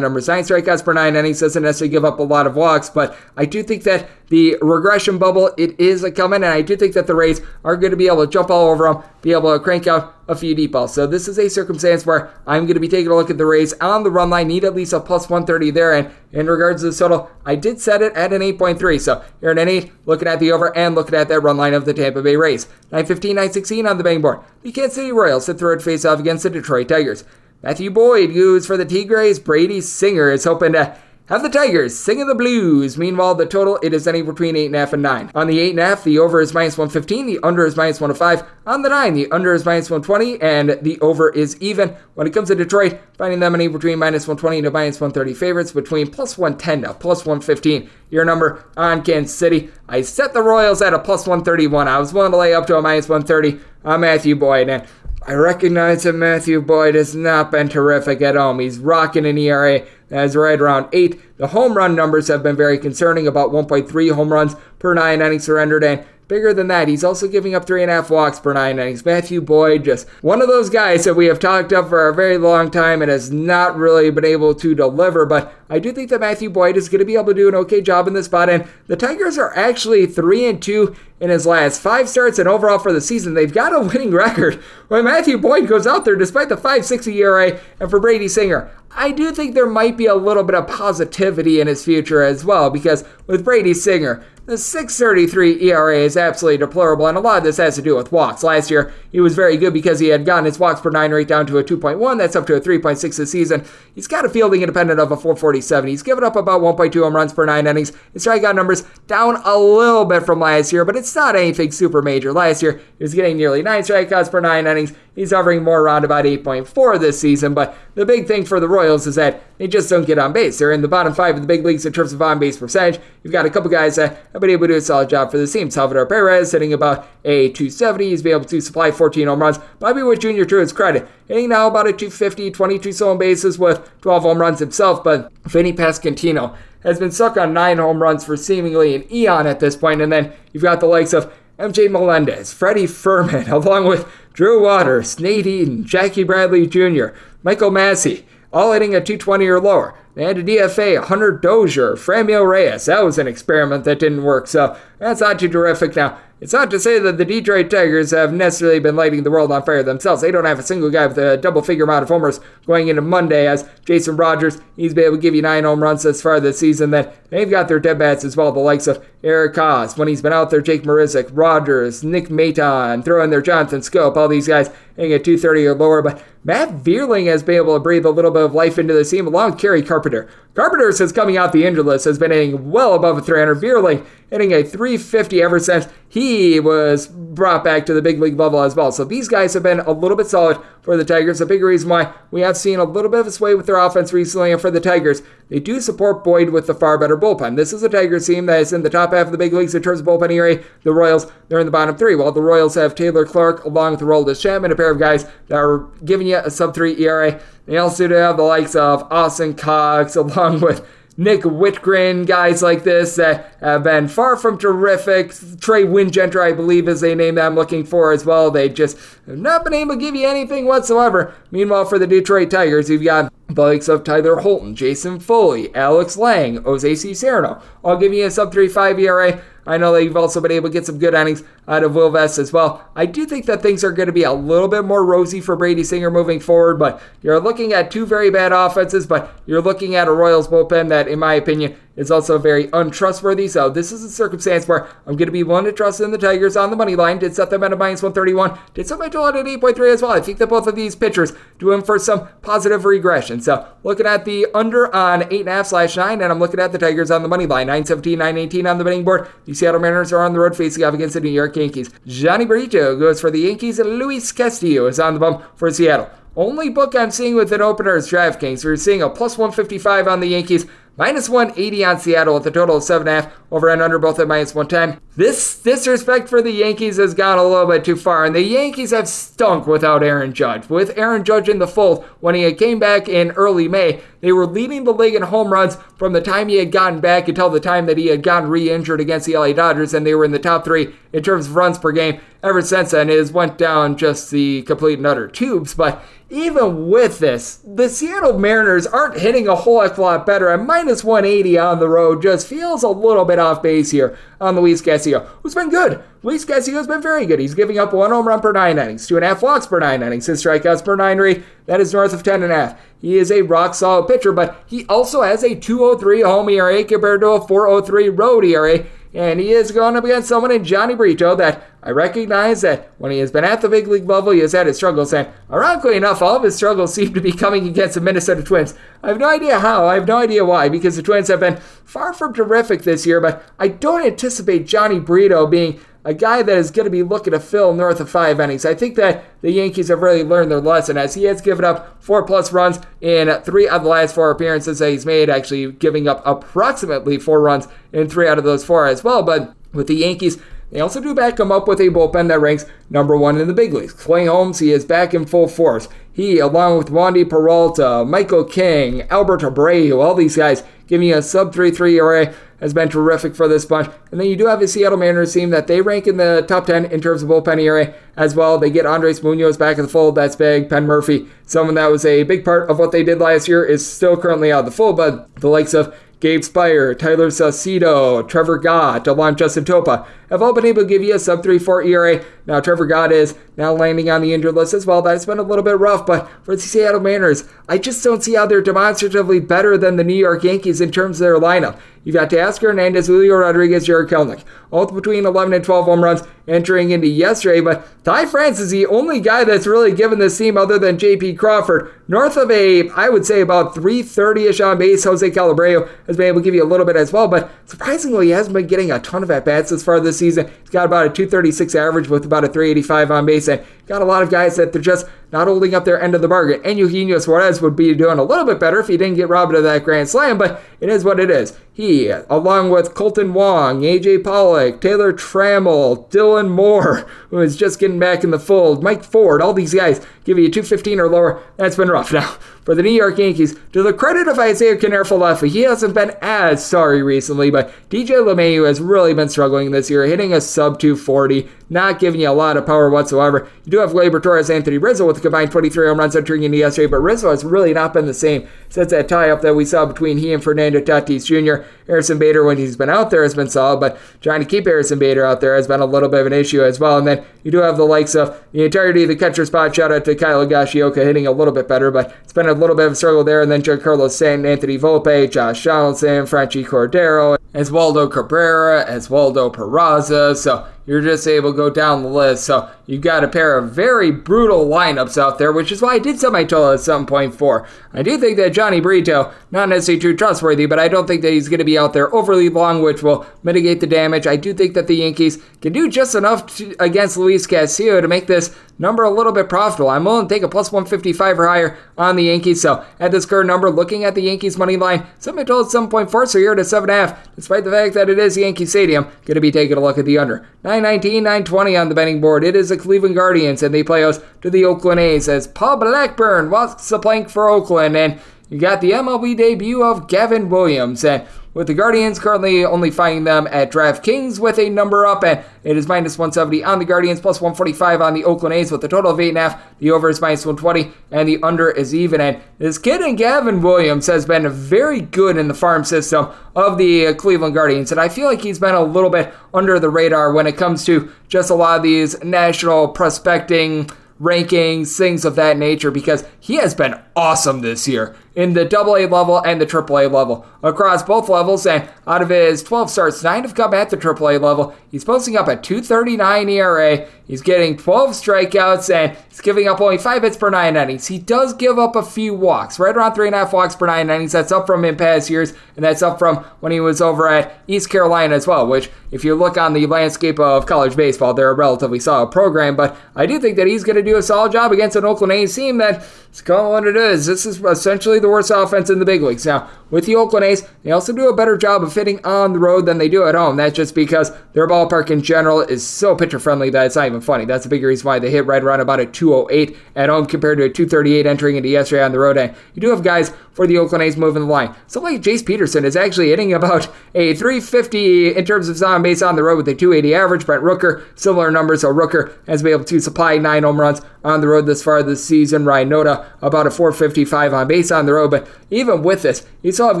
numbers. 0.00 0.28
Nine 0.28 0.44
strikeouts 0.44 0.84
per 0.84 0.92
nine 0.92 1.16
innings 1.16 1.40
doesn't 1.40 1.62
necessarily 1.62 1.90
give 1.90 2.04
up 2.04 2.18
a 2.18 2.22
lot 2.22 2.46
of 2.46 2.56
walks, 2.56 2.88
but 2.88 3.16
I 3.36 3.44
do 3.44 3.62
think 3.62 3.82
that 3.84 4.08
the 4.28 4.56
regression 4.62 5.18
bubble, 5.18 5.52
it 5.56 5.78
is 5.78 6.02
a 6.02 6.10
coming, 6.10 6.42
and 6.42 6.46
I 6.46 6.62
do 6.62 6.76
think 6.76 6.94
that 6.94 7.06
the 7.06 7.14
Rays 7.14 7.40
are 7.62 7.76
going 7.76 7.90
to 7.90 7.96
be 7.96 8.06
able 8.06 8.24
to 8.24 8.30
jump 8.30 8.50
all 8.50 8.68
over 8.68 8.86
him, 8.86 9.02
be 9.22 9.32
able 9.32 9.52
to 9.52 9.62
crank 9.62 9.86
out 9.86 10.14
a 10.26 10.34
few 10.34 10.54
deep 10.54 10.72
balls. 10.72 10.94
So 10.94 11.06
this 11.06 11.28
is 11.28 11.38
a 11.38 11.50
circumstance 11.50 12.06
where 12.06 12.32
I'm 12.46 12.64
going 12.64 12.74
to 12.74 12.80
be 12.80 12.88
taking 12.88 13.10
a 13.10 13.14
look 13.14 13.30
at 13.30 13.38
the 13.38 13.46
Rays 13.46 13.74
on 13.74 14.02
the 14.02 14.10
run 14.10 14.30
line, 14.30 14.48
need 14.48 14.64
at 14.64 14.74
least 14.74 14.92
a 14.92 15.00
plus 15.00 15.28
130 15.28 15.70
there. 15.70 15.92
And 15.92 16.10
in 16.32 16.46
regards 16.46 16.82
to 16.82 16.90
the 16.90 16.96
total, 16.96 17.30
I 17.44 17.54
did 17.54 17.80
set 17.80 18.02
it 18.02 18.14
at 18.14 18.32
an 18.32 18.40
8.3. 18.40 19.00
So 19.00 19.22
you're 19.40 19.50
at 19.50 19.58
an 19.58 19.68
8, 19.68 19.92
looking 20.06 20.28
at 20.28 20.40
the 20.40 20.52
over 20.52 20.74
and 20.76 20.94
looking 20.94 21.14
at 21.14 21.28
that 21.28 21.40
run 21.40 21.56
line 21.56 21.74
of 21.74 21.84
the 21.84 21.94
Tampa 21.94 22.22
Bay 22.22 22.36
Rays. 22.36 22.66
915, 22.94 23.34
916 23.34 23.86
on 23.88 23.98
the 23.98 24.04
bang 24.04 24.20
board. 24.20 24.38
The 24.62 24.70
Kansas 24.70 24.94
City 24.94 25.10
Royals 25.10 25.46
sit 25.46 25.58
through 25.58 25.80
face 25.80 26.04
off 26.04 26.20
against 26.20 26.44
the 26.44 26.50
Detroit 26.50 26.88
Tigers. 26.88 27.24
Matthew 27.60 27.90
Boyd 27.90 28.32
goes 28.32 28.68
for 28.68 28.76
the 28.76 28.84
Tigres. 28.84 29.40
Brady 29.40 29.80
Singer 29.80 30.30
is 30.30 30.44
hoping 30.44 30.74
to 30.74 30.96
have 31.26 31.42
the 31.42 31.48
Tigers 31.48 31.98
singing 31.98 32.26
the 32.26 32.34
blues. 32.34 32.98
Meanwhile, 32.98 33.36
the 33.36 33.46
total 33.46 33.78
it 33.82 33.94
is 33.94 34.06
anywhere 34.06 34.34
between 34.34 34.56
eight 34.56 34.66
and 34.66 34.76
a 34.76 34.80
half 34.80 34.92
and 34.92 35.02
nine. 35.02 35.30
On 35.34 35.46
the 35.46 35.58
eight 35.58 35.70
and 35.70 35.80
a 35.80 35.84
half, 35.84 36.04
the 36.04 36.18
over 36.18 36.40
is 36.40 36.52
minus 36.52 36.76
one 36.76 36.90
fifteen, 36.90 37.26
the 37.26 37.38
under 37.42 37.64
is 37.64 37.76
minus 37.76 38.00
one 38.00 38.10
hundred 38.10 38.18
five. 38.18 38.42
On 38.66 38.82
the 38.82 38.90
nine, 38.90 39.14
the 39.14 39.30
under 39.30 39.54
is 39.54 39.64
minus 39.64 39.88
one 39.88 40.02
twenty, 40.02 40.40
and 40.42 40.78
the 40.82 41.00
over 41.00 41.30
is 41.30 41.60
even. 41.60 41.96
When 42.14 42.26
it 42.26 42.34
comes 42.34 42.48
to 42.48 42.54
Detroit, 42.54 42.98
finding 43.16 43.40
them 43.40 43.54
anywhere 43.54 43.78
between 43.78 43.98
minus 43.98 44.28
one 44.28 44.36
twenty 44.36 44.60
to 44.62 44.70
minus 44.70 45.00
one 45.00 45.12
thirty 45.12 45.32
favorites, 45.32 45.72
between 45.72 46.10
plus 46.10 46.36
one 46.36 46.58
ten 46.58 46.82
to 46.82 46.92
plus 46.92 47.24
one 47.24 47.40
fifteen. 47.40 47.88
Your 48.10 48.24
number 48.24 48.64
on 48.76 49.02
Kansas 49.02 49.34
City. 49.34 49.70
I 49.88 50.02
set 50.02 50.34
the 50.34 50.42
Royals 50.42 50.82
at 50.82 50.94
a 50.94 50.98
plus 50.98 51.26
one 51.26 51.42
thirty 51.42 51.66
one. 51.66 51.88
I 51.88 51.98
was 51.98 52.12
willing 52.12 52.32
to 52.32 52.38
lay 52.38 52.54
up 52.54 52.66
to 52.66 52.76
a 52.76 52.82
minus 52.82 53.08
one 53.08 53.24
thirty 53.24 53.60
on 53.82 54.00
Matthew 54.00 54.36
Boyd, 54.36 54.68
and 54.68 54.86
I 55.26 55.32
recognize 55.32 56.02
that 56.02 56.14
Matthew 56.14 56.60
Boyd 56.60 56.94
has 56.94 57.14
not 57.14 57.50
been 57.50 57.70
terrific 57.70 58.20
at 58.20 58.34
home. 58.34 58.58
He's 58.58 58.78
rocking 58.78 59.24
an 59.24 59.38
ERA 59.38 59.86
that's 60.08 60.36
right 60.36 60.60
around 60.60 60.88
8. 60.92 61.38
The 61.38 61.46
home 61.48 61.74
run 61.74 61.94
numbers 61.94 62.28
have 62.28 62.42
been 62.42 62.56
very 62.56 62.78
concerning, 62.78 63.26
about 63.26 63.50
1.3 63.50 64.14
home 64.14 64.30
runs 64.30 64.54
per 64.78 64.92
9 64.92 65.22
innings 65.22 65.44
surrendered, 65.44 65.82
and 65.82 66.04
Bigger 66.26 66.54
than 66.54 66.68
that, 66.68 66.88
he's 66.88 67.04
also 67.04 67.28
giving 67.28 67.54
up 67.54 67.66
three 67.66 67.82
and 67.82 67.90
a 67.90 67.94
half 67.94 68.08
walks 68.08 68.40
per 68.40 68.54
nine 68.54 68.78
innings. 68.78 69.04
Matthew 69.04 69.42
Boyd, 69.42 69.84
just 69.84 70.08
one 70.22 70.40
of 70.40 70.48
those 70.48 70.70
guys 70.70 71.04
that 71.04 71.14
we 71.14 71.26
have 71.26 71.38
talked 71.38 71.70
up 71.70 71.90
for 71.90 72.08
a 72.08 72.14
very 72.14 72.38
long 72.38 72.70
time 72.70 73.02
and 73.02 73.10
has 73.10 73.30
not 73.30 73.76
really 73.76 74.10
been 74.10 74.24
able 74.24 74.54
to 74.54 74.74
deliver. 74.74 75.26
But 75.26 75.52
I 75.68 75.78
do 75.78 75.92
think 75.92 76.08
that 76.08 76.20
Matthew 76.20 76.48
Boyd 76.48 76.78
is 76.78 76.88
going 76.88 77.00
to 77.00 77.04
be 77.04 77.14
able 77.14 77.26
to 77.26 77.34
do 77.34 77.48
an 77.48 77.54
okay 77.56 77.82
job 77.82 78.08
in 78.08 78.14
this 78.14 78.24
spot. 78.24 78.48
And 78.48 78.66
the 78.86 78.96
Tigers 78.96 79.36
are 79.36 79.54
actually 79.54 80.06
three 80.06 80.48
and 80.48 80.62
two 80.62 80.96
in 81.24 81.30
his 81.30 81.46
last 81.46 81.80
five 81.80 82.06
starts 82.06 82.38
and 82.38 82.46
overall 82.46 82.78
for 82.78 82.92
the 82.92 83.00
season. 83.00 83.32
They've 83.32 83.52
got 83.52 83.74
a 83.74 83.80
winning 83.80 84.10
record 84.10 84.56
when 84.88 85.06
Matthew 85.06 85.38
Boyd 85.38 85.66
goes 85.66 85.86
out 85.86 86.04
there 86.04 86.16
despite 86.16 86.50
the 86.50 86.56
5.60 86.56 87.14
ERA. 87.14 87.58
And 87.80 87.88
for 87.88 87.98
Brady 87.98 88.28
Singer, 88.28 88.70
I 88.90 89.10
do 89.10 89.32
think 89.32 89.54
there 89.54 89.66
might 89.66 89.96
be 89.96 90.04
a 90.04 90.14
little 90.14 90.44
bit 90.44 90.54
of 90.54 90.68
positivity 90.68 91.62
in 91.62 91.66
his 91.66 91.82
future 91.82 92.22
as 92.22 92.44
well 92.44 92.68
because 92.68 93.04
with 93.26 93.42
Brady 93.42 93.72
Singer, 93.72 94.22
the 94.46 94.58
633 94.58 95.70
ERA 95.70 96.00
is 96.00 96.18
absolutely 96.18 96.58
deplorable, 96.58 97.06
and 97.06 97.16
a 97.16 97.20
lot 97.20 97.38
of 97.38 97.44
this 97.44 97.56
has 97.56 97.76
to 97.76 97.82
do 97.82 97.96
with 97.96 98.12
walks. 98.12 98.42
Last 98.42 98.70
year, 98.70 98.92
he 99.10 99.18
was 99.18 99.34
very 99.34 99.56
good 99.56 99.72
because 99.72 100.00
he 100.00 100.08
had 100.08 100.26
gotten 100.26 100.44
his 100.44 100.58
walks 100.58 100.82
per 100.82 100.90
nine 100.90 101.12
rate 101.12 101.28
down 101.28 101.46
to 101.46 101.56
a 101.56 101.64
2.1. 101.64 102.18
That's 102.18 102.36
up 102.36 102.46
to 102.48 102.54
a 102.54 102.60
3.6 102.60 103.16
this 103.16 103.32
season. 103.32 103.64
He's 103.94 104.06
got 104.06 104.26
a 104.26 104.28
fielding 104.28 104.60
independent 104.60 105.00
of 105.00 105.10
a 105.10 105.16
447. 105.16 105.88
He's 105.88 106.02
given 106.02 106.24
up 106.24 106.36
about 106.36 106.60
1.2 106.60 107.02
home 107.02 107.16
runs 107.16 107.32
per 107.32 107.46
nine 107.46 107.66
innings. 107.66 107.92
His 108.12 108.26
strikeout 108.26 108.54
numbers 108.54 108.82
down 109.06 109.40
a 109.44 109.56
little 109.56 110.04
bit 110.04 110.26
from 110.26 110.40
last 110.40 110.74
year, 110.74 110.84
but 110.84 110.96
it's 110.96 111.08
not 111.16 111.36
anything 111.36 111.72
super 111.72 112.02
major. 112.02 112.32
Last 112.32 112.62
year, 112.62 112.80
he 112.98 113.04
was 113.04 113.14
getting 113.14 113.36
nearly 113.36 113.62
nine 113.62 113.82
strikeouts 113.82 114.30
per 114.30 114.40
nine 114.40 114.66
innings. 114.66 114.92
He's 115.14 115.30
hovering 115.30 115.62
more 115.62 115.80
around 115.80 116.04
about 116.04 116.24
8.4 116.24 116.98
this 116.98 117.20
season, 117.20 117.54
but 117.54 117.76
the 117.94 118.04
big 118.04 118.26
thing 118.26 118.44
for 118.44 118.58
the 118.58 118.68
Royals 118.68 119.06
is 119.06 119.14
that 119.14 119.42
they 119.58 119.68
just 119.68 119.88
don't 119.88 120.06
get 120.06 120.18
on 120.18 120.32
base. 120.32 120.58
They're 120.58 120.72
in 120.72 120.82
the 120.82 120.88
bottom 120.88 121.14
five 121.14 121.36
of 121.36 121.42
the 121.42 121.46
big 121.46 121.64
leagues 121.64 121.86
in 121.86 121.92
terms 121.92 122.12
of 122.12 122.20
on 122.20 122.40
base 122.40 122.58
percentage. 122.58 123.00
You've 123.22 123.32
got 123.32 123.46
a 123.46 123.50
couple 123.50 123.70
guys 123.70 123.94
that 123.94 124.18
have 124.32 124.40
been 124.40 124.50
able 124.50 124.66
to 124.66 124.72
do 124.72 124.78
a 124.78 124.80
solid 124.80 125.08
job 125.08 125.30
for 125.30 125.38
the 125.38 125.46
team. 125.46 125.70
Salvador 125.70 126.06
Perez 126.06 126.50
hitting 126.50 126.72
about 126.72 127.06
a 127.24 127.50
270. 127.50 128.10
He's 128.10 128.22
been 128.22 128.32
able 128.32 128.44
to 128.46 128.60
supply 128.60 128.90
14 128.90 129.28
home 129.28 129.40
runs. 129.40 129.58
Bobby 129.78 130.02
Witt 130.02 130.20
Jr., 130.20 130.44
to 130.44 130.56
his 130.56 130.72
credit, 130.72 131.08
hitting 131.28 131.50
now 131.50 131.68
about 131.68 131.86
a 131.86 131.92
250, 131.92 132.50
22 132.50 132.92
stolen 132.92 133.18
bases 133.18 133.56
with 133.56 133.88
12 134.00 134.22
home 134.24 134.38
runs 134.38 134.58
himself. 134.58 135.04
But 135.04 135.32
Vinny 135.44 135.72
Pasquantino 135.72 136.56
has 136.82 136.98
been 136.98 137.12
stuck 137.12 137.36
on 137.36 137.54
nine 137.54 137.78
home 137.78 138.02
runs 138.02 138.24
for 138.24 138.36
seemingly 138.36 138.96
an 138.96 139.04
eon 139.12 139.46
at 139.46 139.60
this 139.60 139.76
point. 139.76 140.00
And 140.00 140.12
then 140.12 140.32
you've 140.52 140.64
got 140.64 140.80
the 140.80 140.86
likes 140.86 141.12
of 141.12 141.32
MJ 141.58 141.90
Melendez, 141.90 142.52
Freddy 142.52 142.86
Fermin, 142.86 143.48
along 143.48 143.86
with 143.86 144.08
Drew 144.32 144.62
Waters, 144.62 145.20
Nate 145.20 145.46
Eaton, 145.46 145.84
Jackie 145.84 146.24
Bradley 146.24 146.66
Jr., 146.66 147.08
Michael 147.42 147.70
Massey, 147.70 148.26
all 148.52 148.72
hitting 148.72 148.94
a 148.94 149.00
220 149.00 149.46
or 149.46 149.60
lower. 149.60 149.94
They 150.14 150.24
had 150.24 150.36
to 150.36 150.42
DFA 150.44 151.04
Hunter 151.04 151.32
Dozier, 151.32 151.94
Franmil 151.94 152.48
Reyes. 152.48 152.86
That 152.86 153.04
was 153.04 153.18
an 153.18 153.26
experiment 153.26 153.84
that 153.84 153.98
didn't 153.98 154.22
work, 154.22 154.46
so 154.46 154.76
that's 154.98 155.20
not 155.20 155.40
too 155.40 155.48
terrific. 155.48 155.96
Now, 155.96 156.18
it's 156.44 156.52
not 156.52 156.70
to 156.72 156.78
say 156.78 156.98
that 156.98 157.16
the 157.16 157.24
Detroit 157.24 157.70
Tigers 157.70 158.10
have 158.10 158.30
necessarily 158.30 158.78
been 158.78 158.96
lighting 158.96 159.22
the 159.22 159.30
world 159.30 159.50
on 159.50 159.62
fire 159.62 159.82
themselves. 159.82 160.20
They 160.20 160.30
don't 160.30 160.44
have 160.44 160.58
a 160.58 160.62
single 160.62 160.90
guy 160.90 161.06
with 161.06 161.16
a 161.16 161.38
double 161.38 161.62
figure 161.62 161.84
amount 161.84 162.02
of 162.02 162.10
homers 162.10 162.38
going 162.66 162.88
into 162.88 163.00
Monday, 163.00 163.46
as 163.46 163.66
Jason 163.86 164.18
Rogers, 164.18 164.60
he's 164.76 164.92
been 164.92 165.04
able 165.04 165.16
to 165.16 165.22
give 165.22 165.34
you 165.34 165.40
nine 165.40 165.64
home 165.64 165.82
runs 165.82 166.02
thus 166.02 166.20
far 166.20 166.40
this 166.40 166.58
season. 166.58 166.90
Then 166.90 167.10
they've 167.30 167.48
got 167.48 167.68
their 167.68 167.80
dead 167.80 167.98
bats 167.98 168.24
as 168.26 168.36
well, 168.36 168.52
the 168.52 168.60
likes 168.60 168.86
of 168.86 169.02
Eric 169.22 169.54
Haase. 169.54 169.96
When 169.96 170.06
he's 170.06 170.20
been 170.20 170.34
out 170.34 170.50
there, 170.50 170.60
Jake 170.60 170.82
Marisnick, 170.82 171.30
Rogers, 171.32 172.04
Nick 172.04 172.28
Maton, 172.28 173.02
throw 173.02 173.24
in 173.24 173.30
there 173.30 173.40
Jonathan 173.40 173.80
Schoop, 173.80 174.14
all 174.14 174.28
these 174.28 174.46
guys 174.46 174.68
hitting 174.96 175.12
at 175.12 175.24
230 175.24 175.66
or 175.66 175.74
lower. 175.74 176.02
But 176.02 176.22
Matt 176.44 176.70
Vierling 176.70 177.26
has 177.26 177.42
been 177.42 177.56
able 177.56 177.74
to 177.74 177.80
breathe 177.80 178.04
a 178.04 178.10
little 178.10 178.30
bit 178.30 178.44
of 178.44 178.54
life 178.54 178.78
into 178.78 178.94
the 178.94 179.04
team 179.04 179.26
along 179.26 179.52
with 179.52 179.60
Kerry 179.60 179.82
Carpenter. 179.82 180.28
Carpenter, 180.54 180.92
since 180.92 181.10
coming 181.10 181.36
out 181.36 181.52
the 181.52 181.64
injured 181.64 181.86
list, 181.86 182.04
has 182.04 182.18
been 182.18 182.30
hitting 182.30 182.70
well 182.70 182.94
above 182.94 183.18
a 183.18 183.22
300. 183.22 183.56
Vierling 183.56 184.06
hitting 184.30 184.52
a 184.52 184.62
350 184.62 185.42
ever 185.42 185.58
since 185.58 185.88
he 186.08 186.60
was 186.60 187.06
brought 187.06 187.64
back 187.64 187.86
to 187.86 187.94
the 187.94 188.02
big 188.02 188.20
league 188.20 188.38
level 188.38 188.60
as 188.60 188.74
well. 188.74 188.92
So 188.92 189.04
these 189.04 189.28
guys 189.28 189.54
have 189.54 189.62
been 189.62 189.80
a 189.80 189.92
little 189.92 190.16
bit 190.16 190.26
solid 190.26 190.58
for 190.82 190.96
the 190.96 191.04
Tigers. 191.04 191.40
A 191.40 191.46
big 191.46 191.62
reason 191.62 191.88
why 191.88 192.12
we 192.30 192.42
have 192.42 192.56
seen 192.56 192.78
a 192.78 192.84
little 192.84 193.10
bit 193.10 193.20
of 193.20 193.26
a 193.26 193.30
sway 193.32 193.54
with 193.54 193.66
their 193.66 193.78
offense 193.78 194.12
recently. 194.12 194.52
And 194.52 194.60
for 194.60 194.70
the 194.70 194.80
Tigers, 194.80 195.22
they 195.48 195.60
do 195.60 195.80
support 195.80 196.24
Boyd 196.24 196.50
with 196.50 196.66
the 196.66 196.74
far 196.74 196.98
better 196.98 197.16
bullpen. 197.16 197.56
This 197.56 197.72
is 197.72 197.82
a 197.82 197.88
Tigers 197.88 198.26
team 198.26 198.46
that 198.46 198.60
is 198.60 198.72
in 198.72 198.82
the 198.82 198.90
top 198.90 199.12
half 199.12 199.26
of 199.26 199.32
the 199.32 199.38
big 199.38 199.52
leagues 199.52 199.74
in 199.74 199.82
terms 199.82 200.00
of 200.00 200.06
bullpen 200.06 200.32
ERA. 200.32 200.62
The 200.82 200.92
Royals, 200.92 201.30
they're 201.48 201.60
in 201.60 201.66
the 201.66 201.72
bottom 201.72 201.96
three. 201.96 202.14
While 202.14 202.32
the 202.32 202.40
Royals 202.40 202.74
have 202.76 202.94
Taylor 202.94 203.26
Clarke 203.26 203.64
along 203.64 203.92
with 203.92 204.00
Aroldis 204.00 204.40
Chapman, 204.40 204.72
a 204.72 204.76
pair 204.76 204.90
of 204.90 204.98
guys 204.98 205.24
that 205.48 205.56
are 205.56 205.86
giving 206.04 206.26
you 206.26 206.38
a 206.38 206.50
sub 206.50 206.74
three 206.74 207.00
ERA. 207.02 207.40
They 207.66 207.76
also 207.76 208.08
do 208.08 208.14
have 208.14 208.36
the 208.36 208.42
likes 208.42 208.74
of 208.74 209.10
Austin 209.12 209.54
Cox 209.54 210.16
along 210.16 210.60
with 210.60 210.86
Nick 211.16 211.42
Wittgren, 211.42 212.26
guys 212.26 212.60
like 212.60 212.82
this 212.82 213.14
that 213.16 213.54
have 213.60 213.84
been 213.84 214.08
far 214.08 214.36
from 214.36 214.58
terrific. 214.58 215.30
Trey 215.60 215.84
Wingenter, 215.84 216.42
I 216.42 216.52
believe, 216.52 216.88
is 216.88 217.04
a 217.04 217.14
name 217.14 217.36
that 217.36 217.46
I'm 217.46 217.54
looking 217.54 217.84
for 217.84 218.10
as 218.10 218.24
well. 218.24 218.50
They 218.50 218.68
just 218.68 218.98
have 219.26 219.38
not 219.38 219.62
been 219.62 219.74
able 219.74 219.94
to 219.94 220.00
give 220.00 220.16
you 220.16 220.26
anything 220.26 220.66
whatsoever. 220.66 221.34
Meanwhile, 221.52 221.84
for 221.84 222.00
the 222.00 222.06
Detroit 222.08 222.50
Tigers, 222.50 222.90
you've 222.90 223.04
got 223.04 223.32
the 223.48 223.62
likes 223.62 223.88
of 223.88 224.02
Tyler 224.02 224.40
Holton, 224.40 224.74
Jason 224.74 225.20
Foley, 225.20 225.72
Alex 225.74 226.16
Lange, 226.16 226.62
Jose. 226.64 226.92
Cisnero. 226.92 227.62
I'll 227.84 227.96
give 227.96 228.12
you 228.12 228.26
a 228.26 228.30
sub 228.30 228.52
3.5 228.52 229.00
ERA. 229.00 229.42
I 229.66 229.78
know 229.78 229.92
that 229.92 230.02
you've 230.02 230.16
also 230.16 230.40
been 230.40 230.50
able 230.50 230.68
to 230.68 230.72
get 230.72 230.86
some 230.86 230.98
good 230.98 231.14
innings 231.14 231.44
out 231.66 231.82
of 231.82 231.94
Will 231.94 232.10
Vest 232.10 232.38
as 232.38 232.52
well. 232.52 232.84
I 232.94 233.06
do 233.06 233.26
think 233.26 233.46
that 233.46 233.62
things 233.62 233.84
are 233.84 233.92
going 233.92 234.06
to 234.06 234.12
be 234.12 234.24
a 234.24 234.32
little 234.32 234.68
bit 234.68 234.84
more 234.84 235.04
rosy 235.04 235.40
for 235.40 235.56
Brady 235.56 235.84
Singer 235.84 236.10
moving 236.10 236.40
forward, 236.40 236.78
but 236.78 237.02
you're 237.22 237.40
looking 237.40 237.72
at 237.72 237.90
two 237.90 238.06
very 238.06 238.30
bad 238.30 238.52
offenses, 238.52 239.06
but 239.06 239.32
you're 239.46 239.62
looking 239.62 239.94
at 239.94 240.08
a 240.08 240.12
Royals 240.12 240.48
bullpen 240.48 240.88
that, 240.88 241.08
in 241.08 241.18
my 241.18 241.34
opinion, 241.34 241.76
is 241.96 242.10
also 242.10 242.38
very 242.38 242.68
untrustworthy. 242.72 243.48
So 243.48 243.70
this 243.70 243.92
is 243.92 244.02
a 244.02 244.10
circumstance 244.10 244.66
where 244.66 244.88
I'm 245.06 245.16
going 245.16 245.26
to 245.26 245.32
be 245.32 245.42
willing 245.42 245.64
to 245.64 245.72
trust 245.72 246.00
in 246.00 246.10
the 246.10 246.18
Tigers 246.18 246.56
on 246.56 246.70
the 246.70 246.76
money 246.76 246.96
line. 246.96 247.18
Did 247.18 247.34
set 247.34 247.50
them 247.50 247.62
at 247.62 247.72
a 247.72 247.76
minus 247.76 248.02
131. 248.02 248.58
Did 248.74 248.86
set 248.86 248.98
my 248.98 249.08
total 249.08 249.40
at 249.40 249.46
8.3 249.46 249.92
as 249.92 250.02
well. 250.02 250.10
I 250.12 250.20
think 250.20 250.38
that 250.38 250.48
both 250.48 250.66
of 250.66 250.76
these 250.76 250.96
pitchers 250.96 251.32
do 251.58 251.72
in 251.72 251.82
for 251.82 251.98
some 251.98 252.28
positive 252.42 252.84
regression. 252.84 253.40
So 253.40 253.66
looking 253.82 254.06
at 254.06 254.24
the 254.24 254.46
under 254.54 254.94
on 254.94 255.22
8.5 255.22 255.66
slash 255.66 255.96
9, 255.96 256.20
and 256.20 256.32
I'm 256.32 256.40
looking 256.40 256.60
at 256.60 256.72
the 256.72 256.78
Tigers 256.78 257.10
on 257.10 257.22
the 257.22 257.28
money 257.28 257.46
line. 257.46 257.68
917, 257.68 258.18
918 258.18 258.66
on 258.66 258.78
the 258.78 258.84
betting 258.84 259.04
board. 259.04 259.28
The 259.44 259.54
Seattle 259.54 259.80
Mariners 259.80 260.12
are 260.12 260.20
on 260.20 260.32
the 260.32 260.40
road 260.40 260.56
facing 260.56 260.84
off 260.84 260.94
against 260.94 261.14
the 261.14 261.20
New 261.20 261.30
York 261.30 261.53
Yankees. 261.56 261.90
Jhony 262.06 262.46
Brito 262.46 262.98
goes 262.98 263.20
for 263.20 263.30
the 263.30 263.40
Yankees, 263.40 263.78
and 263.78 263.98
Luis 263.98 264.30
Castillo 264.32 264.86
is 264.86 265.00
on 265.00 265.14
the 265.14 265.20
bump 265.20 265.42
for 265.56 265.70
Seattle. 265.70 266.10
Only 266.36 266.68
book 266.68 266.96
I'm 266.96 267.12
seeing 267.12 267.36
with 267.36 267.52
an 267.52 267.62
opener 267.62 267.96
is 267.96 268.10
DraftKings. 268.10 268.64
We're 268.64 268.76
seeing 268.76 269.02
a 269.02 269.08
plus 269.08 269.38
155 269.38 270.08
on 270.08 270.20
the 270.20 270.26
Yankees, 270.26 270.66
minus 270.96 271.28
180 271.28 271.84
on 271.84 271.98
Seattle 271.98 272.34
with 272.34 272.46
a 272.46 272.50
total 272.50 272.76
of 272.76 272.82
7.5 272.82 273.30
over 273.50 273.68
and 273.68 273.82
under 273.82 273.98
both 273.98 274.18
at 274.18 274.28
minus 274.28 274.54
110. 274.54 275.00
This 275.16 275.62
disrespect 275.62 276.28
for 276.28 276.42
the 276.42 276.50
Yankees 276.50 276.96
has 276.96 277.14
gone 277.14 277.38
a 277.38 277.44
little 277.44 277.66
bit 277.66 277.84
too 277.84 277.96
far, 277.96 278.24
and 278.24 278.34
the 278.34 278.42
Yankees 278.42 278.90
have 278.90 279.08
stunk 279.08 279.66
without 279.66 280.02
Aaron 280.02 280.32
Judge. 280.32 280.68
With 280.68 280.96
Aaron 280.98 281.24
Judge 281.24 281.48
in 281.48 281.60
the 281.60 281.68
fold, 281.68 282.04
when 282.20 282.34
he 282.34 282.52
came 282.52 282.78
back 282.78 283.08
in 283.08 283.30
early 283.32 283.68
May, 283.68 284.00
they 284.20 284.32
were 284.32 284.46
leading 284.46 284.84
the 284.84 284.92
league 284.92 285.14
in 285.14 285.22
home 285.22 285.52
runs 285.52 285.76
from 285.96 286.14
the 286.14 286.20
time 286.20 286.48
he 286.48 286.56
had 286.56 286.72
gotten 286.72 286.98
back 287.00 287.28
until 287.28 287.50
the 287.50 287.60
time 287.60 287.86
that 287.86 287.98
he 287.98 288.08
had 288.08 288.22
gotten 288.22 288.48
re 288.48 288.70
injured 288.70 289.00
against 289.00 289.26
the 289.26 289.36
LA 289.36 289.52
Dodgers, 289.52 289.94
and 289.94 290.04
they 290.04 290.14
were 290.14 290.24
in 290.24 290.32
the 290.32 290.38
top 290.38 290.64
three 290.64 290.94
in 291.12 291.22
terms 291.22 291.46
of 291.46 291.56
runs 291.56 291.78
per 291.78 291.92
game. 291.92 292.20
Ever 292.42 292.60
since 292.60 292.90
then, 292.90 293.08
it 293.08 293.18
has 293.18 293.32
went 293.32 293.56
down 293.56 293.96
just 293.96 294.30
the 294.30 294.62
complete 294.62 294.98
and 294.98 295.06
utter 295.06 295.28
tubes, 295.28 295.74
but 295.74 296.02
even 296.34 296.90
with 296.90 297.20
this, 297.20 297.60
the 297.64 297.88
Seattle 297.88 298.36
Mariners 298.36 298.88
aren't 298.88 299.20
hitting 299.20 299.46
a 299.46 299.54
whole 299.54 299.80
heck 299.80 299.92
of 299.92 299.98
a 299.98 300.02
lot 300.02 300.26
better. 300.26 300.48
At 300.48 300.64
minus 300.64 301.04
180 301.04 301.56
on 301.58 301.78
the 301.78 301.88
road 301.88 302.22
just 302.22 302.48
feels 302.48 302.82
a 302.82 302.88
little 302.88 303.24
bit 303.24 303.38
off 303.38 303.62
base 303.62 303.92
here 303.92 304.18
on 304.40 304.56
Luis 304.56 304.80
Castillo, 304.80 305.20
who's 305.42 305.54
been 305.54 305.70
good. 305.70 306.02
Luis 306.24 306.44
Castillo's 306.44 306.88
been 306.88 307.00
very 307.00 307.24
good. 307.24 307.38
He's 307.38 307.54
giving 307.54 307.78
up 307.78 307.92
one 307.92 308.10
home 308.10 308.26
run 308.26 308.40
per 308.40 308.52
nine 308.52 308.78
innings, 308.78 309.06
two 309.06 309.14
and 309.14 309.24
a 309.24 309.28
half 309.28 309.42
walks 309.42 309.68
per 309.68 309.78
nine 309.78 310.02
innings, 310.02 310.26
his 310.26 310.42
strikeouts 310.42 310.84
per 310.84 310.96
nine 310.96 311.18
rate. 311.18 311.44
That 311.66 311.80
is 311.80 311.92
north 311.92 312.12
of 312.12 312.24
10 312.24 312.42
and 312.42 312.52
a 312.52 312.56
half. 312.56 312.80
He 313.00 313.16
is 313.16 313.30
a 313.30 313.42
rock 313.42 313.74
solid 313.74 314.08
pitcher, 314.08 314.32
but 314.32 314.60
he 314.66 314.86
also 314.86 315.22
has 315.22 315.44
a 315.44 315.54
203 315.54 316.22
home 316.22 316.48
ERA 316.48 316.82
compared 316.82 317.20
to 317.20 317.28
a 317.28 317.46
403 317.46 318.08
road 318.08 318.44
ERA 318.44 318.84
and 319.14 319.38
he 319.38 319.52
is 319.52 319.70
going 319.70 319.96
up 319.96 320.04
against 320.04 320.28
someone 320.28 320.50
in 320.50 320.64
Jhony 320.64 320.96
Brito 320.96 321.36
that 321.36 321.73
I 321.86 321.90
recognize 321.90 322.62
that 322.62 322.90
when 322.96 323.12
he 323.12 323.18
has 323.18 323.30
been 323.30 323.44
at 323.44 323.60
the 323.60 323.68
big 323.68 323.86
league 323.86 324.08
level, 324.08 324.32
he 324.32 324.38
has 324.38 324.52
had 324.52 324.66
his 324.66 324.76
struggles, 324.76 325.12
and 325.12 325.28
ironically 325.50 325.96
enough, 325.96 326.22
all 326.22 326.36
of 326.36 326.42
his 326.42 326.56
struggles 326.56 326.94
seem 326.94 327.12
to 327.12 327.20
be 327.20 327.30
coming 327.30 327.68
against 327.68 327.94
the 327.94 328.00
Minnesota 328.00 328.42
Twins. 328.42 328.72
I 329.02 329.08
have 329.08 329.18
no 329.18 329.28
idea 329.28 329.60
how, 329.60 329.86
I 329.86 329.94
have 329.94 330.08
no 330.08 330.16
idea 330.16 330.46
why, 330.46 330.70
because 330.70 330.96
the 330.96 331.02
Twins 331.02 331.28
have 331.28 331.40
been 331.40 331.58
far 331.84 332.14
from 332.14 332.32
terrific 332.32 332.82
this 332.82 333.04
year, 333.04 333.20
but 333.20 333.44
I 333.58 333.68
don't 333.68 334.04
anticipate 334.04 334.66
Jhony 334.66 335.04
Brito 335.04 335.46
being 335.46 335.78
a 336.06 336.14
guy 336.14 336.42
that 336.42 336.56
is 336.56 336.70
going 336.70 336.84
to 336.84 336.90
be 336.90 337.02
looking 337.02 337.32
to 337.32 337.40
fill 337.40 337.74
north 337.74 338.00
of 338.00 338.10
five 338.10 338.40
innings. 338.40 338.64
I 338.64 338.74
think 338.74 338.96
that 338.96 339.24
the 339.42 339.50
Yankees 339.50 339.88
have 339.88 340.00
really 340.00 340.24
learned 340.24 340.50
their 340.50 340.60
lesson 340.60 340.96
as 340.96 341.14
he 341.14 341.24
has 341.24 341.40
given 341.40 341.64
up 341.66 342.02
four 342.02 342.22
plus 342.22 342.52
runs 342.52 342.78
in 343.00 343.28
three 343.42 343.68
of 343.68 343.82
the 343.82 343.88
last 343.88 344.14
four 344.14 344.30
appearances 344.30 344.78
that 344.78 344.90
he's 344.90 345.06
made, 345.06 345.28
actually 345.28 345.72
giving 345.72 346.08
up 346.08 346.22
approximately 346.26 347.18
four 347.18 347.42
runs 347.42 347.68
in 347.92 348.08
three 348.08 348.28
out 348.28 348.38
of 348.38 348.44
those 348.44 348.64
four 348.64 348.86
as 348.86 349.02
well. 349.04 349.22
But 349.22 349.54
with 349.72 349.86
the 349.86 349.96
Yankees, 349.96 350.38
they 350.74 350.80
also 350.80 351.00
do 351.00 351.14
back 351.14 351.38
him 351.38 351.52
up 351.52 351.68
with 351.68 351.78
a 351.78 351.84
bullpen 351.84 352.26
that 352.28 352.40
ranks 352.40 352.66
number 352.90 353.16
one 353.16 353.40
in 353.40 353.46
the 353.46 353.54
big 353.54 353.72
leagues. 353.72 353.92
Clay 353.92 354.26
Holmes, 354.26 354.58
he 354.58 354.72
is 354.72 354.84
back 354.84 355.14
in 355.14 355.24
full 355.24 355.46
force. 355.46 355.86
He, 356.12 356.40
along 356.40 356.78
with 356.78 356.90
Wandy 356.90 357.30
Peralta, 357.30 358.04
Michael 358.04 358.42
King, 358.42 359.02
Albert 359.02 359.42
Abreu, 359.42 360.02
all 360.02 360.16
these 360.16 360.36
guys 360.36 360.64
giving 360.88 361.12
a 361.12 361.22
sub 361.22 361.54
3-3 361.54 361.92
ERA 361.92 362.34
has 362.58 362.74
been 362.74 362.88
terrific 362.88 363.36
for 363.36 363.46
this 363.46 363.64
bunch. 363.64 363.88
And 364.10 364.18
then 364.18 364.26
you 364.26 364.34
do 364.34 364.46
have 364.46 364.60
a 364.62 364.66
Seattle 364.66 364.98
Mariners 364.98 365.32
team 365.32 365.50
that 365.50 365.68
they 365.68 365.80
rank 365.80 366.08
in 366.08 366.16
the 366.16 366.44
top 366.48 366.66
10 366.66 366.86
in 366.86 367.00
terms 367.00 367.22
of 367.22 367.28
bullpen 367.28 367.60
ERA 367.60 367.94
as 368.16 368.34
well. 368.34 368.58
They 368.58 368.70
get 368.70 368.84
Andres 368.84 369.22
Munoz 369.22 369.56
back 369.56 369.78
in 369.78 369.84
the 369.84 369.90
fold. 369.90 370.16
That's 370.16 370.34
big. 370.34 370.68
Penn 370.68 370.86
Murphy, 370.86 371.28
someone 371.46 371.76
that 371.76 371.86
was 371.86 372.04
a 372.04 372.24
big 372.24 372.44
part 372.44 372.68
of 372.68 372.80
what 372.80 372.90
they 372.90 373.04
did 373.04 373.20
last 373.20 373.46
year, 373.46 373.64
is 373.64 373.88
still 373.88 374.16
currently 374.16 374.50
out 374.50 374.60
of 374.60 374.64
the 374.64 374.70
fold. 374.72 374.96
But 374.96 375.32
the 375.36 375.48
likes 375.48 375.72
of 375.72 375.94
Gabe 376.24 376.40
Speier, 376.40 376.94
Tayler 376.94 377.30
Saucedo, 377.30 378.26
Trevor 378.26 378.56
Gott, 378.56 379.06
along 379.06 379.36
Justin 379.36 379.66
Topa 379.66 380.06
have 380.30 380.40
all 380.40 380.54
been 380.54 380.64
able 380.64 380.80
to 380.80 380.88
give 380.88 381.02
you 381.02 381.14
a 381.14 381.18
sub 381.18 381.44
3-4 381.44 381.86
ERA. 381.86 382.24
Now 382.46 382.60
Trevor 382.60 382.86
Gott 382.86 383.12
is 383.12 383.36
now 383.58 383.74
landing 383.74 384.08
on 384.08 384.22
the 384.22 384.32
injured 384.32 384.54
list 384.54 384.72
as 384.72 384.86
well. 384.86 385.02
That's 385.02 385.26
been 385.26 385.38
a 385.38 385.42
little 385.42 385.62
bit 385.62 385.78
rough, 385.78 386.06
but 386.06 386.26
for 386.42 386.56
the 386.56 386.62
Seattle 386.62 387.00
Mariners, 387.00 387.46
I 387.68 387.76
just 387.76 388.02
don't 388.02 388.24
see 388.24 388.36
how 388.36 388.46
they're 388.46 388.62
demonstratively 388.62 389.38
better 389.38 389.76
than 389.76 389.96
the 389.96 390.02
New 390.02 390.14
York 390.14 390.44
Yankees 390.44 390.80
in 390.80 390.90
terms 390.90 391.20
of 391.20 391.24
their 391.24 391.38
lineup. 391.38 391.78
You've 392.04 392.14
got 392.14 392.30
Teoscar 392.30 392.68
Hernandez, 392.68 393.06
Julio 393.06 393.36
Rodriguez, 393.36 393.86
Jarred 393.86 394.10
Kelenic, 394.10 394.44
all 394.70 394.86
between 394.86 395.24
11 395.24 395.54
and 395.54 395.64
12 395.64 395.86
home 395.86 396.04
runs 396.04 396.22
entering 396.46 396.90
into 396.90 397.06
yesterday. 397.06 397.60
But 397.60 397.86
Ty 398.04 398.26
France 398.26 398.60
is 398.60 398.70
the 398.70 398.84
only 398.86 399.20
guy 399.20 399.44
that's 399.44 399.66
really 399.66 399.92
given 399.92 400.18
this 400.18 400.36
team, 400.36 400.58
other 400.58 400.78
than 400.78 400.98
J.P. 400.98 401.34
Crawford, 401.34 401.90
north 402.06 402.36
of 402.36 402.50
a, 402.50 402.90
I 402.90 403.08
would 403.08 403.24
say 403.24 403.40
about 403.40 403.74
330-ish 403.74 404.60
on 404.60 404.78
base. 404.78 405.04
Jose 405.04 405.30
Caballero 405.30 405.88
has 406.06 406.18
been 406.18 406.26
able 406.26 406.40
to 406.40 406.44
give 406.44 406.54
you 406.54 406.62
a 406.62 406.68
little 406.68 406.84
bit 406.84 406.96
as 406.96 407.12
well, 407.12 407.26
but 407.26 407.50
surprisingly, 407.64 408.26
he 408.26 408.32
hasn't 408.32 408.54
been 408.54 408.66
getting 408.66 408.90
a 408.92 409.00
ton 409.00 409.22
of 409.22 409.30
at 409.30 409.46
bats 409.46 409.72
as 409.72 409.82
far 409.82 409.98
this 409.98 410.18
season. 410.18 410.50
He's 410.60 410.70
got 410.70 410.84
about 410.84 411.06
a 411.06 411.10
236 411.10 411.74
average 411.74 412.08
with 412.08 412.26
about 412.26 412.44
a 412.44 412.48
385 412.48 413.10
on 413.10 413.24
base, 413.24 413.48
and 413.48 413.64
got 413.86 414.02
a 414.02 414.04
lot 414.04 414.22
of 414.22 414.30
guys 414.30 414.56
that 414.56 414.72
they're 414.72 414.82
just 414.82 415.06
not 415.32 415.48
holding 415.48 415.74
up 415.74 415.84
their 415.84 416.00
end 416.00 416.14
of 416.14 416.22
the 416.22 416.28
bargain. 416.28 416.60
And 416.64 416.78
Eugenio 416.78 417.18
Suarez 417.18 417.60
would 417.60 417.74
be 417.74 417.94
doing 417.94 418.18
a 418.18 418.22
little 418.22 418.44
bit 418.44 418.60
better 418.60 418.78
if 418.78 418.88
he 418.88 418.96
didn't 418.96 419.16
get 419.16 419.28
robbed 419.28 419.54
of 419.54 419.64
that 419.64 419.84
grand 419.84 420.08
slam, 420.08 420.38
but 420.38 420.62
it 420.80 420.88
is 420.88 421.04
what 421.04 421.18
it 421.18 421.30
is. 421.30 421.58
He, 421.72 422.08
along 422.08 422.70
with 422.70 422.94
Kolten 422.94 423.32
Wong, 423.32 423.82
AJ 423.82 424.22
Pollock, 424.22 424.80
Taylor 424.80 425.12
Trammell, 425.12 426.08
Dylan 426.08 426.48
Moore, 426.48 427.06
who 427.30 427.40
is 427.40 427.56
just 427.56 427.80
getting 427.80 427.98
back 427.98 428.22
in 428.22 428.30
the 428.30 428.38
fold, 428.38 428.82
Mike 428.82 429.02
Ford, 429.02 429.42
all 429.42 429.52
these 429.52 429.74
guys 429.74 430.00
give 430.24 430.38
you 430.38 430.48
215 430.48 431.00
or 431.00 431.08
lower. 431.08 431.42
That's 431.56 431.76
been 431.76 431.88
rough. 431.88 432.12
Now, 432.14 432.38
for 432.64 432.74
the 432.74 432.82
New 432.82 432.90
York 432.90 433.18
Yankees, 433.18 433.56
to 433.72 433.82
the 433.82 433.92
credit 433.92 434.26
of 434.26 434.38
Isiah 434.38 434.76
Kiner-Falefa, 434.76 435.48
he 435.48 435.60
hasn't 435.62 435.94
been 435.94 436.16
as 436.22 436.64
sorry 436.64 437.02
recently, 437.02 437.50
but 437.50 437.72
DJ 437.90 438.16
LeMahieu 438.16 438.66
has 438.66 438.80
really 438.80 439.14
been 439.14 439.28
struggling 439.28 439.70
this 439.70 439.90
year, 439.90 440.04
hitting 440.04 440.32
a 440.32 440.40
sub 440.40 440.78
240, 440.78 441.48
not 441.68 441.98
giving 441.98 442.20
you 442.20 442.28
a 442.28 442.32
lot 442.32 442.56
of 442.56 442.66
power 442.66 442.88
whatsoever. 442.88 443.48
You 443.64 443.72
do 443.72 443.78
have 443.78 443.90
Gleyber 443.90 444.22
Torres, 444.22 444.50
Anthony 444.50 444.78
Rizzo 444.78 445.06
with 445.06 445.18
a 445.18 445.20
combined 445.20 445.50
23 445.50 445.88
home 445.88 445.98
runs 445.98 446.16
entering 446.16 446.42
into 446.42 446.58
yesterday, 446.58 446.86
but 446.86 447.00
Rizzo 447.00 447.30
has 447.30 447.44
really 447.44 447.74
not 447.74 447.92
been 447.92 448.06
the 448.06 448.14
same 448.14 448.48
since 448.68 448.90
that 448.90 449.08
tie 449.08 449.30
up 449.30 449.42
that 449.42 449.54
we 449.54 449.64
saw 449.64 449.84
between 449.84 450.18
he 450.18 450.32
and 450.32 450.42
Fernando 450.42 450.80
Tatis 450.80 451.26
Jr. 451.26 451.66
Harrison 451.86 452.18
Bader, 452.18 452.44
when 452.44 452.56
he's 452.56 452.76
been 452.76 452.88
out 452.88 453.10
there, 453.10 453.22
has 453.22 453.34
been 453.34 453.50
solid, 453.50 453.80
but 453.80 453.98
trying 454.22 454.40
to 454.40 454.46
keep 454.46 454.64
Harrison 454.64 454.98
Bader 454.98 455.24
out 455.24 455.40
there 455.40 455.54
has 455.54 455.68
been 455.68 455.80
a 455.80 455.86
little 455.86 456.08
bit 456.08 456.20
of 456.20 456.26
an 456.26 456.32
issue 456.32 456.62
as 456.62 456.80
well. 456.80 456.96
And 456.96 457.06
then 457.06 457.24
you 457.42 457.50
do 457.50 457.58
have 457.58 457.76
the 457.76 457.84
likes 457.84 458.14
of 458.14 458.42
the 458.52 458.64
entirety 458.64 459.02
of 459.02 459.08
the 459.08 459.16
catcher 459.16 459.44
spot. 459.44 459.74
Shout 459.74 459.92
out 459.92 460.04
to 460.06 460.14
Kyle 460.14 460.46
Higashioka 460.46 461.04
hitting 461.04 461.26
a 461.26 461.32
little 461.32 461.52
bit 461.52 461.68
better, 461.68 461.90
but 461.90 462.14
it's 462.22 462.32
been 462.32 462.48
a 462.48 462.53
little 462.60 462.76
bit 462.76 462.86
of 462.86 462.92
a 462.92 462.96
struggle 462.96 463.24
there. 463.24 463.42
And 463.42 463.50
then 463.50 463.62
Giancarlo 463.62 464.10
Stanton, 464.10 464.46
Anthony 464.46 464.78
Volpe, 464.78 465.30
Josh 465.30 465.64
Donaldson, 465.64 466.24
Franchy 466.24 466.64
Cordero, 466.64 467.38
Oswaldo 467.54 468.10
Cabrera, 468.10 468.84
Oswaldo 468.88 469.52
Peraza. 469.54 470.36
So 470.36 470.66
you're 470.86 471.00
just 471.00 471.26
able 471.26 471.52
to 471.52 471.56
go 471.56 471.70
down 471.70 472.02
the 472.02 472.08
list. 472.08 472.44
So 472.44 472.68
you've 472.86 473.00
got 473.00 473.24
a 473.24 473.28
pair 473.28 473.56
of 473.56 473.70
very 473.72 474.10
brutal 474.10 474.66
lineups 474.66 475.16
out 475.16 475.38
there, 475.38 475.52
which 475.52 475.72
is 475.72 475.80
why 475.80 475.94
I 475.94 475.98
did 475.98 476.18
set 476.18 476.32
my 476.32 476.44
total 476.44 476.72
at 476.72 476.80
7.4. 476.80 477.66
I 477.92 478.02
do 478.02 478.18
think 478.18 478.36
that 478.36 478.52
Jhony 478.52 478.82
Brito, 478.82 479.32
not 479.50 479.68
necessarily 479.68 480.00
too 480.00 480.16
trustworthy, 480.16 480.66
but 480.66 480.78
I 480.78 480.88
don't 480.88 481.06
think 481.06 481.22
that 481.22 481.32
he's 481.32 481.48
going 481.48 481.58
to 481.58 481.64
be 481.64 481.78
out 481.78 481.92
there 481.92 482.14
overly 482.14 482.48
long, 482.48 482.82
which 482.82 483.02
will 483.02 483.24
mitigate 483.42 483.80
the 483.80 483.86
damage. 483.86 484.26
I 484.26 484.36
do 484.36 484.52
think 484.52 484.74
that 484.74 484.86
the 484.86 484.96
Yankees 484.96 485.42
can 485.62 485.72
do 485.72 485.88
just 485.88 486.14
enough 486.14 486.54
to, 486.56 486.74
against 486.80 487.16
Luis 487.16 487.46
Castillo 487.46 488.00
to 488.00 488.08
make 488.08 488.26
this 488.26 488.54
number 488.78 489.02
a 489.02 489.10
little 489.10 489.32
bit 489.32 489.48
profitable. 489.48 489.90
I'm 489.90 490.04
willing 490.04 490.28
to 490.28 490.34
take 490.34 490.42
a 490.42 490.48
plus 490.48 490.72
155 490.72 491.38
or 491.38 491.46
higher 491.46 491.78
on 491.96 492.16
the 492.16 492.24
Yankees. 492.24 492.62
So 492.62 492.84
at 492.98 493.12
this 493.12 493.26
current 493.26 493.46
number, 493.46 493.70
looking 493.70 494.04
at 494.04 494.14
the 494.14 494.22
Yankees 494.22 494.58
money 494.58 494.76
line, 494.76 495.06
total 495.20 495.40
at 495.40 495.46
7.4, 495.46 496.28
so 496.28 496.38
you're 496.38 496.52
at 496.52 496.58
a 496.58 496.62
7.5, 496.62 497.16
despite 497.36 497.64
the 497.64 497.70
fact 497.70 497.94
that 497.94 498.08
it 498.08 498.18
is 498.18 498.36
Yankee 498.36 498.66
Stadium. 498.66 499.04
Going 499.24 499.34
to 499.34 499.40
be 499.40 499.50
taking 499.50 499.76
a 499.76 499.80
look 499.80 499.98
at 499.98 500.04
the 500.04 500.18
under. 500.18 500.46
919, 500.64 501.22
920 501.22 501.76
on 501.76 501.88
the 501.88 501.94
betting 501.94 502.20
board. 502.20 502.44
It 502.44 502.56
is 502.56 502.68
the 502.68 502.76
Cleveland 502.76 503.14
Guardians, 503.14 503.62
and 503.62 503.74
they 503.74 503.82
play 503.82 504.02
host 504.02 504.22
to 504.42 504.50
the 504.50 504.64
Oakland 504.64 505.00
A's 505.00 505.28
as 505.28 505.46
Paul 505.46 505.76
Blackburn 505.76 506.50
walks 506.50 506.88
the 506.88 506.98
plank 506.98 507.28
for 507.28 507.48
Oakland, 507.48 507.96
and 507.96 508.20
you 508.48 508.58
got 508.58 508.80
the 508.80 508.92
MLB 508.92 509.36
debut 509.36 509.82
of 509.82 510.08
Gavin 510.08 510.48
Williams, 510.48 511.04
and 511.04 511.26
with 511.54 511.68
the 511.68 511.74
Guardians 511.74 512.18
currently 512.18 512.64
only 512.64 512.90
finding 512.90 513.24
them 513.24 513.46
at 513.50 513.70
DraftKings 513.70 514.40
with 514.40 514.58
a 514.58 514.68
number 514.68 515.06
up, 515.06 515.22
and 515.22 515.44
it 515.62 515.76
is 515.76 515.86
minus 515.86 516.18
170 516.18 516.64
on 516.64 516.80
the 516.80 516.84
Guardians, 516.84 517.20
plus 517.20 517.40
145 517.40 518.02
on 518.02 518.12
the 518.12 518.24
Oakland 518.24 518.54
A's 518.54 518.72
with 518.72 518.84
a 518.84 518.88
total 518.88 519.12
of 519.12 519.18
8.5. 519.18 519.58
The 519.78 519.92
over 519.92 520.10
is 520.10 520.20
minus 520.20 520.44
120, 520.44 520.92
and 521.12 521.28
the 521.28 521.42
under 521.42 521.70
is 521.70 521.94
even. 521.94 522.20
And 522.20 522.40
this 522.58 522.76
kid 522.76 523.00
and 523.00 523.16
Gavin 523.16 523.62
Williams 523.62 524.08
has 524.08 524.26
been 524.26 524.48
very 524.50 525.00
good 525.00 525.36
in 525.36 525.48
the 525.48 525.54
farm 525.54 525.84
system 525.84 526.28
of 526.56 526.76
the 526.76 527.14
Cleveland 527.14 527.54
Guardians, 527.54 527.92
and 527.92 528.00
I 528.00 528.08
feel 528.08 528.26
like 528.26 528.42
he's 528.42 528.58
been 528.58 528.74
a 528.74 528.82
little 528.82 529.10
bit 529.10 529.32
under 529.54 529.78
the 529.78 529.90
radar 529.90 530.32
when 530.32 530.46
it 530.46 530.56
comes 530.56 530.84
to 530.86 531.10
just 531.28 531.50
a 531.50 531.54
lot 531.54 531.76
of 531.76 531.82
these 531.84 532.22
national 532.24 532.88
prospecting 532.88 533.88
rankings, 534.20 534.96
things 534.96 535.24
of 535.24 535.36
that 535.36 535.56
nature, 535.56 535.90
because 535.90 536.24
he 536.40 536.56
has 536.56 536.74
been 536.74 537.00
awesome 537.16 537.60
this 537.60 537.86
year 537.86 538.16
in 538.34 538.54
the 538.54 538.64
AA 538.76 539.06
level 539.06 539.38
and 539.38 539.60
the 539.60 539.66
AAA 539.66 540.10
level. 540.10 540.44
Across 540.62 541.04
both 541.04 541.28
levels, 541.28 541.66
and 541.66 541.88
out 542.06 542.22
of 542.22 542.30
his 542.30 542.62
12 542.62 542.90
starts, 542.90 543.22
9 543.22 543.42
have 543.42 543.54
come 543.54 543.74
at 543.74 543.90
the 543.90 543.96
AAA 543.96 544.40
level. 544.40 544.74
He's 544.90 545.04
posting 545.04 545.36
up 545.36 545.46
a 545.46 545.56
239 545.56 546.48
ERA. 546.48 547.06
He's 547.26 547.42
getting 547.42 547.76
12 547.76 548.10
strikeouts, 548.10 548.92
and 548.94 549.16
he's 549.28 549.40
giving 549.40 549.68
up 549.68 549.80
only 549.80 549.98
5 549.98 550.22
hits 550.22 550.36
per 550.36 550.50
9 550.50 550.76
innings. 550.76 551.06
He 551.06 551.18
does 551.18 551.54
give 551.54 551.78
up 551.78 551.96
a 551.96 552.02
few 552.02 552.34
walks, 552.34 552.78
right 552.78 552.96
around 552.96 553.12
3.5 553.12 553.52
walks 553.52 553.76
per 553.76 553.86
9 553.86 554.10
innings. 554.10 554.32
That's 554.32 554.52
up 554.52 554.66
from 554.66 554.84
in 554.84 554.96
past 554.96 555.30
years, 555.30 555.52
and 555.76 555.84
that's 555.84 556.02
up 556.02 556.18
from 556.18 556.38
when 556.60 556.72
he 556.72 556.80
was 556.80 557.00
over 557.00 557.28
at 557.28 557.54
East 557.68 557.90
Carolina 557.90 558.34
as 558.34 558.46
well, 558.46 558.66
which, 558.66 558.90
if 559.10 559.24
you 559.24 559.34
look 559.34 559.56
on 559.56 559.74
the 559.74 559.86
landscape 559.86 560.40
of 560.40 560.66
college 560.66 560.96
baseball, 560.96 561.34
they're 561.34 561.50
a 561.50 561.54
relatively 561.54 562.00
solid 562.00 562.30
program, 562.30 562.74
but 562.74 562.96
I 563.14 563.26
do 563.26 563.38
think 563.38 563.56
that 563.56 563.66
he's 563.66 563.84
going 563.84 563.96
to 563.96 564.02
do 564.02 564.16
a 564.16 564.22
solid 564.22 564.52
job 564.52 564.72
against 564.72 564.96
an 564.96 565.04
Oakland 565.04 565.32
A's 565.32 565.54
team 565.54 565.78
that 565.78 566.04
is 566.32 566.42
called 566.42 566.72
what 566.72 566.86
it 566.86 566.96
is. 566.96 567.26
This 567.26 567.46
is 567.46 567.62
essentially 567.62 568.18
the 568.24 568.30
worst 568.30 568.50
offense 568.50 568.90
in 568.90 568.98
the 568.98 569.04
big 569.04 569.22
leagues. 569.22 569.46
Now, 569.46 569.68
with 569.90 570.06
the 570.06 570.16
Oakland 570.16 570.44
A's, 570.44 570.66
they 570.82 570.90
also 570.90 571.12
do 571.12 571.28
a 571.28 571.36
better 571.36 571.56
job 571.56 571.82
of 571.82 571.94
hitting 571.94 572.24
on 572.24 572.54
the 572.54 572.58
road 572.58 572.86
than 572.86 572.98
they 572.98 573.08
do 573.08 573.28
at 573.28 573.34
home. 573.34 573.56
That's 573.56 573.76
just 573.76 573.94
because 573.94 574.32
their 574.54 574.66
ballpark 574.66 575.10
in 575.10 575.22
general 575.22 575.60
is 575.60 575.86
so 575.86 576.16
pitcher 576.16 576.38
friendly 576.38 576.70
that 576.70 576.86
it's 576.86 576.96
not 576.96 577.06
even 577.06 577.20
funny. 577.20 577.44
That's 577.44 577.64
the 577.64 577.70
big 577.70 577.82
reason 577.82 578.06
why 578.06 578.18
they 578.18 578.30
hit 578.30 578.46
right 578.46 578.62
around 578.62 578.80
about 578.80 579.00
a 579.00 579.06
208 579.06 579.76
at 579.94 580.08
home 580.08 580.26
compared 580.26 580.58
to 580.58 580.64
a 580.64 580.70
238 580.70 581.26
entering 581.26 581.56
into 581.56 581.68
yesterday 581.68 582.02
on 582.02 582.12
the 582.12 582.18
road. 582.18 582.38
And 582.38 582.56
you 582.74 582.80
do 582.80 582.90
have 582.90 583.02
guys 583.02 583.32
for 583.52 583.66
the 583.66 583.78
Oakland 583.78 584.02
A's 584.02 584.16
moving 584.16 584.42
the 584.42 584.48
line. 584.48 584.74
Something 584.86 585.12
like 585.12 585.22
Jace 585.22 585.46
Peterson 585.46 585.84
is 585.84 585.96
actually 585.96 586.30
hitting 586.30 586.52
about 586.52 586.88
a 587.14 587.34
350 587.34 588.34
in 588.34 588.44
terms 588.44 588.68
of 588.68 588.82
on 588.82 589.02
base 589.02 589.22
on 589.22 589.36
the 589.36 589.42
road 589.42 589.58
with 589.58 589.68
a 589.68 589.74
280 589.74 590.14
average. 590.14 590.46
Brent 590.46 590.64
Rooker, 590.64 591.04
similar 591.14 591.50
numbers. 591.50 591.82
So 591.82 591.92
Rooker 591.92 592.34
has 592.46 592.62
been 592.62 592.72
able 592.72 592.84
to 592.84 593.00
supply 593.00 593.38
nine 593.38 593.62
home 593.62 593.80
runs 593.80 594.00
on 594.24 594.40
the 594.40 594.48
road 594.48 594.66
this 594.66 594.82
far 594.82 595.02
this 595.02 595.24
season. 595.24 595.64
Ryan 595.64 595.90
Noda 595.90 596.26
about 596.42 596.66
a 596.66 596.70
455 596.70 597.54
on 597.54 597.68
base 597.68 597.92
on 597.92 598.06
the 598.06 598.13
But 598.28 598.48
even 598.70 599.02
with 599.02 599.22
this, 599.22 599.46
you 599.62 599.72
still 599.72 599.88
have 599.88 600.00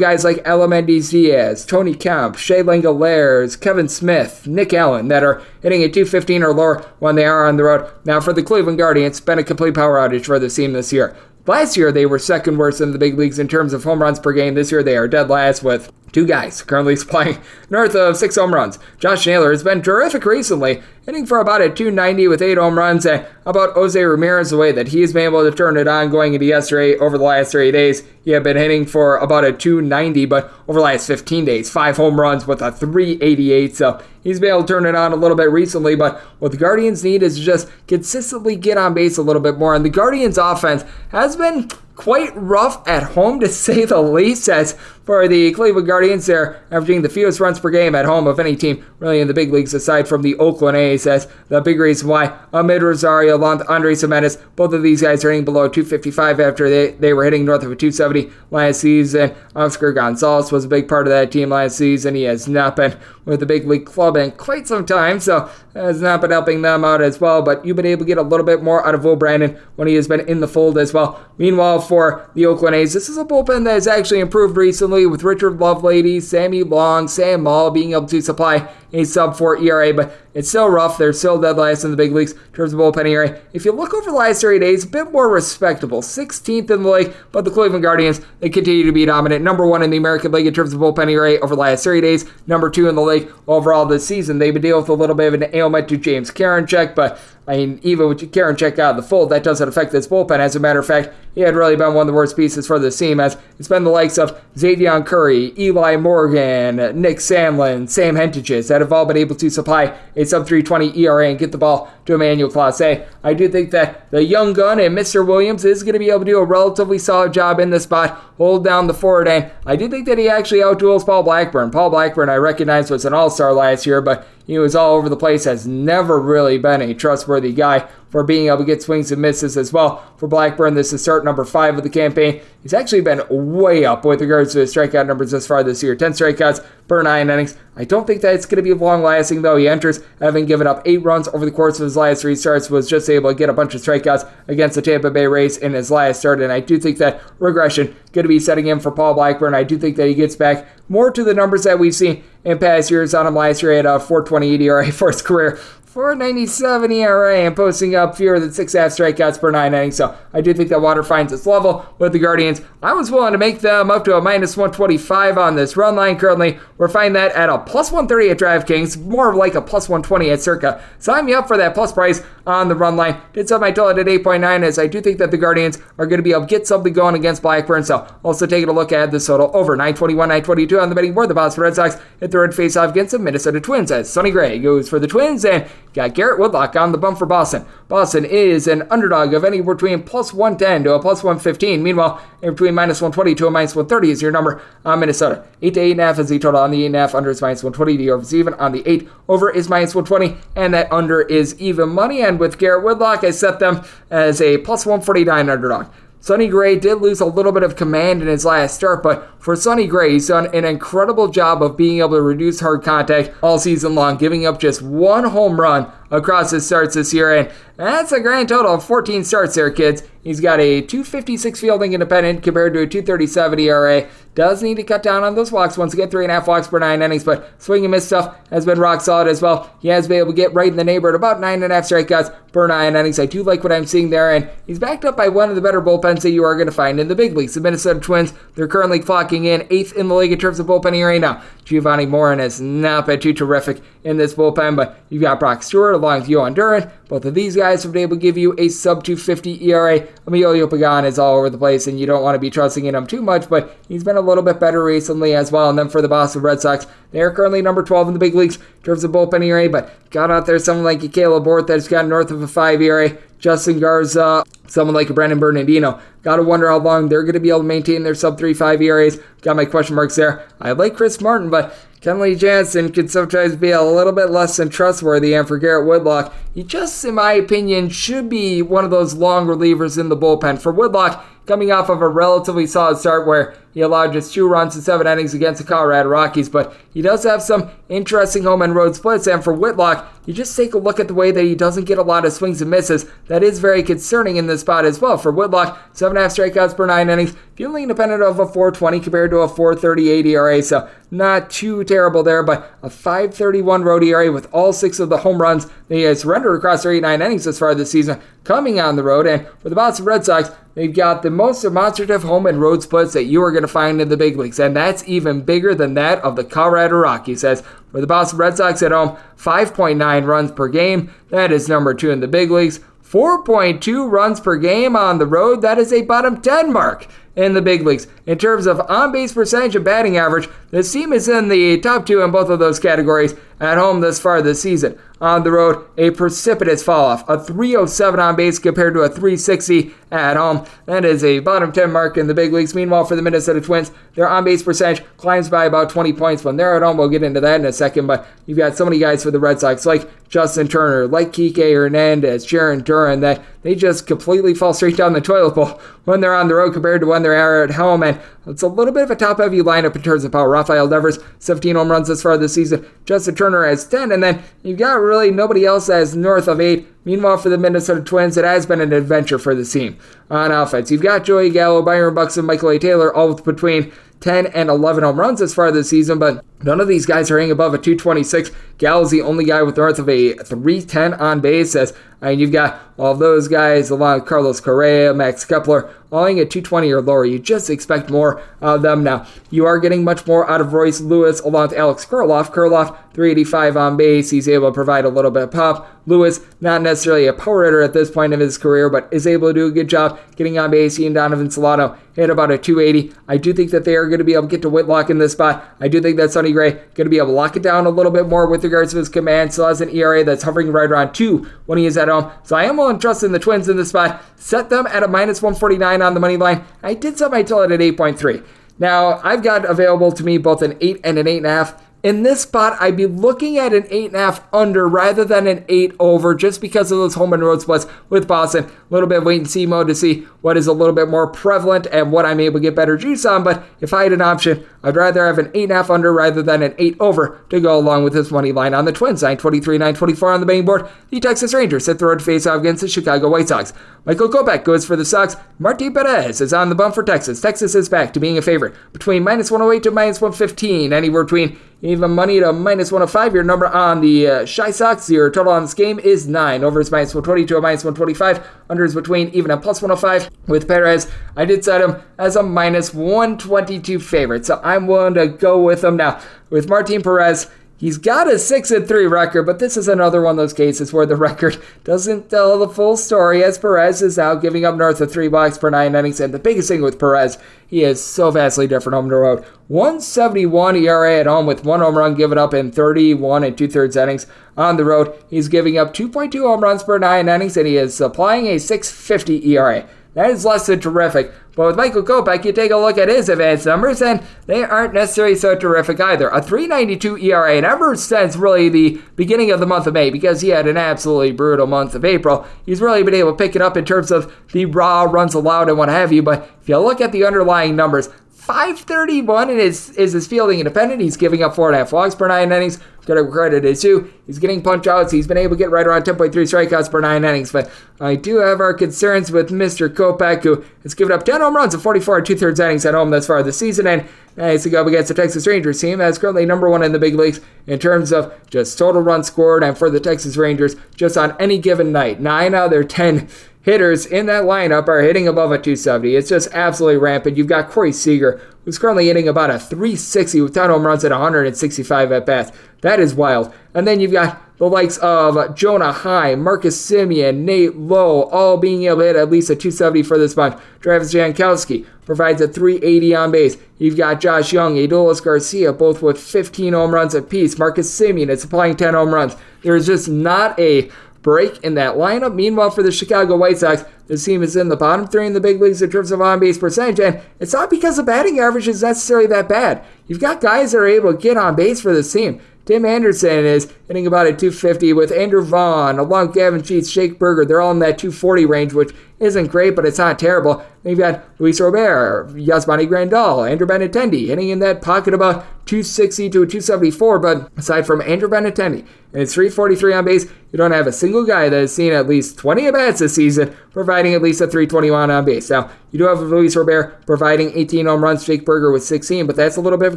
guys 0.00 0.24
like 0.24 0.44
Aledmys 0.44 1.10
Diaz, 1.10 1.64
Tony 1.66 1.94
Kemp, 1.94 2.36
Shea 2.36 2.62
Langeliers, 2.62 3.60
Kevin 3.60 3.88
Smith, 3.88 4.46
Nick 4.46 4.72
Allen 4.72 5.08
that 5.08 5.22
are 5.22 5.42
hitting 5.62 5.82
a 5.82 5.88
215 5.88 6.42
or 6.42 6.52
lower 6.52 6.82
when 6.98 7.16
they 7.16 7.24
are 7.24 7.46
on 7.46 7.56
the 7.56 7.64
road. 7.64 7.90
Now 8.04 8.20
for 8.20 8.32
the 8.32 8.42
Cleveland 8.42 8.78
Guardians, 8.78 9.20
been 9.20 9.38
a 9.38 9.44
complete 9.44 9.74
power 9.74 9.98
outage 9.98 10.26
for 10.26 10.38
the 10.38 10.48
team 10.48 10.72
this 10.72 10.92
year. 10.92 11.16
Last 11.46 11.76
year, 11.76 11.92
they 11.92 12.06
were 12.06 12.18
second 12.18 12.56
worst 12.56 12.80
in 12.80 12.92
the 12.92 12.98
big 12.98 13.18
leagues 13.18 13.38
in 13.38 13.48
terms 13.48 13.74
of 13.74 13.84
home 13.84 14.00
runs 14.00 14.18
per 14.18 14.32
game. 14.32 14.54
This 14.54 14.72
year, 14.72 14.82
they 14.82 14.96
are 14.96 15.06
dead 15.06 15.28
last 15.28 15.62
with 15.62 15.92
two 16.14 16.26
guys 16.26 16.62
currently 16.62 16.96
supplying 17.04 17.38
north 17.68 17.94
of 17.94 18.16
six 18.16 18.36
home 18.36 18.54
runs. 18.54 18.78
Josh 18.98 19.26
Naylor 19.26 19.50
has 19.50 19.62
been 19.62 19.82
terrific 19.82 20.24
recently, 20.24 20.82
hitting 21.04 21.26
for 21.26 21.40
about 21.40 21.60
a 21.60 21.68
290 21.68 22.28
with 22.28 22.40
eight 22.40 22.56
home 22.56 22.78
runs. 22.78 23.04
And 23.04 23.26
about 23.44 23.74
Jose 23.74 24.02
Ramirez, 24.02 24.50
the 24.50 24.56
way 24.56 24.72
that 24.72 24.88
he's 24.88 25.12
been 25.12 25.24
able 25.24 25.48
to 25.48 25.54
turn 25.54 25.76
it 25.76 25.88
on 25.88 26.10
going 26.10 26.32
into 26.32 26.46
yesterday 26.46 26.96
over 26.96 27.18
the 27.18 27.24
last 27.24 27.50
three 27.50 27.72
days, 27.72 28.02
he 28.24 28.30
had 28.30 28.42
been 28.42 28.56
hitting 28.56 28.86
for 28.86 29.18
about 29.18 29.44
a 29.44 29.52
290, 29.52 30.24
but 30.26 30.52
over 30.68 30.78
the 30.78 30.84
last 30.84 31.06
15 31.06 31.44
days, 31.44 31.68
five 31.68 31.96
home 31.96 32.18
runs 32.18 32.46
with 32.46 32.62
a 32.62 32.72
388. 32.72 33.76
So 33.76 34.02
he's 34.22 34.40
been 34.40 34.50
able 34.50 34.62
to 34.62 34.66
turn 34.66 34.86
it 34.86 34.94
on 34.94 35.12
a 35.12 35.16
little 35.16 35.36
bit 35.36 35.50
recently. 35.50 35.96
But 35.96 36.20
what 36.38 36.52
the 36.52 36.58
Guardians 36.58 37.04
need 37.04 37.22
is 37.22 37.38
just 37.38 37.68
consistently 37.86 38.56
get 38.56 38.78
on 38.78 38.94
base 38.94 39.18
a 39.18 39.22
little 39.22 39.42
bit 39.42 39.58
more. 39.58 39.74
And 39.74 39.84
the 39.84 39.90
Guardians' 39.90 40.38
offense 40.38 40.84
has 41.10 41.36
been 41.36 41.68
quite 41.96 42.34
rough 42.34 42.86
at 42.88 43.02
home 43.14 43.40
to 43.40 43.48
say 43.64 43.84
the 43.84 44.00
least 44.00 44.48
as 44.48 44.78
for 45.04 45.28
the 45.28 45.52
Cleveland 45.52 45.86
Guardians 45.86 46.26
they're 46.26 46.62
averaging 46.70 47.02
the 47.02 47.08
fewest 47.08 47.38
runs 47.38 47.60
per 47.60 47.70
game 47.70 47.94
at 47.94 48.06
home 48.06 48.26
of 48.26 48.40
any 48.40 48.56
team 48.56 48.84
really 48.98 49.20
in 49.20 49.28
the 49.28 49.34
big 49.34 49.52
leagues 49.52 49.74
aside 49.74 50.08
from 50.08 50.22
the 50.22 50.34
Oakland 50.36 50.76
A's 50.76 51.04
the 51.04 51.60
big 51.62 51.78
reason 51.78 52.08
why 52.08 52.28
Amed 52.52 52.80
Rosario 52.80 53.36
along 53.36 53.58
with 53.58 53.70
Andres 53.70 54.00
Gimenez 54.00 54.36
both 54.56 54.72
of 54.72 54.82
these 54.82 55.02
guys 55.02 55.24
are 55.24 55.30
hitting 55.30 55.44
below 55.44 55.68
255 55.68 56.40
after 56.40 56.70
they, 56.70 56.92
they 56.92 57.12
were 57.12 57.24
hitting 57.24 57.44
north 57.44 57.62
of 57.62 57.70
a 57.70 57.76
270 57.76 58.32
last 58.50 58.80
season. 58.80 59.34
Oscar 59.54 59.92
Gonzalez 59.92 60.50
was 60.50 60.64
a 60.64 60.68
big 60.68 60.88
part 60.88 61.06
of 61.06 61.10
that 61.10 61.30
team 61.30 61.50
last 61.50 61.76
season. 61.76 62.14
He 62.14 62.22
has 62.22 62.48
not 62.48 62.76
been 62.76 62.98
with 63.24 63.40
the 63.40 63.46
big 63.46 63.66
league 63.66 63.86
club 63.86 64.16
in 64.16 64.30
quite 64.32 64.66
some 64.66 64.86
time 64.86 65.20
so 65.20 65.50
has 65.74 66.00
not 66.00 66.20
been 66.20 66.30
helping 66.30 66.62
them 66.62 66.84
out 66.84 67.02
as 67.02 67.20
well 67.20 67.42
but 67.42 67.64
you've 67.64 67.76
been 67.76 67.86
able 67.86 68.04
to 68.04 68.06
get 68.06 68.18
a 68.18 68.22
little 68.22 68.46
bit 68.46 68.62
more 68.62 68.86
out 68.86 68.94
of 68.94 69.04
Will 69.04 69.16
Brennan 69.16 69.58
when 69.76 69.88
he 69.88 69.94
has 69.94 70.08
been 70.08 70.20
in 70.28 70.40
the 70.40 70.48
fold 70.48 70.78
as 70.78 70.94
well. 70.94 71.22
Meanwhile 71.36 71.80
for 71.80 72.30
the 72.34 72.46
Oakland 72.46 72.76
A's. 72.76 72.92
This 72.94 73.08
is 73.08 73.18
a 73.18 73.24
bullpen 73.24 73.64
that 73.64 73.72
has 73.72 73.86
actually 73.86 74.20
improved 74.20 74.56
recently 74.56 74.93
with 74.94 75.24
Richard 75.24 75.58
Lovelady, 75.58 76.22
Sammy 76.22 76.62
Long, 76.62 77.08
Sam 77.08 77.42
Moll 77.42 77.70
being 77.70 77.92
able 77.92 78.06
to 78.06 78.20
supply 78.20 78.68
a 78.92 79.04
sub 79.04 79.36
4 79.36 79.58
ERA, 79.58 79.92
but 79.92 80.16
it's 80.34 80.48
still 80.48 80.68
rough. 80.68 80.98
They're 80.98 81.12
still 81.12 81.40
dead 81.40 81.56
last 81.56 81.84
in 81.84 81.90
the 81.90 81.96
big 81.96 82.12
leagues 82.12 82.32
in 82.32 82.52
terms 82.52 82.72
of 82.72 82.80
bullpen 82.80 83.08
ERA. 83.08 83.40
If 83.52 83.64
you 83.64 83.72
look 83.72 83.94
over 83.94 84.10
the 84.10 84.16
last 84.16 84.40
three 84.40 84.58
days, 84.58 84.84
a 84.84 84.88
bit 84.88 85.12
more 85.12 85.28
respectable. 85.28 86.02
16th 86.02 86.70
in 86.70 86.82
the 86.82 86.90
league, 86.90 87.14
but 87.32 87.44
the 87.44 87.50
Cleveland 87.50 87.84
Guardians, 87.84 88.20
they 88.40 88.50
continue 88.50 88.84
to 88.84 88.92
be 88.92 89.04
dominant. 89.04 89.44
Number 89.44 89.66
one 89.66 89.82
in 89.82 89.90
the 89.90 89.96
American 89.96 90.32
League 90.32 90.46
in 90.46 90.54
terms 90.54 90.72
of 90.72 90.80
bullpen 90.80 91.10
ERA 91.10 91.38
over 91.38 91.54
the 91.54 91.60
last 91.60 91.84
three 91.84 92.00
days. 92.00 92.28
Number 92.46 92.68
two 92.68 92.88
in 92.88 92.96
the 92.96 93.02
league 93.02 93.32
overall 93.46 93.86
this 93.86 94.06
season. 94.06 94.38
They've 94.38 94.52
been 94.52 94.62
dealing 94.62 94.82
with 94.82 94.90
a 94.90 94.94
little 94.94 95.16
bit 95.16 95.32
of 95.32 95.40
an 95.40 95.54
ailment 95.54 95.88
to 95.88 95.96
James 95.96 96.30
Karinchak, 96.30 96.94
but 96.94 97.18
I 97.46 97.58
mean, 97.58 97.80
even 97.82 98.08
with 98.08 98.32
Karinchak 98.32 98.78
out 98.78 98.92
of 98.92 98.96
the 98.96 99.02
fold, 99.02 99.28
that 99.30 99.42
doesn't 99.42 99.68
affect 99.68 99.92
this 99.92 100.08
bullpen. 100.08 100.38
As 100.38 100.56
a 100.56 100.60
matter 100.60 100.78
of 100.78 100.86
fact, 100.86 101.10
he 101.34 101.42
had 101.42 101.54
really 101.54 101.76
been 101.76 101.92
one 101.92 102.02
of 102.02 102.06
the 102.06 102.12
worst 102.14 102.36
pieces 102.36 102.66
for 102.66 102.78
the 102.78 102.90
team, 102.90 103.20
as 103.20 103.36
it's 103.58 103.68
been 103.68 103.84
the 103.84 103.90
likes 103.90 104.16
of 104.16 104.40
Xzavion 104.54 105.04
Curry, 105.04 105.52
Eli 105.58 105.96
Morgan, 105.96 106.76
Nick 107.00 107.18
Sandlin, 107.18 107.88
Sam 107.88 108.14
Hentges 108.14 108.68
that 108.68 108.80
have 108.80 108.92
all 108.92 109.04
been 109.04 109.18
able 109.18 109.36
to 109.36 109.50
supply 109.50 109.94
a 110.16 110.23
sub 110.28 110.46
320 110.46 110.98
ERA 110.98 111.28
and 111.28 111.38
get 111.38 111.52
the 111.52 111.58
ball 111.58 111.92
to 112.06 112.14
Emmanuel 112.14 112.50
Clase. 112.50 113.06
I 113.22 113.34
do 113.34 113.48
think 113.48 113.70
that 113.70 114.10
the 114.10 114.24
young 114.24 114.52
gun 114.52 114.78
and 114.78 114.96
Mr. 114.96 115.26
Williams 115.26 115.64
is 115.64 115.82
going 115.82 115.94
to 115.94 115.98
be 115.98 116.10
able 116.10 116.20
to 116.20 116.24
do 116.26 116.38
a 116.38 116.44
relatively 116.44 116.98
solid 116.98 117.32
job 117.32 117.60
in 117.60 117.70
the 117.70 117.80
spot, 117.80 118.10
hold 118.36 118.64
down 118.64 118.86
the 118.86 118.94
forward 118.94 119.28
end. 119.28 119.50
I 119.64 119.76
do 119.76 119.88
think 119.88 120.06
that 120.06 120.18
he 120.18 120.28
actually 120.28 120.60
outduels 120.60 121.06
Paul 121.06 121.22
Blackburn. 121.22 121.70
Paul 121.70 121.90
Blackburn, 121.90 122.28
I 122.28 122.36
recognize, 122.36 122.90
was 122.90 123.04
an 123.04 123.14
all 123.14 123.30
star 123.30 123.52
last 123.52 123.86
year, 123.86 124.00
but 124.00 124.26
he 124.46 124.58
was 124.58 124.76
all 124.76 124.94
over 124.94 125.08
the 125.08 125.16
place, 125.16 125.44
has 125.44 125.66
never 125.66 126.20
really 126.20 126.58
been 126.58 126.82
a 126.82 126.94
trustworthy 126.94 127.52
guy 127.52 127.88
for 128.10 128.22
being 128.22 128.46
able 128.46 128.58
to 128.58 128.64
get 128.64 128.82
swings 128.82 129.10
and 129.10 129.20
misses 129.20 129.56
as 129.56 129.72
well. 129.72 130.04
For 130.18 130.28
Blackburn, 130.28 130.74
this 130.74 130.92
is 130.92 131.02
start 131.02 131.24
number 131.24 131.44
five 131.44 131.76
of 131.76 131.82
the 131.82 131.90
campaign. 131.90 132.40
He's 132.62 132.72
actually 132.72 133.00
been 133.00 133.22
way 133.28 133.84
up 133.84 134.04
with 134.04 134.20
regards 134.20 134.52
to 134.52 134.60
his 134.60 134.72
strikeout 134.72 135.06
numbers 135.06 135.32
thus 135.32 135.46
far 135.46 135.64
this 135.64 135.82
year 135.82 135.96
10 135.96 136.12
strikeouts 136.12 136.64
per 136.86 137.02
nine 137.02 137.28
innings. 137.28 137.56
I 137.76 137.84
don't 137.84 138.06
think 138.06 138.20
that 138.22 138.34
it's 138.36 138.46
going 138.46 138.62
to 138.62 138.62
be 138.62 138.72
long 138.72 139.02
lasting, 139.02 139.42
though. 139.42 139.56
He 139.56 139.66
enters 139.66 140.00
having 140.20 140.46
given 140.46 140.66
up 140.66 140.82
eight 140.84 141.02
runs 141.02 141.26
over 141.28 141.44
the 141.44 141.50
course 141.50 141.80
of 141.80 141.84
his 141.84 141.96
last 141.96 142.22
three 142.22 142.36
starts, 142.36 142.70
was 142.70 142.88
just 142.88 143.10
able 143.10 143.30
to 143.30 143.34
get 143.36 143.48
a 143.48 143.52
bunch 143.52 143.74
of 143.74 143.82
strikeouts 143.82 144.30
against 144.46 144.76
the 144.76 144.82
Tampa 144.82 145.10
Bay 145.10 145.26
Rays 145.26 145.56
in 145.56 145.72
his 145.72 145.90
last 145.90 146.20
start, 146.20 146.40
and 146.40 146.52
I 146.52 146.60
do 146.60 146.78
think 146.78 146.98
that 146.98 147.20
regression 147.40 147.96
going 148.12 148.24
to 148.24 148.28
be 148.28 148.38
setting 148.38 148.68
in 148.68 148.78
for 148.78 148.92
Paul 148.92 149.14
Blackburn. 149.14 149.54
I 149.54 149.64
do 149.64 149.76
think 149.76 149.96
that 149.96 150.06
he 150.06 150.14
gets 150.14 150.36
back 150.36 150.68
more 150.88 151.10
to 151.10 151.24
the 151.24 151.34
numbers 151.34 151.64
that 151.64 151.80
we've 151.80 151.94
seen 151.94 152.22
in 152.44 152.58
past 152.58 152.90
years 152.90 153.14
on 153.14 153.26
him 153.26 153.34
last 153.34 153.62
year 153.62 153.72
at 153.72 153.86
a 153.86 153.88
4.28 153.98 154.60
ERA 154.60 154.92
for 154.92 155.10
his 155.10 155.22
career. 155.22 155.58
497 155.94 156.90
ERA 156.90 157.38
and 157.42 157.54
posting 157.54 157.94
up 157.94 158.16
fewer 158.16 158.40
than 158.40 158.52
six 158.52 158.72
half 158.72 158.90
strikeouts 158.90 159.40
per 159.40 159.52
nine 159.52 159.72
innings. 159.74 159.94
So 159.94 160.16
I 160.32 160.40
do 160.40 160.52
think 160.52 160.68
that 160.70 160.80
Water 160.80 161.04
finds 161.04 161.32
its 161.32 161.46
level 161.46 161.86
with 162.00 162.12
the 162.12 162.18
Guardians. 162.18 162.60
I 162.82 162.92
was 162.94 163.12
willing 163.12 163.30
to 163.30 163.38
make 163.38 163.60
them 163.60 163.92
up 163.92 164.04
to 164.06 164.16
a 164.16 164.20
minus 164.20 164.56
125 164.56 165.38
on 165.38 165.54
this 165.54 165.76
run 165.76 165.94
line 165.94 166.18
currently. 166.18 166.58
We're 166.78 166.88
finding 166.88 167.12
that 167.12 167.30
at 167.36 167.48
a 167.48 167.58
plus 167.58 167.92
130 167.92 168.30
at 168.30 168.38
DraftKings, 168.38 169.00
more 169.04 169.36
like 169.36 169.54
a 169.54 169.62
plus 169.62 169.88
120 169.88 170.30
at 170.30 170.40
Circa. 170.42 170.82
Sign 170.98 171.26
me 171.26 171.32
up 171.32 171.46
for 171.46 171.56
that 171.56 171.74
plus 171.74 171.92
price 171.92 172.24
on 172.44 172.66
the 172.66 172.74
run 172.74 172.96
line. 172.96 173.20
Did 173.32 173.48
set 173.48 173.60
my 173.60 173.70
total 173.70 174.00
at 174.00 174.06
8.9 174.06 174.64
as 174.64 174.80
I 174.80 174.88
do 174.88 175.00
think 175.00 175.18
that 175.18 175.30
the 175.30 175.38
Guardians 175.38 175.78
are 175.96 176.06
going 176.06 176.18
to 176.18 176.24
be 176.24 176.32
able 176.32 176.40
to 176.40 176.48
get 176.48 176.66
something 176.66 176.92
going 176.92 177.14
against 177.14 177.40
Blackburn. 177.40 177.84
So 177.84 178.04
also 178.24 178.46
taking 178.46 178.68
a 178.68 178.72
look 178.72 178.90
at 178.90 179.12
the 179.12 179.20
total 179.20 179.52
over 179.54 179.76
921, 179.76 180.28
922 180.28 180.80
on 180.80 180.88
the 180.88 180.96
betting 180.96 181.14
board. 181.14 181.30
The 181.30 181.34
Boston 181.34 181.62
Red 181.62 181.76
Sox 181.76 181.98
hit 182.18 182.32
the 182.32 182.38
red 182.40 182.52
face 182.52 182.76
off 182.76 182.90
against 182.90 183.12
the 183.12 183.20
Minnesota 183.20 183.60
Twins 183.60 183.92
as 183.92 184.12
Sonny 184.12 184.32
Gray 184.32 184.58
goes 184.58 184.88
for 184.88 184.98
the 184.98 185.06
Twins 185.06 185.44
and 185.44 185.68
Got 185.94 186.14
Garrett 186.14 186.40
Whitlock 186.40 186.74
on 186.74 186.90
the 186.90 186.98
bump 186.98 187.18
for 187.18 187.26
Boston. 187.26 187.64
Boston 187.86 188.24
is 188.24 188.66
an 188.66 188.82
underdog 188.90 189.32
of 189.32 189.44
anywhere 189.44 189.76
between 189.76 190.02
plus 190.02 190.34
110 190.34 190.84
to 190.84 190.94
a 190.94 191.00
plus 191.00 191.22
115. 191.22 191.84
Meanwhile, 191.84 192.20
in 192.42 192.50
between 192.50 192.74
minus 192.74 193.00
120 193.00 193.36
to 193.36 193.46
a 193.46 193.50
minus 193.50 193.76
130 193.76 194.10
is 194.10 194.20
your 194.20 194.32
number 194.32 194.60
on 194.84 194.98
Minnesota. 194.98 195.44
8 195.62 195.74
to 195.74 195.80
8.5 195.80 196.18
is 196.18 196.28
the 196.30 196.38
total 196.40 196.60
on 196.60 196.72
the 196.72 196.88
8.5. 196.88 197.14
Under 197.14 197.30
is 197.30 197.40
minus 197.40 197.62
120. 197.62 197.96
The 197.96 198.10
over 198.10 198.22
is 198.22 198.34
even 198.34 198.54
on 198.54 198.72
the 198.72 198.82
8. 198.84 199.08
Over 199.28 199.50
is 199.50 199.68
minus 199.68 199.94
120. 199.94 200.36
And 200.56 200.74
that 200.74 200.92
under 200.92 201.22
is 201.22 201.58
even 201.60 201.90
money. 201.90 202.22
And 202.22 202.40
with 202.40 202.58
Garrett 202.58 202.84
Woodlock, 202.84 203.22
I 203.22 203.30
set 203.30 203.60
them 203.60 203.84
as 204.10 204.40
a 204.40 204.58
plus 204.58 204.84
149 204.84 205.48
underdog. 205.48 205.86
Sonny 206.24 206.48
Gray 206.48 206.76
did 206.76 207.02
lose 207.02 207.20
a 207.20 207.26
little 207.26 207.52
bit 207.52 207.62
of 207.62 207.76
command 207.76 208.22
in 208.22 208.28
his 208.28 208.46
last 208.46 208.76
start, 208.76 209.02
but 209.02 209.28
for 209.38 209.54
Sonny 209.54 209.86
Gray, 209.86 210.12
he's 210.12 210.28
done 210.28 210.46
an 210.54 210.64
incredible 210.64 211.28
job 211.28 211.62
of 211.62 211.76
being 211.76 211.98
able 211.98 212.12
to 212.12 212.22
reduce 212.22 212.60
hard 212.60 212.82
contact 212.82 213.30
all 213.42 213.58
season 213.58 213.94
long, 213.94 214.16
giving 214.16 214.46
up 214.46 214.58
just 214.58 214.80
one 214.80 215.24
home 215.24 215.60
run 215.60 215.92
across 216.10 216.50
his 216.52 216.64
starts 216.64 216.94
this 216.94 217.12
year. 217.12 217.36
And 217.36 217.52
that's 217.76 218.12
a 218.12 218.20
grand 218.20 218.48
total 218.48 218.74
of 218.74 218.84
14 218.84 219.24
starts 219.24 219.54
there, 219.54 219.70
kids. 219.70 220.02
He's 220.24 220.40
got 220.40 220.58
a 220.58 220.80
256 220.80 221.60
fielding 221.60 221.92
independent 221.92 222.42
compared 222.42 222.72
to 222.74 222.80
a 222.80 222.86
237 222.86 223.58
ERA. 223.60 224.08
Does 224.34 224.62
need 224.62 224.76
to 224.78 224.82
cut 224.82 225.02
down 225.02 225.22
on 225.22 225.34
those 225.34 225.52
walks 225.52 225.76
once 225.76 225.92
again, 225.92 226.08
three 226.08 226.24
and 226.24 226.30
a 226.30 226.34
half 226.34 226.48
walks 226.48 226.66
per 226.66 226.78
nine 226.78 227.02
innings, 227.02 227.24
but 227.24 227.50
swing 227.62 227.84
and 227.84 227.90
miss 227.90 228.06
stuff 228.06 228.36
has 228.50 228.64
been 228.64 228.80
rock 228.80 229.02
solid 229.02 229.28
as 229.28 229.42
well. 229.42 229.70
He 229.80 229.88
has 229.88 230.08
been 230.08 230.18
able 230.18 230.32
to 230.32 230.36
get 230.36 230.54
right 230.54 230.68
in 230.68 230.76
the 230.76 230.82
neighborhood, 230.82 231.14
about 231.14 231.40
nine 231.40 231.62
and 231.62 231.70
a 231.70 231.76
half 231.76 231.84
strikeouts 231.84 232.34
per 232.52 232.66
nine 232.66 232.96
innings. 232.96 233.18
I 233.18 233.26
do 233.26 233.42
like 233.42 233.62
what 233.62 233.72
I'm 233.72 233.86
seeing 233.86 234.10
there, 234.10 234.34
and 234.34 234.48
he's 234.66 234.78
backed 234.78 235.04
up 235.04 235.16
by 235.16 235.28
one 235.28 235.50
of 235.50 235.56
the 235.56 235.60
better 235.60 235.82
bullpens 235.82 236.22
that 236.22 236.30
you 236.30 236.42
are 236.42 236.54
going 236.54 236.66
to 236.66 236.72
find 236.72 236.98
in 236.98 237.08
the 237.08 237.14
big 237.14 237.36
leagues. 237.36 237.54
The 237.54 237.60
Minnesota 237.60 238.00
Twins, 238.00 238.32
they're 238.54 238.66
currently 238.66 239.00
clocking 239.00 239.44
in 239.44 239.66
eighth 239.70 239.94
in 239.94 240.08
the 240.08 240.14
league 240.14 240.32
in 240.32 240.38
terms 240.38 240.58
of 240.58 240.66
bullpen 240.66 241.04
right 241.04 241.20
now. 241.20 241.42
Jovani 241.66 242.08
Moran 242.08 242.38
has 242.38 242.60
not 242.60 243.06
been 243.06 243.20
too 243.20 243.34
terrific 243.34 243.82
in 244.04 244.16
this 244.16 244.34
bullpen, 244.34 244.74
but 244.74 244.98
you've 245.10 245.22
got 245.22 245.38
Brock 245.38 245.62
Stewart 245.62 245.94
along 245.94 246.20
with 246.20 246.30
Jhoan 246.30 246.54
Duran. 246.54 246.90
Both 247.08 247.24
of 247.26 247.34
these 247.34 247.54
guys 247.54 247.82
have 247.82 247.92
been 247.92 248.02
able 248.02 248.16
to 248.16 248.22
give 248.22 248.38
you 248.38 248.54
a 248.58 248.68
sub 248.68 249.04
250 249.04 249.70
ERA. 249.70 250.06
Emilio 250.26 250.66
Pagan 250.66 251.04
is 251.04 251.18
all 251.18 251.36
over 251.36 251.50
the 251.50 251.58
place, 251.58 251.86
and 251.86 252.00
you 252.00 252.06
don't 252.06 252.22
want 252.22 252.34
to 252.34 252.40
be 252.40 252.50
trusting 252.50 252.86
in 252.86 252.94
him 252.94 253.06
too 253.06 253.20
much, 253.20 253.48
but 253.48 253.76
he's 253.88 254.04
been 254.04 254.16
a 254.16 254.22
little 254.22 254.42
bit 254.42 254.58
better 254.58 254.82
recently 254.82 255.34
as 255.34 255.52
well. 255.52 255.68
And 255.68 255.78
then 255.78 255.88
for 255.88 256.00
the 256.00 256.08
Boston 256.08 256.42
Red 256.42 256.60
Sox, 256.60 256.86
they're 257.12 257.30
currently 257.30 257.62
number 257.62 257.82
12 257.82 258.08
in 258.08 258.14
the 258.14 258.20
big 258.20 258.34
leagues 258.34 258.56
in 258.56 258.82
terms 258.82 259.04
of 259.04 259.12
bullpen 259.12 259.44
ERA, 259.44 259.68
but 259.68 259.92
got 260.10 260.30
out 260.30 260.46
there 260.46 260.58
someone 260.58 260.84
like 260.84 261.12
Caleb 261.12 261.44
Bourt 261.44 261.66
that's 261.66 261.88
got 261.88 262.06
north 262.06 262.30
of 262.30 262.42
a 262.42 262.48
5 262.48 262.80
ERA. 262.80 263.16
Justin 263.44 263.78
Garza, 263.78 264.42
someone 264.68 264.94
like 264.94 265.14
Brennan 265.14 265.38
Bernardino. 265.38 266.00
Gotta 266.22 266.42
wonder 266.42 266.70
how 266.70 266.78
long 266.78 267.10
they're 267.10 267.30
to 267.30 267.38
be 267.38 267.50
able 267.50 267.58
to 267.58 267.64
maintain 267.64 268.02
their 268.02 268.14
sub 268.14 268.40
3.5 268.40 268.80
ERAs. 268.80 269.20
Got 269.42 269.56
my 269.56 269.66
question 269.66 269.94
marks 269.94 270.16
there. 270.16 270.48
I 270.62 270.72
like 270.72 270.96
Chris 270.96 271.20
Martin, 271.20 271.50
but 271.50 271.76
Kenley 272.04 272.38
Jansen 272.38 272.92
could 272.92 273.10
sometimes 273.10 273.56
be 273.56 273.70
a 273.70 273.80
little 273.80 274.12
bit 274.12 274.28
less 274.28 274.58
than 274.58 274.68
trustworthy, 274.68 275.34
and 275.34 275.48
for 275.48 275.56
Garrett 275.56 275.86
Whitlock, 275.86 276.34
he 276.52 276.62
just, 276.62 277.02
in 277.02 277.14
my 277.14 277.32
opinion, 277.32 277.88
should 277.88 278.28
be 278.28 278.60
one 278.60 278.84
of 278.84 278.90
those 278.90 279.14
long 279.14 279.46
relievers 279.46 279.98
in 279.98 280.10
the 280.10 280.16
bullpen. 280.16 280.60
For 280.60 280.70
Whitlock, 280.70 281.24
coming 281.46 281.72
off 281.72 281.88
of 281.88 282.02
a 282.02 282.08
relatively 282.08 282.66
solid 282.66 282.98
start 282.98 283.26
where 283.26 283.54
he 283.74 283.80
allowed 283.80 284.12
just 284.12 284.32
two 284.32 284.48
runs 284.48 284.76
in 284.76 284.82
seven 284.82 285.06
innings 285.06 285.34
against 285.34 285.60
the 285.60 285.66
Colorado 285.66 286.08
Rockies, 286.08 286.48
but 286.48 286.74
he 286.92 287.02
does 287.02 287.24
have 287.24 287.42
some 287.42 287.70
interesting 287.88 288.44
home 288.44 288.62
and 288.62 288.74
road 288.74 288.94
splits. 288.94 289.26
And 289.26 289.42
for 289.42 289.52
Whitlock, 289.52 290.08
you 290.24 290.32
just 290.32 290.56
take 290.56 290.72
a 290.74 290.78
look 290.78 291.00
at 291.00 291.08
the 291.08 291.14
way 291.14 291.32
that 291.32 291.42
he 291.42 291.56
doesn't 291.56 291.84
get 291.84 291.98
a 291.98 292.02
lot 292.02 292.24
of 292.24 292.32
swings 292.32 292.62
and 292.62 292.70
misses. 292.70 293.06
That 293.26 293.42
is 293.42 293.58
very 293.58 293.82
concerning 293.82 294.36
in 294.36 294.46
this 294.46 294.60
spot 294.60 294.84
as 294.84 295.00
well. 295.00 295.18
For 295.18 295.32
Whitlock, 295.32 295.78
seven 295.92 296.16
and 296.16 296.24
a 296.24 296.28
half 296.28 296.36
strikeouts 296.36 296.76
per 296.76 296.86
nine 296.86 297.10
innings, 297.10 297.34
feeling 297.56 297.82
independent 297.82 298.22
of 298.22 298.38
a 298.38 298.46
420 298.46 299.00
compared 299.00 299.30
to 299.32 299.38
a 299.38 299.48
438 299.48 300.26
ERA, 300.26 300.62
so 300.62 300.88
not 301.10 301.50
too 301.50 301.84
terrible 301.84 302.22
there, 302.22 302.42
but 302.42 302.72
a 302.82 302.90
531 302.90 303.82
road 303.82 304.02
ERA 304.02 304.32
with 304.32 304.52
all 304.52 304.72
six 304.72 304.98
of 304.98 305.08
the 305.08 305.18
home 305.18 305.40
runs 305.40 305.66
that 305.66 305.94
he 305.94 306.02
has 306.02 306.20
surrendered 306.20 306.56
across 306.56 306.82
their 306.82 306.92
eight 306.92 307.02
nine 307.02 307.22
innings 307.22 307.44
this 307.44 307.58
far 307.58 307.74
this 307.74 307.90
season 307.90 308.20
coming 308.42 308.80
on 308.80 308.96
the 308.96 309.02
road. 309.02 309.26
And 309.26 309.46
for 309.58 309.68
the 309.68 309.74
Boston 309.74 310.04
Red 310.04 310.24
Sox, 310.24 310.50
they've 310.74 310.94
got 310.94 311.22
the 311.22 311.30
most 311.30 311.62
demonstrative 311.62 312.22
home 312.22 312.46
and 312.46 312.60
road 312.60 312.82
splits 312.82 313.12
that 313.12 313.24
you 313.24 313.42
are 313.42 313.52
going 313.52 313.62
to 313.66 313.72
find 313.72 314.00
in 314.00 314.08
the 314.08 314.16
big 314.16 314.36
leagues, 314.36 314.60
and 314.60 314.76
that's 314.76 315.06
even 315.06 315.42
bigger 315.42 315.74
than 315.74 315.94
that 315.94 316.20
of 316.22 316.36
the 316.36 316.44
Colorado 316.44 316.96
Rockies. 316.96 317.44
As 317.44 317.62
for 317.90 318.00
the 318.00 318.06
Boston 318.06 318.38
Red 318.38 318.56
Sox 318.56 318.82
at 318.82 318.92
home, 318.92 319.16
5.9 319.36 320.26
runs 320.26 320.52
per 320.52 320.68
game, 320.68 321.12
that 321.30 321.52
is 321.52 321.68
number 321.68 321.94
two 321.94 322.10
in 322.10 322.20
the 322.20 322.28
big 322.28 322.50
leagues. 322.50 322.80
4.2 323.04 324.10
runs 324.10 324.40
per 324.40 324.56
game 324.56 324.96
on 324.96 325.18
the 325.18 325.26
road, 325.26 325.62
that 325.62 325.78
is 325.78 325.92
a 325.92 326.02
bottom 326.02 326.40
10 326.40 326.72
mark 326.72 327.06
in 327.36 327.54
the 327.54 327.62
big 327.62 327.82
leagues. 327.86 328.06
In 328.26 328.38
terms 328.38 328.66
of 328.66 328.80
on 328.88 329.12
base 329.12 329.32
percentage 329.32 329.76
and 329.76 329.84
batting 329.84 330.16
average, 330.16 330.48
this 330.70 330.92
team 330.92 331.12
is 331.12 331.28
in 331.28 331.48
the 331.48 331.78
top 331.78 332.06
two 332.06 332.22
in 332.22 332.30
both 332.30 332.48
of 332.48 332.58
those 332.58 332.80
categories 332.80 333.34
at 333.60 333.78
home 333.78 334.00
thus 334.00 334.18
far 334.18 334.42
this 334.42 334.62
season. 334.62 334.98
On 335.20 335.42
the 335.42 335.52
road, 335.52 335.86
a 335.96 336.10
precipitous 336.10 336.82
fall 336.82 337.06
off, 337.06 337.28
a 337.28 337.42
307 337.42 338.20
on 338.20 338.36
base 338.36 338.58
compared 338.58 338.94
to 338.94 339.00
a 339.00 339.08
360 339.08 339.94
at 340.10 340.36
home. 340.36 340.66
That 340.86 341.04
is 341.04 341.24
a 341.24 341.38
bottom 341.38 341.72
10 341.72 341.90
mark 341.90 342.18
in 342.18 342.26
the 342.26 342.34
big 342.34 342.52
leagues. 342.52 342.74
Meanwhile, 342.74 343.06
for 343.06 343.16
the 343.16 343.22
Minnesota 343.22 343.60
Twins, 343.60 343.90
their 344.16 344.28
on 344.28 344.44
base 344.44 344.62
percentage 344.62 345.04
climbs 345.16 345.48
by 345.48 345.64
about 345.64 345.88
20 345.88 346.12
points 346.12 346.44
when 346.44 346.56
they're 346.56 346.76
at 346.76 346.82
home. 346.82 346.98
We'll 346.98 347.08
get 347.08 347.22
into 347.22 347.40
that 347.40 347.60
in 347.60 347.66
a 347.66 347.72
second, 347.72 348.06
but 348.06 348.26
you've 348.44 348.58
got 348.58 348.76
so 348.76 348.84
many 348.84 348.98
guys 348.98 349.22
for 349.22 349.30
the 349.30 349.40
Red 349.40 349.60
Sox 349.60 349.86
like 349.86 350.10
Justin 350.28 350.68
Turner, 350.68 351.06
like 351.06 351.32
Kike 351.32 351.72
Hernandez, 351.72 352.44
Jarren 352.44 352.84
Duran, 352.84 353.20
that 353.20 353.42
they 353.62 353.74
just 353.74 354.06
completely 354.06 354.52
fall 354.52 354.74
straight 354.74 354.96
down 354.96 355.12
the 355.12 355.20
toilet 355.20 355.54
bowl 355.54 355.80
when 356.04 356.20
they're 356.20 356.34
on 356.34 356.48
the 356.48 356.54
road 356.54 356.72
compared 356.72 357.00
to 357.00 357.06
when 357.06 357.22
they're 357.22 357.62
at 357.62 357.70
home. 357.70 358.02
And 358.02 358.20
it's 358.46 358.62
a 358.62 358.68
little 358.68 358.92
bit 358.92 359.04
of 359.04 359.10
a 359.10 359.16
top 359.16 359.38
heavy 359.38 359.58
lineup 359.58 359.96
in 359.96 360.02
terms 360.02 360.24
of 360.24 360.32
power. 360.32 360.48
Rafael 360.48 360.88
Devers, 360.88 361.18
17 361.38 361.76
home 361.76 361.90
runs 361.90 362.08
this 362.08 362.22
far 362.22 362.36
this 362.36 362.54
season. 362.54 362.86
Justin 363.06 363.34
Turner 363.34 363.66
has 363.66 363.86
10. 363.86 364.12
And 364.12 364.22
then 364.22 364.42
you've 364.62 364.78
got 364.78 365.00
really 365.00 365.30
nobody 365.30 365.64
else 365.64 365.88
as 365.88 366.16
north 366.16 366.48
of 366.48 366.60
8. 366.60 366.86
Meanwhile, 367.04 367.38
for 367.38 367.48
the 367.48 367.58
Minnesota 367.58 368.00
Twins, 368.02 368.36
it 368.36 368.44
has 368.44 368.66
been 368.66 368.80
an 368.80 368.92
adventure 368.92 369.38
for 369.38 369.54
the 369.54 369.64
team 369.64 369.98
on 370.30 370.50
offense. 370.50 370.90
You've 370.90 371.02
got 371.02 371.24
Joey 371.24 371.50
Gallo, 371.50 371.82
Byron 371.82 372.14
Buxton, 372.14 372.46
Michael 372.46 372.70
A. 372.70 372.78
Taylor, 372.78 373.14
all 373.14 373.28
with 373.28 373.44
between 373.44 373.92
10 374.20 374.46
and 374.48 374.70
11 374.70 375.04
home 375.04 375.20
runs 375.20 375.42
as 375.42 375.54
far 375.54 375.70
this 375.70 375.90
season, 375.90 376.18
but 376.18 376.44
none 376.62 376.80
of 376.80 376.88
these 376.88 377.06
guys 377.06 377.30
are 377.30 377.38
hitting 377.38 377.52
above 377.52 377.74
a 377.74 377.78
226. 377.78 378.50
Gallo's 378.78 379.10
the 379.10 379.22
only 379.22 379.44
guy 379.44 379.62
with 379.62 379.76
north 379.76 379.98
of 379.98 380.08
a 380.08 380.34
310 380.34 381.14
on 381.14 381.40
base. 381.40 381.74
As 381.76 381.92
I 382.20 382.30
mean, 382.30 382.38
you've 382.38 382.52
got 382.52 382.80
all 382.96 383.14
those 383.14 383.48
guys 383.48 383.90
along 383.90 384.20
with 384.20 384.28
Carlos 384.28 384.60
Correa, 384.60 385.12
Max 385.12 385.44
Kepler, 385.44 385.92
all 386.10 386.24
at 386.24 386.50
220 386.50 386.90
or 386.92 387.02
lower. 387.02 387.24
You 387.24 387.38
just 387.38 387.68
expect 387.68 388.08
more 388.08 388.40
of 388.60 388.82
them 388.82 389.02
now. 389.02 389.26
You 389.50 389.66
are 389.66 389.78
getting 389.78 390.04
much 390.04 390.26
more 390.26 390.48
out 390.48 390.60
of 390.60 390.72
Royce 390.72 391.00
Lewis 391.00 391.40
along 391.40 391.68
with 391.68 391.78
Alex 391.78 392.06
Kirilloff. 392.06 392.52
Kirilloff, 392.52 392.96
385 393.14 393.76
on 393.76 393.96
base. 393.96 394.30
He's 394.30 394.48
able 394.48 394.68
to 394.70 394.74
provide 394.74 395.04
a 395.04 395.08
little 395.08 395.32
bit 395.32 395.42
of 395.42 395.50
pop. 395.50 395.90
Lewis, 396.06 396.40
not 396.60 396.82
necessarily 396.82 397.26
a 397.26 397.32
power 397.32 397.64
hitter 397.64 397.82
at 397.82 397.94
this 397.94 398.10
point 398.10 398.32
of 398.32 398.40
his 398.40 398.58
career, 398.58 398.88
but 398.88 399.08
is 399.10 399.26
able 399.26 399.48
to 399.48 399.54
do 399.54 399.66
a 399.66 399.72
good 399.72 399.88
job 399.88 400.18
getting 400.36 400.58
on 400.58 400.70
base. 400.70 400.96
He 400.96 401.06
and 401.06 401.14
Donovan 401.14 401.50
Solano 401.50 401.98
hit 402.14 402.30
about 402.30 402.50
a 402.50 402.58
280. 402.58 403.12
I 403.26 403.36
do 403.36 403.52
think 403.52 403.70
that 403.72 403.84
they 403.84 403.96
are 403.96 404.06
going 404.06 404.18
to 404.18 404.24
be 404.24 404.34
able 404.34 404.44
to 404.44 404.48
get 404.48 404.62
to 404.62 404.70
Whitlock 404.70 405.10
in 405.10 405.18
this 405.18 405.32
spot. 405.32 405.64
I 405.80 405.88
do 405.88 406.00
think 406.00 406.16
that 406.18 406.30
Sonny 406.30 406.52
Gray 406.54 406.72
going 406.72 407.04
to 407.04 407.10
be 407.10 407.18
able 407.18 407.28
to 407.28 407.32
lock 407.32 407.56
it 407.56 407.62
down 407.62 407.86
a 407.86 407.90
little 407.90 408.12
bit 408.12 408.26
more 408.26 408.46
with 408.46 408.64
regards 408.64 408.92
to 408.92 408.98
his 408.98 409.08
command. 409.08 409.52
Still 409.52 409.68
has 409.68 409.80
an 409.80 409.90
ERA 409.90 410.24
that's 410.24 410.42
hovering 410.42 410.72
right 410.72 410.90
around 410.90 411.12
two 411.12 411.48
when 411.66 411.78
he 411.78 411.86
is 411.86 411.96
at 411.96 412.08
home. 412.08 412.32
So 412.44 412.56
I 412.56 412.64
am 412.64 412.76
willing 412.76 412.96
to 412.96 413.02
trust 413.02 413.22
in 413.22 413.32
the 413.32 413.38
Twins 413.38 413.68
in 413.68 413.76
this 413.76 413.90
spot. 413.90 414.22
Set 414.36 414.70
them 414.70 414.86
at 414.86 415.02
a 415.02 415.08
minus 415.08 415.42
149 415.42 416.00
on 416.00 416.14
the 416.14 416.20
money 416.20 416.36
line. 416.36 416.64
I 416.82 416.94
did 416.94 417.18
set 417.18 417.30
my 417.30 417.42
total 417.42 417.74
at 417.74 417.80
8.3. 417.80 418.44
Now, 418.78 419.20
I've 419.22 419.42
got 419.42 419.64
available 419.64 420.10
to 420.12 420.24
me 420.24 420.38
both 420.38 420.62
an 420.62 420.76
8 420.80 421.00
and 421.04 421.18
an 421.18 421.26
8.5 421.26 421.80
in 422.04 422.22
this 422.22 422.42
spot, 422.42 422.76
I'd 422.80 422.98
be 422.98 423.06
looking 423.06 423.56
at 423.56 423.72
an 423.72 423.84
8.5 423.84 424.42
under 424.52 424.86
rather 424.86 425.24
than 425.24 425.46
an 425.46 425.64
8 425.70 425.94
over 425.98 426.34
just 426.34 426.60
because 426.60 426.92
of 426.92 426.98
those 426.98 427.14
home 427.14 427.32
and 427.32 427.42
road 427.42 427.62
splits 427.62 427.86
with 428.10 428.28
Boston. 428.28 428.64
A 428.64 428.70
little 428.90 429.08
bit 429.08 429.24
wait 429.24 429.38
and 429.38 429.50
see 429.50 429.64
mode 429.64 429.88
to 429.88 429.94
see 429.94 430.20
what 430.42 430.58
is 430.58 430.66
a 430.66 430.74
little 430.74 430.94
bit 430.94 431.08
more 431.08 431.26
prevalent 431.26 431.86
and 431.90 432.12
what 432.12 432.26
I'm 432.26 432.40
able 432.40 432.60
to 432.60 432.62
get 432.62 432.74
better 432.74 432.98
juice 432.98 433.24
on. 433.24 433.42
But 433.42 433.64
if 433.80 433.94
I 433.94 434.02
had 434.02 434.12
an 434.12 434.20
option, 434.20 434.66
I'd 434.82 434.96
rather 434.96 435.24
have 435.24 435.38
an 435.38 435.48
8.5 435.52 435.88
under 435.88 436.12
rather 436.12 436.42
than 436.42 436.62
an 436.62 436.74
8 436.76 436.96
over 437.00 437.42
to 437.48 437.58
go 437.58 437.78
along 437.78 438.04
with 438.04 438.12
this 438.12 438.30
money 438.30 438.52
line 438.52 438.74
on 438.74 438.84
the 438.84 438.92
Twins. 438.92 439.22
923, 439.22 439.78
924 439.78 440.30
on 440.30 440.40
the 440.40 440.46
main 440.46 440.66
board. 440.66 440.86
The 441.08 441.20
Texas 441.20 441.54
Rangers 441.54 441.86
hit 441.86 441.98
the 441.98 442.04
road 442.04 442.22
face 442.22 442.46
off 442.46 442.60
against 442.60 442.82
the 442.82 442.88
Chicago 442.88 443.30
White 443.30 443.48
Sox. 443.48 443.72
Michael 444.04 444.28
Kopech 444.28 444.64
goes 444.64 444.84
for 444.84 444.94
the 444.94 445.06
Sox. 445.06 445.36
Martin 445.58 445.94
Perez 445.94 446.42
is 446.42 446.52
on 446.52 446.68
the 446.68 446.74
bump 446.74 446.94
for 446.94 447.02
Texas. 447.02 447.40
Texas 447.40 447.74
is 447.74 447.88
back 447.88 448.12
to 448.12 448.20
being 448.20 448.36
a 448.36 448.42
favorite 448.42 448.74
between 448.92 449.24
minus 449.24 449.50
108 449.50 449.82
to 449.84 449.90
minus 449.90 450.20
115, 450.20 450.92
anywhere 450.92 451.24
between 451.24 451.58
even 451.82 452.10
money 452.12 452.40
to 452.40 452.52
minus 452.52 452.90
105. 452.90 453.34
Your 453.34 453.44
number 453.44 453.66
on 453.66 454.00
the 454.00 454.26
uh, 454.26 454.44
Shy 454.44 454.70
Sox, 454.70 455.10
your 455.10 455.30
total 455.30 455.52
on 455.52 455.62
this 455.62 455.74
game 455.74 455.98
is 455.98 456.26
9. 456.26 456.64
Over 456.64 456.80
is 456.80 456.90
minus 456.90 457.14
120 457.14 457.46
to 457.46 457.56
a 457.56 457.60
minus 457.60 457.84
125. 457.84 458.46
Under 458.70 458.84
is 458.84 458.94
between 458.94 459.28
even 459.30 459.50
and 459.50 459.62
plus 459.62 459.82
105. 459.82 460.30
With 460.46 460.66
Perez, 460.68 461.10
I 461.36 461.44
did 461.44 461.64
set 461.64 461.80
him 461.80 462.02
as 462.18 462.36
a 462.36 462.42
minus 462.42 462.94
122 462.94 463.98
favorite, 463.98 464.46
so 464.46 464.60
I'm 464.62 464.86
willing 464.86 465.14
to 465.14 465.28
go 465.28 465.62
with 465.62 465.84
him. 465.84 465.96
Now, 465.96 466.20
with 466.50 466.68
Martin 466.68 467.02
Perez, 467.02 467.50
He's 467.76 467.98
got 467.98 468.32
a 468.32 468.38
6 468.38 468.70
and 468.70 468.86
3 468.86 469.06
record, 469.06 469.42
but 469.42 469.58
this 469.58 469.76
is 469.76 469.88
another 469.88 470.22
one 470.22 470.32
of 470.32 470.36
those 470.36 470.52
cases 470.52 470.92
where 470.92 471.06
the 471.06 471.16
record 471.28 471.60
doesn't 471.82 472.30
tell 472.30 472.58
the 472.58 472.68
full 472.68 472.96
story 472.96 473.42
as 473.42 473.58
Perez 473.58 474.00
is 474.00 474.18
out 474.18 474.42
giving 474.42 474.64
up 474.64 474.76
north 474.76 475.00
of 475.00 475.10
3 475.10 475.26
blocks 475.28 475.58
per 475.58 475.70
9 475.70 475.94
innings. 475.94 476.20
And 476.20 476.32
the 476.32 476.38
biggest 476.38 476.68
thing 476.68 476.82
with 476.82 477.00
Perez, 477.00 477.36
he 477.66 477.82
is 477.82 478.02
so 478.02 478.30
vastly 478.30 478.68
different 478.68 478.94
home 478.94 479.10
to 479.10 479.16
road. 479.16 479.44
171 479.68 480.76
ERA 480.76 481.18
at 481.18 481.26
home 481.26 481.46
with 481.46 481.64
one 481.64 481.80
home 481.80 481.98
run 481.98 482.14
given 482.14 482.38
up 482.38 482.54
in 482.54 482.70
31 482.70 483.42
and 483.42 483.58
two 483.58 483.66
thirds 483.66 483.96
innings. 483.96 484.26
On 484.56 484.76
the 484.76 484.84
road, 484.84 485.12
he's 485.28 485.48
giving 485.48 485.76
up 485.76 485.92
2.2 485.92 486.40
home 486.42 486.60
runs 486.60 486.84
per 486.84 486.98
9 486.98 487.28
innings, 487.28 487.56
and 487.56 487.66
he 487.66 487.76
is 487.76 488.00
applying 488.00 488.46
a 488.46 488.58
650 488.58 489.50
ERA. 489.50 489.88
That 490.14 490.30
is 490.30 490.44
less 490.44 490.66
than 490.66 490.80
terrific. 490.80 491.32
But 491.56 491.66
with 491.66 491.76
Michael 491.76 492.02
Kopech, 492.02 492.44
you 492.44 492.52
take 492.52 492.70
a 492.70 492.76
look 492.76 492.98
at 492.98 493.08
his 493.08 493.28
advanced 493.28 493.66
numbers, 493.66 494.00
and 494.00 494.22
they 494.46 494.62
aren't 494.62 494.94
necessarily 494.94 495.34
so 495.34 495.56
terrific 495.56 496.00
either. 496.00 496.28
A 496.28 496.40
392 496.40 497.18
ERA, 497.18 497.56
and 497.56 497.66
ever 497.66 497.94
since 497.96 498.36
really 498.36 498.68
the 498.68 499.00
beginning 499.16 499.50
of 499.50 499.60
the 499.60 499.66
month 499.66 499.86
of 499.86 499.94
May, 499.94 500.10
because 500.10 500.40
he 500.40 500.48
had 500.48 500.66
an 500.66 500.76
absolutely 500.76 501.32
brutal 501.32 501.66
month 501.66 501.94
of 501.94 502.04
April, 502.04 502.46
he's 502.64 502.80
really 502.80 503.02
been 503.02 503.14
able 503.14 503.32
to 503.32 503.36
pick 503.36 503.54
it 503.54 503.62
up 503.62 503.76
in 503.76 503.84
terms 503.84 504.10
of 504.10 504.34
the 504.52 504.64
raw 504.66 505.02
runs 505.02 505.34
allowed 505.34 505.68
and 505.68 505.78
what 505.78 505.88
have 505.88 506.12
you. 506.12 506.22
But 506.22 506.48
if 506.60 506.68
you 506.68 506.78
look 506.78 507.00
at 507.00 507.12
the 507.12 507.24
underlying 507.24 507.76
numbers, 507.76 508.08
531 508.44 509.48
and 509.48 509.58
is, 509.58 509.88
is 509.90 510.12
his 510.12 510.26
fielding 510.26 510.58
independent. 510.58 511.00
He's 511.00 511.16
giving 511.16 511.42
up 511.42 511.54
four 511.54 511.68
and 511.68 511.76
a 511.76 511.78
half 511.78 511.92
walks 511.92 512.14
per 512.14 512.28
nine 512.28 512.52
innings. 512.52 512.76
He's 512.76 513.06
Gotta 513.06 513.26
credit 513.26 513.64
it 513.64 513.78
too. 513.80 514.12
He's 514.26 514.38
getting 514.38 514.60
punch 514.60 514.86
outs. 514.86 515.12
He's 515.12 515.26
been 515.26 515.38
able 515.38 515.56
to 515.56 515.58
get 515.58 515.70
right 515.70 515.86
around 515.86 516.02
10.3 516.02 516.30
strikeouts 516.30 516.90
per 516.90 517.00
nine 517.00 517.24
innings. 517.24 517.52
But 517.52 517.70
I 518.00 518.16
do 518.16 518.36
have 518.36 518.60
our 518.60 518.74
concerns 518.74 519.30
with 519.30 519.48
Mr. 519.48 519.88
Kopech, 519.88 520.42
who 520.42 520.62
has 520.82 520.92
given 520.92 521.12
up 521.12 521.24
10 521.24 521.40
home 521.40 521.56
runs 521.56 521.72
and 521.72 521.82
44 521.82 522.18
and 522.18 522.26
two 522.26 522.36
thirds 522.36 522.60
innings 522.60 522.84
at 522.84 522.92
home 522.92 523.10
thus 523.10 523.26
far 523.26 523.42
this 523.42 523.58
season. 523.58 523.86
And 523.86 524.06
nice 524.36 524.64
to 524.64 524.70
go 524.70 524.82
up 524.82 524.86
against 524.86 525.08
the 525.08 525.14
Texas 525.14 525.46
Rangers 525.46 525.80
team 525.80 525.98
that's 525.98 526.18
currently 526.18 526.44
number 526.44 526.68
one 526.68 526.82
in 526.82 526.92
the 526.92 526.98
big 526.98 527.14
leagues 527.14 527.40
in 527.66 527.78
terms 527.78 528.12
of 528.12 528.32
just 528.50 528.76
total 528.78 529.00
runs 529.00 529.28
scored. 529.28 529.62
And 529.62 529.76
for 529.76 529.88
the 529.88 530.00
Texas 530.00 530.36
Rangers, 530.36 530.76
just 530.96 531.16
on 531.16 531.34
any 531.40 531.58
given 531.58 531.92
night, 531.92 532.20
nine 532.20 532.54
out 532.54 532.66
of 532.66 532.70
their 532.70 532.84
10 532.84 533.26
hitters 533.64 534.04
in 534.04 534.26
that 534.26 534.44
lineup 534.44 534.88
are 534.88 535.00
hitting 535.00 535.26
above 535.26 535.50
a 535.50 535.58
270. 535.58 536.14
It's 536.14 536.28
just 536.28 536.52
absolutely 536.52 536.98
rampant. 536.98 537.36
You've 537.36 537.46
got 537.48 537.70
Corey 537.70 537.92
Seager, 537.92 538.40
who's 538.64 538.78
currently 538.78 539.06
hitting 539.06 539.26
about 539.26 539.50
a 539.50 539.58
360 539.58 540.42
with 540.42 540.54
10 540.54 540.70
home 540.70 540.86
runs 540.86 541.04
at 541.04 541.10
165 541.10 542.12
at 542.12 542.26
bats. 542.26 542.52
That 542.82 543.00
is 543.00 543.14
wild. 543.14 543.52
And 543.72 543.88
then 543.88 544.00
you've 544.00 544.12
got 544.12 544.40
the 544.58 544.66
likes 544.66 544.98
of 544.98 545.56
Jonah 545.56 545.92
Heim, 545.92 546.42
Marcus 546.42 546.78
Semien, 546.78 547.38
Nate 547.38 547.74
Lowe, 547.74 548.24
all 548.24 548.58
being 548.58 548.84
able 548.84 548.98
to 548.98 549.06
hit 549.06 549.16
at 549.16 549.30
least 549.30 549.50
a 549.50 549.56
270 549.56 550.02
for 550.02 550.18
this 550.18 550.34
bunch. 550.34 550.60
Travis 550.80 551.12
Jankowski 551.12 551.86
provides 552.04 552.42
a 552.42 552.46
380 552.46 553.14
on 553.14 553.32
base. 553.32 553.56
You've 553.78 553.96
got 553.96 554.20
Josh 554.20 554.52
Jung, 554.52 554.76
Adolis 554.76 555.24
Garcia, 555.24 555.72
both 555.72 556.02
with 556.02 556.20
15 556.20 556.74
home 556.74 556.94
runs 556.94 557.14
apiece. 557.14 557.58
Marcus 557.58 557.90
Semien 557.90 558.28
is 558.28 558.42
supplying 558.42 558.76
10 558.76 558.92
home 558.92 559.14
runs. 559.14 559.34
There 559.62 559.74
is 559.74 559.86
just 559.86 560.08
not 560.08 560.58
a 560.60 560.90
break 561.24 561.58
in 561.64 561.74
that 561.74 561.96
lineup. 561.96 562.34
Meanwhile, 562.34 562.70
for 562.70 562.84
the 562.84 562.92
Chicago 562.92 563.36
White 563.36 563.58
Sox, 563.58 563.82
this 564.06 564.24
team 564.24 564.42
is 564.42 564.54
in 564.54 564.68
the 564.68 564.76
bottom 564.76 565.08
three 565.08 565.26
in 565.26 565.32
the 565.32 565.40
big 565.40 565.60
leagues 565.60 565.82
in 565.82 565.90
terms 565.90 566.12
of 566.12 566.20
on 566.20 566.38
base 566.38 566.58
percentage, 566.58 567.00
and 567.00 567.20
it's 567.40 567.54
not 567.54 567.70
because 567.70 567.96
the 567.96 568.04
batting 568.04 568.38
average 568.38 568.68
is 568.68 568.82
necessarily 568.82 569.26
that 569.26 569.48
bad. 569.48 569.82
You've 570.06 570.20
got 570.20 570.40
guys 570.40 570.70
that 570.72 570.78
are 570.78 570.86
able 570.86 571.12
to 571.12 571.18
get 571.18 571.36
on 571.36 571.56
base 571.56 571.80
for 571.80 571.92
this 571.92 572.12
team. 572.12 572.40
Tim 572.66 572.84
Anderson 572.84 573.44
is 573.44 573.72
hitting 573.88 574.06
about 574.06 574.26
a 574.26 574.30
250 574.30 574.92
with 574.92 575.12
Andrew 575.12 575.42
Vaughn, 575.44 575.98
along 575.98 576.32
Gavin 576.32 576.62
Sheets, 576.62 576.92
Jake 576.92 577.18
Burger. 577.18 577.44
They're 577.44 577.60
all 577.60 577.72
in 577.72 577.78
that 577.80 577.98
240 577.98 578.46
range, 578.46 578.72
which 578.72 578.94
isn't 579.20 579.46
great, 579.46 579.76
but 579.76 579.86
it's 579.86 579.98
not 579.98 580.18
terrible. 580.18 580.64
You've 580.84 580.98
got 580.98 581.24
Luis 581.38 581.60
Robert, 581.60 582.28
Yasmani 582.34 582.86
Grandal, 582.86 583.50
Andrew 583.50 583.66
Benintendi 583.66 584.26
hitting 584.26 584.50
in 584.50 584.58
that 584.58 584.82
pocket 584.82 585.14
about 585.14 585.46
260 585.66 586.28
to 586.28 586.46
274. 586.46 587.18
But 587.18 587.50
aside 587.56 587.86
from 587.86 588.02
Andrew 588.02 588.28
Benintendi 588.28 588.86
and 589.14 589.22
it's 589.22 589.32
343 589.32 589.94
on 589.94 590.04
base, 590.04 590.24
you 590.50 590.56
don't 590.56 590.72
have 590.72 590.88
a 590.88 590.92
single 590.92 591.24
guy 591.24 591.48
that 591.48 591.56
has 591.56 591.74
seen 591.74 591.92
at 591.92 592.08
least 592.08 592.36
20 592.36 592.66
at 592.66 592.74
bats 592.74 592.98
this 592.98 593.14
season, 593.14 593.56
providing 593.70 594.12
at 594.12 594.22
least 594.22 594.40
a 594.40 594.46
321 594.46 595.10
on 595.10 595.24
base. 595.24 595.50
Now, 595.50 595.70
you 595.92 595.98
do 595.98 596.04
have 596.04 596.20
Luis 596.20 596.56
Robert 596.56 597.06
providing 597.06 597.52
18 597.54 597.86
home 597.86 598.02
runs, 598.02 598.26
Jake 598.26 598.44
Burger 598.44 598.72
with 598.72 598.82
16, 598.82 599.26
but 599.26 599.36
that's 599.36 599.56
a 599.56 599.60
little 599.60 599.78
bit 599.78 599.88
of 599.88 599.94
a 599.94 599.96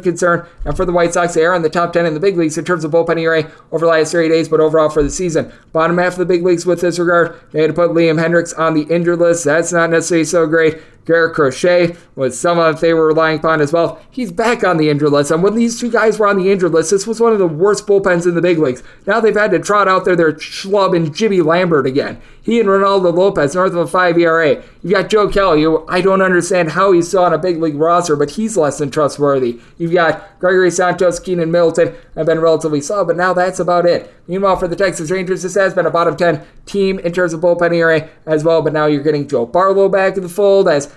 concern. 0.00 0.46
And 0.64 0.76
for 0.76 0.84
the 0.84 0.92
White 0.92 1.14
Sox, 1.14 1.34
they 1.34 1.44
are 1.44 1.54
in 1.54 1.62
the 1.62 1.68
top 1.68 1.92
10 1.92 2.06
in 2.06 2.14
the 2.14 2.20
big 2.20 2.36
leagues 2.36 2.56
in 2.56 2.64
terms 2.64 2.84
of 2.84 2.92
bullpen 2.92 3.20
ERA 3.20 3.50
over 3.72 3.84
the 3.84 3.90
last 3.90 4.12
30 4.12 4.28
days, 4.28 4.48
but 4.48 4.60
overall 4.60 4.88
for 4.88 5.02
the 5.02 5.10
season, 5.10 5.52
bottom 5.72 5.98
half 5.98 6.12
of 6.12 6.18
the 6.20 6.24
big 6.24 6.44
leagues 6.44 6.64
with 6.64 6.80
this 6.80 7.00
regard, 7.00 7.40
they 7.50 7.60
had 7.60 7.68
to 7.68 7.74
put 7.74 7.90
Liam 7.90 8.24
Hendriks 8.24 8.56
on 8.56 8.74
the 8.74 8.82
injured 8.82 9.07
list. 9.16 9.44
That's 9.44 9.72
not 9.72 9.90
necessarily 9.90 10.24
so 10.24 10.46
great. 10.46 10.80
Garrett 11.08 11.34
Crochet 11.34 11.96
was 12.16 12.38
someone 12.38 12.76
they 12.76 12.92
were 12.92 13.06
relying 13.06 13.38
upon 13.38 13.62
as 13.62 13.72
well. 13.72 13.98
He's 14.10 14.30
back 14.30 14.62
on 14.62 14.76
the 14.76 14.90
injured 14.90 15.10
list. 15.10 15.30
And 15.30 15.42
when 15.42 15.54
these 15.54 15.80
two 15.80 15.90
guys 15.90 16.18
were 16.18 16.26
on 16.26 16.36
the 16.36 16.52
injured 16.52 16.72
list, 16.72 16.90
this 16.90 17.06
was 17.06 17.18
one 17.18 17.32
of 17.32 17.38
the 17.38 17.46
worst 17.46 17.86
bullpens 17.86 18.26
in 18.26 18.34
the 18.34 18.42
big 18.42 18.58
leagues. 18.58 18.82
Now 19.06 19.18
they've 19.18 19.34
had 19.34 19.52
to 19.52 19.58
trot 19.58 19.88
out 19.88 20.04
there 20.04 20.14
their 20.14 20.34
schlub 20.34 20.94
and 20.94 21.14
Jimmy 21.14 21.40
Lambert 21.40 21.86
again. 21.86 22.20
He 22.42 22.60
and 22.60 22.68
Reynaldo 22.68 23.14
Lopez, 23.14 23.54
north 23.54 23.72
of 23.72 23.78
a 23.78 23.86
5 23.86 24.18
ERA. 24.18 24.62
You've 24.82 24.92
got 24.92 25.10
Joe 25.10 25.28
Kelly, 25.28 25.62
who 25.62 25.86
I 25.86 26.00
don't 26.00 26.22
understand 26.22 26.70
how 26.70 26.92
he's 26.92 27.08
still 27.08 27.24
on 27.24 27.34
a 27.34 27.38
big 27.38 27.60
league 27.60 27.74
roster, 27.74 28.16
but 28.16 28.32
he's 28.32 28.56
less 28.56 28.78
than 28.78 28.90
trustworthy. 28.90 29.60
You've 29.76 29.92
got 29.92 30.38
Gregory 30.38 30.70
Santos, 30.70 31.20
Keynan 31.20 31.50
Middleton, 31.50 31.94
have 32.16 32.26
been 32.26 32.40
relatively 32.40 32.80
slow, 32.80 33.04
but 33.04 33.18
now 33.18 33.34
that's 33.34 33.60
about 33.60 33.84
it. 33.84 34.14
Meanwhile, 34.26 34.56
for 34.56 34.66
the 34.66 34.76
Texas 34.76 35.10
Rangers, 35.10 35.42
this 35.42 35.56
has 35.56 35.74
been 35.74 35.84
a 35.84 35.90
bottom 35.90 36.16
10 36.16 36.42
team 36.64 36.98
in 37.00 37.12
terms 37.12 37.34
of 37.34 37.40
bullpen 37.40 37.74
ERA 37.74 38.08
as 38.24 38.44
well, 38.44 38.62
but 38.62 38.72
now 38.72 38.86
you're 38.86 39.02
getting 39.02 39.28
Joe 39.28 39.44
Barlow 39.44 39.88
back 39.90 40.16
in 40.16 40.22
the 40.22 40.28
fold 40.28 40.68
as 40.68 40.94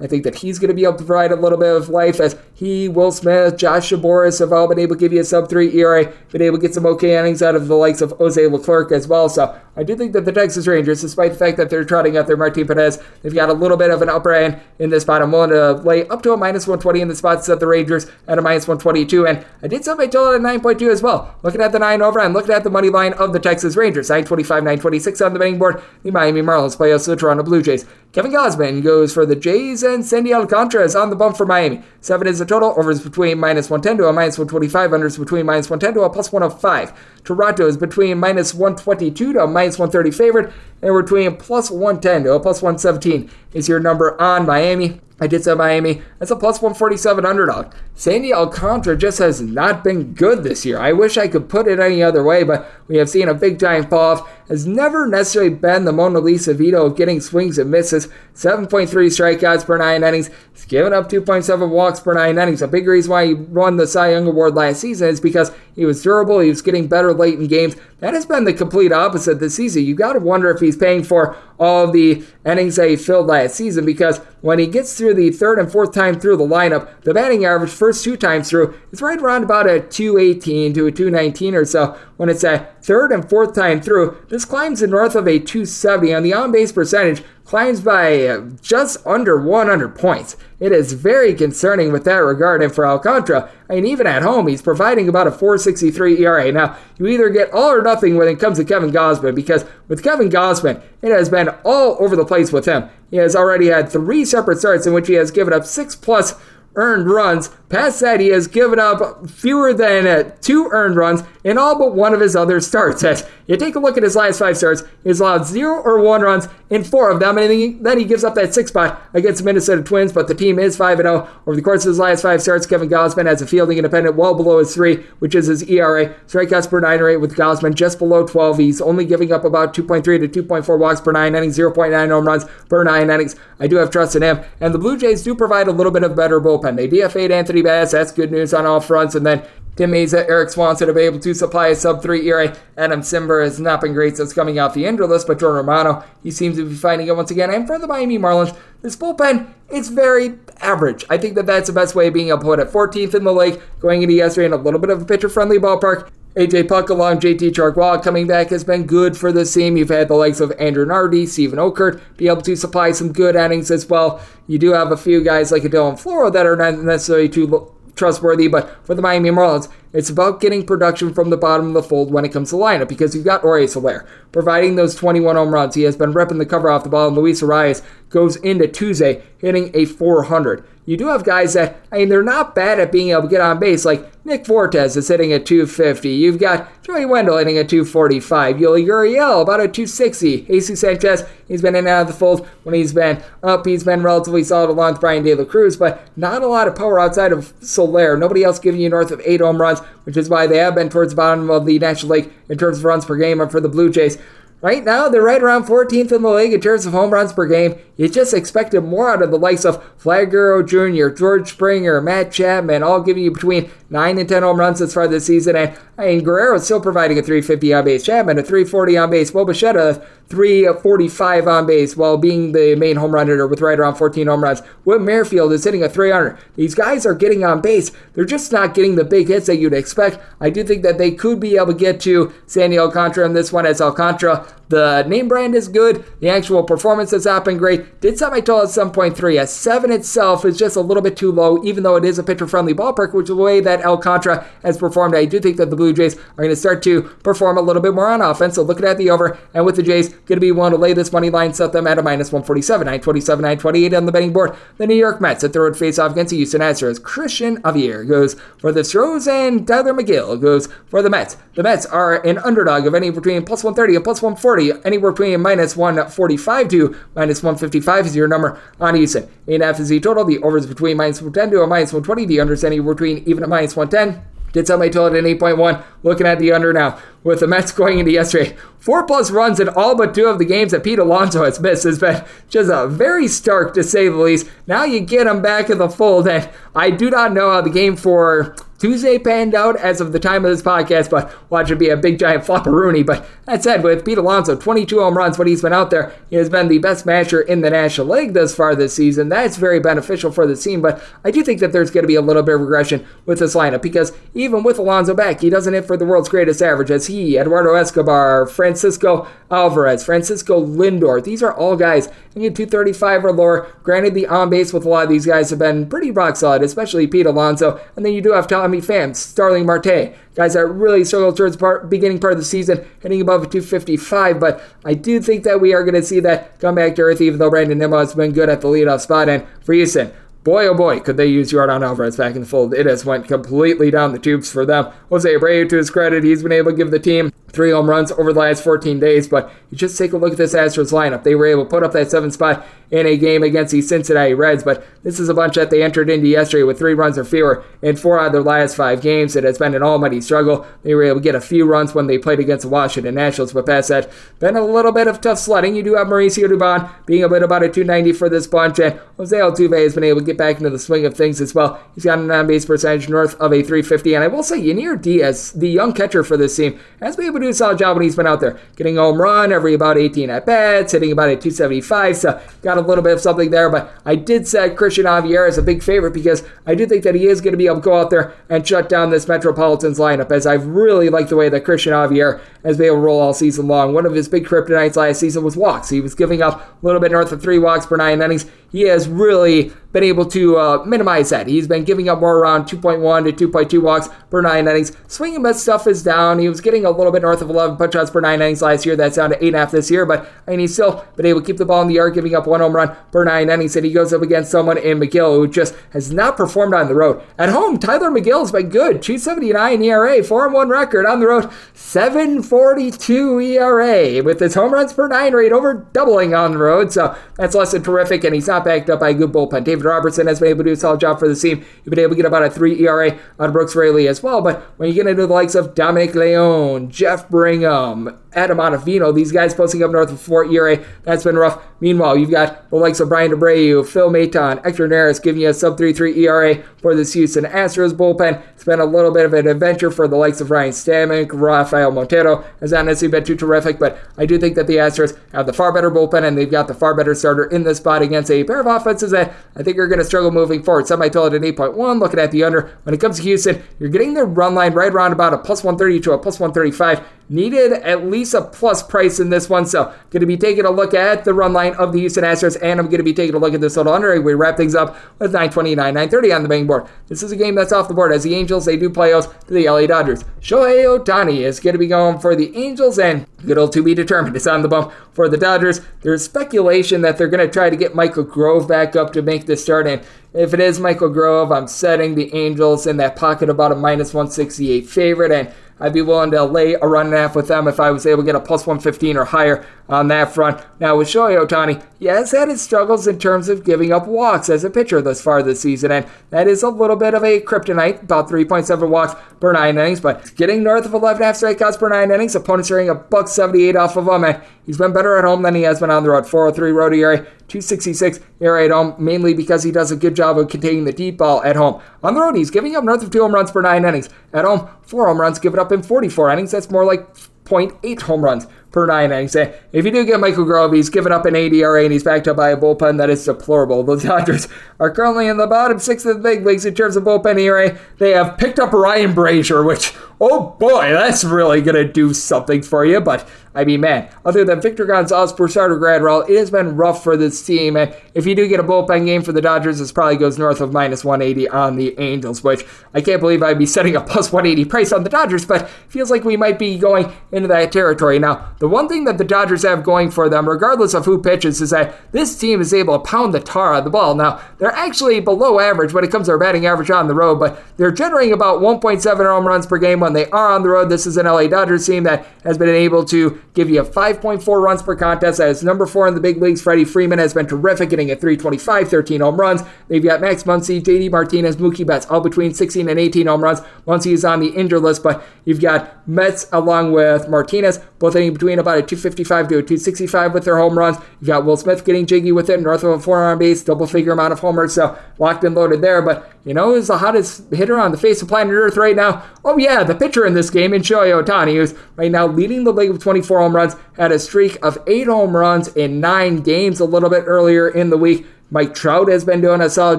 I 0.00 0.06
think 0.08 0.24
that 0.24 0.36
he's 0.36 0.58
going 0.58 0.68
to 0.68 0.74
be 0.74 0.84
able 0.84 0.94
to 0.94 1.04
provide 1.04 1.30
a 1.30 1.36
little 1.36 1.58
bit 1.58 1.74
of 1.74 1.88
life 1.88 2.18
as 2.18 2.36
he, 2.52 2.88
Will 2.88 3.12
Smith, 3.12 3.56
Josh 3.56 3.90
Sborz 3.90 4.40
have 4.40 4.52
all 4.52 4.68
been 4.68 4.78
able 4.78 4.96
to 4.96 5.00
give 5.00 5.12
you 5.12 5.20
a 5.20 5.24
sub 5.24 5.48
3 5.48 5.72
ERA, 5.78 6.12
been 6.30 6.42
able 6.42 6.58
to 6.58 6.62
get 6.62 6.74
some 6.74 6.86
okay 6.86 7.16
innings 7.16 7.42
out 7.42 7.54
of 7.54 7.68
the 7.68 7.76
likes 7.76 8.00
of 8.00 8.10
Jose 8.12 8.44
Leclerc 8.44 8.90
as 8.90 9.06
well. 9.06 9.28
So 9.28 9.58
I 9.76 9.82
do 9.82 9.96
think 9.96 10.12
that 10.12 10.24
the 10.24 10.32
Texas 10.32 10.66
Rangers, 10.66 11.00
despite 11.00 11.32
the 11.32 11.38
fact 11.38 11.56
that 11.58 11.70
they're 11.70 11.84
trotting 11.84 12.16
out 12.16 12.26
their 12.26 12.36
Martin 12.36 12.66
Perez, 12.66 13.00
they've 13.22 13.34
got 13.34 13.48
a 13.48 13.52
little 13.52 13.76
bit 13.76 13.90
of 13.90 14.02
an 14.02 14.08
upper 14.08 14.32
end 14.32 14.60
in 14.78 14.90
this 14.90 15.02
spot. 15.02 15.22
I'm 15.22 15.30
willing 15.30 15.50
to 15.50 15.74
lay 15.74 16.08
up 16.08 16.22
to 16.22 16.32
a 16.32 16.36
minus 16.36 16.66
120 16.66 17.00
in 17.00 17.08
the 17.08 17.14
spots 17.14 17.48
at 17.48 17.60
the 17.60 17.66
Rangers 17.66 18.10
at 18.26 18.38
a 18.38 18.42
minus 18.42 18.66
122. 18.66 19.26
And 19.26 19.44
I 19.62 19.68
did 19.68 19.84
set 19.84 19.96
my 19.96 20.06
total 20.06 20.34
at 20.34 20.40
9.2 20.40 20.90
as 20.90 21.02
well. 21.02 21.36
Looking 21.42 21.60
at 21.60 21.72
the 21.72 21.78
9 21.78 22.02
over, 22.02 22.20
I'm 22.20 22.32
looking 22.32 22.54
at 22.54 22.64
the 22.64 22.70
money 22.70 22.90
line 22.90 23.12
of 23.14 23.32
the 23.32 23.38
Texas 23.38 23.76
Rangers. 23.76 24.10
925, 24.10 24.62
926 24.62 25.20
on 25.20 25.32
the 25.32 25.38
betting 25.38 25.58
board. 25.58 25.82
The 26.02 26.10
Miami 26.10 26.42
Marlins 26.42 26.76
play 26.76 26.92
also 26.92 27.12
the 27.12 27.16
Toronto 27.16 27.44
Blue 27.44 27.62
Jays. 27.62 27.86
Kevin 28.12 28.32
Gausman 28.32 28.82
goes 28.82 29.12
for 29.12 29.26
the 29.26 29.36
Jays 29.36 29.83
and 29.84 30.04
Sandy 30.04 30.32
Alcantara 30.32 30.84
is 30.84 30.96
on 30.96 31.10
the 31.10 31.16
bump 31.16 31.36
for 31.36 31.46
Miami. 31.46 31.82
Seven 32.00 32.26
is 32.26 32.38
the 32.38 32.46
total. 32.46 32.74
Overs 32.76 33.02
between 33.02 33.38
minus 33.38 33.70
110 33.70 33.98
to 33.98 34.08
a 34.08 34.12
minus 34.12 34.38
125. 34.38 34.90
Unders 34.90 35.18
between 35.18 35.46
minus 35.46 35.70
110 35.70 35.94
to 35.94 36.00
a 36.06 36.10
plus 36.10 36.32
105. 36.32 36.92
Toronto 37.24 37.66
is 37.66 37.76
between 37.76 38.18
minus 38.18 38.54
122 38.54 39.34
to 39.34 39.42
a 39.42 39.46
minus 39.46 39.78
130 39.78 40.10
favorite. 40.10 40.52
And 40.84 40.94
between 40.94 41.36
plus 41.36 41.70
110 41.70 42.24
to 42.24 42.34
a 42.34 42.40
plus 42.40 42.60
117 42.60 43.30
is 43.54 43.70
your 43.70 43.80
number 43.80 44.20
on 44.20 44.44
Miami. 44.44 45.00
I 45.18 45.28
did 45.28 45.44
say 45.44 45.54
Miami. 45.54 46.02
That's 46.18 46.32
a 46.32 46.36
plus 46.36 46.60
147 46.60 47.24
underdog. 47.24 47.72
Sandy 47.94 48.34
Alcantara 48.34 48.96
just 48.96 49.18
has 49.18 49.40
not 49.40 49.84
been 49.84 50.12
good 50.12 50.42
this 50.42 50.66
year. 50.66 50.78
I 50.78 50.92
wish 50.92 51.16
I 51.16 51.28
could 51.28 51.48
put 51.48 51.68
it 51.68 51.78
any 51.78 52.02
other 52.02 52.22
way, 52.22 52.42
but 52.42 52.68
we 52.88 52.96
have 52.96 53.08
seen 53.08 53.28
a 53.28 53.34
big 53.34 53.58
giant 53.58 53.88
fall 53.88 54.18
off. 54.18 54.30
Has 54.48 54.66
never 54.66 55.06
necessarily 55.06 55.54
been 55.54 55.84
the 55.84 55.92
Mona 55.92 56.18
Lisa 56.18 56.52
Vito 56.52 56.84
of 56.84 56.96
getting 56.96 57.20
swings 57.20 57.56
and 57.58 57.70
misses. 57.70 58.08
7.3 58.34 58.88
strikeouts 58.88 59.64
per 59.64 59.78
nine 59.78 60.02
innings. 60.02 60.28
He's 60.52 60.66
given 60.66 60.92
up 60.92 61.08
2.7 61.08 61.70
walks 61.70 62.00
per 62.00 62.12
nine 62.12 62.36
innings. 62.36 62.60
A 62.60 62.68
big 62.68 62.86
reason 62.86 63.12
why 63.12 63.28
he 63.28 63.34
won 63.34 63.76
the 63.76 63.86
Cy 63.86 64.10
Young 64.10 64.26
Award 64.26 64.54
last 64.56 64.80
season 64.80 65.08
is 65.08 65.20
because 65.20 65.52
he 65.74 65.86
was 65.86 66.02
durable. 66.02 66.40
He 66.40 66.50
was 66.50 66.60
getting 66.60 66.88
better 66.88 67.14
late 67.14 67.38
in 67.38 67.46
games. 67.46 67.76
That 68.04 68.12
has 68.12 68.26
been 68.26 68.44
the 68.44 68.52
complete 68.52 68.92
opposite 68.92 69.40
this 69.40 69.54
season. 69.54 69.82
You 69.82 69.94
got 69.94 70.12
to 70.12 70.18
wonder 70.18 70.50
if 70.50 70.60
he's 70.60 70.76
paying 70.76 71.04
for 71.04 71.38
of 71.58 71.92
the 71.92 72.24
innings 72.44 72.76
that 72.76 72.90
he 72.90 72.96
filled 72.96 73.26
last 73.26 73.54
season 73.54 73.84
because 73.84 74.18
when 74.40 74.58
he 74.58 74.66
gets 74.66 74.96
through 74.96 75.14
the 75.14 75.30
third 75.30 75.58
and 75.58 75.70
fourth 75.70 75.92
time 75.92 76.20
through 76.20 76.36
the 76.36 76.44
lineup, 76.44 77.00
the 77.02 77.14
batting 77.14 77.44
average 77.44 77.70
first 77.70 78.04
two 78.04 78.16
times 78.16 78.50
through 78.50 78.78
is 78.92 79.00
right 79.00 79.18
around 79.18 79.44
about 79.44 79.68
a 79.68 79.80
218 79.80 80.74
to 80.74 80.86
a 80.86 80.92
219 80.92 81.54
or 81.54 81.64
so. 81.64 81.98
When 82.16 82.28
it's 82.28 82.44
a 82.44 82.68
third 82.82 83.10
and 83.10 83.28
fourth 83.28 83.54
time 83.54 83.80
through, 83.80 84.24
this 84.28 84.44
climbs 84.44 84.80
to 84.80 84.86
north 84.86 85.14
of 85.14 85.26
a 85.26 85.38
270 85.38 86.12
on 86.12 86.22
the 86.22 86.34
on 86.34 86.52
base 86.52 86.72
percentage 86.72 87.22
climbs 87.44 87.80
by 87.80 88.40
just 88.62 89.06
under 89.06 89.40
100 89.40 89.96
points. 89.96 90.36
It 90.60 90.72
is 90.72 90.94
very 90.94 91.34
concerning 91.34 91.92
with 91.92 92.04
that 92.04 92.16
regard. 92.16 92.62
And 92.62 92.74
for 92.74 92.86
Alcantara, 92.86 93.50
I 93.68 93.74
mean, 93.74 93.86
even 93.86 94.06
at 94.06 94.22
home, 94.22 94.48
he's 94.48 94.62
providing 94.62 95.08
about 95.08 95.26
a 95.26 95.30
463 95.30 96.24
ERA. 96.24 96.52
Now, 96.52 96.76
you 96.98 97.06
either 97.06 97.28
get 97.28 97.52
all 97.52 97.70
or 97.70 97.82
nothing 97.82 98.16
when 98.16 98.28
it 98.28 98.40
comes 98.40 98.58
to 98.58 98.64
Kevin 98.64 98.92
Gausman 98.92 99.34
because 99.34 99.64
with 99.88 100.02
Kevin 100.02 100.30
Gausman, 100.30 100.82
it 101.02 101.10
has 101.10 101.28
been 101.28 101.43
all 101.64 101.96
over 102.00 102.16
the 102.16 102.24
place 102.24 102.52
with 102.52 102.66
him. 102.66 102.88
He 103.10 103.16
has 103.16 103.36
already 103.36 103.68
had 103.68 103.88
three 103.90 104.24
separate 104.24 104.58
starts 104.58 104.86
in 104.86 104.92
which 104.92 105.06
he 105.06 105.14
has 105.14 105.30
given 105.30 105.52
up 105.52 105.64
six 105.64 105.94
plus 105.94 106.34
earned 106.76 107.08
runs. 107.08 107.48
Past 107.68 108.00
that, 108.00 108.20
he 108.20 108.28
has 108.28 108.46
given 108.46 108.78
up 108.78 109.28
fewer 109.28 109.74
than 109.74 110.06
uh, 110.06 110.30
two 110.40 110.68
earned 110.70 110.96
runs 110.96 111.22
in 111.42 111.58
all 111.58 111.78
but 111.78 111.94
one 111.94 112.14
of 112.14 112.20
his 112.20 112.36
other 112.36 112.60
starts. 112.60 113.02
As 113.04 113.28
you 113.46 113.56
take 113.56 113.74
a 113.74 113.80
look 113.80 113.96
at 113.96 114.02
his 114.02 114.16
last 114.16 114.38
five 114.38 114.56
starts, 114.56 114.82
he's 115.02 115.20
allowed 115.20 115.44
zero 115.44 115.82
or 115.82 116.00
one 116.00 116.22
runs 116.22 116.48
in 116.70 116.82
four 116.84 117.10
of 117.10 117.20
them, 117.20 117.36
and 117.36 117.84
then 117.84 117.98
he 117.98 118.04
gives 118.04 118.24
up 118.24 118.34
that 118.34 118.54
six 118.54 118.70
spot 118.70 119.02
against 119.12 119.40
the 119.40 119.44
Minnesota 119.44 119.82
Twins. 119.82 120.12
But 120.12 120.28
the 120.28 120.34
team 120.34 120.58
is 120.58 120.76
5 120.76 120.98
0. 120.98 121.28
Over 121.46 121.56
the 121.56 121.62
course 121.62 121.84
of 121.84 121.90
his 121.90 121.98
last 121.98 122.22
five 122.22 122.40
starts, 122.42 122.66
Kevin 122.66 122.88
Gausman 122.88 123.26
has 123.26 123.42
a 123.42 123.46
fielding 123.46 123.76
independent 123.76 124.16
well 124.16 124.34
below 124.34 124.58
his 124.58 124.74
three, 124.74 125.04
which 125.18 125.34
is 125.34 125.46
his 125.46 125.62
ERA. 125.64 126.14
Strikeouts 126.26 126.70
per 126.70 126.80
nine 126.80 127.00
rate 127.00 127.18
with 127.18 127.36
Gausman 127.36 127.74
just 127.74 127.98
below 127.98 128.26
12. 128.26 128.58
He's 128.58 128.80
only 128.80 129.04
giving 129.04 129.32
up 129.32 129.44
about 129.44 129.74
2.3 129.74 130.04
to 130.04 130.42
2.4 130.42 130.78
walks 130.78 131.00
per 131.00 131.12
nine 131.12 131.34
innings, 131.34 131.58
0.9 131.58 132.08
home 132.08 132.26
runs 132.26 132.44
per 132.68 132.82
nine 132.82 133.10
innings. 133.10 133.36
I 133.60 133.66
do 133.66 133.76
have 133.76 133.90
trust 133.90 134.16
in 134.16 134.22
him. 134.22 134.40
And 134.60 134.72
the 134.72 134.78
Blue 134.78 134.96
Jays 134.96 135.22
do 135.22 135.34
provide 135.34 135.68
a 135.68 135.72
little 135.72 135.92
bit 135.92 136.02
of 136.02 136.16
better 136.16 136.40
bullpen. 136.40 136.63
They 136.76 136.88
DFA'd 136.88 137.30
Anthony 137.30 137.62
Bass. 137.62 137.92
That's 137.92 138.12
good 138.12 138.32
news 138.32 138.54
on 138.54 138.66
all 138.66 138.80
fronts. 138.80 139.14
And 139.14 139.26
then 139.26 139.46
Tim 139.76 139.90
Mayza, 139.90 140.28
Erik 140.28 140.50
Swanson 140.50 140.86
have 140.86 140.94
been 140.94 141.06
able 141.06 141.18
to 141.18 141.34
supply 141.34 141.68
a 141.68 141.74
sub 141.74 142.00
3 142.00 142.28
ERA. 142.28 142.56
Adam 142.76 143.00
Cimber 143.00 143.42
has 143.42 143.58
not 143.58 143.80
been 143.80 143.92
great 143.92 144.16
since 144.16 144.32
coming 144.32 144.58
off 144.58 144.74
the 144.74 144.86
injured 144.86 145.08
list, 145.08 145.26
but 145.26 145.40
Jordan 145.40 145.66
Romano, 145.66 146.04
he 146.22 146.30
seems 146.30 146.56
to 146.56 146.68
be 146.68 146.74
finding 146.74 147.08
it 147.08 147.16
once 147.16 147.30
again. 147.30 147.52
And 147.52 147.66
for 147.66 147.78
the 147.78 147.88
Miami 147.88 148.18
Marlins, 148.18 148.56
this 148.82 148.96
bullpen 148.96 149.52
is 149.70 149.88
very 149.88 150.38
average. 150.60 151.04
I 151.10 151.18
think 151.18 151.34
that 151.34 151.46
that's 151.46 151.66
the 151.66 151.72
best 151.72 151.94
way 151.94 152.06
of 152.06 152.14
being 152.14 152.28
able 152.28 152.38
to 152.38 152.44
put 152.44 152.60
it. 152.60 152.68
14th 152.68 153.14
in 153.14 153.24
the 153.24 153.32
league, 153.32 153.60
going 153.80 154.02
into 154.02 154.14
yesterday 154.14 154.46
in 154.46 154.52
a 154.52 154.56
little 154.56 154.80
bit 154.80 154.90
of 154.90 155.02
a 155.02 155.04
pitcher 155.04 155.28
friendly 155.28 155.58
ballpark. 155.58 156.08
AJ 156.36 156.66
Puk 156.66 156.88
along 156.88 157.20
JT 157.20 157.52
Chargois 157.52 158.02
coming 158.02 158.26
back 158.26 158.48
has 158.48 158.64
been 158.64 158.86
good 158.86 159.16
for 159.16 159.30
the 159.30 159.44
team. 159.44 159.76
You've 159.76 159.90
had 159.90 160.08
the 160.08 160.14
likes 160.14 160.40
of 160.40 160.50
Andrew 160.58 160.84
Nardi, 160.84 161.26
Steven 161.26 161.60
Okert 161.60 162.00
be 162.16 162.26
able 162.26 162.42
to 162.42 162.56
supply 162.56 162.90
some 162.90 163.12
good 163.12 163.36
innings 163.36 163.70
as 163.70 163.88
well. 163.88 164.20
You 164.48 164.58
do 164.58 164.72
have 164.72 164.90
a 164.90 164.96
few 164.96 165.22
guys 165.22 165.52
like 165.52 165.62
Dylan 165.62 165.94
Floro 165.94 166.32
that 166.32 166.44
are 166.44 166.56
not 166.56 166.80
necessarily 166.80 167.28
too 167.28 167.72
trustworthy, 167.94 168.48
but 168.48 168.84
for 168.84 168.96
the 168.96 169.02
Miami 169.02 169.30
Marlins, 169.30 169.68
it's 169.92 170.10
about 170.10 170.40
getting 170.40 170.66
production 170.66 171.14
from 171.14 171.30
the 171.30 171.36
bottom 171.36 171.68
of 171.68 171.74
the 171.74 171.82
fold 171.84 172.12
when 172.12 172.24
it 172.24 172.32
comes 172.32 172.50
to 172.50 172.56
lineup 172.56 172.88
because 172.88 173.14
you've 173.14 173.24
got 173.24 173.42
Jorge 173.42 173.68
Soler 173.68 174.04
providing 174.32 174.74
those 174.74 174.96
21 174.96 175.36
home 175.36 175.54
runs. 175.54 175.76
He 175.76 175.82
has 175.82 175.96
been 175.96 176.12
ripping 176.12 176.38
the 176.38 176.46
cover 176.46 176.68
off 176.68 176.82
the 176.82 176.88
ball, 176.90 177.06
and 177.06 177.16
Luis 177.16 177.42
Arraez 177.42 177.80
goes 178.08 178.34
into 178.36 178.66
Tuesday 178.66 179.22
hitting 179.38 179.70
a 179.72 179.84
400 179.84 180.64
you 180.86 180.96
do 180.96 181.08
have 181.08 181.24
guys 181.24 181.54
that, 181.54 181.76
I 181.90 181.98
mean, 181.98 182.08
they're 182.10 182.22
not 182.22 182.54
bad 182.54 182.78
at 182.78 182.92
being 182.92 183.10
able 183.10 183.22
to 183.22 183.28
get 183.28 183.40
on 183.40 183.58
base. 183.58 183.84
Like 183.84 184.12
Nick 184.26 184.44
Fortes 184.44 184.96
is 184.96 185.08
hitting 185.08 185.32
at 185.32 185.46
250. 185.46 186.10
You've 186.10 186.38
got 186.38 186.82
Joey 186.82 187.06
Wendle 187.06 187.38
hitting 187.38 187.56
at 187.56 187.70
245. 187.70 188.56
Yuli 188.56 188.84
Gurriel 188.84 189.40
about 189.42 189.60
a 189.60 189.68
260. 189.68 190.42
Jesus 190.42 190.80
Sanchez, 190.80 191.24
he's 191.48 191.62
been 191.62 191.74
in 191.74 191.80
and 191.80 191.88
out 191.88 192.02
of 192.02 192.06
the 192.08 192.12
fold. 192.12 192.46
When 192.64 192.74
he's 192.74 192.92
been 192.92 193.22
up, 193.42 193.64
he's 193.66 193.84
been 193.84 194.02
relatively 194.02 194.44
solid 194.44 194.70
along 194.70 194.92
with 194.92 195.00
Bryan 195.00 195.24
De 195.24 195.34
La 195.34 195.44
Cruz, 195.44 195.76
but 195.76 196.06
not 196.16 196.42
a 196.42 196.48
lot 196.48 196.68
of 196.68 196.76
power 196.76 197.00
outside 197.00 197.32
of 197.32 197.54
Soler. 197.60 198.16
Nobody 198.16 198.44
else 198.44 198.58
giving 198.58 198.80
you 198.80 198.90
north 198.90 199.10
of 199.10 199.22
eight 199.24 199.40
home 199.40 199.60
runs, 199.60 199.80
which 200.04 200.18
is 200.18 200.28
why 200.28 200.46
they 200.46 200.58
have 200.58 200.74
been 200.74 200.90
towards 200.90 201.12
the 201.12 201.16
bottom 201.16 201.48
of 201.48 201.64
the 201.64 201.78
National 201.78 202.16
League 202.16 202.32
in 202.50 202.58
terms 202.58 202.78
of 202.78 202.84
runs 202.84 203.06
per 203.06 203.16
game. 203.16 203.40
And 203.40 203.50
for 203.50 203.60
the 203.60 203.68
Blue 203.70 203.90
Jays, 203.90 204.18
Right 204.64 204.82
now, 204.82 205.10
they're 205.10 205.20
right 205.20 205.42
around 205.42 205.64
14th 205.64 206.10
in 206.10 206.22
the 206.22 206.30
league 206.30 206.54
in 206.54 206.60
terms 206.62 206.86
of 206.86 206.94
home 206.94 207.10
runs 207.10 207.34
per 207.34 207.46
game. 207.46 207.78
You 207.96 208.08
just 208.08 208.34
expected 208.34 208.80
more 208.82 209.10
out 209.10 209.22
of 209.22 209.30
the 209.30 209.38
likes 209.38 209.64
of 209.64 209.82
Vlad 209.98 210.30
Guerrero 210.30 210.62
Jr., 210.62 211.14
George 211.14 211.50
Springer, 211.50 212.00
Matt 212.00 212.32
Chapman, 212.32 212.82
all 212.82 213.00
giving 213.00 213.22
you 213.22 213.30
between 213.30 213.70
9 213.90 214.18
and 214.18 214.28
10 214.28 214.42
home 214.42 214.58
runs 214.58 214.80
as 214.80 214.94
far 214.94 215.06
this 215.06 215.26
season. 215.26 215.54
And 215.54 215.76
mean, 215.98 216.24
Guerrero 216.24 216.56
is 216.56 216.64
still 216.64 216.80
providing 216.80 217.18
a 217.18 217.22
350 217.22 217.72
on 217.72 217.84
base. 217.84 218.04
Chapman, 218.04 218.38
a 218.38 218.42
340 218.42 218.96
on 218.96 219.10
base. 219.10 219.30
Bo 219.30 219.44
Bichette, 219.44 220.04
345 220.28 221.46
on 221.46 221.66
base 221.66 221.96
while 221.96 222.16
being 222.16 222.52
the 222.52 222.74
main 222.74 222.96
home 222.96 223.12
run 223.12 223.28
hitter 223.28 223.46
with 223.46 223.60
right 223.60 223.78
around 223.78 223.94
14 223.94 224.26
home 224.26 224.42
runs. 224.42 224.60
Whit 224.84 225.00
Merrifield 225.00 225.52
is 225.52 225.64
hitting 225.64 225.82
a 225.82 225.88
300. 225.88 226.36
These 226.56 226.74
guys 226.74 227.06
are 227.06 227.14
getting 227.14 227.44
on 227.44 227.60
base. 227.60 227.92
They're 228.14 228.24
just 228.24 228.50
not 228.50 228.74
getting 228.74 228.96
the 228.96 229.04
big 229.04 229.28
hits 229.28 229.46
that 229.46 229.56
you'd 229.56 229.72
expect. 229.72 230.18
I 230.40 230.50
do 230.50 230.64
think 230.64 230.82
that 230.82 230.98
they 230.98 231.12
could 231.12 231.38
be 231.40 231.56
able 231.56 231.68
to 231.68 231.74
get 231.74 232.00
to 232.00 232.32
Sandy 232.46 232.78
Alcantara 232.78 233.26
in 233.26 233.34
this 233.34 233.52
one 233.52 233.66
as 233.66 233.80
Alcantara 233.80 234.46
the 234.68 235.02
name 235.04 235.28
brand 235.28 235.54
is 235.54 235.68
good. 235.68 236.04
The 236.20 236.28
actual 236.28 236.62
performance 236.62 237.10
has 237.10 237.24
not 237.24 237.44
been 237.44 237.58
great. 237.58 238.00
Did 238.00 238.18
set 238.18 238.32
my 238.32 238.40
total 238.40 238.62
at 238.62 238.68
7.3. 238.68 239.40
A 239.40 239.46
7 239.46 239.92
itself 239.92 240.44
is 240.44 240.58
just 240.58 240.76
a 240.76 240.80
little 240.80 241.02
bit 241.02 241.16
too 241.16 241.30
low, 241.30 241.62
even 241.64 241.82
though 241.82 241.96
it 241.96 242.04
is 242.04 242.18
a 242.18 242.22
pitcher 242.22 242.46
friendly 242.46 242.74
ballpark, 242.74 243.14
which 243.14 243.24
is 243.24 243.28
the 243.28 243.36
way 243.36 243.60
that 243.60 243.84
Alcantara 243.84 244.46
has 244.62 244.78
performed. 244.78 245.14
I 245.14 245.24
do 245.24 245.40
think 245.40 245.56
that 245.58 245.70
the 245.70 245.76
Blue 245.76 245.92
Jays 245.92 246.16
are 246.16 246.44
going 246.44 246.50
to 246.50 246.56
start 246.56 246.82
to 246.84 247.02
perform 247.02 247.58
a 247.58 247.62
little 247.62 247.82
bit 247.82 247.94
more 247.94 248.08
on 248.08 248.22
offense. 248.22 248.54
So 248.54 248.62
looking 248.62 248.86
at 248.86 248.98
the 248.98 249.10
over, 249.10 249.38
and 249.52 249.64
with 249.64 249.76
the 249.76 249.82
Jays, 249.82 250.08
going 250.08 250.36
to 250.36 250.40
be 250.40 250.52
one 250.52 250.72
to 250.72 250.78
lay 250.78 250.92
this 250.92 251.12
money 251.12 251.30
line, 251.30 251.52
set 251.52 251.72
them 251.72 251.86
at 251.86 251.98
a 251.98 252.02
minus 252.02 252.32
147, 252.32 252.84
927, 252.84 253.42
928 253.42 253.94
on 253.94 254.06
the 254.06 254.12
betting 254.12 254.32
board. 254.32 254.56
The 254.78 254.86
New 254.86 254.94
York 254.94 255.20
Mets 255.20 255.44
at 255.44 255.52
the 255.52 255.60
road 255.60 255.76
face 255.76 255.98
off 255.98 256.12
against 256.12 256.30
the 256.30 256.36
Houston 256.36 256.60
Astros. 256.60 257.00
Cristian 257.00 257.58
Javier 257.62 258.08
goes 258.08 258.34
for 258.58 258.72
the 258.72 258.84
Stros, 258.84 259.28
and 259.28 259.66
Tylor 259.66 259.94
Megill 259.94 260.40
goes 260.40 260.68
for 260.86 261.02
the 261.02 261.10
Mets. 261.10 261.36
The 261.54 261.62
Mets 261.62 261.86
are 261.86 262.24
an 262.26 262.38
underdog 262.38 262.86
of 262.86 262.94
any 262.94 263.10
between 263.10 263.44
plus 263.44 263.62
130 263.62 263.96
and 263.96 264.04
plus 264.04 264.22
140 264.22 264.63
anywhere 264.84 265.12
between 265.12 265.40
minus 265.40 265.76
145 265.76 266.68
to 266.68 266.96
minus 267.14 267.42
155 267.42 268.06
is 268.06 268.16
your 268.16 268.28
number 268.28 268.60
on 268.80 268.94
Houston. 268.94 269.28
In 269.46 269.60
FZ 269.60 270.02
total, 270.02 270.24
the 270.24 270.38
overs 270.38 270.66
between 270.66 270.96
minus 270.96 271.20
110 271.20 271.50
to 271.50 271.62
a 271.62 271.66
minus 271.66 271.92
120, 271.92 272.26
the 272.26 272.38
unders 272.38 272.64
anywhere 272.64 272.94
between 272.94 273.18
even 273.26 273.42
a 273.42 273.46
minus 273.46 273.76
110. 273.76 274.24
Did 274.54 274.68
sell 274.68 274.78
my 274.78 274.88
total 274.88 275.18
at 275.18 275.24
8.1. 275.24 275.82
Looking 276.04 276.28
at 276.28 276.38
the 276.38 276.52
under 276.52 276.72
now 276.72 277.00
with 277.24 277.40
the 277.40 277.48
Mets 277.48 277.72
going 277.72 277.98
into 277.98 278.12
yesterday. 278.12 278.56
Four 278.78 279.04
plus 279.04 279.32
runs 279.32 279.58
in 279.58 279.68
all 279.68 279.96
but 279.96 280.14
two 280.14 280.26
of 280.26 280.38
the 280.38 280.44
games 280.44 280.70
that 280.70 280.84
Pete 280.84 281.00
Alonso 281.00 281.44
has 281.44 281.58
missed 281.58 281.82
has 281.82 281.98
been 281.98 282.24
just 282.48 282.70
a 282.72 282.86
very 282.86 283.26
stark 283.26 283.74
to 283.74 283.82
say 283.82 284.08
the 284.08 284.16
least. 284.16 284.48
Now 284.68 284.84
you 284.84 285.00
get 285.00 285.26
him 285.26 285.42
back 285.42 285.70
in 285.70 285.78
the 285.78 285.88
fold, 285.88 286.28
and 286.28 286.48
I 286.72 286.90
do 286.90 287.10
not 287.10 287.32
know 287.32 287.50
how 287.50 287.62
the 287.62 287.70
game 287.70 287.96
for 287.96 288.54
Tuesday 288.84 289.18
panned 289.18 289.54
out 289.54 289.76
as 289.76 289.98
of 290.02 290.12
the 290.12 290.20
time 290.20 290.44
of 290.44 290.50
this 290.50 290.60
podcast, 290.60 291.08
but 291.08 291.32
watch 291.50 291.70
it 291.70 291.78
be 291.78 291.88
a 291.88 291.96
big 291.96 292.18
giant 292.18 292.44
flopperoonie. 292.44 293.06
But 293.06 293.26
that 293.46 293.62
said, 293.62 293.82
with 293.82 294.04
Pete 294.04 294.18
Alonso, 294.18 294.56
22 294.56 295.00
home 295.00 295.16
runs 295.16 295.38
when 295.38 295.48
he's 295.48 295.62
been 295.62 295.72
out 295.72 295.88
there, 295.88 296.12
he 296.28 296.36
has 296.36 296.50
been 296.50 296.68
the 296.68 296.76
best 296.76 297.06
matcher 297.06 297.42
in 297.46 297.62
the 297.62 297.70
National 297.70 298.08
League 298.08 298.34
thus 298.34 298.54
far 298.54 298.76
this 298.76 298.94
season. 298.94 299.30
That's 299.30 299.56
very 299.56 299.80
beneficial 299.80 300.30
for 300.30 300.46
the 300.46 300.54
team, 300.54 300.82
but 300.82 301.02
I 301.24 301.30
do 301.30 301.42
think 301.42 301.60
that 301.60 301.72
there's 301.72 301.90
going 301.90 302.02
to 302.04 302.08
be 302.08 302.14
a 302.14 302.20
little 302.20 302.42
bit 302.42 302.56
of 302.56 302.60
regression 302.60 303.06
with 303.24 303.38
this 303.38 303.54
lineup 303.54 303.80
because 303.80 304.12
even 304.34 304.62
with 304.62 304.78
Alonso 304.78 305.14
back, 305.14 305.40
he 305.40 305.48
doesn't 305.48 305.72
hit 305.72 305.86
for 305.86 305.96
the 305.96 306.04
world's 306.04 306.28
greatest 306.28 306.60
average 306.60 306.90
as 306.90 307.06
he, 307.06 307.38
Eduardo 307.38 307.72
Escobar, 307.72 308.46
Francisco 308.46 309.26
Alvarez, 309.50 310.04
Francisco 310.04 310.62
Lindor, 310.62 311.24
these 311.24 311.42
are 311.42 311.54
all 311.54 311.76
guys 311.76 312.10
hitting 312.34 312.52
235 312.52 313.24
or 313.24 313.32
lower. 313.32 313.72
Granted, 313.82 314.12
the 314.12 314.26
on 314.26 314.50
base 314.50 314.74
with 314.74 314.84
a 314.84 314.88
lot 314.90 315.04
of 315.04 315.08
these 315.08 315.24
guys 315.24 315.48
have 315.48 315.58
been 315.58 315.88
pretty 315.88 316.10
rock 316.10 316.36
solid, 316.36 316.62
especially 316.62 317.06
Pete 317.06 317.24
Alonso, 317.24 317.80
and 317.96 318.04
then 318.04 318.12
you 318.12 318.20
do 318.20 318.32
have 318.32 318.46
Tommy 318.46 318.73
Tommy 318.74 318.86
Pham, 318.86 319.14
Starling 319.14 319.66
Marte, 319.66 320.14
guys 320.34 320.54
that 320.54 320.66
really 320.66 321.04
struggled 321.04 321.36
towards 321.36 321.56
part, 321.56 321.88
beginning 321.88 322.18
part 322.18 322.32
of 322.32 322.38
the 322.38 322.44
season, 322.44 322.84
hitting 323.00 323.20
above 323.20 323.42
a 323.42 323.46
255. 323.46 324.40
But 324.40 324.62
I 324.84 324.94
do 324.94 325.20
think 325.20 325.44
that 325.44 325.60
we 325.60 325.72
are 325.74 325.84
going 325.84 325.94
to 325.94 326.02
see 326.02 326.20
that 326.20 326.58
come 326.58 326.74
back 326.74 326.96
to 326.96 327.02
earth, 327.02 327.20
even 327.20 327.38
though 327.38 327.50
Brandon 327.50 327.78
Nimmo 327.78 327.98
has 327.98 328.14
been 328.14 328.32
good 328.32 328.48
at 328.48 328.60
the 328.60 328.68
leadoff 328.68 329.00
spot. 329.00 329.28
And 329.28 329.46
for 329.62 329.74
Houston, 329.74 330.12
boy 330.44 330.66
oh 330.66 330.74
boy, 330.74 331.00
could 331.00 331.16
they 331.16 331.26
use 331.26 331.50
Yordan 331.50 331.82
Alvarez 331.82 332.18
back 332.18 332.34
in 332.34 332.42
the 332.42 332.46
fold. 332.46 332.74
It 332.74 332.86
has 332.86 333.04
went 333.04 333.26
completely 333.26 333.90
down 333.90 334.12
the 334.12 334.18
tubes 334.18 334.52
for 334.52 334.66
them. 334.66 334.92
Jose 335.08 335.28
Abreu, 335.28 335.68
to 335.68 335.76
his 335.76 335.90
credit, 335.90 336.22
he's 336.22 336.42
been 336.42 336.52
able 336.52 336.70
to 336.70 336.76
give 336.76 336.90
the 336.90 336.98
team 336.98 337.32
three 337.48 337.70
home 337.70 337.88
runs 337.88 338.12
over 338.12 338.32
the 338.32 338.40
last 338.40 338.62
14 338.62 339.00
days. 339.00 339.26
But 339.26 339.50
you 339.70 339.78
just 339.78 339.96
take 339.96 340.12
a 340.12 340.18
look 340.18 340.32
at 340.32 340.38
this 340.38 340.54
Astros 340.54 340.92
lineup. 340.92 341.22
They 341.22 341.34
were 341.34 341.46
able 341.46 341.64
to 341.64 341.70
put 341.70 341.82
up 341.82 341.92
that 341.92 342.10
seven 342.10 342.30
spot 342.30 342.66
in 342.90 343.06
a 343.06 343.16
game 343.16 343.42
against 343.42 343.72
the 343.72 343.82
Cincinnati 343.82 344.34
Reds, 344.34 344.62
but 344.62 344.86
this 345.02 345.18
is 345.18 345.28
a 345.28 345.34
bunch 345.34 345.54
that 345.54 345.70
they 345.70 345.82
entered 345.82 346.10
into 346.10 346.28
yesterday 346.28 346.62
with 346.62 346.78
three 346.78 346.94
runs 346.94 347.18
or 347.18 347.24
fewer 347.24 347.64
in 347.82 347.96
four 347.96 348.20
out 348.20 348.26
of 348.26 348.32
their 348.32 348.42
last 348.42 348.76
five 348.76 349.00
games. 349.00 349.34
It 349.34 349.42
has 349.42 349.58
been 349.58 349.74
an 349.74 349.82
almighty 349.82 350.20
struggle. 350.20 350.66
They 350.82 350.94
were 350.94 351.02
able 351.02 351.16
to 351.16 351.22
get 351.22 351.34
a 351.34 351.40
few 351.40 351.66
runs 351.66 351.94
when 351.94 352.06
they 352.06 352.18
played 352.18 352.38
against 352.38 352.62
the 352.62 352.68
Washington 352.68 353.14
Nationals, 353.14 353.52
but 353.52 353.66
past 353.66 353.88
that, 353.88 354.10
been 354.38 354.56
a 354.56 354.64
little 354.64 354.92
bit 354.92 355.08
of 355.08 355.20
tough 355.20 355.38
sledding. 355.38 355.74
You 355.74 355.82
do 355.82 355.94
have 355.94 356.06
Mauricio 356.06 356.48
Dubon 356.48 356.88
being 357.06 357.24
a 357.24 357.28
bit 357.28 357.42
about 357.42 357.62
a 357.62 357.68
290 357.68 358.12
for 358.12 358.28
this 358.28 358.46
bunch, 358.46 358.78
and 358.78 359.00
Jose 359.16 359.36
Altuve 359.36 359.82
has 359.82 359.94
been 359.94 360.04
able 360.04 360.20
to 360.20 360.26
get 360.26 360.33
back 360.36 360.56
into 360.56 360.70
the 360.70 360.78
swing 360.78 361.06
of 361.06 361.16
things 361.16 361.40
as 361.40 361.54
well. 361.54 361.80
He's 361.94 362.04
got 362.04 362.18
an 362.18 362.30
on 362.30 362.46
base 362.46 362.64
percentage 362.64 363.08
north 363.08 363.34
of 363.40 363.52
a 363.52 363.62
350. 363.62 364.14
And 364.14 364.24
I 364.24 364.28
will 364.28 364.42
say, 364.42 364.60
Yainer 364.60 365.00
Diaz, 365.00 365.52
the 365.52 365.68
young 365.68 365.92
catcher 365.92 366.24
for 366.24 366.36
this 366.36 366.56
team, 366.56 366.78
has 367.00 367.16
been 367.16 367.26
able 367.26 367.40
to 367.40 367.46
do 367.46 367.50
a 367.50 367.54
solid 367.54 367.78
job 367.78 367.96
when 367.96 368.04
he's 368.04 368.16
been 368.16 368.26
out 368.26 368.40
there. 368.40 368.58
Getting 368.76 368.96
home 368.96 369.20
run 369.20 369.52
every 369.52 369.74
about 369.74 369.98
18 369.98 370.30
at 370.30 370.46
bats, 370.46 370.92
hitting 370.92 371.12
about 371.12 371.28
a 371.28 371.36
275. 371.36 372.16
So 372.16 372.40
got 372.62 372.78
a 372.78 372.80
little 372.80 373.04
bit 373.04 373.14
of 373.14 373.20
something 373.20 373.50
there. 373.50 373.70
But 373.70 373.92
I 374.04 374.16
did 374.16 374.46
set 374.46 374.76
Cristian 374.76 375.04
Javier 375.04 375.48
as 375.48 375.58
a 375.58 375.62
big 375.62 375.82
favorite 375.82 376.12
because 376.12 376.42
I 376.66 376.74
do 376.74 376.86
think 376.86 377.04
that 377.04 377.14
he 377.14 377.26
is 377.26 377.40
going 377.40 377.52
to 377.52 377.58
be 377.58 377.66
able 377.66 377.76
to 377.76 377.82
go 377.82 377.98
out 378.00 378.10
there 378.10 378.34
and 378.48 378.66
shut 378.66 378.88
down 378.88 379.10
this 379.10 379.28
Metropolitans 379.28 379.98
lineup, 379.98 380.30
as 380.30 380.46
I've 380.46 380.66
really 380.66 381.08
like 381.08 381.28
the 381.28 381.36
way 381.36 381.48
that 381.48 381.64
Cristian 381.64 381.92
Javier 381.92 382.40
has 382.64 382.78
been 382.78 382.86
able 382.86 382.96
to 382.96 383.02
roll 383.02 383.20
all 383.20 383.34
season 383.34 383.66
long. 383.66 383.94
One 383.94 384.06
of 384.06 384.14
his 384.14 384.28
big 384.28 384.46
kryptonites 384.46 384.96
last 384.96 385.20
season 385.20 385.44
was 385.44 385.56
walks. 385.56 385.90
He 385.90 386.00
was 386.00 386.14
giving 386.14 386.42
up 386.42 386.60
a 386.60 386.86
little 386.86 387.00
bit 387.00 387.12
north 387.12 387.32
of 387.32 387.42
three 387.42 387.58
walks 387.58 387.86
per 387.86 387.96
nine 387.96 388.22
innings. 388.22 388.46
He 388.74 388.82
has 388.88 389.08
really 389.08 389.70
been 389.92 390.02
able 390.02 390.26
to 390.26 390.58
uh, 390.58 390.84
minimize 390.84 391.30
that. 391.30 391.46
He's 391.46 391.68
been 391.68 391.84
giving 391.84 392.08
up 392.08 392.18
more 392.18 392.38
around 392.38 392.64
2.1 392.64 393.36
to 393.36 393.48
2.2 393.48 393.80
walks 393.80 394.08
per 394.28 394.42
nine 394.42 394.66
innings. 394.66 394.90
Swinging 395.06 395.42
miss 395.42 395.62
stuff 395.62 395.86
is 395.86 396.02
down. 396.02 396.40
He 396.40 396.48
was 396.48 396.60
getting 396.60 396.84
a 396.84 396.90
little 396.90 397.12
bit 397.12 397.22
north 397.22 397.40
of 397.40 397.48
11 397.48 397.76
punch 397.76 397.94
outs 397.94 398.10
per 398.10 398.20
nine 398.20 398.42
innings 398.42 398.60
last 398.60 398.84
year. 398.84 398.96
That's 398.96 399.14
down 399.14 399.30
to 399.30 399.38
8.5 399.38 399.70
this 399.70 399.90
year, 399.92 400.04
but 400.04 400.28
I 400.48 400.50
mean, 400.50 400.58
he's 400.58 400.72
still 400.72 401.06
been 401.14 401.26
able 401.26 401.40
to 401.40 401.46
keep 401.46 401.58
the 401.58 401.64
ball 401.64 401.82
in 401.82 401.86
the 401.86 401.94
yard, 401.94 402.14
giving 402.14 402.34
up 402.34 402.48
one 402.48 402.58
home 402.58 402.74
run 402.74 402.96
per 403.12 403.24
nine 403.24 403.48
innings. 403.48 403.76
And 403.76 403.86
he 403.86 403.92
goes 403.92 404.12
up 404.12 404.22
against 404.22 404.50
someone 404.50 404.78
in 404.78 404.98
Megill 404.98 405.36
who 405.36 405.46
just 405.46 405.76
has 405.92 406.12
not 406.12 406.36
performed 406.36 406.74
on 406.74 406.88
the 406.88 406.96
road. 406.96 407.22
At 407.38 407.50
home, 407.50 407.78
Tylor 407.78 408.10
Megill's 408.10 408.50
been 408.50 408.70
good. 408.70 409.00
279 409.00 409.80
ERA, 409.80 410.24
4 410.24 410.48
1 410.48 410.68
record. 410.68 411.06
On 411.06 411.20
the 411.20 411.28
road, 411.28 411.48
742 411.74 413.38
ERA 413.38 414.22
with 414.24 414.40
his 414.40 414.54
home 414.54 414.72
runs 414.72 414.92
per 414.92 415.06
nine 415.06 415.34
rate 415.34 415.52
over 415.52 415.86
doubling 415.92 416.34
on 416.34 416.50
the 416.50 416.58
road. 416.58 416.92
So 416.92 417.16
that's 417.36 417.54
less 417.54 417.70
than 417.70 417.84
terrific, 417.84 418.24
and 418.24 418.34
he's 418.34 418.48
not 418.48 418.63
backed 418.64 418.90
up 418.90 419.00
by 419.00 419.10
a 419.10 419.14
good 419.14 419.32
bullpen. 419.32 419.64
David 419.64 419.84
Robertson 419.84 420.26
has 420.26 420.40
been 420.40 420.48
able 420.48 420.64
to 420.64 420.70
do 420.70 420.72
a 420.72 420.76
solid 420.76 421.00
job 421.00 421.18
for 421.18 421.28
the 421.28 421.34
team. 421.34 421.64
You've 421.84 421.90
been 421.90 421.98
able 421.98 422.10
to 422.10 422.16
get 422.16 422.26
about 422.26 422.42
a 422.42 422.50
3 422.50 422.86
ERA 422.86 423.18
on 423.38 423.52
Brooks 423.52 423.76
Raley 423.76 424.08
as 424.08 424.22
well. 424.22 424.40
But 424.40 424.62
when 424.78 424.88
you 424.88 424.94
get 424.94 425.06
into 425.06 425.26
the 425.26 425.32
likes 425.32 425.54
of 425.54 425.74
Dominic 425.74 426.14
Leone, 426.14 426.90
Jeff 426.90 427.28
Brigham, 427.28 428.18
Adam 428.32 428.58
Ottavino, 428.58 429.14
these 429.14 429.30
guys 429.30 429.54
posting 429.54 429.82
up 429.82 429.90
north 429.90 430.10
of 430.10 430.20
4 430.20 430.46
ERA, 430.46 430.84
that's 431.02 431.24
been 431.24 431.36
rough. 431.36 431.62
Meanwhile, 431.80 432.16
you've 432.16 432.30
got 432.30 432.70
the 432.70 432.76
likes 432.76 432.98
of 433.00 433.08
Bryan 433.10 433.32
DeAbreu, 433.32 433.86
Phil 433.86 434.10
Maton, 434.10 434.64
Hector 434.64 434.88
Neris 434.88 435.22
giving 435.22 435.42
you 435.42 435.50
a 435.50 435.54
sub 435.54 435.78
3.3 435.78 436.16
ERA 436.16 436.62
for 436.78 436.94
this 436.94 437.12
Houston 437.12 437.44
Astros 437.44 437.92
bullpen. 437.92 438.42
It's 438.54 438.64
been 438.64 438.80
a 438.80 438.84
little 438.84 439.12
bit 439.12 439.26
of 439.26 439.34
an 439.34 439.46
adventure 439.46 439.90
for 439.90 440.08
the 440.08 440.16
likes 440.16 440.40
of 440.40 440.50
Ryan 440.50 440.72
Stanek, 440.72 441.30
Rafael 441.32 441.92
Montero 441.92 442.44
has 442.60 442.72
not 442.72 442.86
necessarily 442.86 443.18
been 443.18 443.24
too 443.26 443.36
terrific, 443.36 443.78
but 443.78 443.98
I 444.16 444.26
do 444.26 444.38
think 444.38 444.56
that 444.56 444.66
the 444.66 444.76
Astros 444.76 445.18
have 445.32 445.46
the 445.46 445.52
far 445.52 445.72
better 445.72 445.90
bullpen 445.90 446.24
and 446.24 446.38
they've 446.38 446.50
got 446.50 446.68
the 446.68 446.74
far 446.74 446.94
better 446.94 447.14
starter 447.14 447.44
in 447.44 447.64
this 447.64 447.78
spot 447.78 448.02
against 448.02 448.30
a 448.30 448.42
pair 448.54 448.60
of 448.60 448.80
offenses 448.80 449.10
that 449.10 449.34
I 449.56 449.62
think 449.62 449.78
are 449.78 449.88
going 449.88 449.98
to 449.98 450.04
struggle 450.04 450.30
moving 450.30 450.62
forward. 450.62 450.86
Some 450.86 451.00
might 451.00 451.12
tell 451.12 451.26
it 451.26 451.34
an 451.34 451.42
8.1, 451.42 451.98
looking 451.98 452.20
at 452.20 452.30
the 452.30 452.44
under. 452.44 452.76
When 452.84 452.94
it 452.94 453.00
comes 453.00 453.16
to 453.16 453.22
Houston, 453.22 453.62
you're 453.78 453.88
getting 453.88 454.14
the 454.14 454.24
run 454.24 454.54
line 454.54 454.74
right 454.74 454.92
around 454.92 455.12
about 455.12 455.34
a 455.34 455.38
plus 455.38 455.64
130 455.64 456.00
to 456.00 456.12
a 456.12 456.18
plus 456.18 456.38
135. 456.38 457.04
Needed 457.28 457.72
at 457.72 458.06
least 458.06 458.34
a 458.34 458.42
plus 458.42 458.82
price 458.82 459.18
in 459.18 459.30
this 459.30 459.48
one, 459.48 459.64
so 459.64 459.94
going 460.10 460.20
to 460.20 460.26
be 460.26 460.36
taking 460.36 460.66
a 460.66 460.70
look 460.70 460.92
at 460.92 461.24
the 461.24 461.32
run 461.32 461.54
line 461.54 461.72
of 461.74 461.92
the 461.92 462.00
Houston 462.00 462.22
Astros, 462.22 462.58
and 462.62 462.78
I'm 462.78 462.86
going 462.86 462.98
to 462.98 463.02
be 463.02 463.14
taking 463.14 463.34
a 463.34 463.38
look 463.38 463.54
at 463.54 463.62
this 463.62 463.78
little 463.78 463.94
under. 463.94 464.20
We 464.20 464.34
wrap 464.34 464.58
things 464.58 464.74
up 464.74 464.94
with 465.18 465.32
929, 465.32 465.76
930 465.76 466.32
on 466.32 466.42
the 466.42 466.48
betting 466.50 466.66
board. 466.66 466.86
This 467.08 467.22
is 467.22 467.32
a 467.32 467.36
game 467.36 467.54
that's 467.54 467.72
off 467.72 467.88
the 467.88 467.94
board 467.94 468.12
as 468.12 468.24
the 468.24 468.34
Angels, 468.34 468.66
they 468.66 468.76
do 468.76 468.90
play 468.90 469.14
out 469.14 469.34
to 469.46 469.54
the 469.54 469.66
LA 469.66 469.86
Dodgers. 469.86 470.22
Shohei 470.42 470.84
Ohtani 470.84 471.38
is 471.38 471.60
going 471.60 471.72
to 471.72 471.78
be 471.78 471.86
going 471.86 472.18
for 472.18 472.36
the 472.36 472.54
Angels, 472.54 472.98
and 472.98 473.26
good 473.46 473.56
old 473.56 473.72
to 473.72 473.82
be 473.82 473.94
determined 473.94 474.36
is 474.36 474.46
on 474.46 474.60
the 474.60 474.68
bump 474.68 474.92
for 475.12 475.26
the 475.26 475.38
Dodgers. 475.38 475.80
There's 476.02 476.24
speculation 476.24 477.00
that 477.00 477.16
they're 477.16 477.28
going 477.28 477.46
to 477.46 477.52
try 477.52 477.70
to 477.70 477.76
get 477.76 477.94
Michael 477.94 478.24
Grove 478.24 478.68
back 478.68 478.96
up 478.96 479.14
to 479.14 479.22
make 479.22 479.46
the 479.46 479.56
start, 479.56 479.86
and 479.86 480.02
if 480.34 480.52
it 480.52 480.60
is 480.60 480.80
Michael 480.80 481.08
Grove, 481.08 481.52
I'm 481.52 481.68
setting 481.68 482.16
the 482.16 482.34
Angels 482.34 482.86
in 482.86 482.96
that 482.98 483.16
pocket 483.16 483.48
about 483.48 483.72
a 483.72 483.76
minus 483.76 484.12
168 484.12 484.86
favorite, 484.86 485.30
and 485.30 485.54
I'd 485.80 485.92
be 485.92 486.02
willing 486.02 486.30
to 486.30 486.44
lay 486.44 486.74
a 486.74 486.86
run 486.86 487.06
and 487.06 487.14
a 487.14 487.18
half 487.18 487.34
with 487.34 487.48
them 487.48 487.66
if 487.66 487.80
I 487.80 487.90
was 487.90 488.06
able 488.06 488.22
to 488.22 488.26
get 488.26 488.36
a 488.36 488.40
plus 488.40 488.66
115 488.66 489.16
or 489.16 489.24
higher 489.24 489.66
on 489.88 490.08
that 490.08 490.32
front. 490.32 490.64
Now, 490.78 490.96
with 490.96 491.08
Shohei 491.08 491.44
Ohtani, 491.44 491.84
he 491.98 492.06
has 492.06 492.30
had 492.30 492.48
his 492.48 492.62
struggles 492.62 493.06
in 493.06 493.18
terms 493.18 493.48
of 493.48 493.64
giving 493.64 493.92
up 493.92 494.06
walks 494.06 494.48
as 494.48 494.62
a 494.64 494.70
pitcher 494.70 495.02
thus 495.02 495.20
far 495.20 495.42
this 495.42 495.60
season, 495.60 495.90
and 495.90 496.06
that 496.30 496.46
is 496.46 496.62
a 496.62 496.68
little 496.68 496.96
bit 496.96 497.14
of 497.14 497.24
a 497.24 497.40
kryptonite, 497.40 498.02
about 498.02 498.28
3.7 498.28 498.88
walks 498.88 499.14
per 499.40 499.52
nine 499.52 499.76
innings, 499.76 500.00
but 500.00 500.34
getting 500.36 500.62
north 500.62 500.86
of 500.86 500.92
11.5 500.92 501.18
strikeouts 501.18 501.78
per 501.78 501.88
nine 501.88 502.10
innings, 502.10 502.34
opponents 502.34 502.70
are 502.70 502.78
a 502.78 502.94
buck 502.94 503.28
78 503.28 503.76
off 503.76 503.96
of 503.96 504.06
him, 504.06 504.24
and 504.24 504.40
he's 504.64 504.78
been 504.78 504.92
better 504.92 505.18
at 505.18 505.24
home 505.24 505.42
than 505.42 505.54
he 505.54 505.62
has 505.62 505.80
been 505.80 505.90
on 505.90 506.04
the 506.04 506.10
road. 506.10 506.26
403 506.26 506.70
road 506.70 506.94
ERA, 506.94 507.26
266 507.48 508.20
ERA 508.40 508.64
at 508.64 508.70
home, 508.70 508.92
um, 508.92 509.04
mainly 509.04 509.34
because 509.34 509.62
he 509.62 509.70
does 509.70 509.90
a 509.90 509.96
good 509.96 510.16
job 510.16 510.38
of 510.38 510.48
containing 510.48 510.84
the 510.84 510.92
deep 510.92 511.18
ball 511.18 511.42
at 511.42 511.56
home. 511.56 511.80
On 512.02 512.14
the 512.14 512.20
road, 512.20 512.36
he's 512.36 512.50
giving 512.50 512.74
up 512.74 512.84
north 512.84 513.02
of 513.02 513.10
two 513.10 513.20
home 513.20 513.34
runs 513.34 513.50
per 513.50 513.60
nine 513.60 513.84
innings. 513.84 514.08
At 514.32 514.44
home, 514.44 514.68
four 514.82 515.06
home 515.06 515.20
runs 515.20 515.38
given 515.38 515.60
up 515.60 515.70
in 515.70 515.82
44 515.82 516.30
innings. 516.30 516.50
That's 516.50 516.70
more 516.70 516.84
like 516.84 517.14
0.8 517.44 518.00
home 518.02 518.24
runs 518.24 518.46
per 518.72 518.86
nine 518.86 519.12
innings. 519.12 519.36
If 519.36 519.84
you 519.84 519.90
do 519.90 520.04
get 520.04 520.18
Michael 520.18 520.44
Grove, 520.44 520.72
he's 520.72 520.88
given 520.90 521.12
up 521.12 521.26
an 521.26 521.36
80 521.36 521.62
ERA 521.62 521.84
and 521.84 521.92
he's 521.92 522.02
backed 522.02 522.26
up 522.26 522.36
by 522.36 522.50
a 522.50 522.56
bullpen 522.56 522.98
that 522.98 523.10
is 523.10 523.24
deplorable. 523.24 523.82
The 523.84 523.96
Dodgers 524.08 524.48
are 524.80 524.90
currently 524.90 525.28
in 525.28 525.36
the 525.36 525.46
bottom 525.46 525.78
six 525.78 526.04
of 526.04 526.16
the 526.16 526.22
big 526.22 526.44
leagues 526.44 526.64
in 526.64 526.74
terms 526.74 526.96
of 526.96 527.04
bullpen 527.04 527.38
ERA. 527.38 527.78
They 527.98 528.10
have 528.10 528.36
picked 528.38 528.58
up 528.58 528.72
Ryan 528.72 529.14
Brasier, 529.14 529.64
which, 529.64 529.92
oh 530.20 530.56
boy, 530.58 530.90
that's 530.92 531.24
really 531.24 531.60
going 531.60 531.74
to 531.74 531.90
do 531.90 532.14
something 532.14 532.62
for 532.62 532.84
you. 532.84 533.00
But, 533.00 533.28
I 533.54 533.64
mean, 533.64 533.80
man, 533.80 534.08
other 534.24 534.44
than 534.44 534.60
Victor 534.60 534.84
Gonzalez, 534.84 535.32
Brusdar, 535.32 535.68
Graterol, 535.78 536.28
it 536.28 536.36
has 536.36 536.50
been 536.50 536.76
rough 536.76 537.02
for 537.02 537.16
this 537.16 537.44
team. 537.44 537.76
And 537.76 537.94
if 538.14 538.26
you 538.26 538.34
do 538.34 538.48
get 538.48 538.60
a 538.60 538.64
bullpen 538.64 539.06
game 539.06 539.22
for 539.22 539.32
the 539.32 539.40
Dodgers, 539.40 539.78
this 539.78 539.92
probably 539.92 540.16
goes 540.16 540.38
north 540.38 540.60
of 540.60 540.72
minus 540.72 541.04
180 541.04 541.48
on 541.48 541.76
the 541.76 541.98
Angels, 541.98 542.42
which 542.42 542.64
I 542.92 543.00
can't 543.00 543.20
believe 543.20 543.42
I'd 543.42 543.58
be 543.58 543.66
setting 543.66 543.96
a 543.96 544.00
plus 544.00 544.32
180 544.32 544.68
price 544.68 544.92
on 544.92 545.04
the 545.04 545.10
Dodgers, 545.10 545.44
but 545.44 545.68
feels 545.88 546.10
like 546.10 546.24
we 546.24 546.36
might 546.36 546.58
be 546.58 546.78
going 546.78 547.12
into 547.32 547.48
that 547.48 547.72
territory. 547.72 548.18
Now, 548.18 548.52
the 548.58 548.68
one 548.68 548.88
thing 548.88 549.04
that 549.04 549.18
the 549.18 549.24
Dodgers 549.24 549.62
have 549.62 549.84
going 549.84 550.10
for 550.10 550.28
them, 550.28 550.48
regardless 550.48 550.94
of 550.94 551.04
who 551.04 551.20
pitches, 551.20 551.60
is 551.60 551.70
that 551.70 551.94
this 552.12 552.36
team 552.38 552.60
is 552.60 552.74
able 552.74 552.98
to 552.98 553.04
pound 553.04 553.34
the 553.34 553.40
tar 553.40 553.74
of 553.74 553.84
the 553.84 553.90
ball. 553.90 554.14
Now, 554.14 554.40
they're 554.58 554.70
actually 554.70 555.20
below 555.20 555.60
average 555.60 555.92
when 555.92 556.04
it 556.04 556.10
comes 556.10 556.26
to 556.26 556.30
their 556.30 556.38
batting 556.38 556.66
average 556.66 556.90
on 556.90 557.08
the 557.08 557.14
road, 557.14 557.36
but 557.36 557.62
they're 557.76 557.92
generating 557.92 558.32
about 558.32 558.60
1.7 558.60 559.16
home 559.16 559.46
runs 559.46 559.66
per 559.66 559.78
game 559.78 560.03
when 560.04 560.12
they 560.12 560.26
are 560.30 560.52
on 560.52 560.62
the 560.62 560.68
road. 560.68 560.90
This 560.90 561.06
is 561.06 561.16
an 561.16 561.24
LA 561.24 561.46
Dodgers 561.46 561.86
team 561.86 562.04
that 562.04 562.26
has 562.44 562.58
been 562.58 562.68
able 562.68 563.04
to 563.06 563.42
give 563.54 563.70
you 563.70 563.80
a 563.80 563.84
5.4 563.84 564.62
runs 564.62 564.82
per 564.82 564.94
contest. 564.94 565.38
That 565.38 565.48
is 565.48 565.64
number 565.64 565.86
four 565.86 566.06
in 566.06 566.14
the 566.14 566.20
big 566.20 566.40
leagues, 566.40 566.60
Freddie 566.60 566.84
Freeman 566.84 567.18
has 567.18 567.32
been 567.32 567.46
terrific, 567.46 567.88
getting 567.88 568.10
at 568.10 568.20
325, 568.20 568.88
13 568.88 569.20
home 569.22 569.40
runs. 569.40 569.62
They've 569.88 570.04
got 570.04 570.20
Max 570.20 570.42
Muncy, 570.42 570.82
JD 570.82 571.10
Martinez, 571.10 571.56
Mookie 571.56 571.86
Betts, 571.86 572.06
all 572.06 572.20
between 572.20 572.52
16 572.52 572.88
and 572.88 573.00
18 573.00 573.26
home 573.26 573.42
runs. 573.42 573.60
Muncy 573.86 574.12
is 574.12 574.24
on 574.24 574.40
the 574.40 574.48
injured 574.48 574.82
list, 574.82 575.02
but 575.02 575.24
you've 575.46 575.60
got 575.60 576.06
Mets 576.06 576.46
along 576.52 576.92
with 576.92 577.28
Martinez, 577.28 577.78
both 577.98 578.12
hitting 578.12 578.34
between 578.34 578.58
about 578.58 578.76
a 578.76 578.82
255 578.82 579.48
to 579.48 579.54
a 579.54 579.62
265 579.62 580.34
with 580.34 580.44
their 580.44 580.58
home 580.58 580.78
runs. 580.78 580.98
You've 581.20 581.28
got 581.28 581.46
Will 581.46 581.56
Smith 581.56 581.84
getting 581.84 582.04
jiggy 582.04 582.30
with 582.30 582.50
it, 582.50 582.60
north 582.60 582.84
of 582.84 583.08
a 583.08 583.10
on 583.14 583.38
base, 583.38 583.62
double 583.62 583.86
figure 583.86 584.12
amount 584.12 584.34
of 584.34 584.40
homers, 584.40 584.74
so 584.74 584.98
locked 585.18 585.44
and 585.44 585.54
loaded 585.54 585.80
there. 585.80 586.02
But 586.02 586.30
you 586.44 586.52
know, 586.52 586.74
who's 586.74 586.88
the 586.88 586.98
hottest 586.98 587.50
hitter 587.52 587.78
on 587.78 587.90
the 587.90 587.96
face 587.96 588.20
of 588.20 588.28
planet 588.28 588.52
Earth 588.52 588.76
right 588.76 588.94
now? 588.94 589.24
Oh, 589.44 589.56
yeah, 589.56 589.82
the 589.82 589.93
pitcher 589.94 590.26
in 590.26 590.34
this 590.34 590.50
game, 590.50 590.72
Shohei 590.72 591.22
Ohtani, 591.22 591.54
who's 591.54 591.74
right 591.96 592.10
now 592.10 592.26
leading 592.26 592.64
the 592.64 592.72
league 592.72 592.90
with 592.90 593.02
24 593.02 593.40
home 593.40 593.56
runs, 593.56 593.76
had 593.96 594.12
a 594.12 594.18
streak 594.18 594.58
of 594.64 594.78
eight 594.86 595.06
home 595.06 595.36
runs 595.36 595.68
in 595.68 596.00
nine 596.00 596.40
games 596.40 596.80
a 596.80 596.84
little 596.84 597.10
bit 597.10 597.24
earlier 597.26 597.68
in 597.68 597.90
the 597.90 597.98
week. 597.98 598.26
Mike 598.50 598.74
Trout 598.74 599.08
has 599.08 599.24
been 599.24 599.40
doing 599.40 599.60
a 599.60 599.68
solid 599.70 599.98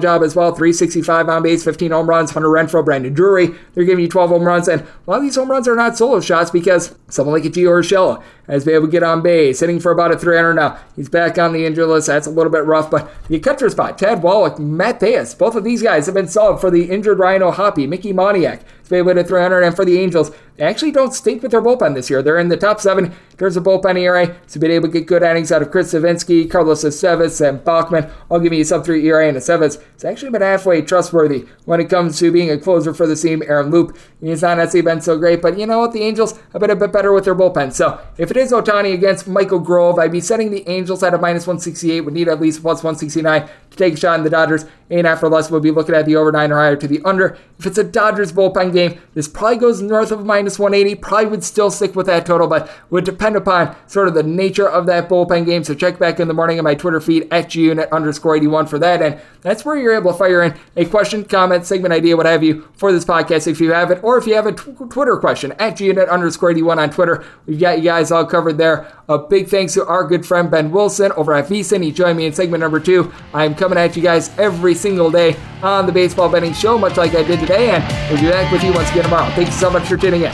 job 0.00 0.22
as 0.22 0.34
well. 0.34 0.54
365 0.54 1.28
on 1.28 1.42
base, 1.42 1.62
15 1.64 1.90
home 1.90 2.08
runs. 2.08 2.30
Hunter 2.30 2.48
Renfroe, 2.48 2.84
Brandon 2.84 3.12
Drury, 3.12 3.54
they're 3.74 3.84
giving 3.84 4.04
you 4.04 4.08
12 4.08 4.30
home 4.30 4.44
runs. 4.44 4.68
And 4.68 4.82
a 4.82 5.10
lot 5.10 5.18
of 5.18 5.22
these 5.22 5.34
home 5.34 5.50
runs 5.50 5.68
are 5.68 5.76
not 5.76 5.98
solo 5.98 6.20
shots 6.20 6.50
because 6.50 6.94
someone 7.08 7.34
like 7.34 7.44
a 7.44 7.50
Gio 7.50 7.68
Urshela 7.68 8.22
get 8.46 9.02
on 9.02 9.22
base, 9.22 9.60
hitting 9.60 9.80
for 9.80 9.92
about 9.92 10.12
a 10.12 10.18
300 10.18 10.54
now. 10.54 10.78
He's 10.94 11.08
back 11.08 11.38
on 11.38 11.52
the 11.52 11.66
injured 11.66 11.88
list. 11.88 12.06
That's 12.06 12.26
a 12.26 12.30
little 12.30 12.52
bit 12.52 12.64
rough, 12.64 12.90
but 12.90 13.10
the 13.28 13.38
catcher 13.38 13.70
spot, 13.70 13.98
Chad 13.98 14.22
Wallach, 14.22 14.58
Matt 14.58 15.00
Thaiss, 15.00 15.36
both 15.36 15.54
of 15.54 15.64
these 15.64 15.82
guys 15.82 16.06
have 16.06 16.14
been 16.14 16.28
solid 16.28 16.60
for 16.60 16.70
the 16.70 16.90
injured 16.90 17.18
Ryan 17.18 17.42
O'Hoppe, 17.42 17.88
Mickey 17.88 18.12
Moniak. 18.12 18.62
It's 18.80 18.90
been 18.90 19.00
able 19.00 19.14
to 19.14 19.24
300, 19.24 19.62
and 19.62 19.74
for 19.74 19.84
the 19.84 19.98
Angels, 19.98 20.30
they 20.56 20.64
actually 20.64 20.92
don't 20.92 21.12
stink 21.12 21.42
with 21.42 21.50
their 21.50 21.60
bullpen 21.60 21.94
this 21.94 22.08
year. 22.08 22.22
They're 22.22 22.38
in 22.38 22.48
the 22.48 22.56
top 22.56 22.80
seven 22.80 23.06
in 23.06 23.36
terms 23.36 23.56
of 23.56 23.64
bullpen 23.64 23.98
ERA, 23.98 24.36
so 24.46 24.60
been 24.60 24.70
able 24.70 24.88
to 24.88 24.92
get 24.92 25.06
good 25.06 25.22
innings 25.22 25.52
out 25.52 25.60
of 25.60 25.70
Chris 25.70 25.92
Savinsky, 25.92 26.48
Carlos 26.48 26.84
Estevez, 26.84 27.46
and 27.46 27.62
Bachman. 27.64 28.08
I'll 28.30 28.40
give 28.40 28.52
you 28.52 28.62
a 28.62 28.64
sub 28.64 28.84
three 28.84 29.06
ERA 29.06 29.28
and 29.28 29.36
Estevez. 29.36 29.82
It's 29.94 30.04
actually 30.04 30.30
been 30.30 30.42
halfway 30.42 30.82
trustworthy 30.82 31.46
when 31.64 31.80
it 31.80 31.90
comes 31.90 32.18
to 32.20 32.32
being 32.32 32.50
a 32.50 32.58
closer 32.58 32.94
for 32.94 33.06
the 33.06 33.16
team. 33.16 33.42
Aaron 33.44 33.70
Loup, 33.70 33.98
he's 34.20 34.42
not 34.42 34.56
necessarily 34.58 34.82
been 34.82 35.00
so 35.00 35.18
great, 35.18 35.42
but 35.42 35.58
you 35.58 35.66
know 35.66 35.80
what? 35.80 35.92
The 35.92 36.02
Angels 36.02 36.38
have 36.52 36.60
been 36.60 36.70
a 36.70 36.76
bit 36.76 36.92
better 36.92 37.12
with 37.12 37.24
their 37.24 37.34
bullpen. 37.34 37.72
So 37.72 38.00
if 38.16 38.30
is 38.38 38.52
Ohtani 38.52 38.94
against 38.94 39.28
Michael 39.28 39.58
Grove, 39.58 39.98
I'd 39.98 40.12
be 40.12 40.20
setting 40.20 40.50
the 40.50 40.68
Angels 40.68 41.02
at 41.02 41.14
a 41.14 41.18
minus 41.18 41.46
168, 41.46 42.00
would 42.00 42.14
need 42.14 42.28
at 42.28 42.40
least 42.40 42.62
plus 42.62 42.82
169 42.82 43.48
to 43.70 43.76
take 43.76 43.94
a 43.94 43.96
shot 43.96 44.18
in 44.18 44.24
the 44.24 44.30
Dodgers. 44.30 44.64
Eight 44.88 45.04
after 45.04 45.28
less, 45.28 45.50
we'll 45.50 45.60
be 45.60 45.72
looking 45.72 45.94
at 45.94 46.06
the 46.06 46.14
over 46.14 46.30
9 46.30 46.52
or 46.52 46.56
higher 46.56 46.76
to 46.76 46.86
the 46.86 47.00
under. 47.04 47.36
If 47.58 47.66
it's 47.66 47.78
a 47.78 47.84
Dodgers 47.84 48.32
bullpen 48.32 48.72
game, 48.72 49.00
this 49.14 49.26
probably 49.26 49.56
goes 49.56 49.82
north 49.82 50.12
of 50.12 50.24
minus 50.24 50.58
180. 50.58 50.94
Probably 51.00 51.26
would 51.26 51.42
still 51.44 51.70
stick 51.70 51.96
with 51.96 52.06
that 52.06 52.24
total, 52.24 52.46
but 52.46 52.70
would 52.90 53.04
depend 53.04 53.34
upon 53.34 53.74
sort 53.88 54.06
of 54.06 54.14
the 54.14 54.22
nature 54.22 54.68
of 54.68 54.86
that 54.86 55.08
bullpen 55.08 55.44
game. 55.44 55.64
So 55.64 55.74
check 55.74 55.98
back 55.98 56.20
in 56.20 56.28
the 56.28 56.34
morning 56.34 56.58
on 56.58 56.64
my 56.64 56.74
Twitter 56.74 57.00
feed 57.00 57.26
at 57.32 57.48
gunit 57.48 57.90
underscore 57.90 58.36
81 58.36 58.66
for 58.66 58.78
that. 58.78 59.02
And 59.02 59.20
that's 59.40 59.64
where 59.64 59.76
you're 59.76 59.94
able 59.94 60.12
to 60.12 60.18
fire 60.18 60.42
in 60.42 60.54
a 60.76 60.84
question, 60.84 61.24
comment, 61.24 61.66
segment 61.66 61.92
idea, 61.92 62.16
what 62.16 62.26
have 62.26 62.44
you, 62.44 62.68
for 62.74 62.92
this 62.92 63.04
podcast 63.04 63.48
if 63.48 63.60
you 63.60 63.72
have 63.72 63.90
it, 63.90 64.02
or 64.04 64.18
if 64.18 64.26
you 64.26 64.34
have 64.34 64.46
a 64.46 64.52
t- 64.52 64.72
Twitter 64.90 65.16
question 65.16 65.52
at 65.58 65.76
gunit 65.76 66.08
underscore 66.08 66.50
81 66.50 66.78
on 66.78 66.90
Twitter. 66.90 67.24
We've 67.46 67.58
got 67.58 67.78
you 67.78 67.84
guys 67.84 68.12
all 68.12 68.26
covered 68.26 68.58
there. 68.58 68.92
A 69.08 69.18
big 69.18 69.46
thanks 69.46 69.74
to 69.74 69.86
our 69.86 70.04
good 70.04 70.26
friend 70.26 70.50
Ben 70.50 70.72
Wilson 70.72 71.12
over 71.12 71.32
at 71.32 71.46
VSiN. 71.46 71.82
He 71.84 71.92
joined 71.92 72.18
me 72.18 72.26
in 72.26 72.32
segment 72.32 72.60
number 72.60 72.80
two. 72.80 73.12
I'm 73.32 73.54
coming 73.54 73.78
at 73.78 73.96
you 73.96 74.02
guys 74.02 74.36
every 74.36 74.74
single 74.74 75.12
day 75.12 75.36
on 75.62 75.86
the 75.86 75.92
Baseball 75.92 76.28
Betting 76.28 76.52
Show, 76.52 76.76
much 76.76 76.96
like 76.96 77.14
I 77.14 77.22
did 77.22 77.38
today, 77.38 77.70
and 77.70 78.10
we'll 78.10 78.20
be 78.20 78.28
back 78.28 78.50
with 78.50 78.64
you 78.64 78.72
once 78.72 78.90
again 78.90 79.04
tomorrow. 79.04 79.30
Thank 79.34 79.46
you 79.46 79.54
so 79.54 79.70
much 79.70 79.86
for 79.86 79.96
tuning 79.96 80.22
in. 80.22 80.32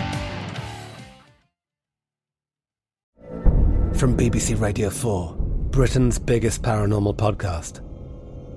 From 3.95 4.17
BBC 4.17 4.59
Radio 4.59 4.89
4, 4.89 5.35
Britain's 5.71 6.19
biggest 6.19 6.63
paranormal 6.63 7.17
podcast 7.17 7.81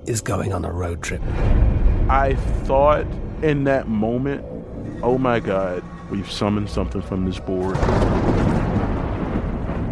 is 0.08 0.22
going 0.22 0.54
on 0.54 0.64
a 0.64 0.72
road 0.72 1.02
trip. 1.02 1.20
I 2.08 2.36
thought 2.64 3.06
in 3.42 3.64
that 3.64 3.86
moment, 3.86 4.44
oh 5.02 5.18
my 5.18 5.40
God, 5.40 5.84
we've 6.10 6.30
summoned 6.30 6.70
something 6.70 7.02
from 7.02 7.26
this 7.26 7.38
board. 7.38 7.76